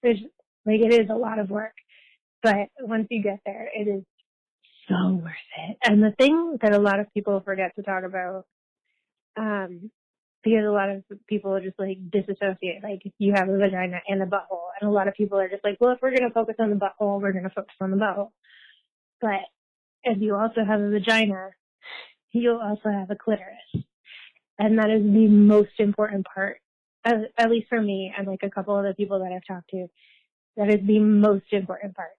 which 0.01 0.17
like 0.65 0.79
it 0.79 0.93
is 0.93 1.09
a 1.09 1.15
lot 1.15 1.39
of 1.39 1.49
work, 1.49 1.73
but 2.41 2.69
once 2.79 3.07
you 3.09 3.21
get 3.21 3.39
there, 3.45 3.69
it 3.75 3.87
is 3.87 4.03
so 4.87 5.19
worth 5.21 5.33
it. 5.69 5.77
And 5.83 6.01
the 6.01 6.13
thing 6.17 6.57
that 6.61 6.73
a 6.73 6.79
lot 6.79 6.99
of 6.99 7.13
people 7.13 7.41
forget 7.43 7.75
to 7.75 7.83
talk 7.83 8.03
about, 8.05 8.45
um, 9.37 9.91
because 10.43 10.65
a 10.65 10.71
lot 10.71 10.89
of 10.89 11.03
people 11.27 11.59
just 11.61 11.77
like 11.77 11.97
disassociate, 12.09 12.83
like 12.83 13.01
you 13.19 13.33
have 13.33 13.49
a 13.49 13.57
vagina 13.57 14.01
and 14.07 14.23
a 14.23 14.25
butthole, 14.25 14.69
and 14.79 14.89
a 14.89 14.93
lot 14.93 15.09
of 15.09 15.13
people 15.13 15.37
are 15.39 15.49
just 15.49 15.63
like, 15.63 15.77
well, 15.81 15.91
if 15.91 15.99
we're 16.01 16.15
gonna 16.15 16.31
focus 16.31 16.55
on 16.59 16.69
the 16.69 16.77
butthole, 16.77 17.21
we're 17.21 17.33
gonna 17.33 17.51
focus 17.53 17.75
on 17.81 17.91
the 17.91 17.97
butthole. 17.97 18.31
But 19.19 19.41
if 20.03 20.21
you 20.21 20.35
also 20.35 20.63
have 20.65 20.81
a 20.81 20.89
vagina, 20.89 21.49
you'll 22.31 22.59
also 22.59 22.89
have 22.89 23.09
a 23.11 23.15
clitoris, 23.15 23.85
and 24.57 24.77
that 24.79 24.89
is 24.89 25.03
the 25.03 25.27
most 25.27 25.79
important 25.79 26.25
part. 26.33 26.59
At 27.03 27.49
least 27.49 27.67
for 27.67 27.81
me 27.81 28.13
and 28.15 28.27
like 28.27 28.43
a 28.43 28.49
couple 28.49 28.77
of 28.77 28.85
the 28.85 28.93
people 28.93 29.19
that 29.19 29.31
I've 29.31 29.45
talked 29.47 29.71
to, 29.71 29.87
that 30.57 30.69
is 30.69 30.85
the 30.85 30.99
most 30.99 31.45
important 31.51 31.95
part. 31.95 32.11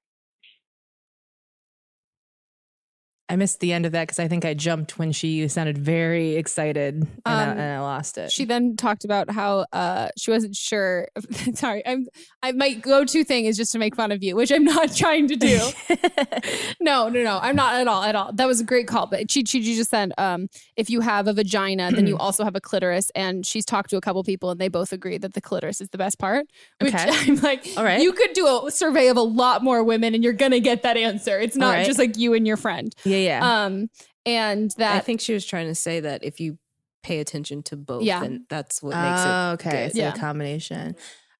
I 3.32 3.36
missed 3.36 3.60
the 3.60 3.72
end 3.72 3.86
of 3.86 3.92
that 3.92 4.02
because 4.02 4.18
I 4.18 4.28
think 4.28 4.44
I 4.44 4.52
jumped 4.52 4.98
when 4.98 5.10
she 5.10 5.48
sounded 5.48 5.78
very 5.78 6.36
excited 6.36 6.96
and, 6.96 7.08
I, 7.24 7.42
Um, 7.44 7.48
and 7.52 7.62
I 7.62 7.80
lost 7.80 8.18
it. 8.18 8.30
She 8.30 8.44
then 8.44 8.76
talked 8.76 9.06
about 9.06 9.30
how 9.30 9.64
uh, 9.72 10.10
she 10.18 10.30
wasn't 10.30 10.54
sure. 10.54 11.08
Sorry, 11.54 11.82
I'm. 11.86 12.08
I 12.42 12.52
my 12.52 12.74
go-to 12.74 13.24
thing 13.24 13.46
is 13.46 13.56
just 13.56 13.72
to 13.72 13.78
make 13.78 13.96
fun 13.96 14.12
of 14.12 14.22
you, 14.22 14.36
which 14.36 14.52
I'm 14.52 14.64
not 14.64 14.94
trying 14.96 15.28
to 15.28 15.36
do. 15.36 15.58
no, 16.80 17.08
no, 17.08 17.24
no, 17.24 17.38
I'm 17.40 17.56
not 17.56 17.76
at 17.76 17.88
all, 17.88 18.02
at 18.02 18.14
all. 18.14 18.34
That 18.34 18.46
was 18.46 18.60
a 18.60 18.64
great 18.64 18.86
call, 18.86 19.06
but 19.06 19.30
she 19.30 19.44
she 19.46 19.62
just 19.62 19.88
said, 19.88 20.12
um, 20.18 20.48
if 20.76 20.90
you 20.90 21.00
have 21.00 21.26
a 21.26 21.32
vagina, 21.32 21.90
then 21.90 22.06
you 22.06 22.16
also 22.18 22.44
have 22.44 22.54
a 22.54 22.60
clitoris, 22.60 23.10
and 23.14 23.46
she's 23.46 23.64
talked 23.64 23.88
to 23.90 23.96
a 23.96 24.02
couple 24.02 24.22
people, 24.24 24.50
and 24.50 24.60
they 24.60 24.68
both 24.68 24.92
agree 24.92 25.16
that 25.16 25.32
the 25.32 25.40
clitoris 25.40 25.80
is 25.80 25.88
the 25.88 25.98
best 25.98 26.18
part. 26.18 26.44
Which 26.82 26.92
Okay. 26.94 27.06
I'm 27.08 27.36
like, 27.36 27.66
All 27.78 27.84
right. 27.84 28.02
you 28.02 28.12
could 28.12 28.34
do 28.34 28.46
a 28.46 28.70
survey 28.70 29.08
of 29.08 29.16
a 29.16 29.22
lot 29.22 29.64
more 29.64 29.82
women, 29.82 30.14
and 30.14 30.22
you're 30.22 30.34
gonna 30.34 30.60
get 30.60 30.82
that 30.82 30.98
answer. 30.98 31.40
It's 31.40 31.56
not 31.56 31.76
right. 31.76 31.86
just 31.86 31.98
like 31.98 32.18
you 32.18 32.34
and 32.34 32.46
your 32.46 32.58
friend. 32.58 32.94
Yeah, 33.04 33.21
yeah. 33.22 33.64
Um, 33.64 33.88
and 34.26 34.70
that 34.78 34.96
I 34.96 35.00
think 35.00 35.20
she 35.20 35.32
was 35.34 35.44
trying 35.44 35.66
to 35.66 35.74
say 35.74 36.00
that 36.00 36.24
if 36.24 36.40
you 36.40 36.58
pay 37.02 37.18
attention 37.20 37.62
to 37.64 37.76
both, 37.76 38.02
Yeah. 38.04 38.20
then 38.20 38.46
that's 38.48 38.82
what 38.82 38.90
makes 38.90 39.20
it 39.24 39.28
Oh, 39.28 39.50
okay. 39.54 39.86
good. 39.88 39.96
So 39.96 40.08
a 40.08 40.12
combination. 40.12 40.94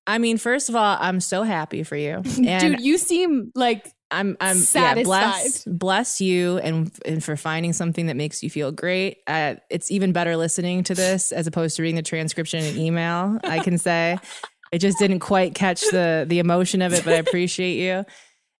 I 0.06 0.18
mean, 0.18 0.36
first 0.38 0.68
of 0.68 0.74
all, 0.74 0.96
I'm 1.00 1.20
so 1.20 1.44
happy 1.44 1.84
for 1.84 1.96
you. 1.96 2.20
dude, 2.36 2.80
you 2.80 2.98
seem 2.98 3.52
like 3.54 3.92
I'm 4.10 4.36
I'm 4.40 4.56
yeah, 4.56 4.62
satisfied. 4.62 5.04
bless 5.04 5.64
bless 5.64 6.20
you 6.20 6.58
and 6.58 6.90
and 7.06 7.22
for 7.22 7.36
finding 7.36 7.72
something 7.72 8.06
that 8.06 8.16
makes 8.16 8.42
you 8.42 8.50
feel 8.50 8.72
great. 8.72 9.18
Uh, 9.28 9.54
it's 9.70 9.90
even 9.92 10.12
better 10.12 10.36
listening 10.36 10.82
to 10.84 10.94
this 10.94 11.30
as 11.32 11.46
opposed 11.46 11.76
to 11.76 11.82
reading 11.82 11.96
the 11.96 12.02
transcription 12.02 12.64
in 12.64 12.74
an 12.74 12.80
email. 12.80 13.38
I 13.44 13.60
can 13.60 13.78
say 13.78 14.18
it 14.72 14.80
just 14.80 14.98
didn't 14.98 15.20
quite 15.20 15.54
catch 15.54 15.80
the 15.82 16.24
the 16.28 16.40
emotion 16.40 16.82
of 16.82 16.92
it, 16.92 17.04
but 17.04 17.14
I 17.14 17.18
appreciate 17.18 17.76
you. 17.76 18.04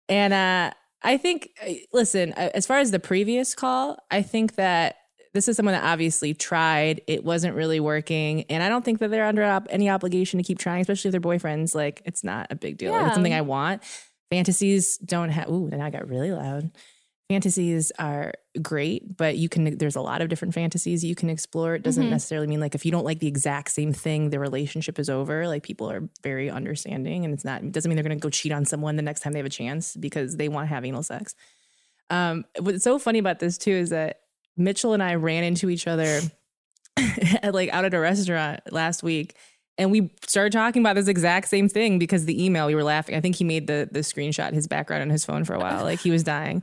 And 0.09 0.33
uh, 0.33 0.71
I 1.05 1.17
think, 1.17 1.51
uh, 1.67 1.73
listen, 1.93 2.33
as 2.35 2.67
far 2.67 2.79
as 2.79 2.91
the 2.91 3.01
previous 3.01 3.55
call, 3.55 3.99
I 4.11 4.23
think 4.23 4.55
that 4.57 4.97
this 5.35 5.49
is 5.49 5.57
someone 5.57 5.73
that 5.75 5.85
obviously 5.85 6.35
tried. 6.35 7.01
It 7.07 7.25
wasn't 7.25 7.55
really 7.57 7.81
working. 7.81 8.45
And 8.51 8.63
I 8.63 8.69
don't 8.69 8.85
think 8.85 8.99
that 9.01 9.11
they're 9.11 9.25
under 9.25 9.43
ob- 9.43 9.67
any 9.71 9.89
obligation 9.89 10.39
to 10.39 10.45
keep 10.45 10.59
trying, 10.59 10.83
especially 10.83 11.09
if 11.09 11.13
they're 11.13 11.21
boyfriends. 11.21 11.75
Like, 11.75 12.03
it's 12.05 12.23
not 12.23 12.49
a 12.51 12.55
big 12.55 12.77
deal. 12.77 12.93
Like, 12.93 13.01
Yeah. 13.01 13.07
it's 13.07 13.15
something 13.15 13.33
I 13.35 13.41
want. 13.41 13.83
Fantasies 14.31 14.99
don't 14.99 15.31
have, 15.31 15.49
ooh, 15.49 15.69
then 15.71 15.81
I 15.81 15.91
got 15.91 16.09
really 16.09 16.33
loud. 16.33 16.71
Fantasies 17.33 17.91
are 17.99 18.35
great, 18.61 19.17
but 19.17 19.39
you 19.39 19.49
can, 19.49 19.79
there's 19.79 19.97
a 19.97 20.03
lot 20.03 20.21
of 20.21 20.29
different 20.29 20.53
fantasies 20.53 21.03
you 21.03 21.15
can 21.15 21.31
explore. 21.31 21.75
It 21.75 21.83
doesn't 21.83 22.05
Mhm. 22.07 22.11
necessarily 22.11 22.47
mean 22.47 22.61
like 22.61 22.75
if 22.75 22.85
you 22.85 22.93
don't 22.93 23.07
like 23.07 23.21
the 23.21 23.27
exact 23.27 23.71
same 23.71 23.93
thing, 23.95 24.29
the 24.29 24.39
relationship 24.39 24.99
is 24.99 25.09
over. 25.09 25.49
Like, 25.49 25.63
people 25.63 25.91
are 25.91 26.09
very 26.23 26.51
understanding 26.51 27.25
and 27.25 27.33
it's 27.33 27.45
not, 27.45 27.63
it 27.63 27.73
doesn't 27.73 27.89
mean 27.89 27.97
they're 27.97 28.05
going 28.05 28.19
to 28.19 28.23
go 28.23 28.29
cheat 28.29 28.53
on 28.53 28.67
someone 28.67 28.97
the 28.97 29.03
next 29.03 29.21
time 29.21 29.33
they 29.33 29.39
have 29.39 29.47
a 29.47 29.51
chance 29.51 29.97
because 29.97 30.37
they 30.37 30.49
want 30.51 30.69
to 30.69 30.75
have 30.75 30.85
anal 30.85 31.03
sex. 31.03 31.35
Um, 32.11 32.45
what's 32.61 32.85
so 32.85 32.99
funny 32.99 33.19
about 33.19 33.39
this 33.39 33.57
too 33.57 33.71
is 33.73 33.89
that 33.91 34.21
Mitchell 34.59 34.93
and 34.93 35.03
I 35.03 35.15
ran 35.15 35.43
into 35.45 35.71
each 35.71 35.87
other 35.87 36.21
at 37.43 37.55
like 37.55 37.71
out 37.71 37.87
at 37.87 37.95
a 37.95 37.99
restaurant 37.99 38.61
last 38.71 39.03
week 39.03 39.35
and 39.79 39.91
we 39.91 40.13
started 40.27 40.53
talking 40.53 40.83
about 40.83 40.97
this 40.97 41.09
exact 41.09 41.49
same 41.49 41.67
thing 41.71 41.99
because 41.99 42.27
the 42.27 42.45
email 42.45 42.67
we 42.67 42.75
were 42.75 42.85
laughing. 42.85 43.15
I 43.15 43.21
think 43.23 43.37
he 43.37 43.45
made 43.45 43.67
the 43.67 43.89
the 43.91 44.01
screenshot 44.01 44.53
his 44.53 44.67
background 44.69 45.01
on 45.03 45.09
his 45.09 45.25
phone 45.25 45.45
for 45.45 45.55
a 45.55 45.59
while 45.59 45.83
like 45.91 46.01
he 46.01 46.11
was 46.11 46.23
dying. 46.23 46.63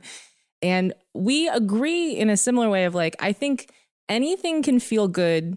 And 0.62 0.92
we 1.14 1.48
agree 1.48 2.12
in 2.12 2.28
a 2.30 2.36
similar 2.36 2.68
way 2.68 2.84
of 2.84 2.94
like 2.94 3.16
I 3.20 3.32
think 3.32 3.70
anything 4.08 4.62
can 4.62 4.78
feel 4.80 5.08
good 5.08 5.56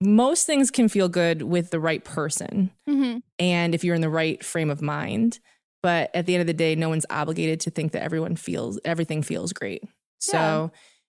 most 0.00 0.46
things 0.46 0.70
can 0.70 0.88
feel 0.88 1.08
good 1.08 1.42
with 1.42 1.70
the 1.70 1.80
right 1.80 2.04
person 2.04 2.70
Mhm. 2.88 3.20
and 3.40 3.74
if 3.74 3.82
you're 3.82 3.96
in 3.96 4.00
the 4.00 4.08
right 4.08 4.44
frame 4.44 4.70
of 4.70 4.80
mind. 4.80 5.40
But 5.82 6.10
at 6.14 6.26
the 6.26 6.34
end 6.34 6.40
of 6.40 6.46
the 6.46 6.54
day, 6.54 6.74
no 6.76 6.88
one's 6.88 7.06
obligated 7.10 7.58
to 7.60 7.70
think 7.70 7.92
that 7.92 8.02
everyone 8.02 8.36
feels 8.36 8.78
everything 8.84 9.22
feels 9.22 9.52
great. 9.52 9.82
So 10.20 10.36
Yeah. 10.36 10.68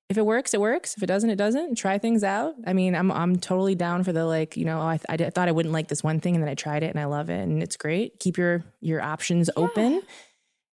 if 0.10 0.18
it 0.18 0.26
works, 0.26 0.54
it 0.56 0.60
works. 0.62 0.96
If 0.98 1.04
it 1.04 1.08
doesn't, 1.08 1.30
it 1.30 1.36
doesn't. 1.36 1.76
Try 1.76 2.00
things 2.00 2.24
out. 2.24 2.56
I 2.66 2.74
mean, 2.74 2.96
I'm 2.96 3.12
I'm 3.12 3.36
totally 3.36 3.76
down 3.76 4.04
for 4.04 4.12
the 4.12 4.26
like, 4.26 4.58
you 4.58 4.66
know, 4.66 4.80
I, 4.82 4.98
th- 4.98 5.22
I 5.28 5.30
thought 5.30 5.48
I 5.48 5.52
wouldn't 5.52 5.74
like 5.74 5.88
this 5.88 6.04
one 6.04 6.20
thing, 6.20 6.34
and 6.36 6.44
then 6.44 6.50
I 6.50 6.56
tried 6.56 6.82
it, 6.82 6.90
and 6.90 7.00
I 7.00 7.06
love 7.06 7.30
it, 7.30 7.42
and 7.42 7.62
it's 7.62 7.78
great. 7.78 8.20
Keep 8.20 8.38
your 8.40 8.64
your 8.82 9.02
options 9.02 9.52
open, 9.56 10.02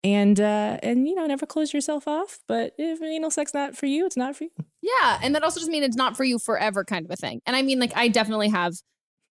and 0.02 0.40
uh, 0.40 0.78
and 0.82 1.06
you 1.06 1.14
know, 1.14 1.26
never 1.26 1.46
close 1.46 1.72
yourself 1.72 2.08
off. 2.08 2.38
But 2.48 2.72
if 2.78 3.02
anal 3.02 3.30
sex 3.30 3.52
not 3.52 3.76
for 3.76 3.86
you, 3.86 4.06
it's 4.06 4.16
not 4.16 4.36
for 4.36 4.44
you. 4.44 4.50
Yeah, 4.82 5.18
and 5.22 5.34
that 5.34 5.42
also 5.42 5.60
just 5.60 5.70
means 5.70 5.84
it's 5.84 5.96
not 5.96 6.16
for 6.16 6.24
you 6.24 6.38
forever, 6.38 6.84
kind 6.84 7.04
of 7.04 7.10
a 7.10 7.16
thing. 7.16 7.42
And 7.46 7.54
I 7.54 7.62
mean, 7.62 7.78
like, 7.78 7.92
I 7.96 8.08
definitely 8.08 8.48
have 8.48 8.74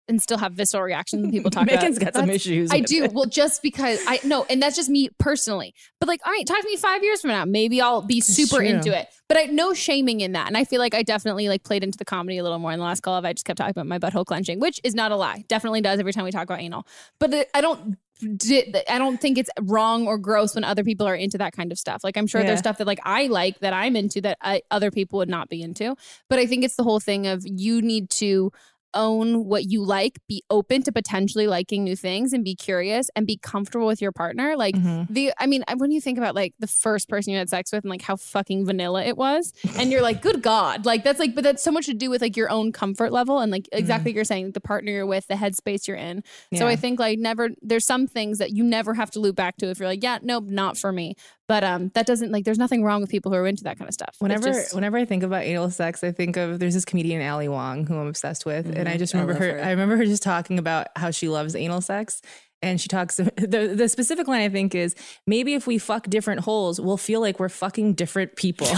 and 0.10 0.22
still 0.22 0.38
have 0.38 0.54
visceral 0.54 0.84
reactions 0.84 1.22
when 1.22 1.32
people 1.32 1.52
talk 1.52 1.66
Megan's 1.66 1.98
about. 1.98 2.14
got 2.14 2.20
some 2.22 2.30
issues 2.30 2.72
I 2.72 2.80
do. 2.80 3.04
it. 3.04 3.14
Well, 3.14 3.26
just 3.26 3.62
because 3.62 4.00
I 4.08 4.20
no, 4.24 4.46
and 4.50 4.62
that's 4.62 4.76
just 4.76 4.90
me 4.90 5.10
personally. 5.20 5.74
But 6.00 6.08
like, 6.08 6.22
all 6.26 6.32
right, 6.32 6.46
talk 6.46 6.60
to 6.60 6.66
me 6.68 6.78
five 6.78 7.04
years 7.04 7.22
from 7.22 7.32
now. 7.32 7.46
Maybe 7.46 7.82
I'll 7.82 8.02
be 8.02 8.22
super 8.22 8.62
into 8.62 8.98
it. 8.98 9.08
But 9.28 9.38
I 9.38 9.44
no 9.44 9.74
shaming 9.74 10.22
in 10.22 10.34
that. 10.34 10.48
And 10.48 10.58
I 10.58 10.64
feel 10.64 10.80
like 10.80 10.94
I 10.94 11.04
definitely 11.04 11.50
like 11.50 11.64
played 11.64 11.84
into 11.84 11.98
the 11.98 12.06
comedy 12.06 12.38
a 12.38 12.44
little 12.44 12.60
more 12.60 12.72
in 12.72 12.80
the 12.80 12.86
last 12.86 13.02
call. 13.02 13.16
Of 13.16 13.26
I 13.26 13.34
just 13.34 13.46
kept 13.46 13.58
talking 13.58 13.72
about 13.72 13.88
my 13.88 14.00
butthole 14.00 14.26
clenching, 14.26 14.60
which 14.60 14.80
is 14.84 14.96
not 14.96 15.12
a 15.12 15.16
lie. 15.16 15.44
Definitely 15.48 15.82
does 15.82 16.00
every 16.00 16.14
time 16.14 16.24
we 16.24 16.32
talk 16.32 16.44
about 16.44 16.60
anal. 16.60 16.88
But 17.20 17.32
the, 17.32 17.58
I 17.58 17.62
don't. 17.62 17.98
I 18.24 18.98
don't 18.98 19.20
think 19.22 19.38
it's 19.38 19.50
wrong 19.62 20.08
or 20.08 20.18
gross 20.18 20.56
when 20.56 20.64
other 20.64 20.84
people 20.84 21.08
are 21.08 21.16
into 21.16 21.38
that 21.38 21.54
kind 21.54 21.72
of 21.72 21.78
stuff. 21.78 22.04
Like 22.04 22.18
I'm 22.18 22.28
sure 22.28 22.42
Yeah. 22.42 22.48
there's 22.48 22.60
stuff 22.60 22.78
that 22.80 22.88
like 22.88 23.00
I 23.04 23.28
like 23.28 23.60
that 23.60 23.74
I'm 23.74 23.96
into 23.96 24.22
that 24.22 24.38
I, 24.42 24.62
other 24.72 24.92
people 24.92 25.18
would 25.20 25.30
not 25.30 25.50
be 25.50 25.62
into. 25.62 25.96
But 26.30 26.40
I 26.40 26.46
think 26.48 26.64
it's 26.64 26.76
the 26.76 26.84
whole 26.84 27.00
thing 27.00 27.28
of 27.28 27.44
you 27.46 27.82
need 27.82 28.10
to 28.12 28.52
own 28.94 29.46
what 29.46 29.66
you 29.66 29.84
like, 29.84 30.20
be 30.28 30.44
open 30.50 30.84
to 30.84 30.92
potentially 30.92 31.48
liking 31.48 31.84
new 31.84 31.96
things 31.96 32.34
and 32.34 32.44
be 32.44 32.56
curious 32.56 33.10
and 33.16 33.28
be 33.28 33.38
comfortable 33.38 33.86
with 33.88 34.02
your 34.02 34.12
partner. 34.12 34.56
Like 34.56 34.76
Mm-hmm. 34.76 35.14
the 35.14 35.34
I 35.40 35.48
mean, 35.48 35.64
when 35.78 35.92
you 35.92 36.00
think 36.02 36.18
about 36.18 36.36
like 36.36 36.54
the 36.60 36.68
first 36.68 37.10
person 37.10 37.32
you 37.34 37.40
had 37.40 37.50
sex 37.50 37.72
with 37.72 37.84
and 37.84 37.90
like 37.90 38.02
how 38.02 38.16
fucking 38.16 38.66
vanilla 38.66 39.04
it 39.04 39.18
was, 39.18 39.54
and 39.78 39.92
you're 39.92 40.02
like, 40.02 40.22
good 40.22 40.42
God. 40.42 40.86
Like 40.86 41.04
that's 41.04 41.20
like, 41.20 41.34
but 41.36 41.44
that's 41.44 41.64
so 41.64 41.72
much 41.72 41.86
to 41.88 41.94
do 41.94 42.10
with 42.10 42.22
like 42.22 42.38
your 42.38 42.50
own 42.50 42.72
comfort 42.72 43.12
level 43.12 43.40
and 43.40 43.52
like 43.52 43.68
exactly 43.72 44.12
what 44.12 44.16
you're 44.16 44.24
saying, 44.24 44.52
the 44.52 44.62
partner 44.62 44.92
you're 44.92 45.06
with, 45.06 45.28
the 45.28 45.36
headspace 45.36 45.88
you're 45.88 45.98
in. 45.98 46.24
So 46.54 46.68
I 46.68 46.76
think 46.76 47.00
like 47.00 47.18
never 47.20 47.50
there's 47.62 47.86
some 47.86 48.08
things 48.08 48.38
that 48.38 48.52
you 48.52 48.64
never 48.64 48.94
have 48.94 49.10
to 49.12 49.20
loop 49.20 49.36
back 49.36 49.58
to 49.58 49.70
if 49.70 49.80
you're 49.80 49.88
like, 49.88 50.04
yeah, 50.04 50.20
nope, 50.22 50.46
not 50.46 50.78
for 50.78 50.92
me. 50.92 51.16
But 51.48 51.64
um 51.64 51.92
that 51.96 52.06
doesn't 52.06 52.32
like 52.32 52.44
there's 52.44 52.58
nothing 52.60 52.84
wrong 52.84 53.00
with 53.02 53.10
people 53.10 53.32
who 53.32 53.38
are 53.38 53.48
into 53.48 53.64
that 53.64 53.78
kind 53.78 53.88
of 53.88 53.94
stuff. 53.94 54.16
Whenever 54.20 54.52
just- 54.52 54.76
whenever 54.76 54.98
I 54.98 55.06
think 55.06 55.24
about 55.24 55.44
anal 55.44 55.70
sex, 55.70 56.04
I 56.04 56.12
think 56.12 56.36
of 56.38 56.60
there's 56.60 56.74
this 56.74 56.86
comedian 56.86 57.22
Ali 57.28 57.48
Wong 57.48 57.86
who 57.86 57.96
I'm 57.98 58.08
obsessed 58.08 58.46
with, 58.46 58.66
and 58.76 58.88
I 58.90 58.96
Mhm. 58.96 59.00
just 59.00 59.14
remember 59.14 59.34
love 59.34 59.42
her, 59.42 59.58
her. 59.60 59.64
I 59.64 59.70
remember 59.72 59.96
her 59.98 60.06
just 60.06 60.24
talking 60.24 60.60
about 60.60 60.88
how 60.96 61.12
she 61.12 61.30
loves 61.30 61.56
anal 61.56 61.82
sex. 61.82 62.22
And 62.64 62.82
she 62.82 62.88
talks 62.88 63.18
the 63.18 63.74
the 63.76 63.88
specific 63.88 64.28
line 64.28 64.42
I 64.42 64.50
think 64.50 64.74
is 64.74 64.96
maybe 65.28 65.54
if 65.54 65.68
we 65.68 65.78
fuck 65.78 66.08
different 66.10 66.42
holes, 66.42 66.82
we'll 66.82 66.98
feel 66.98 67.22
like 67.22 67.40
we're 67.40 67.50
fucking 67.50 67.94
different 67.94 68.36
people. 68.36 68.66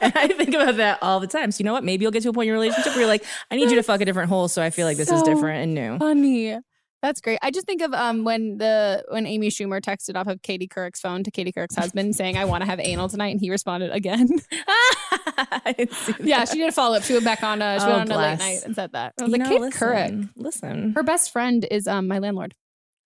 and 0.00 0.12
I 0.14 0.28
think 0.36 0.54
about 0.54 0.76
that 0.76 0.98
all 1.02 1.18
the 1.20 1.26
time. 1.26 1.50
So 1.50 1.58
you 1.60 1.64
know 1.64 1.72
what? 1.72 1.82
Maybe 1.84 2.02
you'll 2.04 2.12
get 2.12 2.22
to 2.22 2.28
a 2.28 2.32
point 2.32 2.44
in 2.44 2.48
your 2.48 2.56
relationship 2.60 2.92
where 2.92 3.00
you're 3.00 3.08
like, 3.08 3.24
I 3.50 3.56
need 3.56 3.70
you 3.70 3.76
to 3.76 3.82
fuck 3.82 4.00
a 4.00 4.04
different 4.04 4.28
hole, 4.28 4.46
so 4.48 4.62
I 4.62 4.70
feel 4.70 4.86
like 4.86 4.96
this 4.96 5.10
is 5.10 5.22
different 5.22 5.64
and 5.64 5.74
new. 5.74 5.98
Funny. 5.98 6.58
That's 7.04 7.20
great. 7.20 7.38
I 7.42 7.50
just 7.50 7.66
think 7.66 7.82
of 7.82 7.92
um 7.92 8.24
when 8.24 8.56
the 8.56 9.04
when 9.10 9.26
Amy 9.26 9.50
Schumer 9.50 9.78
texted 9.78 10.16
off 10.16 10.26
of 10.26 10.40
Katie 10.40 10.66
Couric's 10.66 11.00
phone 11.00 11.22
to 11.24 11.30
Katie 11.30 11.52
Couric's 11.52 11.76
husband 11.76 12.16
saying 12.16 12.38
I 12.38 12.46
want 12.46 12.62
to 12.62 12.66
have 12.66 12.80
anal 12.80 13.10
tonight, 13.10 13.28
and 13.28 13.40
he 13.40 13.50
responded 13.50 13.90
again. 13.92 14.26
yeah, 16.20 16.46
she 16.46 16.56
did 16.58 16.68
a 16.68 16.72
follow 16.72 16.96
up. 16.96 17.02
She 17.02 17.12
went 17.12 17.26
back 17.26 17.42
on 17.42 17.60
uh, 17.60 17.78
she 17.78 17.84
Oh, 17.84 17.96
went 17.98 18.10
on 18.10 18.18
a 18.18 18.22
late 18.22 18.38
night 18.38 18.62
and 18.64 18.74
said 18.74 18.92
that. 18.92 19.12
I 19.20 19.22
was 19.24 19.32
You 19.32 19.38
like, 19.38 19.50
know, 19.50 19.58
Couric. 19.68 20.04
listen, 20.06 20.30
listen. 20.36 20.92
Her 20.94 21.02
best 21.02 21.30
friend 21.30 21.66
is 21.70 21.86
um 21.86 22.08
my 22.08 22.18
landlord. 22.20 22.54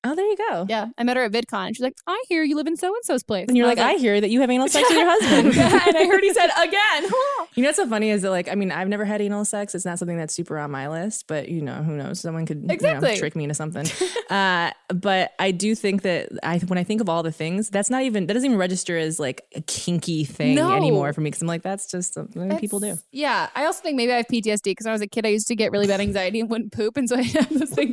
Oh, 0.05 0.15
there 0.15 0.25
you 0.27 0.37
go. 0.37 0.67
Yeah, 0.69 0.87
I 0.97 1.03
met 1.03 1.17
her 1.17 1.25
at 1.25 1.33
VidCon. 1.33 1.69
She's 1.69 1.81
like, 1.81 1.95
I 2.07 2.23
hear 2.29 2.43
you 2.45 2.57
live 2.57 2.67
in 2.69 2.77
so 2.77 2.87
and 2.95 3.05
so's 3.05 3.23
place. 3.25 3.47
And 3.49 3.57
you're 3.57 3.67
I 3.67 3.71
like, 3.71 3.79
was 3.79 3.87
I 3.87 3.95
hear 3.97 4.21
that 4.21 4.31
you 4.31 4.41
have 4.43 4.51
anal 4.51 4.69
sex 4.69 4.89
with 4.89 4.97
your 4.99 5.09
husband. 5.21 5.55
yeah, 5.57 5.83
and 5.89 5.97
I 5.97 6.07
heard 6.07 6.21
he 6.23 6.33
said 6.33 6.51
again. 6.63 7.11
You 7.55 7.63
know 7.63 7.71
what's 7.71 7.79
so 7.79 7.89
funny 7.89 8.11
is 8.11 8.23
that 8.23 8.31
like 8.31 8.49
I 8.49 8.55
mean 8.55 8.71
I've 8.71 8.87
never 8.87 9.05
had 9.05 9.21
anal 9.21 9.45
sex. 9.45 9.75
It's 9.75 9.85
not 9.85 9.99
something 9.99 10.17
that's 10.17 10.33
super 10.33 10.59
on 10.59 10.71
my 10.71 10.89
list, 10.89 11.25
but 11.27 11.49
you 11.49 11.61
know 11.61 11.83
who 11.83 11.97
knows? 11.97 12.21
Someone 12.21 12.47
could 12.47 12.59
you 12.61 12.67
know, 12.69 12.75
Exactly. 12.75 13.17
trick 13.17 13.35
me 13.35 13.43
into 13.45 13.55
something. 13.55 13.85
uh, 14.31 14.71
but 14.95 15.33
I 15.41 15.51
do 15.51 15.75
think 15.75 16.03
that 16.03 16.29
I 16.45 16.59
when 16.59 16.79
I 16.79 16.85
think 16.85 17.01
of 17.01 17.09
all 17.09 17.25
the 17.25 17.33
things, 17.33 17.69
that's 17.69 17.91
not 17.91 18.03
even 18.05 18.27
that 18.27 18.35
doesn't 18.35 18.47
even 18.47 18.59
register 18.59 18.97
as 18.97 19.19
like 19.19 19.43
a 19.57 19.61
kinky 19.63 20.25
thing 20.25 20.55
No. 20.55 20.71
anymore 20.77 21.13
for 21.13 21.21
me. 21.21 21.31
Because 21.31 21.43
I'm 21.43 21.49
like 21.49 21.63
that's 21.63 21.91
just 21.91 22.15
something 22.15 22.57
people 22.59 22.79
do. 22.79 22.97
Yeah, 23.11 23.49
I 23.57 23.65
also 23.65 23.83
think 23.83 23.97
maybe 23.97 24.13
I 24.13 24.19
have 24.19 24.27
PTSD 24.29 24.63
because 24.63 24.85
when 24.85 24.91
I 24.91 24.93
was 24.93 25.03
a 25.03 25.09
kid, 25.09 25.27
I 25.27 25.31
used 25.31 25.49
to 25.49 25.57
get 25.57 25.73
really 25.73 25.89
bad 25.89 26.01
anxiety 26.01 26.39
and 26.39 26.49
wouldn't 26.49 26.71
poop, 26.73 26.97
and 26.97 27.09
so 27.09 27.17
I 27.17 27.23
have 27.23 27.49
this 27.59 27.71
thing. 27.71 27.93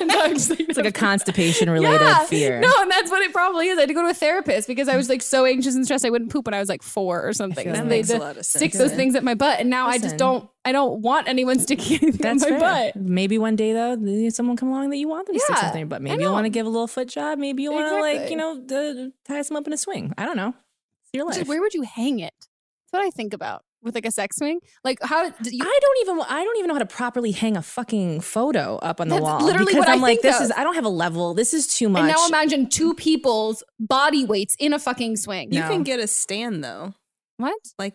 and 0.00 0.10
so 0.10 0.20
I'm 0.20 0.34
just 0.34 0.50
like, 0.50 0.60
It's 0.60 0.76
like 0.76 0.86
a 0.86 0.90
constipation 1.36 1.70
related 1.70 2.00
yeah, 2.00 2.24
fear. 2.24 2.60
No, 2.60 2.72
and 2.78 2.90
that's 2.90 3.10
what 3.10 3.22
it 3.22 3.32
probably 3.32 3.68
is. 3.68 3.78
I 3.78 3.82
had 3.82 3.88
to 3.88 3.94
go 3.94 4.02
to 4.02 4.08
a 4.08 4.14
therapist 4.14 4.66
because 4.68 4.88
I 4.88 4.96
was 4.96 5.08
like 5.08 5.22
so 5.22 5.44
anxious 5.44 5.74
and 5.74 5.84
stressed 5.84 6.04
I 6.04 6.10
wouldn't 6.10 6.30
poop 6.30 6.46
when 6.46 6.54
I 6.54 6.60
was 6.60 6.68
like 6.68 6.82
four 6.82 7.26
or 7.26 7.32
something. 7.32 7.64
feel 7.64 7.74
And 7.74 7.90
they 7.90 7.98
makes 7.98 8.08
had 8.08 8.16
a 8.16 8.18
to 8.20 8.24
lot 8.24 8.36
of 8.36 8.46
stick 8.46 8.72
those 8.72 8.92
things 8.92 9.14
at 9.14 9.24
my 9.24 9.34
butt, 9.34 9.60
and 9.60 9.70
now 9.70 9.86
I 9.86 9.98
just 9.98 10.16
don't. 10.16 10.48
I 10.64 10.72
don't 10.72 11.00
want 11.00 11.28
anyone 11.28 11.60
sticking 11.60 11.98
anything 12.02 12.20
That's 12.20 12.42
at 12.42 12.50
my 12.50 12.58
fair. 12.58 12.92
butt. 12.92 12.96
Maybe 12.96 13.38
one 13.38 13.54
day 13.56 13.72
though, 13.72 14.28
someone 14.30 14.56
come 14.56 14.70
along 14.70 14.90
that 14.90 14.96
you 14.96 15.08
want 15.08 15.26
them 15.26 15.36
to 15.36 15.40
stick 15.40 15.56
something, 15.56 15.74
in 15.74 15.78
your 15.80 15.86
butt. 15.86 16.02
Maybe 16.02 16.22
you 16.22 16.30
want 16.32 16.44
to 16.46 16.50
give 16.50 16.66
a 16.66 16.68
little 16.68 16.88
foot 16.88 17.08
job. 17.08 17.38
Maybe 17.38 17.62
you 17.62 17.72
want 17.72 17.88
to 17.88 18.00
like 18.00 18.30
you 18.30 18.36
know 18.36 18.60
d- 18.60 19.12
tie 19.24 19.42
some 19.42 19.56
up 19.56 19.66
in 19.66 19.72
a 19.72 19.76
swing. 19.76 20.12
I 20.18 20.24
don't 20.24 20.36
know. 20.36 20.54
It's 21.02 21.10
your 21.12 21.26
Just 21.26 21.40
life. 21.40 21.48
where 21.48 21.60
would 21.60 21.74
you 21.74 21.82
hang 21.82 22.18
it? 22.18 22.34
That's 22.40 22.92
what 22.92 23.06
I 23.06 23.10
think 23.10 23.32
about 23.32 23.62
with 23.82 23.94
like 23.94 24.06
a 24.06 24.10
sex 24.10 24.36
swing. 24.36 24.60
Like 24.84 24.98
how 25.02 25.28
do 25.30 25.50
you? 25.56 25.62
I 25.62 25.78
don't 25.82 25.98
even 26.00 26.24
I 26.28 26.42
don't 26.44 26.56
even 26.58 26.68
know 26.68 26.74
how 26.74 26.80
to 26.80 26.86
properly 26.86 27.30
hang 27.32 27.56
a 27.56 27.62
fucking 27.62 28.20
photo 28.20 28.76
up 28.78 29.00
on 29.00 29.08
the 29.08 29.14
That's 29.16 29.22
wall 29.24 29.44
literally 29.44 29.66
because 29.66 29.78
what 29.80 29.88
I'm 29.88 29.98
I 29.98 30.02
like 30.02 30.20
think 30.20 30.22
this 30.22 30.36
of. 30.36 30.42
is 30.46 30.52
I 30.56 30.64
don't 30.64 30.74
have 30.74 30.84
a 30.84 30.88
level. 30.90 31.34
This 31.34 31.54
is 31.54 31.66
too 31.66 31.88
much. 31.88 32.00
And 32.00 32.08
now 32.08 32.26
imagine 32.26 32.68
two 32.68 32.94
people's 32.94 33.62
body 33.78 34.24
weights 34.24 34.56
in 34.58 34.72
a 34.72 34.78
fucking 34.78 35.16
swing. 35.16 35.52
You 35.52 35.60
No. 35.60 35.68
can 35.68 35.82
get 35.82 36.00
a 36.00 36.06
stand 36.06 36.64
though. 36.64 36.94
What? 37.38 37.54
Like, 37.78 37.94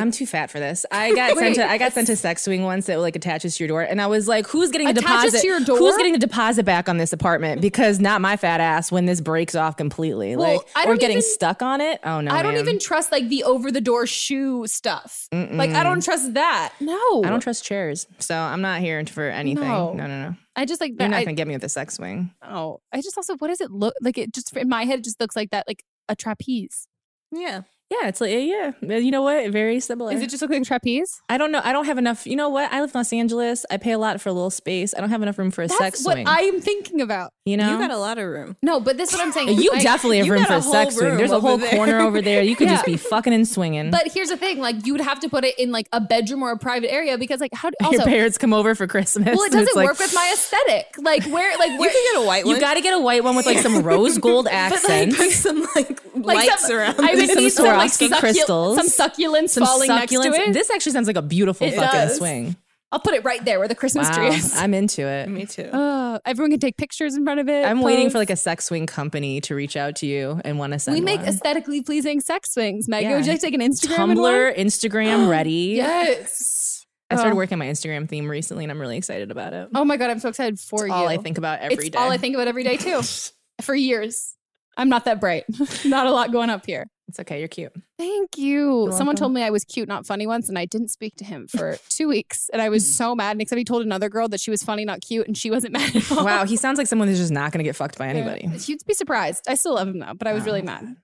I'm 0.00 0.10
too 0.10 0.26
fat 0.26 0.50
for 0.50 0.58
this. 0.60 0.86
I 0.92 1.14
got 1.14 1.28
sent 1.36 1.40
Wait, 1.40 1.54
to 1.56 1.70
I 1.70 1.78
got 1.78 1.92
sent 1.92 2.06
to 2.08 2.16
sex 2.16 2.42
swing 2.42 2.62
once 2.62 2.86
that 2.86 2.98
like 3.00 3.16
attaches 3.16 3.56
to 3.56 3.64
your 3.64 3.68
door, 3.68 3.82
and 3.82 4.00
I 4.00 4.06
was 4.06 4.28
like, 4.28 4.46
"Who's 4.46 4.70
getting 4.70 4.88
a 4.88 4.92
deposit? 4.92 5.40
to 5.40 5.46
your 5.46 5.60
door? 5.60 5.78
Who's 5.78 5.96
getting 5.96 6.14
a 6.14 6.18
deposit 6.18 6.64
back 6.64 6.88
on 6.88 6.96
this 6.98 7.12
apartment? 7.12 7.60
Because 7.60 8.00
not 8.00 8.20
my 8.20 8.36
fat 8.36 8.60
ass 8.60 8.90
when 8.92 9.06
this 9.06 9.20
breaks 9.20 9.54
off 9.54 9.76
completely, 9.76 10.36
Well, 10.36 10.56
like 10.56 10.66
I 10.74 10.84
or 10.86 10.96
getting 10.96 11.18
even- 11.18 11.22
stuck 11.30 11.62
on 11.62 11.80
it. 11.80 12.00
Oh 12.04 12.20
no, 12.20 12.30
I 12.32 12.42
don't 12.42 12.54
ma'am. 12.54 12.62
even 12.64 12.78
trust 12.78 13.12
like 13.12 13.28
the 13.28 13.44
over 13.44 13.70
the 13.70 13.80
door 13.80 14.06
shoe 14.06 14.66
stuff. 14.66 15.28
Like 15.32 15.70
I 15.70 15.82
don't 15.82 16.02
trust 16.02 16.34
that. 16.34 16.72
No. 16.80 17.22
I 17.24 17.28
don't 17.30 17.40
trust 17.40 17.64
chairs, 17.64 18.06
so 18.18 18.36
I'm 18.36 18.60
not 18.60 18.80
here 18.80 19.04
for 19.06 19.28
anything. 19.28 19.66
No. 19.68 19.92
No, 19.92 20.06
no, 20.06 20.28
no. 20.28 20.36
I 20.54 20.66
just 20.66 20.80
like 20.80 20.92
You're 20.98 21.08
not 21.08 21.16
I, 21.20 21.24
gonna 21.24 21.34
get 21.34 21.46
me 21.48 21.54
with 21.54 21.62
the 21.62 21.68
sex 21.68 21.94
swing. 21.94 22.30
Oh, 22.42 22.80
I 22.92 23.00
just 23.00 23.16
also 23.16 23.36
what 23.38 23.48
does 23.48 23.60
it 23.62 23.70
look 23.70 23.94
like? 24.02 24.18
It 24.18 24.34
just 24.34 24.54
in 24.56 24.68
my 24.68 24.84
head 24.84 24.98
it 24.98 25.04
just 25.04 25.18
looks 25.20 25.34
like 25.34 25.50
that 25.50 25.66
like 25.66 25.82
a 26.08 26.14
trapeze. 26.16 26.86
Yeah. 27.30 27.62
Yeah, 28.00 28.08
it's 28.08 28.20
like 28.20 28.30
yeah, 28.30 28.72
yeah. 28.80 28.96
You 28.96 29.10
know 29.10 29.22
what? 29.22 29.50
Very 29.50 29.78
similar. 29.80 30.12
Is 30.12 30.22
it 30.22 30.30
just 30.30 30.40
look 30.40 30.50
like 30.50 30.62
trapeze? 30.64 31.20
I 31.28 31.36
don't 31.36 31.52
know. 31.52 31.60
I 31.62 31.72
don't 31.72 31.84
have 31.84 31.98
enough. 31.98 32.26
You 32.26 32.36
know 32.36 32.48
what? 32.48 32.72
I 32.72 32.80
live 32.80 32.90
in 32.94 32.98
Los 32.98 33.12
Angeles. 33.12 33.66
I 33.70 33.76
pay 33.76 33.92
a 33.92 33.98
lot 33.98 34.20
for 34.20 34.28
a 34.28 34.32
little 34.32 34.50
space. 34.50 34.94
I 34.96 35.00
don't 35.00 35.10
have 35.10 35.20
enough 35.22 35.38
room 35.38 35.50
for 35.50 35.62
a 35.62 35.66
That's 35.66 35.78
sex 35.78 36.04
what 36.04 36.14
swing. 36.14 36.26
I 36.26 36.38
am 36.40 36.60
thinking 36.60 37.00
about. 37.00 37.32
you 37.44 37.56
know, 37.56 37.70
You 37.70 37.78
got 37.78 37.90
a 37.90 37.98
lot 37.98 38.18
of 38.18 38.26
room. 38.26 38.56
No, 38.62 38.80
but 38.80 38.96
this 38.96 39.10
is 39.12 39.16
what 39.18 39.26
I'm 39.26 39.32
saying. 39.32 39.60
You 39.60 39.70
I- 39.74 39.82
definitely 39.82 40.18
have 40.18 40.26
you 40.26 40.32
room 40.32 40.44
for 40.44 40.54
a 40.54 40.58
a 40.58 40.62
sex 40.62 40.72
whole 40.72 40.90
swing. 40.92 41.08
room 41.10 41.18
There's 41.18 41.30
a 41.32 41.40
whole 41.40 41.58
there. 41.58 41.70
corner 41.72 42.00
over 42.00 42.22
there. 42.22 42.42
You 42.42 42.56
could 42.56 42.68
just 42.68 42.86
be 42.92 42.96
fucking 42.96 43.32
and 43.34 43.46
swinging. 43.46 43.90
But 43.90 44.10
here's 44.12 44.28
the 44.30 44.36
thing: 44.36 44.58
like 44.60 44.86
you 44.86 44.92
would 44.94 45.00
have 45.02 45.20
to 45.20 45.28
put 45.28 45.44
it 45.44 45.58
in 45.58 45.70
like 45.72 45.88
a 45.92 46.00
bedroom 46.00 46.42
or 46.42 46.52
a 46.52 46.58
private 46.58 46.92
area 46.92 47.18
because 47.18 47.40
like 47.40 47.52
how 47.54 47.70
do, 47.70 47.76
your 47.90 48.02
parents 48.04 48.38
come 48.38 48.54
over 48.54 48.74
for 48.74 48.86
Christmas. 48.86 49.26
well 49.36 49.44
it 49.44 49.52
doesn't 49.52 49.76
like- 49.76 49.86
work 49.88 49.98
with 49.98 50.14
my 50.14 50.30
aesthetic. 50.32 50.86
Like 50.98 51.24
where 51.26 51.56
like 51.58 51.72
You 51.72 51.78
where 51.78 51.90
can 51.90 52.14
get 52.14 52.22
a 52.22 52.26
white 52.26 52.46
one. 52.46 52.54
You 52.54 52.60
got 52.60 52.74
to 52.74 52.80
get 52.80 52.94
a 52.94 53.00
white 53.00 53.22
one 53.24 53.36
with 53.36 53.44
like 53.46 53.58
some 53.58 53.82
rose 53.82 54.18
gold 54.18 54.46
accents. 54.48 55.16
Put 55.16 55.30
some 55.32 55.66
like, 55.74 56.00
like 56.14 56.48
lights 56.48 56.66
some, 56.68 56.76
around. 56.76 57.00
I 57.00 57.14
would 57.14 57.36
need 57.36 57.50
some 57.52 57.66
like 57.82 57.90
Swarovski 57.92 58.08
succul- 58.08 58.20
crystals. 58.20 58.76
some 58.92 59.10
succulents 59.10 59.50
some 59.50 59.64
falling 59.64 59.88
next 59.88 60.10
to 60.12 60.18
succulents. 60.18 60.48
it. 60.48 60.52
This 60.52 60.70
actually 60.70 60.92
sounds 60.92 61.06
like 61.06 61.16
a 61.16 61.22
beautiful 61.22 61.66
It 61.66 61.74
fucking 61.74 62.00
does. 62.00 62.16
swing. 62.18 62.56
I'll 62.90 63.00
put 63.00 63.14
it 63.14 63.24
right 63.24 63.42
there 63.42 63.58
where 63.58 63.68
the 63.68 63.74
Christmas 63.74 64.06
Wow, 64.10 64.16
tree 64.16 64.26
is. 64.36 64.54
I'm 64.54 64.74
into 64.74 65.06
it. 65.06 65.26
Me 65.26 65.46
too. 65.46 65.62
Uh, 65.64 66.18
everyone 66.26 66.50
can 66.50 66.60
take 66.60 66.76
pictures 66.76 67.14
in 67.14 67.24
front 67.24 67.40
of 67.40 67.48
it. 67.48 67.64
I'm 67.64 67.80
waiting 67.80 68.10
for 68.10 68.18
like 68.18 68.28
a 68.28 68.36
sex 68.36 68.66
swing 68.66 68.84
company 68.86 69.40
to 69.42 69.54
reach 69.54 69.78
out 69.78 69.96
to 69.96 70.06
you 70.06 70.42
and 70.44 70.58
want 70.58 70.74
to 70.74 70.78
send 70.78 70.94
We 70.96 71.00
make 71.00 71.20
one. 71.20 71.28
aesthetically 71.30 71.80
pleasing 71.80 72.20
sex 72.20 72.52
swings. 72.52 72.88
Megan, 72.88 73.08
Yeah. 73.10 73.16
would 73.16 73.24
you 73.24 73.32
like 73.32 73.40
to 73.40 73.46
take 73.46 73.54
an 73.54 73.62
Instagram? 73.62 74.10
and 74.10 74.20
one? 74.20 74.32
Tumblr, 74.34 74.58
Instagram 74.58 75.28
ready. 75.30 75.72
Yes. 75.76 76.84
I 77.08 77.14
started 77.16 77.32
Oh. 77.32 77.36
working 77.36 77.54
on 77.54 77.60
my 77.60 77.66
Instagram 77.66 78.06
theme 78.08 78.30
recently 78.30 78.64
and 78.64 78.70
I'm 78.70 78.78
really 78.80 78.98
excited 78.98 79.30
about 79.30 79.54
it. 79.54 79.68
Oh 79.74 79.84
my 79.86 79.96
god, 79.96 80.10
I'm 80.10 80.18
so 80.18 80.28
excited 80.28 80.58
for 80.60 80.84
It's 80.84 80.88
you. 80.88 80.94
all 80.94 81.08
I 81.08 81.16
think 81.16 81.38
about 81.38 81.60
every 81.60 81.86
it's 81.86 81.88
day. 81.90 81.98
all 81.98 82.10
I 82.10 82.18
think 82.18 82.34
about 82.34 82.48
every 82.48 82.62
day 82.64 82.76
too. 82.76 83.00
for 83.62 83.74
years. 83.74 84.34
I'm 84.76 84.88
not 84.88 85.04
that 85.04 85.20
bright. 85.20 85.44
not 85.84 86.06
a 86.06 86.10
lot 86.10 86.32
going 86.32 86.50
up 86.50 86.66
here. 86.66 86.86
It's 87.08 87.20
okay. 87.20 87.40
You're 87.40 87.48
cute. 87.48 87.72
Thank 87.98 88.38
you. 88.38 88.88
Someone 88.90 89.08
welcome. 89.08 89.16
told 89.16 89.32
me 89.34 89.42
I 89.42 89.50
was 89.50 89.64
cute, 89.64 89.86
not 89.86 90.06
funny 90.06 90.26
once, 90.26 90.48
and 90.48 90.58
I 90.58 90.64
didn't 90.64 90.88
speak 90.88 91.14
to 91.16 91.24
him 91.24 91.46
for 91.46 91.76
two 91.90 92.08
weeks. 92.08 92.48
And 92.52 92.62
I 92.62 92.70
was 92.70 92.94
so 92.94 93.14
mad. 93.14 93.32
And 93.32 93.42
except 93.42 93.58
he 93.58 93.64
told 93.64 93.82
another 93.82 94.08
girl 94.08 94.28
that 94.28 94.40
she 94.40 94.50
was 94.50 94.62
funny, 94.62 94.84
not 94.84 95.02
cute, 95.02 95.26
and 95.26 95.36
she 95.36 95.50
wasn't 95.50 95.72
mad 95.74 95.94
at 95.94 96.10
all. 96.10 96.24
Wow, 96.24 96.46
he 96.46 96.56
sounds 96.56 96.78
like 96.78 96.86
someone 96.86 97.08
who's 97.08 97.18
just 97.18 97.32
not 97.32 97.52
going 97.52 97.58
to 97.58 97.64
get 97.64 97.76
fucked 97.76 97.98
by 97.98 98.08
anybody. 98.08 98.42
Yeah. 98.44 98.58
You'd 98.64 98.80
be 98.86 98.94
surprised. 98.94 99.44
I 99.46 99.56
still 99.56 99.74
love 99.74 99.88
him 99.88 99.98
though, 99.98 100.14
but 100.14 100.26
I 100.26 100.32
was 100.32 100.44
really 100.44 100.62
mad. 100.62 100.96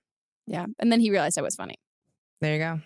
Yeah. 0.47 0.65
And 0.79 0.91
then 0.91 0.99
he 0.99 1.11
realized 1.11 1.37
I 1.37 1.43
was 1.43 1.55
funny. 1.55 1.75
There 2.41 2.53
you 2.53 2.59
go. 2.59 2.79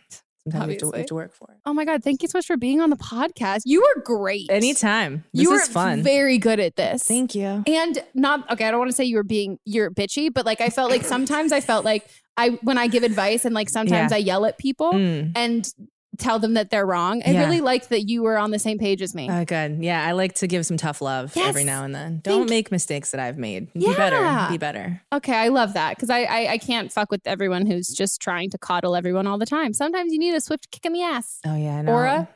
Sometimes 0.52 0.74
have, 0.82 0.92
to, 0.92 0.98
have 0.98 1.06
to 1.08 1.16
work 1.16 1.34
for 1.34 1.48
it. 1.52 1.58
Oh 1.66 1.74
my 1.74 1.86
God. 1.86 2.04
Thank 2.04 2.22
you 2.22 2.28
so 2.28 2.38
much 2.38 2.46
for 2.48 2.58
being 2.58 2.82
on 2.82 2.90
the 2.90 2.98
podcast. 2.98 3.62
You 3.66 3.82
were 3.82 4.02
great. 4.02 4.50
Anytime. 4.50 5.24
This 5.34 5.44
you 5.44 5.52
were 5.52 5.60
fun. 5.66 6.04
very 6.04 6.38
good 6.38 6.60
at 6.60 6.76
this. 6.76 7.04
Thank 7.06 7.34
you. 7.36 7.64
And 7.66 8.04
not 8.14 8.52
okay, 8.52 8.66
I 8.68 8.72
don't 8.72 8.80
want 8.80 8.92
to 8.92 8.96
say 8.96 9.06
you 9.06 9.16
were 9.18 9.24
being 9.24 9.58
you're 9.66 9.90
bitchy, 9.90 10.34
but 10.34 10.46
like 10.46 10.60
I 10.60 10.70
felt 10.70 10.92
like 10.92 11.06
sometimes 11.06 11.52
I 11.52 11.62
felt 11.62 11.86
like 11.86 12.10
I 12.36 12.58
when 12.64 12.78
I 12.78 12.88
give 12.88 13.04
advice 13.04 13.46
and 13.46 13.56
like 13.56 13.70
sometimes 13.70 14.12
Yeah. 14.12 14.18
I 14.18 14.20
yell 14.20 14.46
at 14.46 14.58
people 14.58 14.92
Mm. 14.94 15.32
and 15.36 15.72
tell 16.18 16.40
them 16.40 16.54
that 16.54 16.70
they're 16.70 16.86
wrong. 16.86 17.22
I 17.26 17.32
Yeah. 17.32 17.44
really 17.46 17.62
liked 17.62 17.90
that 17.90 18.08
you 18.10 18.24
were 18.24 18.38
on 18.38 18.52
the 18.52 18.60
same 18.60 18.78
page 18.78 19.02
as 19.02 19.16
me. 19.16 19.30
Oh, 19.30 19.46
good. 19.46 19.80
Yeah, 19.84 20.06
I 20.06 20.12
like 20.12 20.34
to 20.36 20.48
give 20.48 20.66
some 20.66 20.78
tough 20.78 21.02
love 21.02 21.36
every 21.38 21.64
now 21.64 21.84
and 21.84 21.94
then. 21.94 22.20
Don't 22.24 22.40
Thank- 22.42 22.50
make 22.50 22.72
mistakes 22.72 23.12
that 23.12 23.20
I've 23.20 23.38
made. 23.38 23.72
Be 23.74 23.82
Yeah. 23.82 23.96
better. 23.96 24.52
Be 24.52 24.58
better. 24.58 25.02
Okay, 25.12 25.34
I 25.36 25.48
love 25.48 25.74
that 25.74 25.96
because 25.96 26.10
I, 26.10 26.24
I 26.24 26.52
I 26.54 26.58
can't 26.58 26.92
fuck 26.92 27.10
with 27.12 27.22
everyone 27.26 27.66
who's 27.66 27.88
just 27.88 28.22
trying 28.22 28.50
to 28.52 28.58
coddle 28.58 28.96
everyone 28.96 29.26
all 29.28 29.38
the 29.38 29.46
time. 29.46 29.74
Sometimes 29.74 30.14
you 30.14 30.20
need 30.20 30.34
a 30.36 30.42
swift 30.42 30.70
kick 30.72 30.86
in 30.86 30.94
the 30.94 31.02
ass. 31.02 31.40
Oh 31.46 31.56
yeah, 31.56 31.78
I 31.78 31.82
know. 31.82 31.92
Or 31.94 32.06
a 32.06 32.28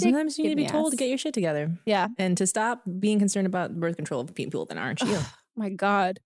Sometimes 0.00 0.38
you 0.38 0.44
need 0.44 0.50
to 0.50 0.56
be 0.56 0.66
told 0.66 0.90
to 0.90 0.96
get 0.96 1.08
your 1.08 1.18
shit 1.18 1.34
together. 1.34 1.70
Yeah. 1.86 2.08
And 2.18 2.36
to 2.38 2.46
stop 2.48 2.82
being 2.98 3.20
concerned 3.20 3.46
about 3.46 3.78
birth 3.78 3.94
control 3.96 4.20
of 4.20 4.34
people 4.34 4.64
that 4.66 4.76
aren't 4.76 5.00
you. 5.02 5.18
My 5.56 5.70
God. 5.70 6.18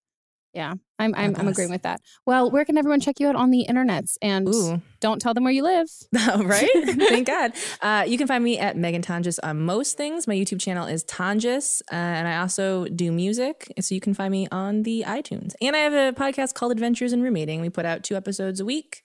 Yeah, 0.58 0.74
I'm 0.98 1.14
I'm, 1.14 1.36
I'm 1.36 1.46
agreeing 1.46 1.70
with 1.70 1.82
that. 1.82 2.00
Well, 2.26 2.50
where 2.50 2.64
can 2.64 2.76
everyone 2.76 2.98
check 2.98 3.20
you 3.20 3.28
out 3.28 3.36
on 3.36 3.50
the 3.50 3.64
internets? 3.70 4.16
And 4.20 4.52
Ooh. 4.52 4.82
don't 4.98 5.22
tell 5.22 5.32
them 5.32 5.44
where 5.44 5.52
you 5.52 5.62
live. 5.62 5.86
right? 6.12 6.68
Thank 6.74 7.28
God. 7.28 7.52
Uh, 7.80 8.04
you 8.08 8.18
can 8.18 8.26
find 8.26 8.42
me 8.42 8.58
at 8.58 8.76
Megan 8.76 9.00
Tonjes 9.00 9.38
on 9.40 9.60
most 9.60 9.96
things. 9.96 10.26
My 10.26 10.34
YouTube 10.34 10.60
channel 10.60 10.88
is 10.88 11.04
Tonjes, 11.04 11.80
uh, 11.92 11.94
and 11.94 12.26
I 12.26 12.38
also 12.38 12.86
do 12.86 13.12
music. 13.12 13.72
So 13.78 13.94
you 13.94 14.00
can 14.00 14.14
find 14.14 14.32
me 14.32 14.48
on 14.50 14.82
the 14.82 15.04
iTunes. 15.06 15.54
And 15.62 15.76
I 15.76 15.78
have 15.78 15.92
a 15.92 16.12
podcast 16.20 16.54
called 16.54 16.72
Adventures 16.72 17.12
in 17.12 17.22
Roommating. 17.22 17.60
We 17.60 17.70
put 17.70 17.86
out 17.86 18.02
two 18.02 18.16
episodes 18.16 18.58
a 18.58 18.64
week, 18.64 19.02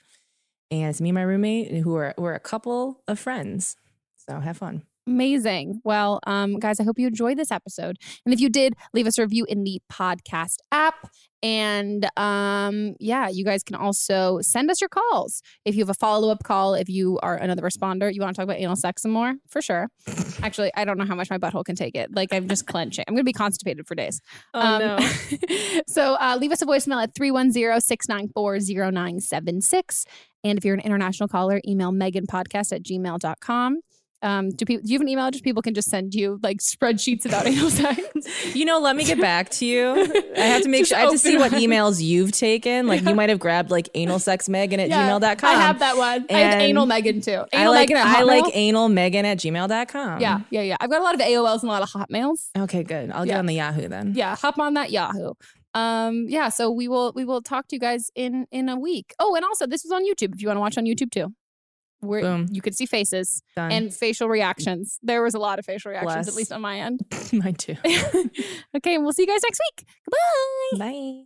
and 0.71 0.89
it's 0.89 1.01
me 1.01 1.09
and 1.09 1.15
my 1.15 1.21
roommate 1.21 1.83
who 1.83 1.95
are 1.97 2.15
we're 2.17 2.33
a 2.33 2.39
couple 2.39 3.03
of 3.07 3.19
friends. 3.19 3.75
So 4.17 4.39
have 4.39 4.57
fun. 4.57 4.85
Amazing. 5.05 5.81
Well, 5.83 6.19
um, 6.25 6.59
guys, 6.59 6.79
I 6.79 6.83
hope 6.83 6.97
you 6.97 7.07
enjoyed 7.07 7.37
this 7.37 7.51
episode. 7.51 7.97
And 8.25 8.33
if 8.33 8.39
you 8.39 8.49
did, 8.49 8.75
leave 8.93 9.07
us 9.07 9.17
a 9.17 9.21
review 9.21 9.45
in 9.49 9.63
the 9.63 9.81
podcast 9.91 10.57
app. 10.71 11.09
And 11.41 12.09
um, 12.15 12.95
yeah, 13.01 13.27
you 13.27 13.43
guys 13.43 13.63
can 13.63 13.75
also 13.75 14.39
send 14.41 14.71
us 14.71 14.79
your 14.79 14.87
calls. 14.87 15.41
If 15.65 15.75
you 15.75 15.81
have 15.81 15.89
a 15.89 15.93
follow 15.93 16.29
up 16.29 16.43
call, 16.43 16.73
if 16.73 16.87
you 16.87 17.19
are 17.21 17.35
another 17.35 17.61
responder, 17.61 18.13
you 18.13 18.21
want 18.21 18.33
to 18.33 18.39
talk 18.39 18.45
about 18.45 18.59
anal 18.59 18.77
sex 18.77 19.01
some 19.01 19.11
more, 19.11 19.33
for 19.49 19.61
sure. 19.61 19.89
Actually, 20.41 20.71
I 20.73 20.85
don't 20.85 20.97
know 20.97 21.05
how 21.05 21.15
much 21.15 21.29
my 21.29 21.37
butthole 21.37 21.65
can 21.65 21.75
take 21.75 21.95
it. 21.95 22.15
Like, 22.15 22.33
I'm 22.33 22.47
just 22.47 22.65
clenching. 22.65 23.03
I'm 23.09 23.13
going 23.13 23.25
to 23.25 23.25
be 23.25 23.33
constipated 23.33 23.85
for 23.85 23.95
days. 23.95 24.21
Oh, 24.53 24.77
no. 24.77 25.81
so 25.87 26.15
uh, 26.15 26.37
leave 26.39 26.53
us 26.53 26.61
a 26.61 26.65
voicemail 26.65 27.03
at 27.03 27.13
310 27.13 27.81
694 27.81 28.59
0976. 28.91 30.05
And 30.45 30.57
if 30.57 30.63
you're 30.63 30.75
an 30.75 30.81
international 30.81 31.27
caller, 31.27 31.59
email 31.67 31.91
meganpodcast 31.91 32.71
at 32.71 32.83
gmail.com. 32.83 33.79
Um, 34.23 34.49
do 34.51 34.65
people 34.65 34.83
do 34.85 34.91
you 34.91 34.97
have 34.97 35.01
an 35.01 35.09
email 35.09 35.25
address 35.27 35.41
people 35.41 35.61
can 35.61 35.73
just 35.73 35.89
send 35.89 36.15
you 36.15 36.39
like 36.41 36.57
spreadsheets 36.59 37.25
about 37.25 37.45
anal 37.45 37.69
sex? 37.81 38.01
You 38.55 38.65
know, 38.65 38.79
let 38.79 38.95
me 38.95 39.03
get 39.03 39.19
back 39.19 39.49
to 39.51 39.65
you. 39.65 39.91
I 40.37 40.39
have 40.39 40.63
to 40.63 40.69
make 40.69 40.79
Just 40.87 40.89
sure 40.89 40.97
I 40.97 41.01
have 41.01 41.11
to 41.11 41.17
see 41.19 41.37
what 41.37 41.51
emails 41.51 42.01
you've 42.01 42.31
taken. 42.31 42.87
Like 42.87 43.01
you 43.03 43.13
might 43.13 43.29
have 43.29 43.39
grabbed 43.39 43.69
like 43.69 43.89
anal 43.95 44.19
sex 44.19 44.47
Megan 44.47 44.79
at 44.79 44.89
Yeah, 44.89 45.09
gmail.com. 45.09 45.49
I 45.49 45.53
have 45.61 45.79
that 45.79 45.97
one. 45.97 46.25
I 46.29 46.33
have 46.39 46.61
anal 46.61 46.85
Megan 46.85 47.21
too. 47.21 47.31
Anal 47.31 47.47
I 47.53 47.67
like, 47.67 47.89
Megan 47.89 47.97
at 47.97 48.07
I 48.07 48.23
like 48.23 48.45
anal 48.53 48.89
Megan 48.89 49.25
at 49.25 49.37
gmail.com. 49.39 50.21
yeah, 50.21 50.39
yeah, 50.49 50.61
yeah. 50.61 50.77
I've 50.79 50.89
got 50.89 51.01
a 51.01 51.03
lot 51.03 51.15
of 51.15 51.21
AOLs 51.21 51.61
and 51.61 51.63
a 51.63 51.73
lot 51.73 51.81
of 51.83 51.89
Hotmails. 51.89 52.49
Okay, 52.57 52.83
good. 52.83 53.11
I'll 53.11 53.25
get 53.25 53.37
on 53.37 53.45
the 53.45 53.55
Yahoo 53.55 53.87
then. 53.89 54.13
Yeah, 54.15 54.35
hop 54.35 54.57
on 54.57 54.75
that 54.75 54.89
Yahoo. 54.91 55.33
Um, 55.75 56.27
yeah, 56.29 56.49
so 56.49 56.69
we 56.71 56.87
will 56.87 57.11
we 57.15 57.25
will 57.25 57.41
talk 57.41 57.67
to 57.69 57.75
you 57.75 57.79
guys 57.79 58.09
in 58.15 58.45
in 58.51 58.69
a 58.69 58.79
week. 58.79 59.13
Oh, 59.19 59.35
and 59.35 59.43
also 59.43 59.65
this 59.65 59.83
was 59.83 59.91
on 59.91 60.03
YouTube 60.05 60.33
if 60.35 60.41
you 60.41 60.47
want 60.47 60.57
to 60.57 60.61
watch 60.61 60.77
on 60.77 60.85
YouTube 60.85 61.11
too. 61.11 61.33
Where 62.03 62.21
Boom. 62.21 62.47
you 62.51 62.61
could 62.61 62.75
see 62.75 62.85
faces 62.85 63.41
Done. 63.55 63.71
and 63.71 63.93
facial 63.93 64.27
reactions. 64.29 64.99
There 65.01 65.21
was 65.23 65.33
a 65.33 65.39
lot 65.39 65.59
of 65.59 65.65
facial 65.65 65.91
reactions, 65.91 66.13
Bless. 66.13 66.27
at 66.27 66.35
least 66.35 66.51
on 66.51 66.61
my 66.61 66.79
end. 66.79 67.01
Mine 67.33 67.55
too. 67.55 67.75
okay, 68.75 68.95
and 68.95 69.03
we'll 69.03 69.13
see 69.13 69.23
you 69.23 69.27
guys 69.27 69.41
next 69.43 69.59
week. 69.77 69.87
Goodbye. 70.73 70.91
Bye. 70.91 71.23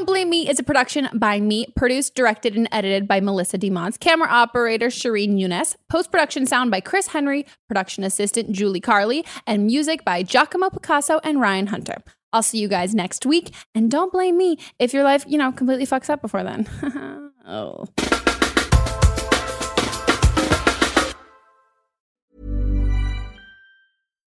Don't 0.00 0.06
Blame 0.06 0.30
Me 0.30 0.48
is 0.48 0.58
a 0.58 0.62
production 0.62 1.10
by 1.12 1.40
me, 1.40 1.66
produced, 1.76 2.14
directed, 2.14 2.56
and 2.56 2.66
edited 2.72 3.06
by 3.06 3.20
Melissa 3.20 3.58
DeMons, 3.58 4.00
camera 4.00 4.28
operator 4.30 4.86
Shireen 4.86 5.38
Younes, 5.38 5.76
post 5.90 6.10
production 6.10 6.46
sound 6.46 6.70
by 6.70 6.80
Chris 6.80 7.08
Henry, 7.08 7.44
production 7.68 8.02
assistant 8.02 8.50
Julie 8.50 8.80
Carley, 8.80 9.26
and 9.46 9.66
music 9.66 10.02
by 10.02 10.22
Giacomo 10.22 10.70
Picasso 10.70 11.20
and 11.22 11.38
Ryan 11.38 11.66
Hunter. 11.66 12.02
I'll 12.32 12.42
see 12.42 12.56
you 12.56 12.66
guys 12.66 12.94
next 12.94 13.26
week, 13.26 13.54
and 13.74 13.90
don't 13.90 14.10
blame 14.10 14.38
me 14.38 14.56
if 14.78 14.94
your 14.94 15.04
life, 15.04 15.26
you 15.28 15.36
know, 15.36 15.52
completely 15.52 15.84
fucks 15.84 16.08
up 16.08 16.22
before 16.22 16.44
then. 16.44 16.66
oh. 17.46 17.84